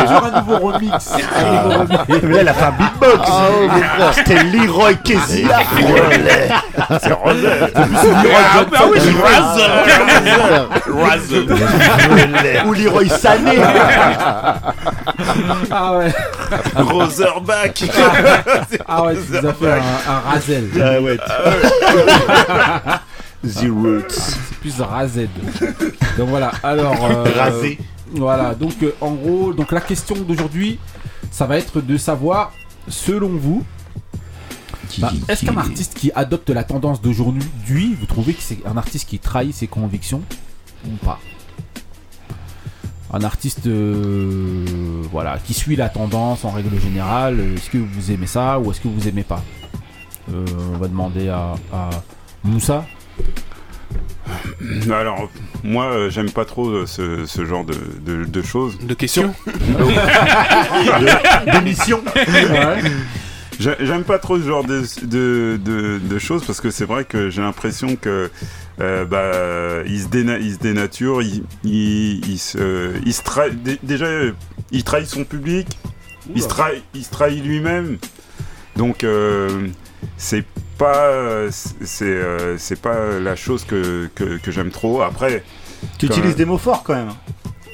toujours 0.06 0.24
un 0.24 0.40
nouveau 0.40 0.56
remix. 0.68 1.12
Un 1.36 1.44
nouveau 1.52 1.78
remix. 1.80 1.98
Mais 2.22 2.32
là, 2.34 2.40
il 2.42 2.48
a 2.48 2.54
fait 2.54 2.64
un 2.64 2.70
beatbox. 2.70 3.20
Ah 3.26 3.48
ouais, 3.50 3.68
frère. 3.68 4.12
C'était 4.14 4.42
Leroy 4.44 4.94
Kessie. 4.94 5.46
C'est. 5.46 6.48
Ah, 6.78 6.98
bah 8.70 8.78
oui, 8.90 8.98
c'est 9.00 9.12
Razzle. 10.92 11.46
Ou 12.66 12.72
Leroy 12.72 13.08
Sané. 13.08 13.58
Ah 15.70 15.96
ouais. 15.98 16.12
Roserback. 16.76 17.84
Ah 18.86 19.02
ouais, 19.04 19.14
tu 19.16 19.32
nous 19.32 19.46
as 19.48 19.52
fait 19.54 19.72
un, 19.72 19.82
un 20.12 20.20
Razel. 20.20 20.68
Ah 20.82 21.00
ouais. 21.00 21.18
The 23.44 23.66
Roots. 23.70 24.10
C'est 24.10 24.58
plus 24.60 24.80
Razed. 24.80 25.28
Donc 26.18 26.28
voilà, 26.28 26.52
alors. 26.62 27.04
euh, 27.10 27.24
Rasé. 27.36 27.78
Voilà, 28.14 28.54
donc 28.54 28.74
euh, 28.82 28.94
en 29.00 29.12
gros, 29.12 29.52
donc 29.54 29.72
la 29.72 29.80
question 29.80 30.14
d'aujourd'hui, 30.16 30.78
ça 31.30 31.46
va 31.46 31.56
être 31.56 31.80
de 31.80 31.96
savoir, 31.96 32.52
selon 32.86 33.28
vous, 33.30 33.64
bah, 34.98 35.10
est-ce 35.28 35.46
qu'un 35.46 35.56
artiste 35.56 35.94
qui 35.94 36.12
adopte 36.14 36.50
la 36.50 36.62
tendance 36.62 37.00
d'aujourd'hui, 37.00 37.96
vous 37.98 38.04
trouvez 38.06 38.34
que 38.34 38.42
c'est 38.42 38.58
un 38.66 38.76
artiste 38.76 39.08
qui 39.08 39.18
trahit 39.18 39.54
ses 39.54 39.66
convictions? 39.66 40.20
Ou 40.86 40.96
pas 41.04 41.18
Un 43.12 43.22
artiste 43.24 43.66
euh, 43.66 44.64
voilà, 45.10 45.38
qui 45.44 45.54
suit 45.54 45.76
la 45.76 45.88
tendance 45.88 46.44
en 46.44 46.50
règle 46.50 46.78
générale, 46.80 47.38
euh, 47.40 47.54
est-ce 47.56 47.70
que 47.70 47.78
vous 47.78 48.10
aimez 48.10 48.26
ça 48.26 48.58
ou 48.58 48.70
est-ce 48.70 48.80
que 48.80 48.88
vous 48.88 49.08
aimez 49.08 49.22
pas? 49.24 49.42
Euh, 50.32 50.44
On 50.74 50.78
va 50.78 50.88
demander 50.88 51.28
à, 51.28 51.54
à 51.72 51.90
Moussa. 52.44 52.84
Alors, 54.90 55.28
moi, 55.64 55.84
euh, 55.86 56.10
j'aime 56.10 56.30
pas 56.30 56.44
trop 56.44 56.68
euh, 56.68 56.86
ce, 56.86 57.26
ce 57.26 57.44
genre 57.44 57.64
de, 57.64 57.74
de, 58.04 58.24
de 58.24 58.42
choses. 58.42 58.78
De 58.78 58.94
questions? 58.94 59.34
De- 59.46 61.50
D'émission. 61.52 62.00
J'ai- 63.58 63.76
J'aime 63.80 64.04
pas 64.04 64.18
trop 64.18 64.38
ce 64.38 64.44
genre 64.44 64.64
de, 64.64 64.82
de, 65.02 65.60
de, 65.62 66.00
de 66.02 66.18
choses 66.18 66.44
parce 66.44 66.60
que 66.60 66.70
c'est 66.70 66.84
vrai 66.86 67.04
que 67.04 67.30
j'ai 67.30 67.42
l'impression 67.42 67.96
que 67.96 68.30
euh, 68.80 69.04
bah, 69.04 69.82
il, 69.86 70.00
se 70.02 70.08
déna- 70.08 70.40
il 70.40 70.54
se 70.54 70.58
dénature, 70.58 71.22
il, 71.22 71.44
il, 71.64 72.26
il 72.28 72.38
se, 72.38 72.92
il 73.04 73.12
se 73.12 73.50
dé- 73.50 73.78
déjà 73.82 74.06
euh, 74.06 74.32
il 74.70 74.84
trahit 74.84 75.06
son 75.06 75.24
public, 75.24 75.68
il 76.34 76.42
se, 76.42 76.48
trahit, 76.48 76.82
il 76.94 77.04
se 77.04 77.10
trahit 77.10 77.44
lui-même. 77.44 77.98
Donc 78.76 79.04
euh, 79.04 79.68
c'est 80.16 80.44
pas 80.78 81.06
euh, 81.06 81.50
c'est 81.52 82.04
euh, 82.04 82.56
c'est 82.58 82.80
pas 82.80 83.18
la 83.20 83.36
chose 83.36 83.64
que, 83.64 84.08
que, 84.14 84.38
que 84.38 84.50
j'aime 84.50 84.70
trop. 84.70 85.02
Après 85.02 85.44
Tu 85.98 86.06
utilises 86.06 86.36
des 86.36 86.44
mots 86.46 86.58
forts 86.58 86.82
quand 86.82 86.94
même. 86.94 87.12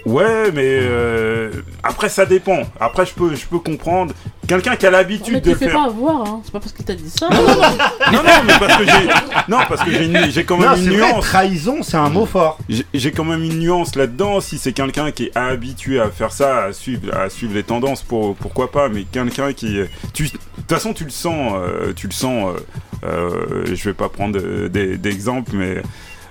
Ouais, 0.09 0.51
mais 0.53 0.63
euh, 0.65 1.51
après 1.83 2.09
ça 2.09 2.25
dépend. 2.25 2.63
Après 2.81 3.05
je 3.05 3.13
peux 3.13 3.35
je 3.35 3.45
peux 3.47 3.59
comprendre 3.59 4.15
quelqu'un 4.47 4.75
qui 4.77 4.87
a 4.87 4.91
Mais 4.91 4.97
l'habitude 4.97 5.43
tu 5.43 5.51
de 5.51 5.55
fais 5.55 5.67
faire. 5.67 5.75
pas 5.75 5.85
avoir, 5.87 6.23
hein. 6.27 6.41
C'est 6.45 6.53
pas 6.53 6.61
parce 6.61 6.73
qu'il 6.73 6.85
t'a 6.85 6.95
dit 6.95 7.11
ça. 7.11 7.29
Non, 7.31 8.23
non, 8.23 8.31
mais 8.47 8.55
parce 8.59 8.77
que 8.79 8.85
j'ai. 8.85 9.07
Non, 9.49 9.59
parce 9.69 9.83
que 9.85 9.91
j'ai 9.91 10.07
une- 10.07 10.31
j'ai 10.31 10.45
quand 10.45 10.57
même 10.57 10.71
Non, 10.71 10.77
une 10.77 10.89
vrai, 10.97 10.97
nuance. 11.13 11.25
trahison, 11.25 11.83
c'est 11.83 11.97
un 11.99 12.09
mot 12.09 12.25
fort. 12.27 12.59
J'ai- 12.69 12.87
J'ai 12.95 13.13
quand 13.13 13.25
même 13.25 13.43
une 13.43 13.59
nuance 13.59 13.95
là-dedans. 13.97 14.41
Si 14.41 14.57
c'est 14.59 14.73
quelqu'un 14.73 15.11
qui 15.11 15.25
est 15.27 15.37
habitué 15.37 16.01
à 16.01 16.09
faire 16.11 16.33
ça, 16.33 16.65
à 16.65 16.73
suivre, 16.73 17.15
à 17.15 17.29
suivre 17.29 17.55
les 17.55 17.63
tendances, 17.63 18.03
pour, 18.03 18.35
pourquoi 18.37 18.71
pas. 18.71 18.89
Mais 18.89 19.03
quelqu'un 19.05 19.53
qui. 19.53 19.79
Tu, 20.15 20.25
de 20.25 20.29
toute 20.31 20.41
façon, 20.71 20.95
tu 20.95 21.05
le 21.05 21.11
sens. 21.11 21.53
euh, 21.57 21.93
tu 21.95 22.07
le 22.07 22.13
sens. 22.15 22.55
euh, 22.55 22.61
euh, 23.05 23.65
je 23.75 23.85
vais 23.85 23.95
pas 23.95 24.09
prendre 24.09 24.41
des- 24.69 24.97
d'exemples, 24.97 25.51
mais. 25.55 25.83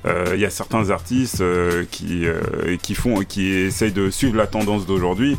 Euh, 0.08 0.32
Il 0.34 0.40
y 0.40 0.46
a 0.46 0.50
certains 0.50 0.90
artistes 0.90 1.42
euh, 1.42 1.86
qui, 1.92 2.26
euh, 2.26 2.78
qui 2.82 2.96
font, 2.96 3.22
qui 3.22 3.50
essayent 3.50 3.92
de 3.92 4.10
suivre 4.10 4.36
la 4.36 4.48
tendance 4.48 4.86
d'aujourd'hui. 4.86 5.38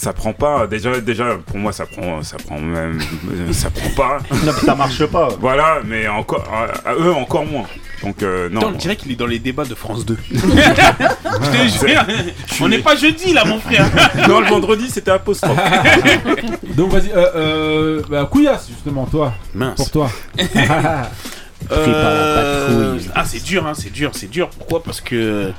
Ça 0.00 0.14
prend 0.14 0.32
pas. 0.32 0.66
Déjà, 0.66 0.98
déjà, 0.98 1.36
pour 1.44 1.58
moi, 1.58 1.72
ça 1.72 1.84
prend, 1.84 2.22
ça 2.22 2.38
prend 2.38 2.58
même, 2.58 2.98
ça 3.52 3.68
prend 3.68 3.90
pas. 3.90 4.18
Non, 4.30 4.52
mais 4.54 4.66
ça 4.66 4.74
marche 4.74 5.04
pas. 5.04 5.28
Voilà, 5.38 5.80
mais 5.84 6.08
encore, 6.08 6.42
à, 6.50 6.94
eux 6.94 7.12
encore 7.12 7.44
moins. 7.44 7.66
Donc 8.02 8.22
euh, 8.22 8.48
non. 8.48 8.62
On 8.68 8.70
dirait 8.72 8.96
qu'il 8.96 9.12
est 9.12 9.16
dans 9.16 9.26
les 9.26 9.38
débats 9.38 9.66
de 9.66 9.74
France 9.74 10.06
2. 10.06 10.16
Je 10.32 10.38
te 10.40 11.86
jure, 11.86 12.02
on 12.62 12.68
n'est 12.68 12.78
pas 12.78 12.96
jeudi 12.96 13.34
là, 13.34 13.44
mon 13.44 13.60
frère. 13.60 13.84
non, 14.28 14.40
le 14.40 14.46
vendredi 14.46 14.88
c'était 14.88 15.10
apostrophe. 15.10 15.58
Donc 16.76 16.92
vas-y, 16.92 17.10
euh, 17.10 17.26
euh, 17.36 18.02
bah, 18.08 18.26
Couillasse, 18.30 18.68
justement, 18.68 19.04
toi. 19.04 19.34
Mince. 19.54 19.76
Pour 19.76 19.90
toi. 19.90 20.10
Euh, 21.70 22.98
Ah, 23.14 23.24
c'est 23.24 23.42
dur, 23.42 23.66
hein, 23.66 23.74
c'est 23.74 23.92
dur, 23.92 24.10
c'est 24.14 24.30
dur. 24.30 24.50
Pourquoi? 24.50 24.82
Parce 24.82 25.00
que 25.00 25.52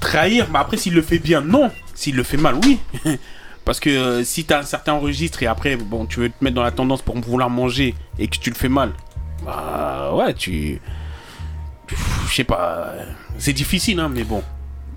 trahir, 0.00 0.48
bah 0.50 0.60
après, 0.60 0.76
s'il 0.76 0.94
le 0.94 1.02
fait 1.02 1.18
bien, 1.18 1.40
non. 1.40 1.70
S'il 1.94 2.16
le 2.16 2.22
fait 2.22 2.36
mal, 2.36 2.56
oui. 2.64 2.78
Parce 3.64 3.78
que 3.78 3.90
euh, 3.90 4.24
si 4.24 4.44
t'as 4.44 4.58
un 4.60 4.64
certain 4.64 4.94
registre 4.94 5.40
et 5.44 5.46
après, 5.46 5.76
bon, 5.76 6.04
tu 6.06 6.18
veux 6.18 6.28
te 6.30 6.42
mettre 6.42 6.56
dans 6.56 6.64
la 6.64 6.72
tendance 6.72 7.00
pour 7.00 7.16
vouloir 7.20 7.48
manger 7.48 7.94
et 8.18 8.26
que 8.26 8.36
tu 8.36 8.50
le 8.50 8.56
fais 8.56 8.68
mal, 8.68 8.90
bah 9.44 10.12
ouais, 10.14 10.34
tu. 10.34 10.80
Pff, 11.86 12.26
Je 12.28 12.34
sais 12.34 12.44
pas. 12.44 12.92
C'est 13.38 13.52
difficile, 13.52 14.00
hein, 14.00 14.10
mais 14.12 14.24
bon. 14.24 14.42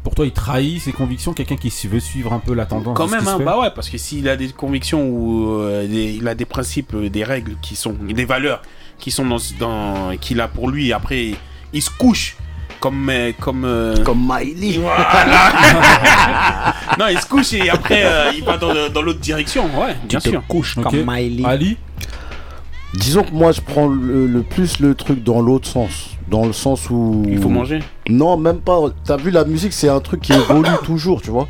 Pour 0.04 0.16
toi, 0.16 0.26
il 0.26 0.32
trahit 0.32 0.80
ses 0.82 0.92
convictions, 0.94 1.34
quelqu'un 1.34 1.58
qui 1.58 1.70
veut 1.88 2.00
suivre 2.00 2.34
un 2.34 2.40
peu 2.40 2.54
la 2.56 2.66
tendance. 2.66 2.96
Quand 2.98 3.08
même, 3.08 3.28
hein, 3.28 3.40
bah 3.44 3.60
ouais, 3.60 3.70
parce 3.74 3.90
que 3.90 3.98
s'il 4.00 4.28
a 4.30 4.36
des 4.36 4.50
convictions 4.50 5.08
ou 5.10 5.60
euh, 5.60 5.88
des- 5.88 6.14
il 6.14 6.28
a 6.28 6.34
des 6.36 6.46
principes, 6.46 6.96
des 6.96 7.24
règles 7.24 7.56
qui 7.62 7.76
sont, 7.76 7.94
des 7.94 8.26
valeurs 8.26 8.62
qui 9.00 9.12
sont 9.12 9.26
dans, 9.26 9.38
dans 9.60 10.16
qu'il 10.20 10.40
a 10.42 10.48
pour 10.48 10.70
lui, 10.70 10.90
et 10.90 10.94
après 10.94 11.32
il 11.74 11.82
se 11.82 11.90
couche 11.90 12.36
comme 12.80 13.10
euh, 13.10 13.32
comme 13.40 13.64
euh, 13.66 14.04
comme 14.04 14.20
Miley. 14.28 14.78
non, 17.00 17.06
il 17.10 17.20
se 17.20 17.28
couche 17.28 17.54
et 17.54 17.70
après 17.70 18.04
euh, 18.06 18.32
il 18.38 18.44
va 18.44 18.58
dans, 18.58 18.74
dans 18.94 19.02
l'autre 19.02 19.20
direction, 19.20 19.66
ouais, 19.80 19.96
bien 20.08 20.20
te 20.20 20.30
sûr. 20.30 20.44
couches 20.48 20.78
Ok. 20.78 20.84
comme 20.84 21.04
Miley. 21.06 21.46
Ali 21.46 21.78
Disons 22.94 23.24
que 23.24 23.32
moi 23.34 23.52
je 23.52 23.62
prends 23.62 23.88
le, 23.88 24.26
le 24.26 24.42
plus 24.42 24.80
le 24.80 24.96
truc 24.96 25.22
dans 25.24 25.42
l'autre 25.42 25.68
sens. 25.68 26.12
Dans 26.30 26.46
le 26.46 26.54
sens 26.54 26.90
où. 26.90 27.24
Il 27.28 27.40
faut 27.40 27.50
manger 27.50 27.80
Non, 28.10 28.38
même 28.38 28.60
pas. 28.60 28.80
T'as 29.04 29.18
vu, 29.18 29.30
la 29.32 29.44
musique 29.46 29.74
c'est 29.74 29.90
un 29.90 30.00
truc 30.00 30.22
qui 30.22 30.34
évolue 30.34 30.70
toujours, 30.84 31.22
tu 31.22 31.30
vois. 31.30 31.48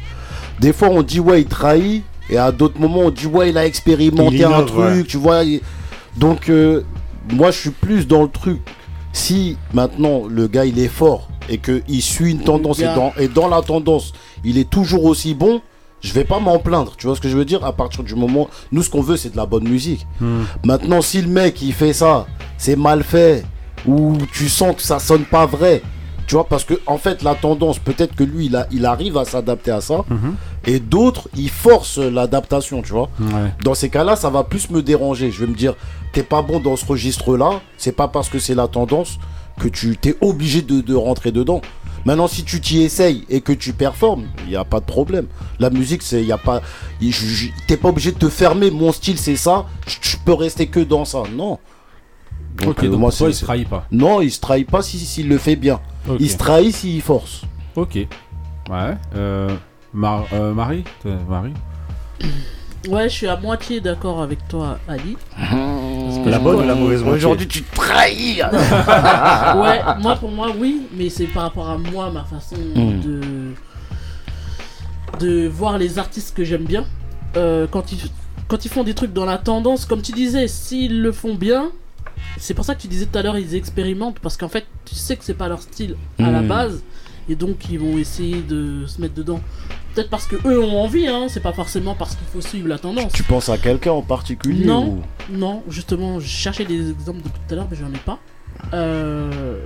Des 0.59 0.73
fois 0.73 0.89
on 0.89 1.01
dit 1.03 1.19
ouais, 1.19 1.41
il 1.41 1.47
trahit. 1.47 2.03
Et 2.29 2.37
à 2.37 2.51
d'autres 2.51 2.79
moments 2.79 3.01
on 3.01 3.11
dit 3.11 3.27
ouais, 3.27 3.49
il 3.51 3.57
a 3.57 3.65
expérimenté 3.65 4.37
Il 4.37 4.45
un 4.45 4.49
innove, 4.49 4.65
truc, 4.65 4.79
ouais. 4.79 5.03
tu 5.03 5.17
vois. 5.17 5.43
Donc 6.17 6.49
euh, 6.49 6.81
moi 7.31 7.51
je 7.51 7.59
suis 7.59 7.69
plus 7.71 8.07
dans 8.07 8.23
le 8.23 8.29
truc. 8.29 8.61
Si 9.13 9.57
maintenant 9.73 10.23
le 10.29 10.47
gars 10.47 10.65
il 10.65 10.77
est 10.79 10.89
fort 10.89 11.29
et 11.49 11.57
qu'il 11.57 12.01
suit 12.01 12.31
une 12.31 12.41
tendance 12.41 12.79
et 12.79 12.85
dans, 12.85 13.13
et 13.17 13.27
dans 13.27 13.47
la 13.47 13.61
tendance 13.61 14.13
il 14.43 14.57
est 14.57 14.69
toujours 14.69 15.05
aussi 15.05 15.33
bon, 15.33 15.61
je 16.01 16.11
vais 16.13 16.25
pas 16.25 16.39
m'en 16.39 16.59
plaindre. 16.59 16.95
Tu 16.97 17.07
vois 17.07 17.15
ce 17.15 17.21
que 17.21 17.29
je 17.29 17.37
veux 17.37 17.45
dire? 17.45 17.63
À 17.63 17.71
partir 17.71 18.03
du 18.03 18.15
moment. 18.15 18.49
Nous 18.71 18.83
ce 18.83 18.89
qu'on 18.89 19.01
veut 19.01 19.17
c'est 19.17 19.31
de 19.31 19.37
la 19.37 19.45
bonne 19.45 19.67
musique. 19.67 20.05
Maintenant, 20.63 21.01
si 21.01 21.21
le 21.21 21.29
mec 21.29 21.61
il 21.61 21.73
fait 21.73 21.93
ça, 21.93 22.27
c'est 22.57 22.75
mal 22.75 23.03
fait, 23.03 23.45
ou 23.87 24.17
tu 24.33 24.49
sens 24.49 24.75
que 24.75 24.81
ça 24.81 24.99
sonne 24.99 25.23
pas 25.23 25.45
vrai, 25.45 25.81
tu 26.27 26.35
vois, 26.35 26.47
parce 26.47 26.63
que 26.63 26.73
en 26.87 26.97
fait, 26.97 27.21
la 27.23 27.35
tendance, 27.35 27.79
peut-être 27.79 28.15
que 28.15 28.23
lui, 28.23 28.47
il, 28.47 28.55
a- 28.55 28.67
il 28.71 28.85
arrive 28.85 29.17
à 29.17 29.25
s'adapter 29.25 29.71
à 29.71 29.81
ça, 29.81 30.03
et 30.65 30.79
d'autres, 30.79 31.29
ils 31.37 31.49
forcent 31.49 31.97
l'adaptation, 31.99 32.81
tu 32.81 32.91
vois. 32.93 33.09
Ouais. 33.19 33.51
Dans 33.63 33.73
ces 33.75 33.89
cas-là, 33.89 34.15
ça 34.15 34.29
va 34.29 34.43
plus 34.43 34.69
me 34.69 34.81
déranger. 34.81 35.31
Je 35.31 35.41
vais 35.41 35.47
me 35.51 35.55
dire, 35.55 35.75
t'es 36.13 36.23
pas 36.23 36.41
bon 36.41 36.59
dans 36.59 36.75
ce 36.75 36.85
registre-là, 36.85 37.61
c'est 37.77 37.91
pas 37.95 38.07
parce 38.07 38.29
que 38.29 38.39
c'est 38.39 38.55
la 38.55 38.67
tendance 38.67 39.19
que 39.59 39.67
tu 39.67 39.95
t'es 39.97 40.15
obligé 40.21 40.61
de, 40.61 40.81
de 40.81 40.95
rentrer 40.95 41.31
dedans. 41.31 41.61
Maintenant, 42.05 42.27
si 42.27 42.43
tu 42.43 42.61
t'y 42.61 42.81
essayes 42.83 43.23
et 43.29 43.41
que 43.41 43.51
tu 43.53 43.73
performes, 43.73 44.25
il 44.45 44.49
n'y 44.49 44.55
a 44.55 44.63
pas 44.65 44.79
de 44.79 44.85
problème. 44.85 45.25
La 45.59 45.69
musique, 45.71 46.03
c'est, 46.03 46.21
il 46.23 46.31
a 46.31 46.37
pas, 46.37 46.61
t'es 47.67 47.77
pas 47.77 47.89
obligé 47.89 48.11
de 48.11 48.17
te 48.17 48.29
fermer. 48.29 48.69
Mon 48.69 48.91
style, 48.91 49.17
c'est 49.17 49.35
ça. 49.37 49.65
Je 49.87 50.17
peux 50.23 50.33
rester 50.33 50.67
que 50.67 50.79
dans 50.79 51.03
ça. 51.05 51.23
Non. 51.35 51.57
Ok, 52.69 52.75
donc 52.91 52.99
toi, 53.17 53.27
il 53.29 53.33
se 53.33 53.43
trahit 53.45 53.67
pas? 53.67 53.85
Non, 53.91 54.21
il 54.21 54.31
se 54.31 54.39
trahit 54.39 54.69
pas 54.69 54.81
si- 54.81 54.99
s'il 54.99 55.27
le 55.27 55.37
fait 55.37 55.55
bien. 55.55 55.79
Ok. 56.07 56.17
Il 56.19 56.29
se 56.29 56.37
trahit 56.37 56.75
s'il 56.75 57.01
force. 57.01 57.41
Ok. 57.75 57.95
Ouais. 57.95 58.07
Euh, 59.15 59.49
Mar- 59.93 60.25
euh, 60.33 60.53
Marie 60.53 60.83
Marie 61.27 61.53
Ouais, 62.87 63.09
je 63.09 63.13
suis 63.15 63.27
à 63.27 63.35
moitié 63.37 63.81
d'accord 63.81 64.21
avec 64.21 64.47
toi, 64.47 64.77
Ali. 64.87 65.17
La 66.25 66.37
bonne 66.39 66.63
ou 66.63 66.67
la 66.67 66.75
mauvaise 66.75 67.01
moitié 67.01 67.17
Aujourd'hui, 67.17 67.47
tu 67.47 67.63
te 67.63 67.75
trahis. 67.75 68.41
ouais, 68.43 69.81
moi 70.01 70.15
pour 70.17 70.31
moi 70.31 70.49
oui, 70.57 70.83
mais 70.95 71.09
c'est 71.09 71.25
par 71.25 71.43
rapport 71.43 71.69
à 71.69 71.77
moi, 71.77 72.11
ma 72.11 72.23
façon 72.23 72.55
Mm. 72.75 73.01
de 73.01 73.21
de 75.19 75.47
voir 75.47 75.77
les 75.77 75.97
artistes 75.97 76.35
que 76.35 76.43
j'aime 76.43 76.65
bien. 76.65 76.85
Euh, 77.37 77.67
quand 77.69 77.91
ils 77.91 77.99
quand 78.47 78.65
ils 78.65 78.69
font 78.69 78.83
des 78.83 78.93
trucs 78.93 79.13
dans 79.13 79.25
la 79.25 79.37
tendance, 79.39 79.85
comme 79.85 80.01
tu 80.03 80.11
disais, 80.11 80.47
s'ils 80.47 81.01
le 81.01 81.11
font 81.11 81.33
bien, 81.35 81.71
c'est 82.37 82.53
pour 82.53 82.65
ça 82.65 82.75
que 82.75 82.81
tu 82.81 82.87
disais 82.87 83.05
tout 83.05 83.17
à 83.17 83.21
l'heure 83.23 83.37
ils 83.37 83.55
expérimentent 83.55 84.19
parce 84.19 84.37
qu'en 84.37 84.49
fait 84.49 84.65
tu 84.85 84.95
sais 84.95 85.15
que 85.15 85.23
c'est 85.23 85.33
pas 85.33 85.47
leur 85.47 85.61
style 85.61 85.95
à 86.19 86.29
la 86.31 86.41
Mm. 86.41 86.47
base 86.47 86.83
et 87.29 87.35
donc 87.35 87.57
ils 87.71 87.79
vont 87.79 87.97
essayer 87.97 88.41
de 88.41 88.85
se 88.85 89.01
mettre 89.01 89.15
dedans. 89.15 89.39
Peut-être 89.95 90.09
parce 90.09 90.27
que 90.27 90.35
eux 90.47 90.59
ont 90.61 90.79
envie, 90.81 91.07
hein. 91.07 91.27
C'est 91.29 91.39
pas 91.39 91.53
forcément 91.53 91.95
parce 91.95 92.15
qu'il 92.15 92.27
faut 92.27 92.41
suivre 92.41 92.67
la 92.67 92.77
tendance. 92.77 93.13
Tu 93.13 93.23
penses 93.23 93.47
à 93.49 93.57
quelqu'un 93.57 93.91
en 93.93 94.01
particulier 94.03 94.65
Non, 94.65 94.85
ou- 94.85 95.01
non, 95.35 95.63
justement, 95.69 96.19
je 96.19 96.27
cherchais 96.27 96.65
des 96.65 96.89
exemples 96.91 97.21
depuis 97.23 97.39
tout 97.47 97.53
à 97.53 97.55
l'heure, 97.55 97.67
mais 97.71 97.77
j'en 97.77 97.87
ai 97.93 97.97
pas. 98.05 98.19
Euh, 98.73 99.59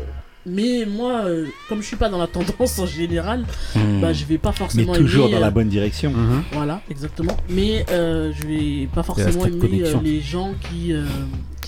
mais 0.46 0.86
moi, 0.86 1.24
euh, 1.26 1.48
comme 1.68 1.82
je 1.82 1.88
suis 1.88 1.96
pas 1.98 2.10
dans 2.10 2.18
la 2.18 2.28
tendance 2.28 2.80
en 2.80 2.86
général, 2.86 3.44
Hmm. 3.76 4.02
bah 4.02 4.14
je 4.14 4.24
vais 4.26 4.38
pas 4.38 4.52
Mais 4.52 4.56
forcément 4.56 4.94
toujours 4.94 5.26
aimer, 5.26 5.34
dans 5.36 5.40
la 5.42 5.48
euh, 5.48 5.52
bonne 5.52 5.68
direction. 5.70 6.14
Voilà, 6.54 6.82
exactement. 6.90 7.36
Mais 7.50 7.86
euh, 7.92 8.32
je 8.34 8.48
vais 8.48 8.88
pas 8.94 9.04
forcément 9.04 9.46
aimer 9.46 9.82
euh, 9.84 9.96
les 10.04 10.22
gens 10.22 10.54
qui, 10.70 10.94
euh, 10.94 11.04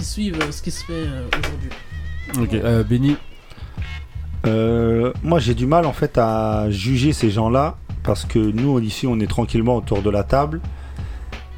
qui 0.02 0.08
suivent 0.08 0.40
euh, 0.42 0.52
ce 0.52 0.62
qui 0.62 0.72
se 0.72 0.84
fait 0.84 0.94
euh, 0.94 1.28
aujourd'hui. 1.32 1.70
Ok, 2.42 2.54
euh, 2.64 2.84
Benny 2.84 3.16
Euh, 4.48 5.14
moi, 5.22 5.40
j'ai 5.40 5.54
du 5.54 5.68
mal 5.68 5.86
en 5.86 5.94
fait 5.94 6.18
à 6.18 6.66
juger 6.72 7.14
ces 7.14 7.30
gens-là 7.30 7.76
parce 8.04 8.26
que 8.26 8.40
nous, 8.40 8.80
ici, 8.80 9.06
on 9.06 9.20
est 9.20 9.28
tranquillement 9.28 9.76
autour 9.76 10.02
de 10.02 10.10
la 10.10 10.24
table. 10.24 10.62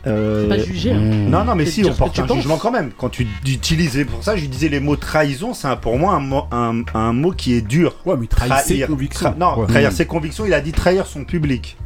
Euh, 0.06 0.44
C'est 0.50 0.58
pas 0.58 0.62
juger, 0.62 0.92
hein. 0.92 1.00
Non, 1.00 1.46
non, 1.46 1.56
mais 1.56 1.66
si, 1.66 1.86
on 1.86 1.94
porte 1.94 2.20
un 2.20 2.24
penses. 2.24 2.36
jugement 2.38 2.58
quand 2.58 2.72
même. 2.72 2.92
Quand 2.98 3.08
tu 3.08 3.26
utilises, 3.48 4.06
pour 4.12 4.22
ça, 4.22 4.36
je 4.36 4.46
disais 4.48 4.68
les 4.68 4.82
mots 4.82 4.98
trahison, 4.98 5.54
c'est 5.54 5.68
un- 5.70 5.78
pour 5.78 5.98
moi 5.98 6.14
un 6.16 6.20
mot, 6.20 6.44
un, 6.52 6.82
un 6.94 7.14
mot 7.14 7.32
qui 7.32 7.54
est 7.54 7.62
dur. 7.62 7.96
Ouais, 8.06 8.16
mais 8.20 8.28
trahir 8.28 8.58
ses 8.60 8.82
convictions. 8.82 9.30
Tra- 9.30 9.38
non, 9.38 9.60
Ouais. 9.62 9.68
trahir 9.68 9.90
Mm. 9.90 9.94
ses 9.94 10.06
convictions, 10.06 10.46
il 10.46 10.54
a 10.54 10.60
dit 10.60 10.74
trahir 10.74 11.08
son 11.08 11.24
public. 11.24 11.78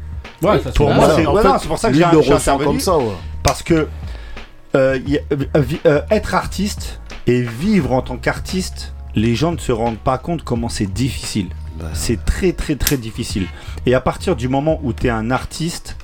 Ouais, 0.42 0.60
ça 0.64 0.72
se 0.72 0.78
pour 0.78 0.90
fait. 0.90 0.96
moi, 0.96 1.10
c'est 1.16 1.28
en 1.28 1.36
ouais, 1.36 1.44
pour 1.68 1.78
ça 1.78 1.90
que 1.92 1.96
j'ai 1.96 2.04
ressent 2.06 2.34
intervenu. 2.54 2.66
comme 2.66 2.80
ça, 2.80 2.98
ouais. 2.98 3.06
Parce 3.44 3.62
que 3.62 3.88
euh, 4.76 4.98
a- 4.98 5.34
euh, 5.58 5.64
euh, 5.86 6.02
être 6.12 6.36
artiste 6.36 7.00
et 7.26 7.42
vivre 7.42 7.94
en 7.94 8.02
tant 8.02 8.18
qu'artiste, 8.18 8.94
les 9.16 9.36
gens 9.36 9.52
ne 9.52 9.58
se 9.58 9.72
rendent 9.72 9.98
pas 9.98 10.18
compte 10.18 10.44
comment 10.44 10.70
c'est 10.70 10.92
difficile. 10.92 11.48
C'est 11.94 12.26
très 12.26 12.54
très 12.54 12.76
très 12.76 12.98
difficile. 12.98 13.46
Et 13.86 13.94
à 13.94 14.02
partir 14.02 14.36
du 14.36 14.48
moment 14.48 14.80
où 14.84 14.94
tu 14.94 15.08
es 15.08 15.10
un 15.12 15.30
artiste, 15.30 15.96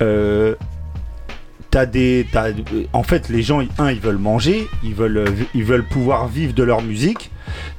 euh, 0.00 0.54
t'as 1.70 1.84
des, 1.86 2.26
t'as- 2.32 2.48
en 2.94 3.02
fait, 3.02 3.28
les 3.28 3.42
gens, 3.42 3.60
un, 3.78 3.90
ils 3.90 4.00
veulent 4.00 4.16
manger, 4.18 4.66
ils 4.82 4.94
veulent, 4.94 5.24
ils 5.54 5.64
veulent 5.64 5.84
pouvoir 5.84 6.28
vivre 6.28 6.54
de 6.54 6.62
leur 6.62 6.80
musique. 6.82 7.30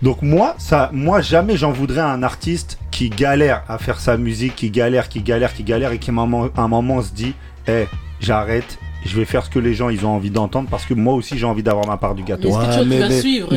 Donc 0.04 0.22
moi, 0.22 0.56
ça, 0.60 0.90
moi 0.94 1.22
jamais 1.22 1.58
j'en 1.58 1.72
voudrais 1.72 2.02
à 2.02 2.10
un 2.10 2.22
artiste 2.24 2.78
qui 2.92 3.10
galère 3.10 3.64
à 3.68 3.78
faire 3.80 4.00
sa 4.00 4.18
musique, 4.18 4.56
qui 4.56 4.70
galère, 4.70 5.10
qui 5.10 5.22
galère, 5.22 5.54
qui 5.54 5.64
galère 5.64 5.92
et 5.92 6.00
qui 6.00 6.10
à 6.10 6.14
un 6.14 6.16
moment, 6.16 6.50
à 6.56 6.62
un 6.62 6.68
moment 6.68 7.02
se 7.02 7.12
dit, 7.14 7.34
eh, 7.68 7.86
j'arrête. 8.20 8.78
Je 9.06 9.16
vais 9.16 9.26
faire 9.26 9.46
ce 9.46 9.50
que 9.50 9.60
les 9.60 9.74
gens 9.74 9.90
ils 9.90 10.06
ont 10.06 10.10
envie 10.16 10.32
d'entendre 10.32 10.68
parce 10.70 10.86
que 10.86 10.94
moi 10.94 11.14
aussi 11.14 11.38
j'ai 11.38 11.46
envie 11.46 11.64
d'avoir 11.64 11.88
ma 11.88 11.98
part 11.98 12.14
du 12.16 12.24
gâteau. 12.24 12.50
Ouais, 12.50 12.66
vas 12.66 12.84
mais- 12.84 13.20
suivre, 13.22 13.48
je 13.52 13.56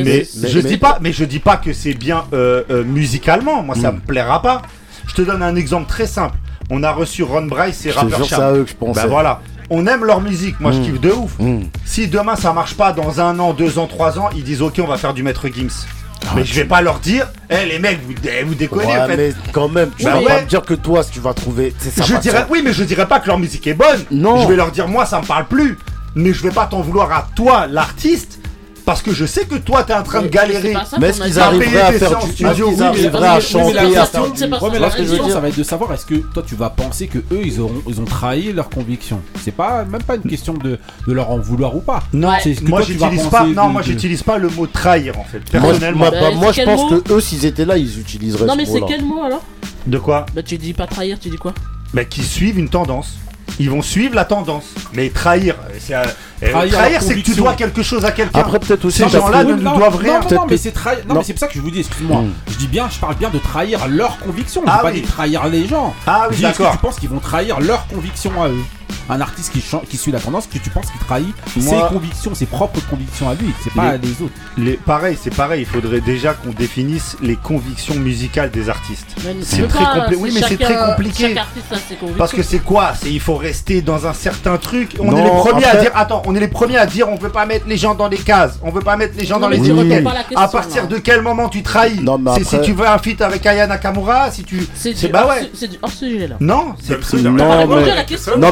mais- 0.59 0.63
dis 0.69 0.77
pas, 0.77 0.97
mais 1.01 1.11
je 1.11 1.25
dis 1.25 1.39
pas 1.39 1.57
que 1.57 1.73
c'est 1.73 1.93
bien 1.93 2.23
euh, 2.33 2.63
euh, 2.69 2.83
musicalement. 2.85 3.61
Moi 3.63 3.75
ça 3.75 3.91
me 3.91 3.99
plaira 3.99 4.41
pas. 4.41 4.61
Je 5.07 5.13
te 5.15 5.21
donne 5.23 5.43
un 5.43 5.55
exemple 5.55 5.89
très 5.89 6.07
simple. 6.07 6.37
On 6.69 6.83
a 6.83 6.91
reçu 6.91 7.23
Ron 7.23 7.47
Bryce 7.47 7.85
et 7.85 7.89
Je 7.89 7.95
te 7.95 7.99
Rapper 7.99 8.15
jure, 8.15 8.25
c'est 8.27 8.35
à 8.35 8.53
eux 8.53 8.63
que 8.63 8.69
je 8.69 8.75
pensais. 8.75 9.01
Bah 9.01 9.07
voilà. 9.07 9.41
On 9.69 9.85
aime 9.87 10.05
leur 10.05 10.21
musique. 10.21 10.59
Moi 10.61 10.71
je 10.71 10.79
Mm. 10.79 10.83
kiffe 10.83 11.01
de 11.01 11.11
ouf. 11.11 11.37
Mm. 11.39 11.61
Si 11.85 12.07
demain 12.07 12.35
ça 12.37 12.53
marche 12.53 12.75
pas 12.75 12.93
dans 12.93 13.19
un 13.19 13.37
an, 13.39 13.51
deux 13.53 13.77
ans, 13.77 13.87
trois 13.87 14.19
ans, 14.19 14.29
ils 14.35 14.43
disent 14.43 14.61
ok 14.61 14.79
on 14.81 14.87
va 14.87 14.97
faire 14.97 15.13
du 15.13 15.23
maître 15.23 15.47
Gims. 15.49 15.85
Mais 16.35 16.45
je 16.45 16.53
vais 16.53 16.65
pas 16.65 16.81
leur 16.81 16.99
dire, 16.99 17.27
eh 17.49 17.65
les 17.65 17.79
mecs 17.79 17.99
vous, 18.05 18.13
eh, 18.27 18.43
vous 18.43 18.55
déconnez 18.55 18.85
Ouais, 18.85 18.97
en 19.01 19.07
fait. 19.07 19.17
mais 19.17 19.33
quand 19.51 19.67
même, 19.69 19.89
tu 19.97 20.05
Bah 20.05 20.11
vas 20.13 20.19
ouais. 20.19 20.25
pas 20.25 20.41
me 20.41 20.47
dire 20.47 20.61
que 20.61 20.73
toi, 20.73 21.03
si 21.03 21.11
tu 21.11 21.19
vas 21.19 21.33
trouver. 21.33 21.73
c'est 21.79 21.91
ça 21.91 22.03
je 22.03 22.15
dirais, 22.17 22.45
oui, 22.49 22.61
mais 22.63 22.73
je 22.73 22.83
dirais 22.83 23.07
pas 23.07 23.19
que 23.19 23.27
leur 23.27 23.39
musique 23.39 23.65
est 23.67 23.73
bonne. 23.73 24.03
Non. 24.11 24.41
Je 24.43 24.47
vais 24.47 24.55
leur 24.55 24.71
dire, 24.71 24.87
moi, 24.87 25.05
ça 25.05 25.19
me 25.21 25.25
parle 25.25 25.45
plus. 25.47 25.77
Mais 26.15 26.33
je 26.33 26.43
vais 26.43 26.51
pas 26.51 26.65
t'en 26.65 26.81
vouloir 26.81 27.11
à 27.13 27.27
toi, 27.35 27.67
l'artiste. 27.67 28.39
Parce 28.85 29.01
que 29.01 29.13
je 29.13 29.25
sais 29.25 29.45
que 29.45 29.55
toi, 29.55 29.83
t'es 29.83 29.93
en 29.93 30.03
train 30.03 30.21
de 30.23 30.27
galérer. 30.27 30.75
Mais 30.99 31.09
est-ce 31.09 31.21
qu'ils 31.21 31.39
arriveraient 31.39 31.81
à 31.81 31.91
faire 31.93 32.19
du 32.19 32.31
studio 32.31 32.69
qu'ils 32.71 32.83
arriveraient 32.83 33.27
à 33.27 33.39
chanter, 33.39 33.77
à 33.97 34.05
faire 34.05 34.31
du. 34.31 34.41
Mais 34.41 34.47
la 34.49 34.59
Tu 34.59 34.77
vois 34.79 34.89
ce 34.91 34.95
que 34.97 35.03
je 35.03 35.07
veux 35.07 35.09
question, 35.09 35.25
dire 35.25 35.33
ça 35.33 35.39
va 35.39 35.49
être 35.49 35.57
de 35.57 35.63
savoir 35.63 35.93
est-ce 35.93 36.05
que 36.05 36.15
toi 36.15 36.43
tu 36.45 36.55
vas 36.55 36.69
penser 36.69 37.07
que 37.07 37.19
eux 37.19 37.41
ils 37.43 37.59
auront 37.59 37.81
ils 37.87 38.01
ont 38.01 38.05
trahi 38.05 38.51
leurs 38.53 38.69
convictions? 38.69 39.21
C'est 39.43 39.51
pas 39.55 39.83
même 39.85 40.03
pas 40.03 40.15
une 40.15 40.23
question 40.29 40.53
de, 40.53 40.79
de 41.07 41.13
leur 41.13 41.29
en 41.31 41.37
vouloir 41.39 41.75
ou 41.75 41.81
pas. 41.81 42.03
Non, 42.13 42.29
moi 42.63 42.81
j'utilise 42.81 43.27
pas. 43.27 43.43
Non, 43.45 43.67
de- 43.67 43.71
moi 43.73 43.81
j'utilise 43.81 44.23
pas 44.23 44.37
le 44.37 44.49
mot 44.49 44.67
trahir 44.67 45.19
en 45.19 45.23
fait. 45.23 45.37
Moi, 45.37 45.45
je- 45.73 45.79
Personnellement. 45.79 45.99
moi, 45.99 46.11
bah, 46.11 46.31
moi, 46.35 46.51
je 46.51 46.61
pense 46.63 46.89
que 46.89 47.13
eux, 47.13 47.21
s'ils 47.21 47.45
étaient 47.45 47.65
là, 47.65 47.77
ils 47.77 47.99
utiliseraient 47.99 48.45
Non, 48.45 48.55
mais 48.55 48.65
c'est 48.65 48.81
quel 48.87 49.03
mot 49.05 49.21
alors? 49.23 49.43
De 49.85 49.97
quoi? 49.97 50.25
Bah, 50.35 50.43
tu 50.43 50.57
dis 50.57 50.73
pas 50.73 50.87
trahir, 50.87 51.19
tu 51.19 51.29
dis 51.29 51.37
quoi? 51.37 51.53
Mais 51.93 52.05
qui 52.07 52.23
suivent 52.23 52.57
une 52.59 52.69
tendance. 52.69 53.17
Ils 53.59 53.69
vont 53.69 53.81
suivre 53.81 54.15
la 54.15 54.25
tendance. 54.25 54.65
Mais 54.93 55.09
trahir, 55.09 55.55
euh, 55.69 55.73
c'est 55.79 55.93
euh, 55.95 56.03
euh, 56.43 56.67
Trahir 56.69 57.01
c'est 57.01 57.15
que 57.15 57.19
tu 57.21 57.35
dois 57.35 57.53
quelque 57.53 57.83
chose 57.83 58.03
à 58.05 58.11
quelqu'un. 58.11 58.39
Après, 58.39 58.59
peut-être 58.59 58.85
aussi 58.85 58.99
Ces 59.03 59.09
gens-là 59.09 59.43
ne 59.43 59.53
nous 59.53 59.75
doivent 59.77 59.97
rien. 59.97 60.13
Non, 60.15 60.19
Peut-être 60.21 60.39
non, 60.41 60.45
mais 60.49 60.55
que- 60.55 60.61
c'est 60.61 60.71
trahir. 60.71 60.99
Non, 61.07 61.13
Non. 61.13 61.19
mais 61.19 61.25
c'est 61.25 61.33
pour 61.33 61.39
ça 61.41 61.47
que 61.47 61.53
je 61.53 61.61
vous 61.61 61.71
dis, 61.71 61.79
excuse-moi. 61.81 62.21
Mm. 62.21 62.33
Je 62.49 62.55
dis 62.57 62.67
bien, 62.67 62.87
je 62.89 62.97
parle 62.99 63.15
bien 63.15 63.29
de 63.29 63.37
trahir 63.37 63.87
leurs 63.87 64.17
convictions. 64.19 64.61
Je 64.65 64.71
Ah 64.71 64.79
pas 64.79 64.91
oui. 64.91 65.01
de 65.01 65.07
trahir 65.07 65.47
les 65.47 65.67
gens. 65.67 65.93
Ah 66.07 66.27
oui, 66.29 66.35
Je 66.37 66.41
d'accord. 66.41 66.71
tu 66.71 66.77
penses 66.79 66.95
qu'ils 66.99 67.09
vont 67.09 67.19
trahir 67.19 67.59
leurs 67.59 67.85
convictions 67.87 68.41
à 68.41 68.47
eux 68.49 68.63
Un 69.09 69.21
artiste 69.21 69.51
qui, 69.51 69.97
suit 69.97 70.11
la 70.11 70.19
tendance, 70.19 70.47
que 70.47 70.57
tu 70.57 70.69
penses 70.69 70.85
qu'il 70.87 70.99
trahit 71.01 71.33
Moi- 71.57 71.87
ses 71.87 71.93
convictions, 71.93 72.35
ses 72.35 72.45
propres 72.45 72.79
convictions 72.89 73.29
à 73.29 73.33
lui. 73.35 73.51
C'est 73.63 73.73
pas 73.73 73.93
Les- 73.93 74.07
les 74.07 74.21
autres. 74.21 74.33
Les, 74.57 74.73
pareil, 74.73 75.17
c'est 75.21 75.33
pareil. 75.35 75.61
Il 75.61 75.65
faudrait 75.67 76.01
déjà 76.01 76.33
qu'on 76.33 76.51
définisse 76.51 77.17
les 77.21 77.35
convictions 77.35 77.95
musicales 77.95 78.51
des 78.51 78.69
artistes. 78.69 79.07
C'est 79.43 79.67
très 79.67 79.83
pas, 79.83 79.99
compliqué. 80.01 80.21
Oui, 80.21 80.31
mais 80.33 80.41
c'est 80.41 80.49
chacun- 80.57 80.65
très 80.65 80.85
compliqué. 80.91 81.27
Chaque 81.29 81.37
artiste 81.37 81.65
a 81.71 81.75
ses 81.75 81.95
convictions. 81.95 82.17
Parce 82.17 82.31
que 82.31 82.43
c'est 82.43 82.59
quoi? 82.59 82.93
C'est 82.99 83.11
il 83.11 83.19
faut 83.19 83.35
rester 83.35 83.81
dans 83.81 84.05
un 84.07 84.13
certain 84.13 84.57
truc. 84.57 84.95
On 84.99 85.11
Non, 85.11 85.17
est 85.17 85.23
les 85.23 85.29
premiers 85.29 85.65
à 85.65 85.69
après- 85.69 85.81
dire. 85.81 85.91
Attends, 85.95 86.21
on 86.25 86.35
est 86.35 86.39
les 86.39 86.47
premiers 86.47 86.77
à 86.77 86.85
dire 86.85 87.09
on 87.09 87.15
veut 87.15 87.29
pas 87.29 87.45
mettre 87.45 87.65
les 87.67 87.77
gens 87.77 87.95
dans 87.95 88.07
les 88.07 88.17
cases. 88.17 88.59
On 88.63 88.71
veut 88.71 88.81
pas 88.81 88.95
mettre 88.97 89.13
les 89.17 89.25
gens 89.25 89.39
dans 89.39 89.49
les 89.49 89.59
pas 90.03 90.13
à 90.35 90.47
partir 90.47 90.83
là. 90.83 90.87
de 90.87 90.97
quel 90.97 91.21
moment 91.21 91.49
tu 91.49 91.61
trahis? 91.63 91.99
Non, 92.01 92.17
mais 92.17 92.31
C'est 92.37 92.43
si 92.43 92.55
après- 92.55 92.67
tu 92.67 92.73
veux 92.73 92.87
un 92.87 92.97
feat 92.97 93.21
avec 93.21 93.45
Aya 93.45 93.67
Nakamura, 93.67 94.31
si 94.31 94.43
tu. 94.43 94.65
C'est 94.73 94.95
C'est 94.95 95.07
du 95.07 95.13
bah 95.13 95.27
ouais. 95.27 95.49
c'est 95.53 95.67
du 95.69 95.77
hors 95.81 95.91
sujet 95.91 96.27
là. 96.27 96.35
Non, 96.39 96.73
c'est 96.81 97.13
Non, 97.23 97.31
mais, 97.31 97.41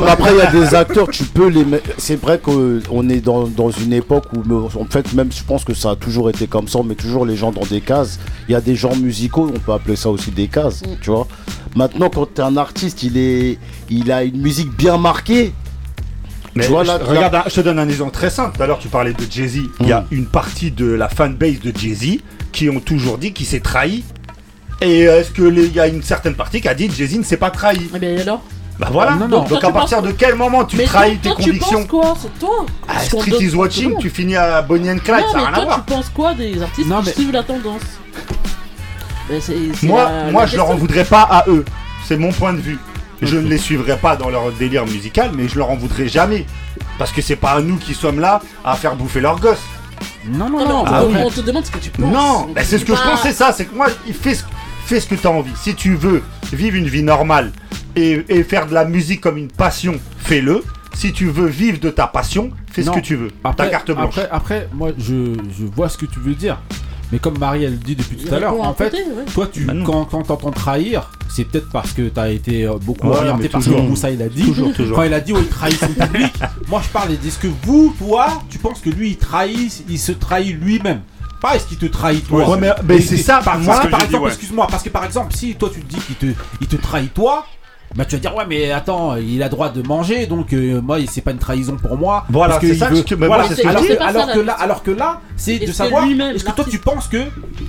à 0.10 0.16
mais 0.36 0.42
après, 0.42 0.58
il 0.58 0.62
y 0.62 0.66
a 0.66 0.70
des 0.70 0.76
acteurs, 0.76 1.08
tu 1.10 1.24
peux 1.24 1.48
les 1.48 1.66
mettre. 1.66 1.90
C'est 1.98 2.16
vrai 2.20 2.40
qu'on 2.40 3.10
est 3.10 3.22
dans, 3.22 3.48
dans 3.48 3.72
une 3.72 3.94
époque 3.94 4.26
où, 4.36 4.54
en 4.56 4.86
fait, 4.90 5.14
même 5.14 5.32
je 5.32 5.44
pense 5.44 5.64
que 5.64 5.74
ça 5.74 5.92
a 5.92 5.96
toujours 5.96 6.30
été 6.30 6.48
comme 6.48 6.68
ça, 6.68 6.80
on 6.80 6.84
met 6.84 6.96
toujours 6.96 7.26
les 7.26 7.36
gens 7.36 7.52
dans 7.52 7.66
des 7.66 7.82
cases. 7.82 8.20
Il 8.48 8.52
y 8.52 8.56
a 8.56 8.62
des 8.62 8.76
genres 8.76 8.96
musicaux, 8.96 9.52
on 9.54 9.60
peut 9.60 9.74
appeler 9.74 9.96
ça 9.96 10.10
aussi 10.10 10.32
des 10.32 10.48
cases, 10.48 10.82
Mm. 10.84 10.96
tu 11.02 11.10
vois. 11.12 11.28
Maintenant, 11.76 12.10
quand 12.10 12.26
t'es 12.34 12.42
un 12.42 12.58
artiste, 12.58 13.04
il, 13.04 13.18
est, 13.18 13.58
il 13.90 14.12
a 14.12 14.24
une 14.24 14.42
musique 14.42 14.76
bien 14.76 14.98
marquée. 14.98 15.54
Mais 16.56 16.64
tu 16.64 16.70
vois, 16.72 16.84
je, 16.84 16.88
là, 16.88 16.98
regarde, 17.04 17.36
un- 17.36 17.44
je 17.48 17.54
te 17.56 17.62
donne 17.62 17.78
un 17.78 17.88
exemple 17.88 18.12
très 18.12 18.32
simple. 18.32 18.58
Tout 18.58 18.64
à 18.64 18.68
l'heure, 18.68 18.80
tu 18.80 18.88
parlais 18.88 19.14
de 19.14 19.24
Jay-Z. 19.30 19.60
Il 19.82 19.88
y 19.88 19.92
a 19.92 20.06
une 20.12 20.26
partie 20.26 20.72
de 20.72 20.86
la 20.86 21.08
fanbase 21.08 21.60
de 21.60 21.72
Jay-Z 21.78 22.18
qui 22.52 22.70
ont 22.70 22.80
toujours 22.80 23.20
dit 23.20 23.34
qu'il 23.34 23.46
s'est 23.46 23.60
trahi. 23.60 24.04
Et 24.82 25.08
euh, 25.08 25.20
est-ce 25.20 25.30
que 25.32 25.44
les- 25.44 25.66
il 25.68 25.74
y 25.76 25.80
a 25.80 25.88
une 25.88 26.02
certaine 26.02 26.34
partie 26.36 26.60
qui 26.60 26.68
a 26.68 26.74
dit 26.74 26.90
Jay-Z 26.90 27.18
ne 27.20 27.24
s'est 27.24 27.38
pas 27.38 27.52
trahi? 27.52 27.80
Eh 27.96 28.00
bien 28.00 28.18
alors? 28.20 28.42
Bah 28.80 28.88
voilà. 28.92 29.12
non, 29.16 29.28
non. 29.28 29.44
Donc, 29.44 29.48
tu 29.60 29.66
à 29.66 29.72
partir 29.72 29.98
penses- 29.98 30.08
de 30.08 30.12
quel 30.14 30.36
moment 30.36 30.64
tu 30.64 30.78
Mais 30.78 30.86
trahis 30.86 31.18
toi, 31.18 31.22
tes 31.22 31.36
toi, 31.36 31.38
tu 31.44 31.44
convictions 31.60 31.80
penses 31.86 31.88
quoi 31.88 32.14
C'est 32.22 32.40
toi 32.40 32.66
Ah, 32.88 33.00
Street 33.00 33.34
is 33.42 33.54
watching, 33.54 33.94
on 33.96 34.00
tu 34.00 34.10
finis 34.10 34.38
à 34.38 34.62
Bonnie 34.62 34.90
and 34.90 35.00
Clyde, 35.04 35.20
Non, 35.26 35.32
ça 35.34 35.38
n'a 35.38 35.40
mais 35.40 35.40
rien 35.40 35.48
à 35.50 35.56
toi, 35.56 35.66
voir. 35.66 35.86
tu 35.86 35.94
penses 35.94 36.10
quoi 36.16 36.34
des 36.34 36.62
artistes 36.62 36.88
Non, 36.90 37.02
qui 37.02 37.10
suivent 37.12 37.32
la 37.34 37.44
tendance 37.44 37.82
c'est 39.42 39.84
Moi, 39.84 40.04
la- 40.04 40.32
moi 40.32 40.42
la 40.42 40.48
je 40.48 40.56
leur 40.58 40.70
en 40.70 40.76
voudrais 40.76 41.04
pas 41.06 41.22
à 41.22 41.46
eux. 41.50 41.64
C'est 42.06 42.18
mon 42.18 42.32
point 42.32 42.54
de 42.54 42.60
vue. 42.60 42.80
Je 43.22 43.38
ne 43.38 43.48
les 43.48 43.58
suivrai 43.58 43.98
pas 43.98 44.16
dans 44.16 44.30
leur 44.30 44.52
délire 44.54 44.86
musical, 44.88 45.32
mais 45.36 45.48
je 45.48 45.58
leur 45.58 45.70
en 45.70 45.76
voudrais 45.76 46.08
jamais. 46.08 46.46
Parce 46.98 47.12
que 47.12 47.22
c'est 47.22 47.36
pas 47.36 47.52
à 47.52 47.62
nous 47.62 47.76
qui 47.78 47.94
sommes 47.94 48.20
là 48.20 48.42
à 48.66 48.76
faire 48.76 48.96
bouffer 48.96 49.20
leurs 49.20 49.40
gosses. 49.40 49.60
Non, 50.26 50.50
non, 50.50 50.50
Non, 50.50 50.58
mais 50.60 50.66
non. 50.70 50.80
on, 50.82 50.86
Ah 50.86 51.02
te- 51.02 51.06
oui. 51.08 51.14
on 51.26 51.30
te 51.30 51.42
demande 51.42 51.66
ce 51.66 51.72
que 51.72 51.78
tu 51.80 51.90
penses. 51.92 52.12
Non, 52.12 52.46
On 52.50 52.54
bah, 52.54 52.62
c'est 52.64 52.78
ce 52.78 52.86
que 52.86 52.96
je 52.96 53.02
pas- 53.02 53.10
pense, 53.12 53.22
c'est 53.22 53.34
ça. 53.34 53.52
C'est 53.54 53.66
que 53.66 53.76
moi, 53.76 53.88
il 54.08 54.14
fais 54.14 54.34
ce, 54.36 54.44
fais 54.86 55.00
ce 55.00 55.06
que 55.08 55.16
tu 55.16 55.28
as 55.28 55.32
envie. 55.32 55.52
Si 55.62 55.76
tu 55.76 55.96
veux 55.96 56.24
vivre 56.54 56.76
une 56.78 56.88
vie 56.88 57.04
normale 57.04 57.52
et, 57.96 58.24
et 58.30 58.44
faire 58.44 58.68
de 58.68 58.74
la 58.74 58.86
musique 58.86 59.22
comme 59.22 59.38
une 59.38 59.48
passion, 59.52 59.96
fais-le. 60.20 60.64
Si 60.96 61.14
tu 61.14 61.26
veux 61.28 61.48
vivre 61.48 61.80
de 61.80 61.90
ta 61.90 62.08
passion, 62.08 62.52
fais 62.72 62.84
Non. 62.84 62.94
ce 62.94 63.00
que 63.00 63.04
tu 63.04 63.16
veux. 63.16 63.30
Après, 63.44 63.66
ta 63.66 63.70
carte 63.70 63.92
blanche. 63.92 64.18
Après, 64.18 64.30
après, 64.32 64.70
moi, 64.74 64.90
je, 64.98 65.34
je 65.58 65.66
vois 65.66 65.88
ce 65.88 65.98
que 65.98 66.06
tu 66.06 66.20
veux 66.20 66.34
dire. 66.34 66.60
Mais 67.12 67.18
comme 67.18 67.40
Marie 67.40 67.64
elle 67.64 67.72
le 67.72 67.78
dit 67.78 67.96
depuis 67.96 68.18
tout 68.18 68.32
à 68.34 68.38
l'heure, 68.40 68.60
en 68.62 68.74
fait, 68.76 68.92
côté, 68.92 69.02
ouais. 69.04 69.26
toi 69.34 69.48
tu 69.52 69.66
Bah 69.66 69.74
quand, 69.84 70.06
quand 70.06 70.22
t'entends 70.22 70.52
trahir, 70.52 71.10
c'est 71.28 71.44
peut-être 71.44 71.68
parce 71.72 71.92
que 71.92 72.08
t'as 72.08 72.30
été 72.30 72.66
euh, 72.68 72.78
beaucoup 72.80 73.08
Ouais, 73.08 73.18
orienté 73.18 73.44
mais 73.44 73.50
parce 73.50 73.66
toujours. 73.66 73.82
que 73.82 73.88
Moussa 73.88 74.12
il 74.12 74.22
a 74.22 74.30
dit. 74.30 74.44
Toujours, 74.44 74.72
toujours. 74.74 74.96
Quand 74.96 75.02
il 75.04 75.14
a 75.16 75.20
dit 75.20 75.34
oh, 75.34 75.40
il 75.40 75.48
trahit 75.48 75.76
son 75.80 75.88
public, 75.88 76.32
moi 76.68 76.82
je 76.84 76.90
parle 76.90 77.12
est-ce 77.14 77.40
que 77.40 77.48
vous, 77.64 77.96
toi, 77.98 78.28
tu 78.52 78.60
penses 78.60 78.80
que 78.80 78.92
lui 78.92 79.10
il 79.12 79.18
trahit, 79.18 79.84
il 79.90 79.98
se 79.98 80.12
trahit 80.12 80.56
lui-même 80.62 81.02
pas 81.42 81.56
est-ce 81.56 81.66
qu'il 81.68 81.78
te 81.78 81.86
trahit 81.88 82.28
toi? 82.28 82.48
Ouais, 82.48 82.74
mais- 82.84 83.00
c'est 83.02 83.16
ça, 83.18 83.40
par, 83.44 83.58
moi, 83.60 83.68
parce 83.74 83.80
que, 83.80 83.86
ce 83.86 83.92
par 83.92 84.02
exemple 84.04 84.24
ouais. 84.26 84.30
excuse-moi 84.32 84.68
parce 84.70 84.84
que 84.84 84.90
par 84.90 85.06
exemple 85.06 85.34
si 85.34 85.56
toi 85.56 85.72
tu 85.74 85.80
te 85.82 85.88
dis 85.96 86.02
qu'il 86.02 86.16
te 86.16 86.26
il 86.62 86.68
te 86.68 86.76
trahit 86.76 87.12
toi 87.14 87.48
bah 87.96 88.06
tu 88.06 88.16
vas 88.16 88.22
dire 88.22 88.36
ouais 88.36 88.46
mais 88.48 88.72
attends 88.72 89.16
il 89.16 89.42
a 89.42 89.50
droit 89.50 89.70
de 89.70 89.82
manger 89.82 90.28
donc 90.28 90.54
euh, 90.54 90.80
moi 90.82 90.98
c'est 91.10 91.22
pas 91.22 91.32
une 91.32 91.40
trahison 91.40 91.76
pour 91.76 91.98
moi 91.98 92.26
Voilà, 92.30 92.54
parce 92.56 92.62
que 92.66 92.74
c'est 92.74 92.80
ça 92.80 92.90
veut- 92.90 93.02
que- 93.02 93.16
mais 93.16 93.26
voilà, 93.28 93.46
c'est 93.50 93.66
alors 93.66 93.84
je 93.84 93.88
que, 93.94 94.02
alors 94.02 94.28
là 94.46 94.54
alors 94.54 94.84
que 94.84 94.92
là 94.92 95.22
c'est 95.36 95.58
de 95.60 95.72
savoir 95.72 96.06
est-ce 96.06 96.44
que 96.44 96.52
toi 96.52 96.66
tu 96.70 96.78
penses 96.80 97.08
que 97.08 97.24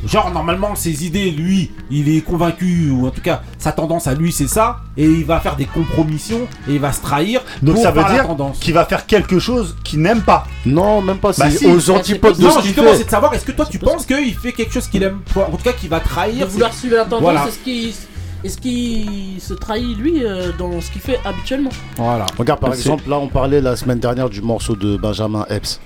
genre 0.07 0.31
normalement 0.31 0.75
ses 0.75 1.07
idées 1.07 1.31
lui 1.31 1.71
il 1.91 2.15
est 2.15 2.21
convaincu 2.21 2.91
ou 2.91 3.07
en 3.07 3.11
tout 3.11 3.23
cas 3.23 3.43
sa 3.59 3.73
tendance 3.73 4.07
à 4.07 4.15
lui 4.15 4.31
c'est 4.31 4.47
ça 4.49 4.81
et 4.97 5.05
il 5.07 5.25
va 5.25 5.41
faire 5.41 5.57
des 5.57 5.65
compromissions 5.65 6.47
et 6.69 6.73
il 6.75 6.81
va 6.81 6.93
se 6.93 7.01
trahir 7.01 7.41
Donc 7.63 7.77
pour 7.77 7.83
ça 7.85 7.91
veut 7.91 8.05
dire 8.13 8.27
qu'il 8.61 8.75
va 8.75 8.85
faire 8.85 9.07
quelque 9.07 9.39
chose 9.39 9.77
qu'il 9.85 10.01
n'aime 10.03 10.21
pas. 10.21 10.47
Non, 10.67 11.01
même 11.01 11.17
pas. 11.19 11.33
C'est 11.33 11.43
Bah 11.45 11.51
si. 11.51 11.67
aux 11.67 11.91
antipodes 11.91 12.37
de 12.37 12.43
non 12.43 12.51
ce 12.51 12.57
qu'il 12.59 12.67
justement 12.67 12.91
c'est 12.93 12.99
fait. 12.99 13.05
de 13.05 13.11
savoir 13.11 13.33
est-ce 13.35 13.45
que 13.45 13.53
toi 13.53 13.67
tu 13.71 13.79
penses 13.79 14.05
qu'il 14.05 14.35
fait 14.35 14.53
quelque 14.53 14.73
chose 14.75 14.87
qu'il 14.89 15.03
aime 15.03 15.21
pas 15.35 15.49
en 15.51 15.57
tout 15.57 15.63
cas 15.65 15.73
qu'il 15.73 15.89
va 15.89 16.01
De 16.01 16.05
trahir 16.05 16.47
vouloir 16.47 16.75
suivre 16.75 16.97
la 16.97 17.05
tendance, 17.05 17.59
Qu'il 18.43 18.47
est-ce 18.51 18.59
qu'il 18.59 19.41
se 19.41 19.55
trahit 19.55 19.97
lui 19.97 20.25
euh, 20.25 20.53
dans 20.59 20.81
ce 20.81 20.91
qu'il 20.91 21.01
fait 21.01 21.21
habituellement 21.25 21.71
voilà 21.97 22.27
Regarde, 22.39 22.61
par 22.61 22.73
exemple, 22.73 23.09
là, 23.09 23.19
on 23.19 23.29
parlait 23.29 23.61
la 23.61 23.77
semaine 23.77 23.99
dernière 23.99 24.31
du 24.31 24.43
morceau 24.43 24.77
de 24.77 24.97
Benjamin 24.97 25.45
Epps. 25.51 25.81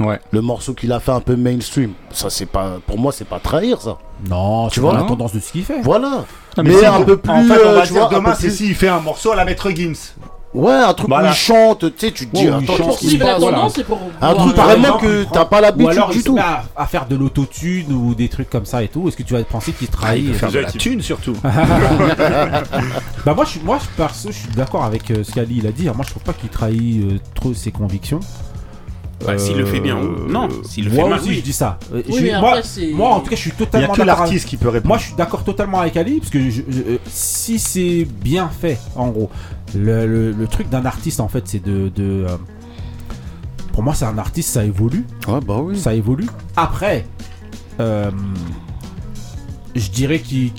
Ouais. 0.00 0.18
Le 0.30 0.40
morceau 0.40 0.72
qu'il 0.72 0.92
a 0.92 1.00
fait 1.00 1.12
un 1.12 1.20
peu 1.20 1.36
mainstream. 1.36 1.92
Ça, 2.10 2.30
c'est 2.30 2.46
pas. 2.46 2.78
Pour 2.86 2.98
moi, 2.98 3.12
c'est 3.12 3.26
pas 3.26 3.38
trahir, 3.38 3.80
ça. 3.80 3.98
non 4.28 4.68
Tu 4.68 4.80
vois, 4.80 4.94
la 4.94 5.02
tendance 5.02 5.34
de 5.34 5.40
ce 5.40 5.52
qu'il 5.52 5.64
fait 5.64 5.82
Voilà. 5.82 6.24
Non, 6.56 6.64
mais 6.64 6.84
un 6.84 7.02
peu 7.02 7.16
plus. 7.18 7.30
En 7.30 7.42
fait, 7.44 7.60
on 7.64 7.68
euh, 7.68 7.74
va 7.74 7.86
tu 7.86 7.92
dire 7.92 8.08
vois, 8.08 8.18
demain, 8.18 8.34
c'est 8.34 8.48
plus- 8.48 8.56
s'il 8.56 8.74
fait 8.74 8.88
un 8.88 9.00
morceau 9.00 9.32
à 9.32 9.36
la 9.36 9.44
Maître 9.44 9.70
Gims. 9.70 10.14
Ouais, 10.52 10.72
un 10.72 10.92
truc 10.94 11.08
Voilà. 11.08 11.28
où 11.28 11.30
il 11.30 11.34
chante, 11.36 11.78
tu 11.96 12.06
sais, 12.06 12.10
tu 12.10 12.28
te 12.28 12.34
dis, 12.34 12.42
il 12.42 12.48
attends, 12.48 12.90
Suivre 12.92 13.24
la 13.24 13.34
pour 13.84 14.00
Un 14.20 14.34
truc 14.34 14.56
vraiment 14.56 14.76
exemple, 14.98 15.06
que 15.06 15.24
t'as 15.32 15.44
pas 15.44 15.60
l'habitude 15.60 16.02
du 16.10 16.22
tout. 16.24 16.36
à, 16.40 16.64
à 16.76 16.86
faire 16.86 17.06
de 17.06 17.14
l'autotune 17.14 17.92
ou 17.92 18.16
des 18.16 18.28
trucs 18.28 18.50
comme 18.50 18.64
ça 18.64 18.82
et 18.82 18.88
tout. 18.88 19.06
Est-ce 19.06 19.16
que 19.16 19.22
tu 19.22 19.32
vas 19.34 19.44
penser 19.44 19.70
qu'il 19.72 19.86
trahit 19.86 20.24
Il 20.24 20.32
peut 20.32 20.38
faire 20.38 20.50
de 20.50 20.58
la 20.58 20.72
thune 20.72 21.02
surtout. 21.02 21.36
Bah 23.24 23.34
moi 23.34 23.44
je 23.44 23.50
suis 23.50 23.60
moi 23.60 23.78
je 23.80 23.86
perso 23.96 24.30
je 24.32 24.38
suis 24.38 24.48
d'accord 24.48 24.82
avec 24.84 25.10
euh, 25.10 25.22
ce 25.22 25.32
qu'Ali 25.32 25.56
il 25.58 25.66
a 25.66 25.72
dit. 25.72 25.84
Moi 25.84 26.04
je 26.04 26.10
trouve 26.10 26.22
pas 26.22 26.32
qu'il 26.32 26.48
trahit 26.48 27.02
euh, 27.04 27.18
trop 27.34 27.52
ses 27.54 27.70
convictions. 27.70 28.20
Bah, 29.26 29.36
s'il 29.38 29.56
le 29.58 29.66
fait 29.66 29.80
bien, 29.80 29.98
Euh, 29.98 30.28
non. 30.28 30.48
S'il 30.64 30.86
le 30.86 30.90
moi 30.92 31.04
fait 31.04 31.10
mal, 31.10 31.20
aussi 31.20 31.28
oui. 31.28 31.34
je 31.36 31.40
dis 31.42 31.52
ça. 31.52 31.78
Oui, 31.92 32.02
je- 32.08 32.22
mais 32.22 32.40
moi, 32.40 32.48
après, 32.50 32.62
c'est- 32.62 32.90
moi 32.92 33.10
en 33.10 33.20
tout 33.20 33.28
cas 33.30 33.36
je 33.36 33.40
suis 33.40 33.50
Il 33.50 33.56
n'y 33.56 33.62
a 33.62 33.66
totalement 33.66 33.92
que 33.92 33.98
d'accord. 34.02 34.20
l'artiste 34.24 34.48
qui 34.48 34.56
peut 34.56 34.68
répondre. 34.68 34.88
Moi 34.88 34.98
je 34.98 35.04
suis 35.06 35.14
d'accord 35.14 35.44
totalement 35.44 35.80
avec 35.80 35.96
Ali 35.96 36.18
parce 36.20 36.30
que 36.30 36.40
je- 36.48 36.62
je- 36.68 36.80
euh, 36.92 36.98
si 37.06 37.58
c'est 37.58 38.04
bien 38.04 38.48
fait 38.48 38.78
en 38.96 39.08
gros 39.08 39.30
le, 39.74 40.06
le- 40.06 40.32
le 40.32 40.46
truc 40.46 40.68
d'un 40.70 40.84
artiste 40.86 41.20
en 41.20 41.28
fait 41.28 41.42
c'est 41.46 41.62
de, 41.62 41.90
de, 41.94 42.24
euh, 42.28 42.36
pour 43.72 43.82
moi 43.82 43.94
c'est 43.94 44.06
un 44.06 44.18
artiste 44.18 44.48
ça 44.50 44.64
évolue 44.64 45.04
Ouais, 45.28 45.40
bah 45.46 45.58
oui. 45.62 45.78
ça 45.78 45.94
évolue. 45.94 46.26
Après, 46.56 47.04
euh, 47.78 48.10
je 49.76 49.88
dirais 49.90 50.18
qu'il, 50.18 50.50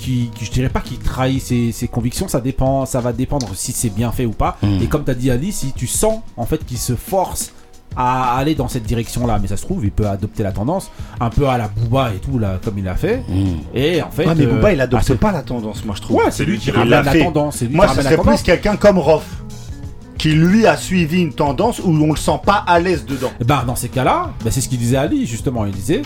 je 0.41 0.51
dirais 0.51 0.69
pas 0.69 0.79
qu'il 0.79 0.97
trahit 0.99 1.41
ses, 1.41 1.71
ses 1.73 1.87
convictions. 1.87 2.27
Ça 2.29 2.39
dépend, 2.39 2.85
ça 2.85 3.01
va 3.01 3.11
dépendre 3.11 3.49
si 3.55 3.71
c'est 3.73 3.89
bien 3.89 4.11
fait 4.11 4.25
ou 4.25 4.31
pas. 4.31 4.57
Mm. 4.63 4.81
Et 4.83 4.87
comme 4.87 5.03
t'as 5.03 5.13
dit 5.13 5.29
Ali, 5.29 5.51
si 5.51 5.73
tu 5.73 5.85
sens 5.87 6.21
en 6.37 6.45
fait 6.45 6.65
qu'il 6.65 6.77
se 6.77 6.95
force 6.95 7.51
à 7.95 8.37
aller 8.37 8.55
dans 8.55 8.67
cette 8.67 8.83
direction-là, 8.83 9.37
mais 9.41 9.47
ça 9.47 9.57
se 9.57 9.63
trouve, 9.63 9.83
il 9.83 9.91
peut 9.91 10.07
adopter 10.07 10.43
la 10.43 10.51
tendance 10.51 10.89
un 11.19 11.29
peu 11.29 11.47
à 11.47 11.57
la 11.57 11.67
Booba 11.67 12.11
et 12.15 12.19
tout 12.19 12.39
là, 12.39 12.59
comme 12.63 12.77
il 12.77 12.87
a 12.87 12.95
fait. 12.95 13.23
Mm. 13.27 13.45
Et 13.75 14.01
en 14.01 14.09
fait, 14.11 14.25
Ouais, 14.27 14.35
mais 14.35 14.45
euh, 14.45 14.53
Booba, 14.55 14.71
il 14.73 14.79
ah, 14.81 14.83
adopte 14.85 15.03
c'est- 15.03 15.15
pas 15.15 15.31
la 15.31 15.41
tendance, 15.41 15.83
moi 15.83 15.95
je 15.97 16.01
trouve. 16.01 16.17
Ouais, 16.17 16.31
c'est 16.31 16.45
lui 16.45 16.57
qui 16.57 16.71
ramène 16.71 16.89
l'a 16.89 17.03
la 17.03 17.11
fait. 17.11 17.23
tendance. 17.23 17.57
c'est 17.57 17.65
lui 17.65 17.75
Moi, 17.75 17.85
qui 17.87 17.91
ce 17.91 17.97
ramène 17.97 18.11
serait 18.13 18.23
la 18.25 18.31
plus 18.37 18.43
quelqu'un 18.43 18.75
comme 18.77 18.97
Roth, 18.97 19.23
qui 20.17 20.29
lui 20.33 20.65
a 20.67 20.77
suivi 20.77 21.21
une 21.21 21.33
tendance 21.33 21.79
où 21.79 21.89
on 21.89 22.11
le 22.11 22.15
sent 22.17 22.39
pas 22.45 22.63
à 22.67 22.79
l'aise 22.79 23.05
dedans. 23.05 23.31
Et 23.39 23.43
bah 23.43 23.63
dans 23.65 23.75
ces 23.75 23.89
cas-là, 23.89 24.31
bah, 24.43 24.51
c'est 24.51 24.61
ce 24.61 24.69
qu'il 24.69 24.77
disait 24.79 24.97
Ali 24.97 25.25
justement. 25.25 25.65
Il 25.65 25.71
disait 25.71 26.03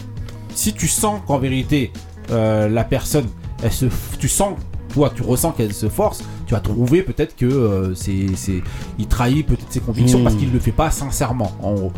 si 0.54 0.74
tu 0.74 0.88
sens 0.88 1.20
qu'en 1.28 1.38
vérité 1.38 1.92
euh, 2.32 2.68
la 2.70 2.84
personne, 2.86 3.28
elle 3.62 3.72
se, 3.74 3.86
f- 3.86 4.18
tu 4.18 4.28
sens, 4.30 4.54
toi 4.96 5.12
tu 5.14 5.22
ressens 5.24 5.52
qu'elle 5.52 5.74
se 5.74 5.90
force, 5.90 6.24
tu 6.48 6.54
vas 6.54 6.62
trouver 6.62 7.04
peut-être 7.04 7.36
que 7.36 7.46
euh, 7.46 7.94
c'est, 7.96 8.28
c'est, 8.36 8.64
il 8.98 9.08
trahit 9.08 9.46
peut-être 9.46 9.66
ses 9.70 9.82
convictions 9.82 10.24
parce 10.24 10.36
qu'il 10.36 10.52
le 10.54 10.60
fait 10.60 10.72
pas 10.72 10.90
sincèrement. 10.90 11.52
En 11.62 11.74
gros. 11.74 11.92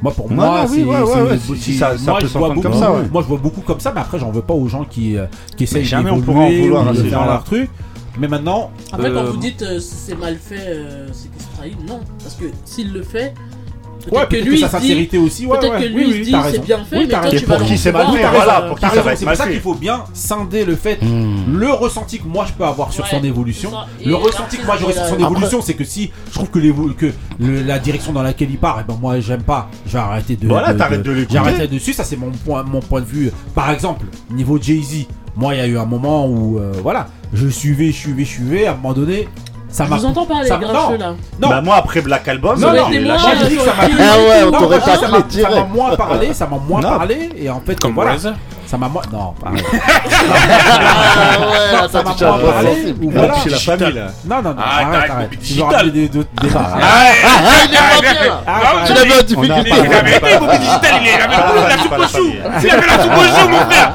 Moi 0.00 0.12
pour 0.12 0.30
moi, 0.30 0.64
c'est, 0.66 0.82
moi, 0.82 1.04
je 1.04 2.26
vois 2.26 2.48
beaucoup, 2.48 2.62
comme 2.62 2.72
ça, 2.72 2.92
ouais. 2.92 3.02
moi 3.12 3.22
je 3.22 3.28
vois 3.28 3.38
beaucoup 3.38 3.60
comme 3.60 3.80
ça, 3.80 3.92
mais 3.92 4.00
après 4.00 4.18
j'en 4.18 4.30
veux 4.30 4.40
pas 4.40 4.54
aux 4.54 4.68
gens 4.68 4.84
qui, 4.84 5.18
euh, 5.18 5.26
qui 5.56 5.64
essayent 5.64 5.84
jamais 5.84 6.10
on 6.10 6.20
pourra 6.20 6.44
en 6.44 6.50
vouloir 6.50 6.86
ou 6.86 6.88
à 6.88 6.94
ces 6.94 7.02
faire 7.02 7.10
gens-là. 7.10 7.32
leur 7.32 7.44
truc. 7.44 7.68
Mais 8.18 8.28
maintenant, 8.28 8.70
Après, 8.92 9.10
quand 9.12 9.24
euh, 9.24 9.30
vous 9.30 9.36
dites 9.36 9.62
euh, 9.62 9.78
c'est 9.80 10.14
mal 10.16 10.36
fait, 10.36 10.56
euh, 10.58 11.08
c'est 11.12 11.30
qu'il 11.30 11.42
se 11.42 11.48
trahit, 11.56 11.88
non. 11.88 12.00
Parce 12.22 12.34
que 12.34 12.46
s'il 12.64 12.92
le 12.92 13.02
fait, 13.02 13.34
Ouais, 14.10 14.26
que 14.28 14.36
lui 14.36 14.58
sa 14.58 14.68
sincérité 14.68 15.18
aussi, 15.18 15.46
ouais, 15.46 15.58
peut-être 15.58 15.74
ouais. 15.74 15.82
que 15.82 15.86
lui 15.86 16.06
Oui, 16.06 16.12
il 16.16 16.24
dit 16.24 16.30
c'est 16.30 16.36
raison. 16.38 16.62
bien 16.62 16.78
fait, 16.84 16.96
Oui, 16.96 17.02
mais 17.02 17.08
t'as 17.08 17.20
toi 17.20 17.30
raison. 17.30 17.38
tu 17.38 17.46
vas 17.46 17.56
pour 17.56 17.66
qui 17.66 17.78
c'est 17.78 17.92
mal 17.92 18.06
fait, 18.12 18.28
voilà, 18.28 18.60
pour 18.62 18.78
qui 18.78 18.86
ça 18.86 19.02
va 19.02 19.12
être 19.12 19.18
c'est 19.18 19.24
pour 19.26 19.36
ça 19.36 19.48
qu'il 19.48 19.60
faut 19.60 19.74
bien 19.74 20.04
scinder 20.14 20.64
le 20.64 20.76
fait, 20.76 20.98
le 21.02 21.70
ressenti 21.72 22.18
que 22.18 22.26
moi 22.26 22.44
je 22.48 22.52
peux 22.52 22.64
avoir 22.64 22.92
sur 22.92 23.06
son 23.06 23.22
évolution. 23.22 23.70
Le 24.04 24.14
ressenti 24.14 24.56
que 24.58 24.66
moi 24.66 24.76
j'aurai 24.80 24.92
sur 24.94 25.06
son 25.06 25.18
évolution, 25.18 25.60
c'est 25.62 25.74
que 25.74 25.84
si 25.84 26.10
je 26.28 26.34
trouve 26.34 26.48
que, 26.50 27.12
la 27.40 27.78
direction 27.78 28.12
dans 28.12 28.22
laquelle 28.22 28.50
il 28.50 28.58
part, 28.58 28.80
et 28.80 28.84
ben 28.86 28.96
moi 29.00 29.20
j'aime 29.20 29.42
pas, 29.42 29.68
je 29.86 29.92
vais 29.92 29.98
arrêter 29.98 30.36
de. 30.36 30.46
Voilà, 30.46 30.74
t'arrêtes 30.74 31.02
de 31.02 31.10
l'écouter. 31.12 31.34
J'arrêterai 31.34 31.68
dessus, 31.68 31.92
ça 31.92 32.04
c'est 32.04 32.16
mon 32.16 32.30
point, 32.30 32.62
mon 32.62 32.80
point 32.80 33.00
de 33.00 33.06
vue. 33.06 33.30
Par 33.54 33.70
exemple, 33.70 34.06
niveau 34.30 34.58
Jay-Z, 34.60 35.06
moi 35.36 35.54
il 35.54 35.58
y 35.58 35.60
a 35.60 35.66
eu 35.66 35.78
un 35.78 35.84
moment 35.84 36.26
où, 36.26 36.58
euh, 36.58 36.72
voilà, 36.82 37.08
je 37.32 37.48
suivais, 37.48 37.86
je 37.86 37.96
suivais, 37.96 38.24
je 38.24 38.30
suivais, 38.30 38.66
à 38.66 38.72
un 38.72 38.74
moment 38.76 38.92
donné, 38.92 39.28
ça 39.70 39.84
Je 39.84 39.90
m'a. 39.90 39.96
vous 39.96 40.04
entends 40.06 40.26
parler, 40.26 40.48
ça- 40.48 40.56
grincheux 40.58 40.96
non. 40.96 40.98
là. 40.98 41.14
Non, 41.40 41.48
Bah, 41.48 41.60
moi, 41.62 41.76
après 41.76 42.00
Black 42.00 42.26
Album, 42.28 42.58
non, 42.58 42.66
Ça 42.68 42.72
non, 42.74 42.80
aurait 42.82 42.90
été 42.90 43.00
j'ai 43.00 43.04
moins, 43.06 43.14
lâché. 43.14 43.36
j'ai 43.42 43.48
dit 43.48 43.56
que 43.56 43.62
ça 43.62 43.72
m'a 43.74 43.82
Ah 43.84 44.18
ouais, 44.18 44.42
on 44.46 44.50
non, 44.50 44.58
t'aurait 44.58 44.80
pas 44.80 44.96
ça 44.96 45.08
m'a 45.08 45.64
moins 45.64 45.96
parlé, 45.96 46.34
ça 46.34 46.46
m'a 46.46 46.56
moins 46.58 46.80
Non. 46.80 46.88
parlé, 46.88 47.28
et 47.36 47.50
en 47.50 47.60
fait, 47.60 47.78
Comme 47.80 47.94
voilà. 47.94 48.16
Ça 48.70 48.76
m'a 48.78 48.88
moins. 48.88 49.02
Non. 49.12 49.34
Ah 49.42 51.38
ouais, 51.40 51.88
ça 51.90 52.02
m'a 52.02 52.10
touche 52.12 52.22
un 52.22 52.26
moins 52.28 52.38
peu 52.38 52.46
parlé. 52.46 52.68
sensible. 52.74 53.04
ou 53.04 53.10
voilà. 53.10 53.34
chez 53.42 53.50
la 53.50 53.56
famille, 53.58 53.92
là. 53.94 54.06
Non, 54.24 54.36
non, 54.42 54.50
non, 54.50 54.56
Ah, 54.58 54.80
arrête, 54.86 55.10
arrête, 55.10 55.30
Tu 55.42 55.54
veux 55.54 55.62
ramener 55.64 55.90
des 55.90 56.08
débats. 56.08 56.24
Il 56.40 56.48
est 56.48 57.78
pas 57.78 58.00
bien 58.00 58.14
là. 58.14 58.42
Tu 58.86 58.92
l'avais 58.94 59.12
a 59.18 59.22
difficulté. 59.22 59.70
pas- 59.70 59.76
Il 59.84 59.92
avait 59.94 60.16
été 60.16 60.38
Bobby 60.38 60.58
Digital, 60.58 60.94
il 61.02 61.08
avait 61.08 61.34
Ah, 61.34 61.52
la 61.68 61.78
soupe 61.78 61.90
pas 61.90 61.98
au 61.98 62.02
chou. 62.08 62.32
Il 62.62 62.70
avait 62.70 62.86
la 62.86 63.02
soupe 63.02 63.12
au 63.16 63.22
chou, 63.40 63.48
mon 63.48 63.58
frère. 63.58 63.90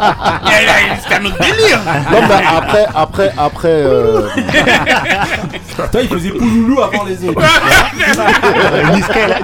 Il 0.45 0.99
C'était 1.02 1.15
un 1.15 1.26
autre 1.26 1.38
délire. 1.39 1.80
Non, 2.11 2.19
mais 2.27 2.43
après, 2.57 2.85
après, 2.95 3.31
après. 3.38 3.68
euh, 3.69 4.27
Toi, 5.91 6.02
il 6.02 6.07
faisait 6.10 6.30
pouloulou 6.30 6.81
avant 6.81 7.03
les 7.06 7.27
autres. 7.30 7.41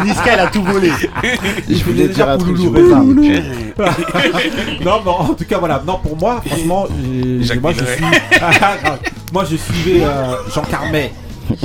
Niska, 0.04 0.32
elle 0.34 0.40
a- 0.40 0.48
tout 0.48 0.64
volé. 0.64 0.92
Je 1.70 1.84
voulais 1.84 2.08
dire 2.08 2.30
un 2.30 2.38
truc. 2.38 2.56
pouloulou, 2.56 2.90
non, 4.84 5.02
mais 5.06 5.12
en 5.30 5.34
tout 5.34 5.46
cas, 5.46 5.58
voilà. 5.60 5.82
Non, 5.86 6.00
pour 6.02 6.18
moi, 6.18 6.42
franchement, 6.46 6.86
j'ai- 7.04 7.44
Jacques 7.44 7.62
moi 7.62 7.72
je 7.74 7.86
suis. 7.86 8.06
Ah, 8.42 8.52
grave. 8.52 9.00
moi, 9.34 9.46
je 9.50 9.56
suivais 9.56 10.04
euh, 10.04 10.36
Jean 10.54 10.62
Carmet. 10.64 11.12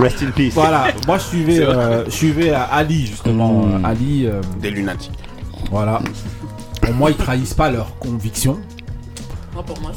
Rest 0.00 0.22
in 0.22 0.30
peace. 0.30 0.52
Voilà. 0.54 0.86
Moi, 1.06 1.18
je 1.18 1.22
suivais, 1.24 1.60
euh, 1.60 2.04
je 2.06 2.10
suivais 2.10 2.50
euh, 2.50 2.58
Ali 2.70 3.06
justement. 3.06 3.52
Mm. 3.64 3.84
Euh, 3.84 3.88
Ali. 3.88 4.26
euh, 4.26 4.40
Des 4.60 4.70
lunatiques. 4.70 5.12
voilà. 5.70 6.00
Pour 6.80 6.94
moi, 6.94 7.10
ils 7.10 7.16
trahissent 7.16 7.54
pas 7.54 7.70
leurs 7.70 7.98
convictions. 7.98 8.58
Non, 9.54 9.62
pour 9.62 9.80
moi. 9.80 9.92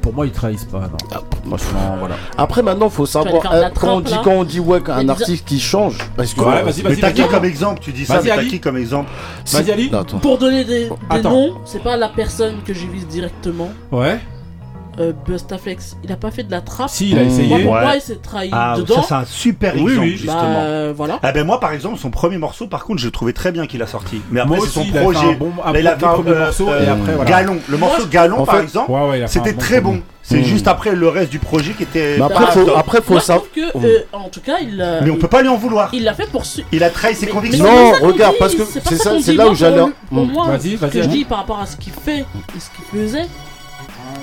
Pour 0.00 0.12
moi, 0.14 0.26
ils 0.26 0.32
trahissent 0.32 0.64
pas. 0.64 0.80
Non. 0.80 0.96
Ah, 1.12 1.20
moi, 1.44 1.58
je- 1.58 1.64
Non, 1.74 1.96
voilà. 1.98 2.16
Après, 2.36 2.62
maintenant, 2.62 2.88
faut 2.90 3.06
savoir. 3.06 3.42
euh, 3.52 3.68
quand, 3.74 3.96
on 3.96 4.00
dit, 4.00 4.14
quand 4.22 4.32
on 4.32 4.44
dit 4.44 4.60
ouais, 4.60 4.80
qu'un 4.82 5.08
artiste 5.08 5.44
qui 5.44 5.60
change. 5.60 5.96
Parce 6.16 6.34
que. 6.34 6.40
Ouais, 6.40 6.62
vas-y, 6.62 6.82
Mais 6.82 6.90
vas-y. 6.90 7.00
t'as 7.00 7.12
qui 7.12 7.26
comme 7.26 7.44
exemple 7.44 7.80
Tu 7.82 7.92
dis 7.92 8.04
ça, 8.04 8.20
mais 8.22 8.28
t'as 8.30 8.44
qui 8.44 8.60
comme 8.60 8.76
exemple 8.76 9.10
Vas-y, 9.50 9.70
Ali. 9.70 9.90
Pour 10.20 10.38
donner 10.38 10.64
des, 10.64 10.88
noms, 11.22 11.58
c'est 11.64 11.82
pas 11.82 11.96
la 11.96 12.08
personne 12.08 12.56
que 12.64 12.74
je 12.74 12.86
vise 12.86 13.06
directement. 13.06 13.70
Ouais. 13.90 14.18
Euh, 15.00 15.12
Bustaflex, 15.26 15.96
il 16.04 16.12
a 16.12 16.16
pas 16.16 16.30
fait 16.30 16.42
de 16.42 16.50
la 16.50 16.60
trappe. 16.60 16.90
Si, 16.90 17.10
il 17.10 17.18
a 17.18 17.22
essayé. 17.22 17.48
Moi, 17.48 17.58
pour 17.60 17.72
Ouais. 17.72 17.80
moi, 17.80 17.94
il 17.96 18.00
s'est 18.02 18.16
trahi 18.16 18.50
Ah, 18.52 18.74
dedans. 18.76 18.96
ça 18.96 19.02
c'est 19.08 19.14
un 19.14 19.24
super 19.24 19.72
Oui, 19.76 19.80
exemple 19.92 20.00
oui. 20.00 20.10
justement. 20.18 20.34
Bah, 20.42 20.58
euh, 20.60 20.92
voilà. 20.94 21.18
Ah 21.22 21.32
ben 21.32 21.46
moi 21.46 21.60
par 21.60 21.72
exemple 21.72 21.98
son 21.98 22.10
premier 22.10 22.36
morceau 22.36 22.66
par 22.66 22.84
contre 22.84 23.00
je 23.00 23.06
le 23.06 23.10
trouvais 23.10 23.32
très 23.32 23.52
bien 23.52 23.66
qu'il 23.66 23.80
a 23.82 23.86
sorti. 23.86 24.20
Mais 24.30 24.40
après 24.40 24.56
Moi 24.58 24.66
c'est 24.66 24.72
son 24.72 24.82
il 24.82 24.98
a 24.98 25.00
projet. 25.00 25.18
un 25.30 25.32
bon- 25.32 25.52
Là, 25.72 25.80
il 25.80 25.86
a 25.86 25.96
fait 25.96 26.04
un 26.04 26.12
premier 26.12 26.30
euh, 26.32 26.44
morceau, 26.44 26.68
et 26.68 26.72
euh, 26.72 26.92
après, 26.92 27.14
voilà. 27.14 27.30
Galon. 27.30 27.58
Le 27.68 27.76
morceau 27.78 28.00
Moi, 28.02 28.08
Galon 28.10 28.38
en 28.40 28.44
par 28.44 28.60
exemple, 28.60 28.90
Ouais, 28.90 29.08
ouais, 29.08 29.22
a 29.22 29.28
c'était 29.28 29.52
bon 29.54 29.58
très 29.60 29.80
bon. 29.80 30.02
C'est 30.24 30.38
Hmm. 30.40 30.44
juste 30.44 30.68
après 30.68 30.94
le 30.94 31.08
reste 31.08 31.30
du 31.32 31.38
projet 31.38 31.72
qui 31.72 31.84
était. 31.84 32.16
Mais 32.18 32.24
après, 32.24 32.46
faut, 32.52 32.70
après, 32.76 33.00
faut 33.00 33.18
savoir. 33.18 33.46
euh, 33.76 33.98
en 34.12 34.28
tout 34.28 34.40
cas, 34.42 34.58
il. 34.60 34.78
euh, 34.80 35.00
Mais 35.02 35.10
on 35.10 35.16
peut 35.16 35.26
pas 35.26 35.40
lui 35.40 35.48
en 35.48 35.56
vouloir. 35.56 35.88
Il 35.94 36.04
l'a 36.04 36.12
fait 36.14 36.30
pour. 36.30 36.44
su- 36.44 36.64
Il 36.70 36.84
a 36.84 36.90
trahi 36.90 37.14
ses 37.14 37.26
Mais- 37.26 37.32
convictions. 37.32 37.64
mais 37.64 37.70
Non, 38.00 38.06
regarde, 38.08 38.32
dit, 38.34 38.38
parce 38.38 38.54
que 38.54 38.62
c'est 38.64 38.96
ça, 38.96 39.14
là 39.32 39.48
où 39.48 39.54
j'allais- 39.54 39.78
Pour, 39.80 39.90
pour 40.10 40.26
moi, 40.26 40.46
Vas-y, 40.56 40.76
ce 40.76 40.84
que 40.86 41.02
je 41.02 41.08
dis 41.08 41.24
par 41.24 41.38
rapport 41.38 41.58
à 41.60 41.66
ce 41.66 41.76
qu'il 41.76 41.92
fait 41.94 42.18
et 42.20 42.24
ce 42.60 42.68
qu'il 42.76 43.00
faisait, 43.00 43.26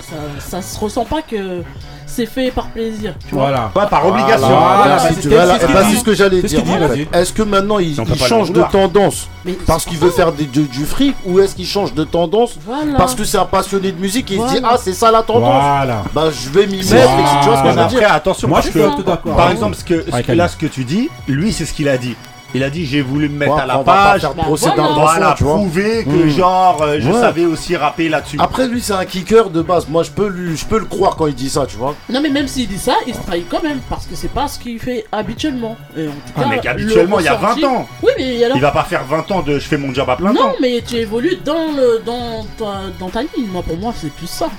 ça, 0.02 0.16
ça 0.40 0.62
se 0.62 0.80
ressent 0.80 1.06
pas 1.06 1.22
que 1.22 1.64
c'est 2.06 2.26
fait 2.26 2.50
par 2.52 2.68
plaisir. 2.70 3.14
Tu 3.28 3.36
vois. 3.36 3.44
Voilà. 3.50 3.72
Pas 3.74 3.86
par 3.86 4.06
obligation. 4.08 4.48
Voilà, 4.48 4.76
Voilà, 4.78 5.00
si 5.00 5.14
c'est- 5.14 5.22
ce 5.22 6.04
que 6.04 6.14
j'allais 6.14 6.42
dire. 6.42 7.08
Est-ce 7.14 7.34
que 7.34 7.44
maintenant 7.44 7.78
il, 7.80 7.96
change 8.18 8.52
de 8.52 8.64
tendance 8.64 9.28
Mais 9.46 9.54
parce 9.54 9.86
qu'il 9.86 9.98
veut 9.98 10.10
faire 10.10 10.32
des- 10.32 10.46
du, 10.46 10.64
du 10.64 10.86
fric 10.86 11.16
ou 11.26 11.40
est-ce 11.40 11.56
qu'il 11.56 11.68
change 11.68 11.94
de 11.94 12.04
tendance 12.04 12.58
Voilà. 12.66 12.98
parce 12.98 13.14
que 13.16 13.24
c'est 13.24 13.38
un 13.38 13.46
passionné 13.46 13.92
de 13.92 14.00
musique 14.00 14.32
et 14.32 14.36
il 14.36 14.42
se 14.42 14.56
dit 14.56 14.62
ah 14.64 14.78
c'est 14.82 14.94
ça 14.94 15.12
la 15.12 15.22
tendance 15.22 15.64
Voilà. 15.64 16.04
bah 16.14 16.30
je 16.32 16.50
vais 16.50 16.66
m'y 16.68 16.78
mettre 16.78 16.90
tu 16.90 16.96
vois 16.96 17.58
ce 17.58 17.64
que 17.64 17.70
je 17.70 17.70
Mais 17.70 17.72
veux 17.74 17.80
après, 17.82 18.00
dire 18.00 18.12
attention, 18.14 18.48
Moi, 18.48 18.62
je 18.62 18.70
suis 18.70 18.80
d'accord. 19.06 19.36
par 19.36 19.52
exemple, 19.52 19.76
ce 19.76 19.84
que, 19.84 20.32
là, 20.34 20.48
ce 20.48 20.58
que 20.58 20.66
tu 20.66 20.84
dis, 20.84 21.10
lui, 21.28 21.54
c'est 21.54 21.66
ce 21.66 21.74
qu'il 21.74 21.88
a 21.88 21.98
dit. 21.98 22.16
Il 22.56 22.64
a 22.64 22.70
dit, 22.72 22.84
j'ai 22.86 23.02
voulu 23.02 23.30
me 23.30 23.38
mettre 23.38 23.54
Ouais, 23.56 23.62
à 23.62 23.66
la 23.68 23.76
on 23.76 23.84
va 23.84 23.94
pas 23.94 24.12
page. 24.14 24.22
Bah, 24.24 24.44
procès 24.44 24.70
voilà. 24.76 24.92
Voilà, 24.94 25.36
tu 25.38 25.44
vois. 25.44 25.54
prouver 25.56 26.04
que 26.04 26.10
Mm. 26.26 26.30
genre, 26.30 26.82
euh, 26.82 26.98
je 27.00 27.08
Ouais. 27.08 27.20
savais 27.20 27.46
aussi 27.46 27.76
rapper 27.78 28.10
là-dessus. 28.10 28.38
Après 28.40 28.68
lui 28.68 28.82
c'est 28.82 28.94
un 28.94 29.06
kicker 29.06 29.52
de 29.52 29.62
base. 29.62 29.88
Moi 29.88 30.02
je 30.02 30.10
peux 30.10 30.28
lui, 30.28 30.58
je 30.58 30.66
peux 30.66 30.80
le 30.80 30.86
croire 30.86 31.16
quand 31.16 31.28
il 31.28 31.36
dit 31.36 31.50
ça, 31.50 31.66
tu 31.68 31.78
vois. 31.78 31.94
Non 32.10 32.22
mais 32.22 32.30
même 32.30 32.48
s'il 32.48 32.68
dit 32.68 32.80
ça, 32.80 32.96
il 33.06 33.14
se 33.14 33.20
trahit 33.22 33.46
quand 33.48 33.62
même 33.62 33.80
parce 33.90 34.08
que 34.08 34.16
c'est 34.16 34.32
pas 34.34 34.48
ce 34.48 34.58
qu'il 34.58 34.80
fait 34.80 35.06
habituellement. 35.12 35.78
Et 35.96 36.08
en 36.08 36.12
tout 36.12 36.18
Ah, 36.38 36.42
cas, 36.44 36.56
le 36.56 36.62
qu'habituellement, 36.62 37.20
il 37.20 37.26
y 37.26 37.28
a 37.30 37.36
ressenti- 37.38 37.62
20 37.62 37.68
ans. 37.68 37.88
Oui 38.02 38.12
mais 38.18 38.44
alors 38.44 38.58
Il 38.58 38.62
va 38.62 38.72
pas 38.72 38.84
faire 38.84 39.06
20 39.06 39.30
ans 39.32 39.42
de 39.44 39.54
je 39.60 39.68
fais 39.68 39.78
mon 39.78 39.94
job 39.94 40.10
à 40.10 40.16
plein 40.16 40.34
Non 40.34 40.42
temps. 40.42 40.54
mais 40.60 40.82
tu 40.86 40.96
évolues 40.96 41.38
dans 41.46 41.68
le 41.76 42.02
dans 42.04 42.44
ta, 42.58 42.80
dans 43.00 43.10
ta 43.10 43.22
ligne. 43.22 43.48
Moi 43.52 43.62
pour 43.62 43.78
moi 43.78 43.94
c'est 43.96 44.12
plus 44.12 44.28
ça. 44.28 44.50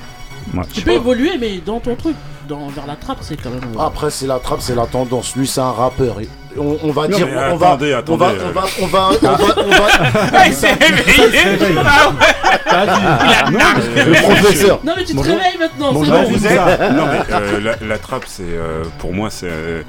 Ouais, 0.55 0.63
Tu 0.73 0.83
peux 0.83 0.93
pas. 0.93 0.97
évoluer 0.97 1.33
mais 1.41 1.59
dans 1.65 1.81
ton 1.81 1.97
truc, 1.97 2.15
dans 2.49 2.69
vers 2.69 2.87
la 2.87 2.95
trappe 2.97 3.19
c'est 3.21 3.37
quand 3.37 3.51
même. 3.51 3.61
Après 3.81 4.11
c'est 4.11 4.27
la 4.29 4.39
trappe, 4.39 4.61
c'est 4.61 4.75
la 4.77 4.87
tendance. 4.87 5.35
Lui 5.35 5.47
c'est 5.49 5.61
un 5.61 5.73
rappeur. 5.73 6.21
Et 6.21 6.29
On, 6.59 6.79
on 6.83 6.91
va 6.91 7.09
Non, 7.09 7.17
dire, 7.17 7.29
on 7.53 7.57
va, 7.57 7.69
attendez, 7.69 7.95
on 8.09 8.17
va, 8.17 8.27
attendez, 8.29 8.43
on 8.45 8.49
euh. 8.49 8.53
va, 8.53 8.65
on 8.83 8.87
va, 8.87 9.09
on 9.11 9.27
va, 9.27 9.39
on 9.57 9.71
va- 9.71 10.47
il 10.47 10.53
s'est 10.53 10.73
réveillé. 10.73 11.59
Ah 11.79 12.11
ouais. 12.11 13.53
Non, 13.53 13.59
mais- 13.95 14.05
le 14.05 14.13
professeur. 14.23 14.81
Non 14.85 14.93
mais 14.97 15.05
tu 15.05 15.13
te 15.13 15.17
Bonjour. 15.17 15.35
réveilles 15.37 15.59
maintenant. 15.59 15.93
Bonjour, 15.93 16.15
c'est 16.17 16.23
bon. 16.25 16.31
vous 16.39 16.47
êtes 16.47 16.93
Non, 16.93 17.07
mais 17.07 17.35
euh, 17.35 17.61
la, 17.61 17.87
la 17.87 17.99
trappe, 17.99 18.25
c'est 18.27 18.43
euh, 18.43 18.83
pour 18.99 19.13
moi, 19.13 19.29
c'est 19.31 19.47
euh, 19.49 19.83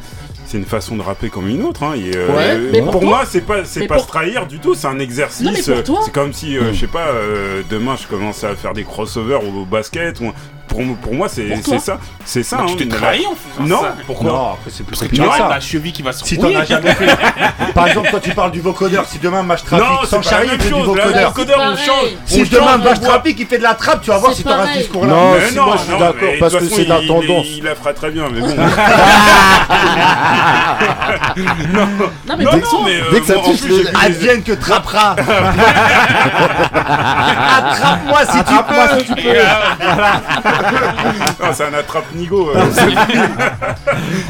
c'est 0.45 0.57
une 0.57 0.65
façon 0.65 0.97
de 0.97 1.01
rapper 1.01 1.29
comme 1.29 1.47
une 1.47 1.63
autre. 1.63 1.83
Hein, 1.83 1.93
et, 1.95 2.11
euh, 2.15 2.27
Ouais, 2.27 2.43
euh, 2.49 2.69
mais 2.73 2.81
pour 2.81 2.91
pour 2.91 3.03
moi, 3.05 3.23
c'est 3.27 3.41
pas, 3.41 3.63
c'est 3.63 3.87
pas 3.87 3.95
pour- 3.95 4.03
se 4.03 4.09
trahir 4.09 4.45
du 4.47 4.59
tout. 4.59 4.75
C'est 4.75 4.87
un 4.87 4.99
exercice. 4.99 5.69
Euh, 5.69 5.81
C'est 6.03 6.11
comme 6.13 6.33
si, 6.33 6.57
euh, 6.57 6.73
je 6.73 6.79
sais 6.81 6.87
pas, 6.87 7.07
euh, 7.07 7.61
demain 7.69 7.95
je 8.01 8.05
commençais 8.07 8.47
à 8.47 8.55
faire 8.55 8.73
des 8.73 8.83
crossovers 8.83 9.39
au, 9.43 9.61
au 9.61 9.65
basket. 9.65 10.19
Ou, 10.19 10.31
pour, 10.71 10.81
pour 11.01 11.13
moi, 11.13 11.27
c'est 11.29 11.47
ça. 11.79 11.97
C'est 12.23 12.43
ça. 12.43 12.57
Bah, 12.57 12.63
hein, 12.65 12.73
tu 12.77 12.87
te 12.87 12.93
mais 12.93 12.99
trahis 12.99 13.23
la- 13.23 13.29
en 13.29 13.35
faisant 13.35 13.67
Non, 13.67 13.81
ça. 13.81 13.95
pourquoi 14.07 14.31
Non, 14.31 14.51
après, 14.53 14.69
c'est 14.71 14.83
plus 14.85 14.95
Parce 14.97 15.09
que 15.11 15.15
tu 15.15 15.21
auras 15.21 15.37
ça. 15.37 15.43
ta 15.49 15.59
cheville 15.59 15.91
qui 15.91 16.01
va 16.01 16.13
se 16.13 16.25
Si 16.25 16.37
t'en 16.37 16.55
as 16.55 16.63
jamais 16.65 16.93
fait. 16.93 17.07
Par 17.75 17.87
exemple, 17.87 18.09
toi 18.09 18.19
tu 18.21 18.31
parles 18.31 18.51
du 18.51 18.61
vocodeur, 18.61 19.05
si 19.05 19.19
demain 19.19 19.43
match 19.43 19.63
trafic 19.63 20.05
sans 20.07 20.17
la 20.17 20.23
charrier, 20.23 20.57
du 20.57 20.69
vocodeur. 20.69 21.33
on 21.59 21.75
change. 21.75 22.09
Si 22.25 22.43
demain 22.49 22.77
match 22.77 22.99
trafic, 23.01 23.37
il 23.39 23.45
fait 23.47 23.57
de 23.57 23.63
la 23.63 23.73
trappe, 23.75 24.01
tu 24.01 24.09
vas 24.11 24.17
voir 24.17 24.33
si 24.33 24.43
t'auras 24.43 24.67
ce 24.73 24.77
discours-là. 24.79 25.11
Non, 25.13 25.29
moi 25.29 25.39
je 25.41 25.45
suis 25.47 25.55
non, 25.91 25.99
d'accord 25.99 26.29
parce 26.39 26.55
que 26.55 26.65
c'est 26.69 26.85
la 26.85 26.99
il- 27.01 27.07
tendance. 27.07 27.45
Il, 27.57 27.63
la 27.63 27.75
fera 27.75 27.93
très 27.93 28.11
bien, 28.11 28.25
mais 28.33 28.39
bon. 28.41 28.47
Non 32.27 32.35
mais 32.37 32.45
euh, 33.01 33.11
Dès 33.11 33.19
que 33.19 33.25
ça 33.25 33.33
touche 33.35 33.59
Advienne 34.03 34.43
que 34.43 34.53
trappera. 34.53 35.11
Attrape-moi 37.57 38.19
si 38.25 38.37
tu 38.43 38.53
peux. 38.67 38.85
Non, 41.39 41.47
c'est 41.53 41.65
un 41.65 41.73
attrape-nigo. 41.73 42.51
euh, 42.55 42.65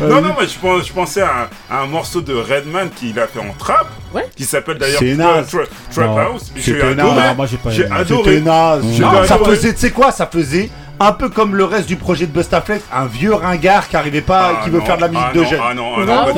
non, 0.01 0.21
non, 0.21 0.35
mais 0.39 0.47
je, 0.47 0.57
pense- 0.59 0.87
je 0.87 0.93
pensais 0.93 1.21
à 1.21 1.27
un, 1.71 1.75
à 1.75 1.81
un 1.81 1.87
morceau 1.87 2.21
de 2.21 2.33
Redman 2.33 2.89
qu'il 2.95 3.19
a 3.19 3.27
fait 3.27 3.39
en 3.39 3.53
trap, 3.57 3.87
Ouais. 4.13 4.25
qui 4.35 4.43
s'appelle 4.43 4.77
d'ailleurs 4.77 4.99
C'est 4.99 5.13
Tra- 5.13 5.17
naze. 5.17 5.47
Tra- 5.53 5.67
Trap 5.95 6.05
Non, 6.07 6.17
House. 6.17 6.51
J'ai 6.55 6.61
c'était 6.61 6.81
adoré. 6.81 6.95
naze. 6.95 7.27
Non, 7.29 7.35
moi, 7.35 7.45
j'ai 7.45 7.57
pas 7.57 7.69
J'ai 7.69 7.83
aimé. 7.83 7.95
adoré. 7.97 8.23
C'était 8.35 8.41
naze. 8.41 8.83
J'ai 8.93 9.01
Non, 9.03 9.23
ça 9.25 9.35
adoré. 9.35 9.55
faisait, 9.55 9.73
tu 9.73 9.79
sais 9.79 9.91
quoi, 9.91 10.11
ça 10.11 10.27
faisait 10.27 10.69
un 10.99 11.13
peu 11.13 11.29
comme 11.29 11.55
le 11.55 11.63
reste 11.65 11.87
du 11.87 11.95
projet 11.95 12.27
de 12.27 12.31
Bustaflex, 12.31 12.83
un 12.93 13.05
vieux 13.07 13.33
ringard 13.33 13.87
qui 13.87 13.95
arrivait 13.97 14.21
pas, 14.21 14.53
Ah 14.59 14.63
qui 14.63 14.69
veut 14.69 14.79
non, 14.79 14.85
faire 14.85 14.97
de 14.97 15.01
la 15.01 15.07
musique 15.07 15.25
ah 15.29 15.33
de 15.33 15.39
non, 15.41 15.49
jeunes. 15.49 15.59
Ah 15.67 15.73
non, 15.73 15.91
ah 15.97 16.01
Ah 16.01 16.05
non, 16.05 16.33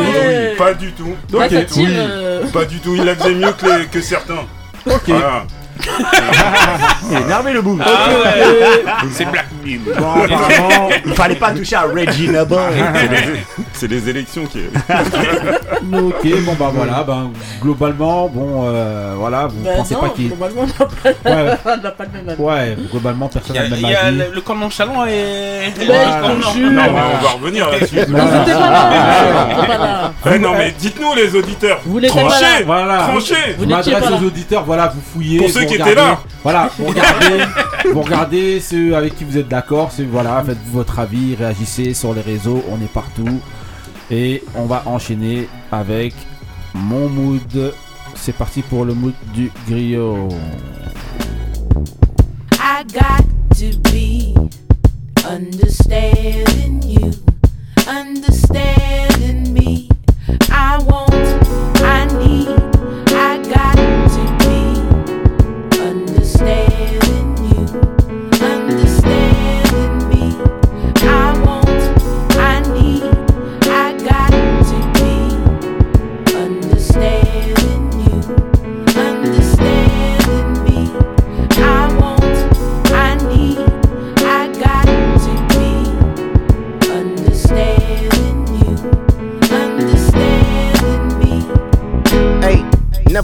pas, 0.57 0.65
ouais. 0.65 0.75
du 0.75 0.91
tout, 0.93 1.15
pas 1.29 1.47
du 1.49 1.65
tout. 1.65 1.85
Ça 1.85 1.91
euh, 1.91 2.43
Pas 2.53 2.65
du 2.65 2.79
tout, 2.79 2.95
il 2.95 3.03
la 3.03 3.15
faisait 3.15 3.33
mieux 3.35 3.51
que, 3.51 3.65
les- 3.65 3.87
que 3.87 4.01
certains. 4.01 4.45
Ok. 4.85 5.01
Voilà. 5.07 5.43
Il 7.09 7.17
est 7.17 7.21
énervé 7.21 7.51
le 7.53 7.61
boum. 7.61 7.83
Ah 7.85 8.09
ouais. 8.09 8.85
C'est 9.11 9.25
Black 9.25 9.47
Bon, 9.63 9.91
apparemment, 10.23 10.89
il 11.05 11.13
fallait 11.13 11.35
pas 11.35 11.51
toucher 11.51 11.75
à 11.75 11.83
Regina. 11.83 12.45
C'est 12.49 13.07
les- 13.09 13.43
C'est 13.73 13.87
les 13.87 14.09
élections 14.09 14.45
qui. 14.45 14.59
Ok, 15.93 16.25
bon 16.45 16.53
bah 16.57 16.71
voilà, 16.73 17.03
ben 17.03 17.31
globalement, 17.61 18.29
bon 18.29 18.63
euh, 18.67 19.13
voilà, 19.17 19.47
vous 19.47 19.61
bah, 19.63 19.71
pensez 19.77 19.93
non, 19.95 19.99
pas 20.01 20.09
qu'il. 20.09 20.27
globalement, 20.29 20.61
on 20.61 20.65
n'a 20.67 20.73
pas, 20.73 21.31
Ouais. 21.31 21.57
pas 21.91 22.03
le 22.05 22.11
même 22.19 22.29
avis. 22.29 22.41
Ouais, 22.41 22.77
globalement 22.89 23.27
personne 23.27 23.55
n'a 23.55 23.61
a, 23.63 23.65
le 23.65 23.69
même 23.71 23.79
y 23.81 23.93
a 23.93 24.05
avis. 24.05 24.17
le, 24.17 24.23
le 24.33 24.41
camp 24.41 24.55
nonchalant 24.55 25.05
et. 25.05 25.09
Ouais, 25.09 25.85
non, 25.87 26.29
non. 26.29 26.71
Non, 26.71 26.81
mais 26.83 26.89
on 26.89 27.23
va 27.23 27.29
revenir 27.31 27.69
là-dessus. 27.69 27.97
Vous 28.07 28.13
pas 28.13 29.77
là. 29.77 30.11
Eh 30.33 30.39
non, 30.39 30.53
mais 30.57 30.73
dites-nous, 30.77 31.13
les 31.15 31.35
auditeurs. 31.35 31.79
Vous 31.85 31.99
n'étiez 31.99 32.21
pas 32.21 32.39
là. 32.39 32.47
Voilà. 32.65 32.97
Tranchez 33.09 33.35
Vous 33.57 33.65
m'adresse 33.65 34.03
aux 34.21 34.25
auditeurs, 34.25 34.63
voilà, 34.63 34.87
vous 34.95 35.01
fouillez. 35.13 35.37
Pour 35.39 35.49
ceux 35.49 35.61
vous 35.61 35.67
qui 35.67 35.73
étaient 35.75 35.83
regardez. 35.83 36.01
là. 36.11 36.19
Voilà, 36.43 36.69
vous 36.77 36.85
regardez, 36.85 37.43
vous 37.93 38.01
regardez 38.01 38.59
ceux 38.59 38.95
avec 38.95 39.15
qui 39.17 39.23
vous 39.23 39.37
êtes 39.37 39.47
d'accord, 39.53 39.91
voilà, 40.09 40.43
faites-vous 40.43 40.71
votre 40.71 40.97
avis, 40.97 41.35
réagissez 41.35 41.93
sur 41.93 42.11
les 42.15 42.21
réseaux, 42.21 42.63
on 42.71 42.81
est 42.81 42.91
partout. 42.91 43.39
Et 44.09 44.43
on 44.55 44.65
va 44.65 44.81
enchaîner 44.87 45.47
avec 45.71 46.15
mon 46.73 47.07
mood. 47.07 47.71
C'est 48.15 48.35
parti 48.35 48.63
pour 48.63 48.83
le 48.83 48.95
mood 48.95 49.13
du 49.31 49.51
griot. 49.67 50.27
I 52.53 52.83
got 52.91 53.25
to 53.59 53.77
be 53.91 54.33
understanding 55.23 56.81
you, 56.81 57.11
understanding 57.87 59.53
me. 59.53 59.87
I 60.49 60.79
want, 60.89 61.12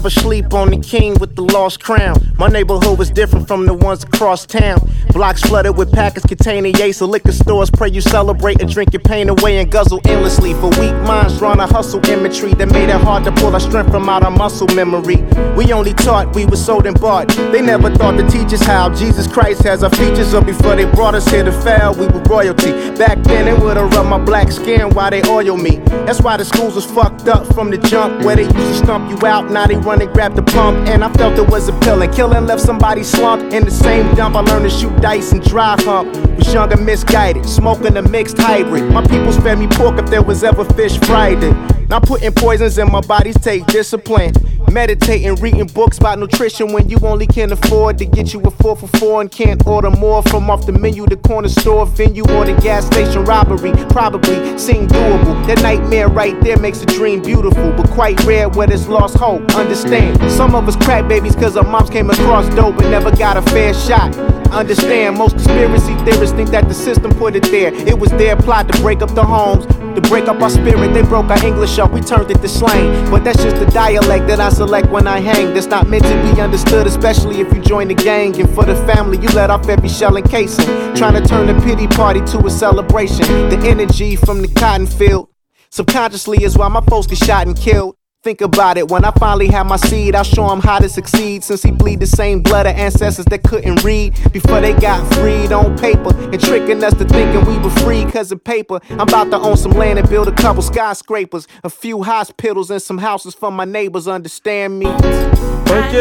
never 0.00 0.08
sleep 0.08 0.54
on 0.54 0.70
the 0.70 0.78
king 0.78 1.12
with 1.20 1.36
the 1.36 1.42
lost 1.42 1.78
crown. 1.82 2.16
My 2.38 2.48
neighborhood 2.48 2.98
was 2.98 3.10
different 3.10 3.46
from 3.46 3.66
the 3.66 3.74
ones 3.74 4.02
across 4.02 4.46
town. 4.46 4.80
Blocks 5.12 5.42
flooded 5.42 5.76
with 5.76 5.92
packets 5.92 6.24
containing 6.24 6.74
yates. 6.76 7.00
The 7.00 7.06
liquor 7.06 7.32
stores 7.32 7.68
pray 7.68 7.90
you 7.90 8.00
celebrate 8.00 8.62
and 8.62 8.72
drink 8.72 8.94
your 8.94 9.02
pain 9.02 9.28
away 9.28 9.58
and 9.58 9.70
guzzle 9.70 10.00
endlessly. 10.06 10.54
For 10.54 10.70
weak 10.80 10.94
minds 11.04 11.38
drawn 11.38 11.60
a 11.60 11.66
hustle 11.66 12.00
imagery 12.08 12.54
that 12.54 12.72
made 12.72 12.88
it 12.88 13.00
hard 13.00 13.24
to 13.24 13.32
pull 13.32 13.52
our 13.52 13.60
strength 13.60 13.90
from 13.90 14.08
out 14.08 14.22
our 14.22 14.30
muscle 14.30 14.68
memory. 14.68 15.16
We 15.54 15.70
only 15.70 15.92
taught 15.92 16.34
we 16.34 16.46
were 16.46 16.56
sold 16.56 16.86
and 16.86 16.98
bought. 16.98 17.28
They 17.28 17.60
never 17.60 17.94
thought 17.94 18.16
to 18.16 18.26
teach 18.30 18.54
us 18.54 18.62
how 18.62 18.94
Jesus 18.94 19.26
Christ 19.26 19.62
has 19.64 19.82
our 19.82 19.90
features. 19.90 20.32
Or 20.32 20.40
before 20.40 20.76
they 20.76 20.86
brought 20.86 21.14
us 21.14 21.28
here 21.28 21.44
to 21.44 21.52
fail, 21.52 21.92
we 21.94 22.06
were 22.06 22.22
royalty. 22.22 22.70
Back 22.96 23.22
then, 23.24 23.48
it 23.48 23.60
would've 23.60 23.90
rubbed 23.90 24.08
my 24.08 24.18
black 24.18 24.50
skin 24.50 24.94
while 24.94 25.10
they 25.10 25.22
oil 25.28 25.58
me. 25.58 25.76
That's 26.06 26.22
why 26.22 26.38
the 26.38 26.44
schools 26.44 26.74
was 26.74 26.86
fucked 26.86 27.28
up 27.28 27.46
from 27.52 27.70
the 27.70 27.76
jump 27.76 28.24
where 28.24 28.36
they 28.36 28.44
used 28.44 28.56
to 28.56 28.74
stump 28.76 29.10
you 29.10 29.26
out. 29.26 29.50
Now 29.50 29.66
they 29.66 29.76
run 29.76 29.89
and 29.92 30.12
grab 30.12 30.34
the 30.34 30.42
pump, 30.42 30.88
and 30.88 31.02
I 31.02 31.12
felt 31.14 31.38
it 31.38 31.48
was 31.48 31.68
appealing. 31.68 32.12
Killing 32.12 32.46
left 32.46 32.62
somebody 32.62 33.02
slumped 33.02 33.52
in 33.54 33.64
the 33.64 33.70
same 33.70 34.14
dump. 34.14 34.36
I 34.36 34.40
learned 34.40 34.64
to 34.64 34.70
shoot 34.70 34.94
dice 35.00 35.32
and 35.32 35.42
dry 35.42 35.76
hump. 35.80 36.14
Was 36.36 36.52
young 36.52 36.72
and 36.72 36.84
misguided, 36.84 37.46
smoking 37.46 37.96
a 37.96 38.02
mixed 38.02 38.38
hybrid. 38.38 38.92
My 38.92 39.02
people 39.06 39.32
fed 39.32 39.58
me 39.58 39.66
pork 39.66 39.98
if 39.98 40.06
there 40.06 40.22
was 40.22 40.44
ever 40.44 40.64
fish 40.64 40.98
Friday. 41.00 41.52
Now 41.88 41.98
putting 41.98 42.32
poisons 42.32 42.78
in 42.78 42.90
my 42.90 43.00
bodies 43.00 43.36
take 43.40 43.66
discipline. 43.66 44.32
Meditating, 44.70 45.34
reading 45.36 45.66
books 45.66 45.98
about 45.98 46.20
nutrition 46.20 46.72
when 46.72 46.88
you 46.88 46.96
only 47.02 47.26
can 47.26 47.50
afford 47.50 47.98
to 47.98 48.04
get 48.04 48.32
you 48.32 48.40
a 48.42 48.50
four 48.52 48.76
for 48.76 48.86
four 48.98 49.20
and 49.20 49.28
can't 49.28 49.66
order 49.66 49.90
more 49.90 50.22
from 50.22 50.48
off 50.48 50.64
the 50.64 50.70
menu, 50.70 51.04
the 51.06 51.16
corner 51.16 51.48
store 51.48 51.84
venue, 51.84 52.22
or 52.30 52.44
the 52.44 52.54
gas 52.62 52.86
station 52.86 53.24
robbery. 53.24 53.72
Probably 53.88 54.56
seem 54.56 54.86
doable. 54.86 55.44
That 55.48 55.60
nightmare 55.62 56.06
right 56.06 56.40
there 56.42 56.56
makes 56.56 56.80
a 56.82 56.86
dream 56.86 57.20
beautiful, 57.20 57.72
but 57.72 57.90
quite 57.90 58.22
rare 58.22 58.48
where 58.48 58.68
there's 58.68 58.86
lost 58.86 59.16
hope. 59.16 59.42
Understand? 59.70 60.32
Some 60.32 60.56
of 60.56 60.66
us 60.66 60.74
crack 60.74 61.06
babies 61.06 61.36
cause 61.36 61.56
our 61.56 61.62
moms 61.62 61.90
came 61.90 62.10
across 62.10 62.52
dope 62.56 62.76
and 62.80 62.90
never 62.90 63.14
got 63.14 63.36
a 63.36 63.42
fair 63.52 63.72
shot. 63.72 64.16
understand. 64.50 65.16
Most 65.16 65.36
conspiracy 65.36 65.94
theorists 66.04 66.34
think 66.34 66.50
that 66.50 66.66
the 66.66 66.74
system 66.74 67.12
put 67.12 67.36
it 67.36 67.44
there. 67.44 67.72
It 67.72 67.96
was 67.96 68.10
their 68.10 68.34
plot 68.34 68.66
to 68.66 68.82
break 68.82 69.00
up 69.00 69.14
the 69.14 69.22
homes, 69.22 69.66
to 69.66 70.00
break 70.08 70.26
up 70.26 70.42
our 70.42 70.50
spirit. 70.50 70.92
They 70.92 71.02
broke 71.02 71.26
our 71.26 71.46
English 71.46 71.78
up, 71.78 71.92
we 71.92 72.00
turned 72.00 72.32
it 72.32 72.42
to 72.42 72.48
slang. 72.48 73.08
But 73.12 73.22
that's 73.22 73.40
just 73.44 73.64
the 73.64 73.66
dialect 73.66 74.26
that 74.26 74.40
I 74.40 74.48
select 74.48 74.88
when 74.88 75.06
I 75.06 75.20
hang. 75.20 75.54
That's 75.54 75.66
not 75.66 75.86
meant 75.88 76.02
to 76.02 76.34
be 76.34 76.40
understood, 76.40 76.88
especially 76.88 77.40
if 77.40 77.54
you 77.54 77.62
join 77.62 77.86
the 77.86 77.94
gang. 77.94 78.40
And 78.40 78.52
for 78.52 78.64
the 78.64 78.74
family, 78.92 79.18
you 79.18 79.28
let 79.28 79.50
off 79.50 79.68
every 79.68 79.88
shell 79.88 80.16
and 80.16 80.28
casing. 80.28 80.66
Trying 80.96 81.22
to 81.22 81.24
turn 81.24 81.46
the 81.46 81.54
pity 81.64 81.86
party 81.86 82.22
to 82.32 82.44
a 82.44 82.50
celebration. 82.50 83.24
The 83.50 83.58
energy 83.68 84.16
from 84.16 84.42
the 84.42 84.48
cotton 84.48 84.88
field. 84.88 85.28
Subconsciously 85.70 86.42
is 86.42 86.58
why 86.58 86.66
my 86.66 86.80
folks 86.86 87.06
get 87.06 87.18
shot 87.18 87.46
and 87.46 87.56
killed. 87.56 87.94
Think 88.22 88.42
about 88.42 88.76
it, 88.76 88.90
when 88.90 89.06
I 89.06 89.12
finally 89.12 89.46
have 89.46 89.66
my 89.66 89.76
seed, 89.76 90.14
I'll 90.14 90.24
show 90.24 90.46
him 90.52 90.60
how 90.60 90.78
to 90.78 90.90
succeed. 90.90 91.42
Since 91.42 91.62
he 91.62 91.70
bleed 91.70 92.00
the 92.00 92.06
same 92.06 92.42
blood 92.42 92.66
of 92.66 92.76
ancestors 92.76 93.24
that 93.26 93.42
couldn't 93.42 93.82
read 93.82 94.12
before 94.30 94.60
they 94.60 94.74
got 94.74 95.02
freed 95.14 95.52
on 95.52 95.78
paper. 95.78 96.14
And 96.30 96.38
tricking 96.38 96.84
us 96.84 96.92
to 96.98 97.06
thinking 97.06 97.46
we 97.46 97.56
were 97.56 97.70
free 97.80 98.04
cause 98.04 98.30
of 98.30 98.44
paper. 98.44 98.78
I'm 98.90 99.00
about 99.00 99.30
to 99.30 99.38
own 99.38 99.56
some 99.56 99.72
land 99.72 99.98
and 99.98 100.06
build 100.06 100.28
a 100.28 100.32
couple 100.32 100.60
skyscrapers, 100.60 101.48
a 101.64 101.70
few 101.70 102.02
hospitals, 102.02 102.70
and 102.70 102.82
some 102.82 102.98
houses 102.98 103.34
for 103.34 103.50
my 103.50 103.64
neighbors, 103.64 104.06
understand 104.06 104.78
me? 104.78 104.84
Ok, 104.84 105.94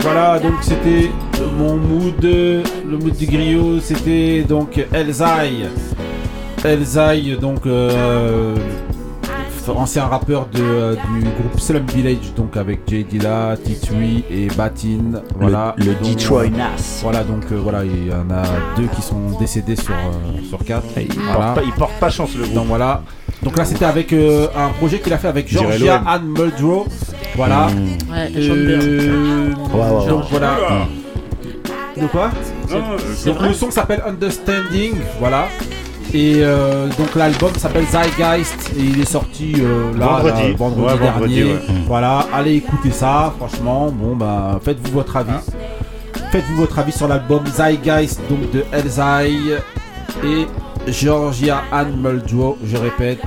voilà, 0.00 0.40
donc 0.40 0.60
c'était 0.60 1.08
mon 1.56 1.76
mood, 1.76 2.20
le 2.20 2.98
mood 2.98 3.16
du 3.16 3.26
griot, 3.26 3.78
c'était 3.78 4.42
donc 4.42 4.76
Elzai. 4.92 5.68
Elzai, 6.64 7.36
donc 7.36 7.64
euh, 7.66 8.56
ancien 9.70 10.04
rappeur 10.06 10.46
de, 10.52 10.60
euh, 10.62 10.94
du 10.94 11.20
groupe 11.22 11.58
Slum 11.58 11.84
Village, 11.86 12.32
donc 12.36 12.56
avec 12.56 12.80
Jay 12.88 13.04
Dilla, 13.08 13.54
T3 13.56 14.24
et 14.30 14.48
Batin. 14.56 15.20
Voilà, 15.36 15.74
le 15.78 15.94
Donc, 15.94 16.02
Detroit 16.16 16.48
Nas. 16.48 17.00
Voilà, 17.02 17.22
donc 17.24 17.44
euh, 17.52 17.60
voilà, 17.62 17.84
il 17.84 18.08
y 18.08 18.12
en 18.12 18.30
a 18.30 18.42
deux 18.76 18.86
qui 18.94 19.02
sont 19.02 19.30
décédés 19.38 19.76
sur, 19.76 19.94
euh, 19.94 20.48
sur 20.48 20.58
quatre. 20.64 20.86
Il 20.96 21.08
Voilà. 21.12 21.34
porte 21.38 21.54
pas- 21.54 21.62
il 21.64 21.72
porte 21.72 21.92
pas 22.00 22.10
chance 22.10 22.30
le 22.36 22.42
groupe. 22.44 22.54
Donc 22.54 22.66
voilà. 22.66 23.02
Donc 23.42 23.56
là 23.56 23.64
c'était 23.64 23.84
avec 23.84 24.12
euh, 24.12 24.46
un 24.56 24.68
projet 24.70 25.00
qu'il 25.00 25.12
a 25.12 25.18
fait 25.18 25.28
avec 25.28 25.48
Georgia 25.48 25.98
l'OM. 25.98 26.06
Ann 26.06 26.22
Muldrow. 26.26 26.86
Voilà. 27.34 27.68
Mm. 27.68 28.12
Ouais. 28.12 28.30
Euh, 28.36 29.48
ouais. 29.48 30.08
donc 30.08 30.24
voilà. 30.30 30.56
Oula. 30.58 30.86
De 32.00 32.06
quoi? 32.06 32.30
Non, 32.70 32.78
Donc 33.26 33.42
le 33.42 33.52
son 33.52 33.70
s'appelle 33.70 34.02
Understanding, 34.06 34.94
voilà. 35.20 35.46
Et 36.14 36.36
euh, 36.42 36.88
donc 36.98 37.14
l'album 37.14 37.52
s'appelle 37.56 37.86
Zeitgeist 37.86 38.72
et 38.76 38.80
il 38.82 39.00
est 39.00 39.08
sorti 39.10 39.54
euh, 39.58 39.96
là, 39.98 40.06
Vendredi. 40.06 40.42
là, 40.50 40.56
vendredi 40.56 40.82
Ouais, 40.82 40.98
dernier. 40.98 41.10
vendredi, 41.12 41.42
ouais. 41.44 41.58
Voilà, 41.86 42.26
allez 42.34 42.54
écouter 42.56 42.90
ça, 42.90 43.32
franchement. 43.38 43.90
Bon 43.90 44.14
bah 44.16 44.60
faites-vous 44.62 44.92
votre 44.92 45.16
avis. 45.16 45.32
Faites-vous 46.30 46.56
votre 46.56 46.78
avis 46.78 46.92
sur 46.92 47.08
l'album 47.08 47.44
Zeitgeist 47.46 48.20
donc 48.28 48.50
de 48.52 48.64
Elzai 48.72 49.30
et 50.24 50.46
Georgia 50.90 51.62
Ann 51.72 51.94
Muldrow, 52.02 52.58
je 52.64 52.76
répète. 52.76 53.20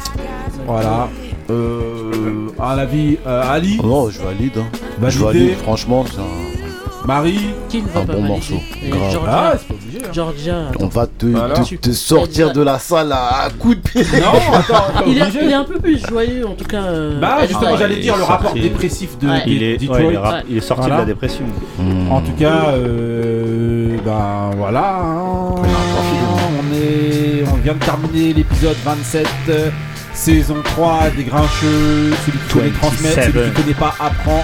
Voilà. 0.68 1.07
Euh, 1.49 2.47
un 2.60 2.77
avis 2.77 3.18
euh, 3.27 3.43
Ali 3.52 3.80
Non, 3.84 4.10
je 4.10 4.19
valide. 4.22 4.57
hein. 4.57 5.10
Je 5.10 5.19
valide, 5.19 5.56
franchement, 5.57 6.03
c'est 6.10 6.19
un, 6.19 6.65
Marie 7.06 7.40
Qui 7.69 7.82
ne 7.82 7.88
va 7.88 7.99
un 8.02 8.06
pas 8.06 8.14
bon 8.14 8.22
valider 8.22 8.27
morceau. 8.30 8.60
Et 8.84 8.90
Grave. 8.90 9.11
Georgia, 9.11 9.32
Ah, 9.34 9.53
c'est 9.57 9.68
pas 9.68 9.73
obligé. 9.73 9.98
hein. 10.06 10.10
Georgia, 10.14 10.56
On 10.80 10.88
va 10.88 11.07
te, 11.07 11.26
Voilà. 11.26 11.56
te- 11.56 11.76
te 11.76 11.91
sortir 11.91 12.53
de 12.53 12.61
la 12.61 12.80
salle 12.80 13.11
à, 13.11 13.44
à 13.45 13.49
coups 13.52 13.76
de 13.77 13.82
pied. 13.82 14.03
Non, 14.22 14.53
attends, 14.53 14.84
il, 15.07 15.18
est, 15.18 15.22
obligé. 15.22 15.40
il 15.44 15.49
est 15.52 15.53
un 15.53 15.64
peu 15.64 15.80
plus 15.80 15.99
joyeux 16.07 16.48
en 16.48 16.53
tout 16.53 16.65
cas. 16.65 16.82
euh, 16.84 17.19
Bah 17.19 17.38
elle- 17.41 17.48
justement 17.49 17.72
ouais. 17.72 17.77
j'allais 17.77 17.99
dire 17.99 18.15
le 18.15 18.22
sorti- 18.22 18.32
rapport 18.32 18.53
dépressif 18.53 19.18
de 19.19 19.27
Ouais. 19.27 19.44
Il 19.48 19.64
est, 19.64 19.77
Detroit. 19.77 19.98
ouais, 19.98 20.06
il 20.10 20.14
est 20.14 20.18
rap- 20.18 20.34
Ouais. 20.34 20.44
il 20.49 20.57
est 20.57 20.61
sorti 20.61 20.82
Voilà. 20.82 20.95
de 20.95 20.99
la 21.02 21.06
dépression. 21.06 21.45
En 22.11 22.22
tout 22.22 22.34
cas, 22.40 22.65
euh, 22.69 23.98
ben 24.06 24.52
voilà, 24.57 24.99
hein, 25.02 25.56
on 25.57 26.76
est, 26.76 27.44
on 27.52 27.56
vient 27.57 27.73
de 27.73 27.80
terminer 27.80 28.34
l'épisode 28.34 28.76
27, 28.84 29.27
euh, 29.49 29.69
saison 30.16 30.56
3 30.64 31.10
des 31.16 31.24
Grincheux. 31.26 32.12
Celui 32.26 32.38
qui 32.40 32.54
connaît 32.54 32.70
transmet, 32.72 33.10
celui 33.12 33.32
27. 33.32 33.54
qui 33.56 33.62
connaît 33.62 33.74
pas 33.74 33.96
apprend. 34.00 34.44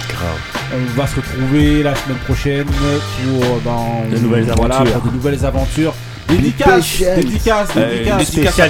On 0.73 0.99
va 0.99 1.07
se 1.07 1.15
retrouver 1.15 1.83
la 1.83 1.95
semaine 1.95 2.17
prochaine 2.25 2.65
pour, 2.65 3.43
euh, 3.43 3.59
ben, 3.63 4.09
De 4.15 4.19
nouvelles 4.19 4.51
voilà, 4.57 4.75
aventures. 4.77 4.99
pour 5.01 5.11
de 5.11 5.15
nouvelles 5.15 5.45
aventures. 5.45 5.93
Dédicace, 6.29 6.99
dédicace, 7.17 7.69
Euh, 7.75 7.89
dédicace. 7.91 8.31
dédicace 8.31 8.59
à 8.59 8.69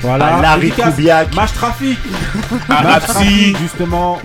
Voilà, 0.00 0.26
à 0.38 0.42
Larry. 0.42 0.72
Match 1.36 1.52
Trafic. 1.52 1.98
à 2.68 2.82
justement. 3.62 4.18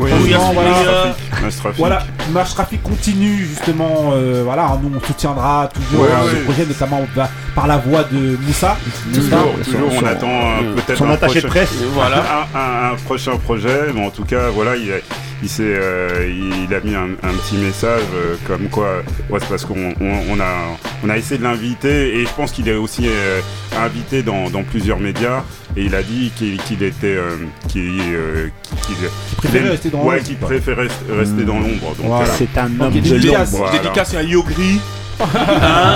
Voilà. 1.78 2.04
Match 2.32 2.54
Trafic. 2.54 2.82
Continue 2.84 3.45
justement. 3.45 4.12
euh, 4.14 4.41
voilà, 4.45 4.78
nous 4.82 4.91
on 4.95 5.06
soutiendra 5.06 5.70
toujours 5.74 6.02
Ouais, 6.02 6.10
euh, 6.12 6.26
ouais. 6.26 6.32
ce 6.40 6.44
projet, 6.45 6.66
notamment 6.66 7.08
bah, 7.16 7.30
par 7.56 7.68
la 7.68 7.78
voix 7.78 8.04
de 8.04 8.38
Moussa. 8.41 8.78
Toujours, 9.14 9.24
Moussa. 9.58 9.64
toujours, 9.72 9.90
on 9.94 9.99
son- 9.99 10.06
attend 10.06 10.28
euh, 10.30 10.74
peut-être 10.76 10.98
son 10.98 11.06
un 11.10 11.12
attaché 11.12 11.41
de 11.41 11.48
prochain- 11.48 11.66
presse. 11.66 11.74
Voilà, 11.94 12.24
un, 12.54 12.60
un- 12.60 12.91
un 12.94 12.95
prochain 12.95 13.38
projet. 13.38 13.91
Mais 13.94 14.06
en 14.06 14.10
tout 14.12 14.26
cas, 14.26 14.49
voilà, 14.54 14.76
il, 14.76 14.91
a- 14.91 14.95
il, 15.43 15.49
s'est, 15.49 15.64
euh, 15.65 16.30
il 16.68 16.73
a 16.73 16.80
mis 16.81 16.95
un, 16.95 17.09
un 17.23 17.34
petit 17.34 17.55
message 17.57 18.01
euh, 18.15 18.35
comme 18.47 18.68
quoi. 18.69 19.03
Ouais, 19.30 19.39
c'est 19.39 19.49
parce 19.49 19.65
qu'on 19.65 19.93
on, 20.01 20.19
on 20.31 20.39
a, 20.39 20.77
on 21.05 21.09
a 21.09 21.18
essayé 21.18 21.38
de 21.38 21.43
l'inviter 21.43 22.18
et 22.19 22.26
je 22.26 22.34
pense 22.35 22.51
qu'il 22.51 22.68
est 22.68 22.76
aussi 22.76 23.03
euh, 23.07 23.39
invité 23.80 24.23
dans, 24.23 24.49
dans 24.49 24.64
plusieurs 24.64 24.99
médias. 24.99 25.43
Et 25.76 25.84
il 25.85 25.93
a 25.95 26.01
dit 26.01 26.31
qu'il, 26.35 26.57
qu'il 26.57 26.81
était, 26.81 27.15
euh, 27.18 27.35
qu'il, 27.69 27.81
euh, 28.01 28.47
qu'il- 28.88 28.95
qu'il- 28.95 29.38
préférait 29.38 29.69
rester 29.69 29.89
dans 29.89 29.99
ouais, 30.03 30.15
l'ombre, 30.15 30.27
qu'il 30.27 30.38
quoi. 30.38 30.47
préférait 30.47 30.88
rester 31.09 31.43
dans 31.43 31.59
l'ombre. 31.59 31.95
Donc, 31.97 32.05
Voilà. 32.07 32.26
euh, 32.26 32.34
C'est 32.38 32.57
un 32.59 32.65
homme 32.80 32.91
de 32.93 32.99
dédicace. 32.99 33.51
l'ombre. 33.51 33.65
Voilà. 33.65 33.77
Dédicace 33.80 34.14
à 34.15 34.23
Yo 34.23 34.41
Gris. 34.43 34.80
Hein, 35.19 35.26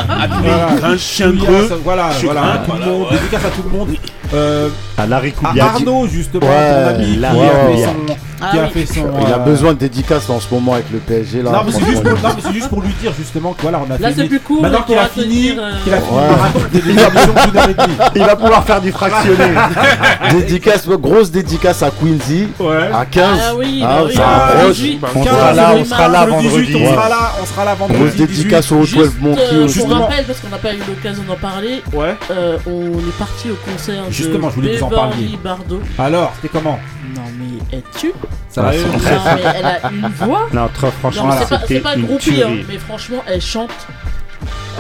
à 0.09 0.27
tous 0.27 0.43
Voilà. 0.43 0.69
les 0.73 0.81
grands 0.81 0.97
chiens 0.97 1.29
Julia, 1.31 1.45
creux. 1.45 1.79
Voilà, 1.83 2.09
voilà, 2.23 2.41
hein, 2.43 2.51
à 2.53 2.57
tout 2.65 2.71
le 2.71 2.77
voilà, 2.77 2.85
monde, 2.91 3.01
ouais. 3.11 3.17
dédicace 3.17 3.45
à 3.45 3.49
tout 3.49 3.63
le 3.63 3.77
monde. 3.77 3.89
Euh, 4.33 4.69
À 4.97 5.05
Larry. 5.05 5.33
Arnaud 5.59 6.07
justement, 6.07 6.47
Ouais, 6.47 6.71
ton 6.71 6.95
ami 6.95 7.05
qui 7.05 7.15
Larry 7.17 7.39
a 7.39 7.49
fait 7.67 7.83
son, 7.83 8.15
Ah 8.41 8.49
qui 8.51 8.57
a 8.59 8.63
oui. 8.63 8.69
fait 8.85 8.85
son. 8.93 9.07
Il 9.21 9.27
a 9.31 9.35
euh, 9.35 9.39
besoin 9.39 9.73
de 9.73 9.77
dédicaces 9.79 10.29
en 10.29 10.39
ce 10.39 10.53
moment 10.53 10.73
avec 10.73 10.89
le 10.91 10.99
PSG 10.99 11.41
là. 11.43 11.51
Non 11.51 11.59
mais, 11.65 11.71
c'est 11.71 11.85
juste 11.85 12.03
pour, 12.03 12.51
juste 12.53 12.71
lui 12.71 12.93
dire 13.01 13.11
justement 13.17 13.53
que 13.53 13.61
voilà 13.61 13.79
on 13.79 13.91
a 13.91 13.97
Là, 13.97 14.09
fini. 14.09 14.13
c'est 14.23 14.27
plus 14.27 14.39
court, 14.39 14.61
Maintenant 14.61 14.79
il 14.79 14.85
qu'il 14.85 14.97
a 14.97 15.05
fini, 15.07 15.41
qu'il 15.83 15.93
a 15.93 16.01
fini. 16.01 17.95
Il 18.15 18.21
va 18.23 18.35
pouvoir 18.35 18.63
faire 18.65 18.81
du 18.81 18.91
fractionné. 18.91 19.43
Dédicace, 20.31 20.87
grosse 20.87 21.31
dédicace 21.31 21.83
à 21.83 21.91
Quincy. 21.91 22.47
Ouais. 22.59 22.89
À 22.93 23.05
15. 23.05 23.39
Ah 23.41 23.55
oui, 23.55 23.81
Ah, 23.85 24.01
bah 24.03 24.53
bah. 24.63 24.67
18, 24.71 24.99
On 25.15 25.23
15, 25.23 25.33
sera 25.33 25.53
là, 25.53 25.73
on 25.77 25.85
sera 25.85 26.07
là 26.07 26.25
le 26.25 26.31
18, 26.41 26.47
vendredi. 26.49 26.75
on 26.85 26.93
sera 26.93 27.09
là, 27.09 27.31
on 27.41 27.45
sera 27.45 27.65
là 27.65 27.75
vendredi. 27.75 27.99
Grosse 27.99 28.15
18. 28.15 28.27
dédicace 28.27 28.71
au 28.71 28.75
12 28.79 28.87
Juste, 28.89 29.21
Monkey 29.21 29.41
euh, 29.41 29.45
aussi. 29.45 29.57
pour 29.57 29.67
Justement. 29.87 30.01
rappel, 30.07 30.25
parce 30.25 30.39
qu'on 30.39 30.49
n'a 30.49 30.57
pas 30.57 30.73
eu 30.73 30.79
l'occasion 30.87 31.23
d'en 31.27 31.35
parler, 31.35 31.81
Ouais. 31.93 32.15
euh, 32.31 32.57
on 32.67 32.99
est 32.99 33.17
parti 33.19 33.49
au 33.51 33.55
concert 33.71 34.03
Justement, 34.09 34.49
je 34.49 34.55
de 34.55 34.61
voulais 34.61 34.77
vous 34.77 34.83
en 34.85 34.89
parler. 34.89 35.37
Bardot. 35.43 35.81
Alors, 35.99 36.33
c'était 36.35 36.49
comment? 36.57 36.79
Non 37.15 37.21
mais 37.39 37.77
es-tu 37.77 38.13
Sérieux 38.49 38.83
Non 38.85 38.97
mais 39.35 39.41
elle 39.55 39.65
a 39.65 39.89
une 39.91 40.07
voix. 40.09 40.47
Non, 40.53 40.69
franchement, 40.99 41.31
c'est 41.67 41.79
pas, 41.79 41.89
pas 41.91 41.95
une 41.95 42.05
groupie, 42.05 42.41
hein, 42.43 42.51
mais 42.67 42.77
franchement 42.77 43.23
elle 43.27 43.41
chante 43.41 43.71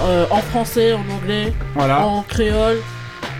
euh, 0.01 0.25
en 0.29 0.37
français, 0.37 0.93
en 0.93 1.03
anglais, 1.13 1.53
Voilà. 1.75 2.05
en 2.05 2.23
créole. 2.23 2.77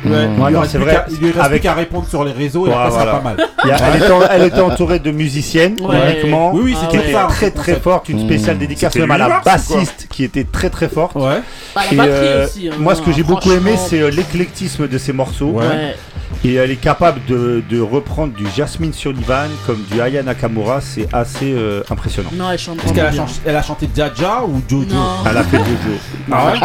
Ouais. 0.04 0.12
Ouais, 0.12 0.28
Il 0.28 0.48
lui 0.50 0.58
reste 0.58 0.72
c'est 0.72 0.78
plus 0.80 0.86
vrai, 0.86 0.94
qu'à- 0.96 1.06
Il 1.10 1.18
lui 1.18 1.26
reste 1.28 1.34
plus 1.38 1.46
avec- 1.46 1.62
qu'à 1.62 1.74
répondre 1.74 2.08
sur 2.08 2.24
les 2.24 2.32
réseaux 2.32 2.66
et 2.66 2.70
Ouais, 2.70 2.76
après, 2.76 2.90
ça 2.92 2.96
voilà. 2.98 3.12
va 3.12 3.18
pas 3.20 3.24
mal. 3.24 3.38
Il 3.64 3.68
y 3.68 3.72
a- 3.72 3.78
elle, 3.78 4.02
était, 4.02 4.12
en- 4.12 4.22
elle 4.32 4.44
était 4.44 4.60
entourée 4.62 5.00
de 5.00 5.12
musiciennes, 5.12 5.76
Ouais. 5.82 6.14
uniquement. 6.22 6.52
Oui, 6.54 6.62
oui, 6.66 6.76
Ah 6.82 6.88
qui 6.88 6.98
était 6.98 7.14
très 7.30 7.52
très 7.52 7.76
forte, 7.76 8.10
une 8.10 8.20
spéciale 8.20 8.56
Mmh. 8.56 8.60
dédicace 8.60 8.96
même 8.96 9.12
à 9.12 9.18
la 9.18 9.42
bassiste 9.46 10.08
qui 10.10 10.24
était 10.24 10.44
très 10.46 10.70
très 10.70 10.90
forte. 10.90 11.16
Ouais. 11.16 11.42
Bah, 11.76 11.82
la 11.88 11.94
Et, 11.94 11.96
batterie 11.96 12.12
euh, 12.28 12.46
aussi. 12.48 12.70
hein, 12.70 12.74
moi, 12.80 12.96
ce 12.96 13.02
que 13.02 13.12
j'ai 13.12 13.24
beaucoup 13.24 13.52
aimé, 13.52 13.76
c'est 13.78 14.02
euh, 14.02 14.10
l'éclectisme 14.10 14.88
de 14.88 14.98
ses 14.98 15.14
morceaux. 15.14 15.52
Ouais. 15.52 15.96
Et 16.44 16.56
elle 16.56 16.72
est 16.72 16.76
capable 16.78 17.20
de, 17.28 17.62
de 17.70 17.80
reprendre 17.82 18.34
du 18.34 18.46
Jasmine 18.56 18.94
Sullivan 18.94 19.48
comme 19.68 19.84
du 19.92 20.02
Aya 20.02 20.24
Nakamura. 20.24 20.80
C'est 20.82 21.08
assez 21.14 21.54
euh, 21.54 21.84
impressionnant. 21.92 22.30
Non, 22.34 22.46
elle 22.52 22.58
chante 22.58 22.78
Est-ce 22.84 22.94
qu'elle 22.94 23.06
a, 23.06 23.12
chanté- 23.12 23.32
elle 23.46 23.56
a 23.56 23.62
chanté 23.62 23.90
Jaja 23.96 24.42
ou 24.48 24.60
Jojo? 24.68 24.86
Non. 24.90 25.04
Elle 25.30 25.38
a 25.38 25.44
fait 25.44 25.58
Jojo. 25.58 25.98
Ah 26.32 26.46
ouais? 26.48 26.60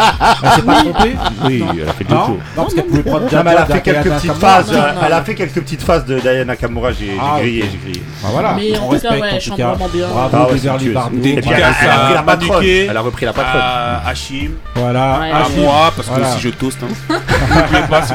Elle 0.45 0.51
s'est 0.53 0.63
pas 0.63 0.75
trompée? 0.77 1.17
Oui, 1.45 1.65
elle 1.83 1.89
a 1.89 1.93
fait 1.93 2.09
Non, 2.09 2.21
Jojo. 2.21 2.33
non 2.33 2.63
parce 2.63 2.75
qu'elle 2.75 2.87
pouvait 2.87 3.03
prendre 3.03 3.26
Non, 3.33 3.43
mais 3.45 3.51
elle 3.53 3.59
a 3.59 3.67
fait 3.67 3.81
quelques 3.81 4.11
petites 4.11 4.33
phases. 4.35 4.73
Euh, 4.73 4.93
elle 5.07 5.13
a 5.13 5.23
fait 5.23 5.35
quelques 5.35 5.61
petites 5.61 5.83
phases 5.83 6.05
de 6.05 6.19
Diana 6.21 6.45
Nakamura. 6.45 6.93
J'ai 6.93 7.17
Ah, 7.21 7.37
grillé, 7.41 7.65
j'ai 7.71 7.79
grillé. 7.79 8.03
Ah, 8.25 8.29
voilà, 8.33 8.55
Mais 8.57 8.79
en 8.79 8.83
on 8.83 8.87
tout 8.87 8.91
respecte 8.93 9.15
cas, 9.15 9.21
ouais, 9.21 9.41
chante 9.41 9.57
cas. 9.57 9.67
vraiment 9.69 9.89
bien. 9.89 10.07
Bravo, 10.09 10.31
Ah 10.33 10.47
Beverly 10.53 10.95
puis, 11.11 11.21
Dédicace 11.35 11.77
elle 11.83 11.91
a 11.91 11.99
pris 11.99 12.13
à 12.13 12.15
la 12.15 12.23
patronne. 12.23 12.65
Elle 12.65 12.97
a 12.97 13.01
repris 13.01 13.27
la 13.27 13.33
patronne. 13.33 13.63
Hachim, 14.07 14.51
Voilà, 14.75 15.15
à 15.15 15.49
moi, 15.57 15.93
parce 15.97 16.09
que 16.09 16.25
si 16.37 16.41
je 16.41 16.49
toast. 16.51 16.79
Hein. 16.83 16.89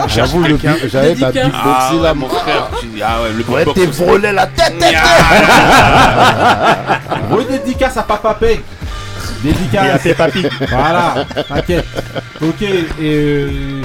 J'avoue, 0.07 0.43
j'avais 0.91 1.15
beatboxer 1.15 1.41
Ah 1.53 1.91
là, 2.01 2.13
mon 2.13 2.27
frère. 2.29 2.69
j'ai- 2.81 3.01
Ah 3.03 3.21
ouais, 3.23 3.29
le 3.35 3.43
Ouais, 3.53 3.65
beatbox 3.65 3.79
t'es 3.79 3.85
volé 4.05 4.31
la 4.31 4.45
tête, 4.47 4.77
tête, 4.79 4.95
Redédicace 7.31 7.97
à 7.97 8.03
Papa 8.03 8.35
Peg. 8.39 8.61
Et 9.43 9.49
à 9.49 9.53
Dédicace. 9.53 10.03
tes 10.03 10.13
papis. 10.13 10.45
Voilà, 10.69 11.25
t'inquiète. 11.47 11.85
Ok, 12.41 12.61
et 12.61 12.81
euh, 13.01 13.81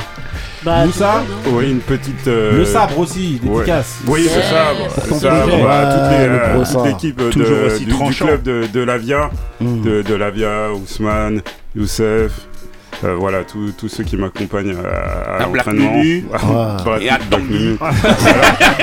Bah, 0.65 0.85
Moussa 0.85 1.23
Oui, 1.47 1.71
une 1.71 1.79
petite. 1.81 2.27
euh, 2.27 2.59
Le 2.59 2.65
sabre 2.65 2.99
aussi, 2.99 3.41
ouais. 3.45 3.55
dédicace. 3.59 3.99
Oui, 4.07 4.25
ça. 4.29 4.39
Yes. 4.39 5.11
Le 5.11 5.15
sabre, 5.19 5.55
Ouais, 5.55 5.63
bah, 5.63 5.95
toutes 5.95 6.19
les, 6.19 6.27
le 6.27 6.33
euh, 6.35 6.57
toute 6.57 6.67
sabre. 6.67 6.87
l'équipe 6.87 7.17
de- 7.19 7.31
Toujours 7.31 7.59
aussi 7.67 7.85
du, 7.85 7.93
du 7.93 8.15
club 8.15 8.43
de, 8.43 8.67
de 8.73 8.81
Lavia, 8.81 9.31
Mm. 9.61 9.83
de, 9.83 10.03
de 10.03 10.15
Lavia, 10.15 10.73
Ousmane, 10.73 11.41
Youssef, 11.77 12.33
euh, 13.05 13.15
voilà, 13.19 13.39
tous 13.45 13.89
ceux 13.89 14.03
qui 14.05 14.17
m'accompagnent 14.17 14.75
à, 14.77 15.35
à 15.39 15.43
À 15.45 15.47
l'entraînement. 15.47 15.93
Et 17.01 17.11
à. 17.11 17.19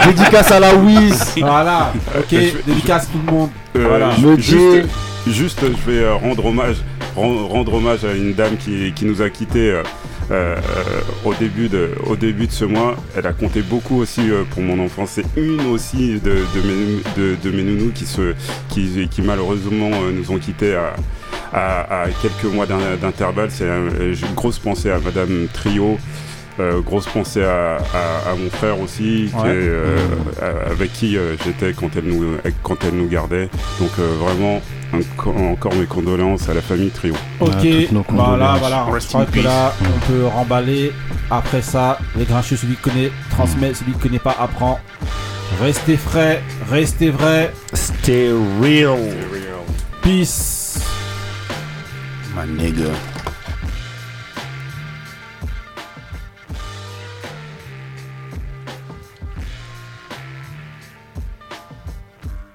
Dédicace 0.05 0.51
à 0.51 0.59
la 0.59 0.75
Wiz. 0.75 1.33
Voilà, 1.41 1.91
ok, 2.17 2.35
dédicace 2.65 3.09
tout 3.11 3.19
le 3.25 3.31
monde. 3.31 3.49
Euh, 3.75 3.85
Voilà. 3.87 4.11
juste, 4.37 4.87
juste, 5.31 5.61
je 5.61 5.91
vais 5.91 5.99
euh, 6.03 6.15
rendre 6.15 6.45
hommage, 6.45 6.77
ren- 7.15 7.47
rendre 7.47 7.73
hommage 7.75 8.03
à 8.05 8.13
une 8.13 8.33
dame 8.33 8.57
qui, 8.57 8.91
qui 8.93 9.05
nous 9.05 9.21
a 9.21 9.29
quittés 9.29 9.71
euh, 9.71 9.83
euh, 10.31 10.55
au 11.25 11.33
début 11.33 11.69
de, 11.69 11.91
au 12.07 12.15
début 12.15 12.47
de 12.47 12.51
ce 12.51 12.65
mois. 12.65 12.95
Elle 13.17 13.27
a 13.27 13.33
compté 13.33 13.61
beaucoup 13.61 13.99
aussi 13.99 14.29
euh, 14.29 14.43
pour 14.49 14.61
mon 14.61 14.83
enfance. 14.83 15.11
C'est 15.15 15.25
une 15.37 15.61
aussi 15.67 16.19
de, 16.19 16.31
de 16.31 16.61
mes, 16.67 17.01
de, 17.17 17.35
de 17.41 17.51
mes 17.55 17.63
nounous 17.63 17.91
qui 17.93 18.05
se, 18.05 18.33
qui, 18.69 19.07
qui 19.09 19.21
malheureusement 19.21 19.91
euh, 19.93 20.11
nous 20.11 20.31
ont 20.31 20.39
quittés 20.39 20.75
à, 20.75 20.93
à, 21.53 22.03
à 22.03 22.07
quelques 22.21 22.53
mois 22.53 22.65
d'in- 22.65 22.95
d'intervalle. 23.01 23.49
C'est 23.51 23.67
j'ai 24.13 24.25
une 24.25 24.33
grosse 24.33 24.59
pensée 24.59 24.89
à 24.91 24.99
Madame 24.99 25.47
Trio. 25.53 25.97
Grosse 26.85 27.07
pensée 27.07 27.43
à, 27.43 27.79
mon 28.37 28.47
frère 28.51 28.79
aussi, 28.79 29.27
qui 29.35 29.41
Ouais. 29.43 29.55
est, 29.55 30.43
a- 30.43 30.69
avec 30.71 30.93
qui 30.93 31.17
j'étais 31.43 31.73
quand 31.73 31.89
elle 31.97 32.03
nous 32.05 32.37
quand 32.61 32.77
elle 32.85 32.93
nous 32.95 33.07
gardait. 33.07 33.49
Donc 33.79 33.89
vraiment 34.19 34.61
encore 34.93 35.73
mes 35.75 35.85
condoléances 35.85 36.49
à 36.49 36.53
la 36.53 36.61
famille 36.61 36.89
Trio. 36.89 37.13
Ok, 37.39 37.65
nos 37.91 38.05
voilà, 38.09 38.55
voilà. 38.59 38.85
Je 38.99 39.07
crois 39.07 39.25
que 39.25 39.39
là, 39.39 39.73
on 39.81 40.11
peut 40.11 40.25
remballer. 40.27 40.93
Après 41.31 41.61
ça, 41.61 41.99
les 42.17 42.25
grincheux, 42.25 42.57
celui 42.57 42.75
qui 42.75 42.81
connaît, 42.81 43.11
transmet, 43.31 43.73
celui 43.73 43.93
qui 43.93 43.99
connaît 43.99 44.19
pas, 44.19 44.35
apprend. 44.39 44.79
Restez 45.61 45.97
frais, 45.97 46.41
restez 46.69 47.09
vrai. 47.09 47.53
Stay 47.73 48.31
real. 48.61 48.97
Peace. 50.01 50.79
My 52.35 52.47
nigga. 52.47 53.12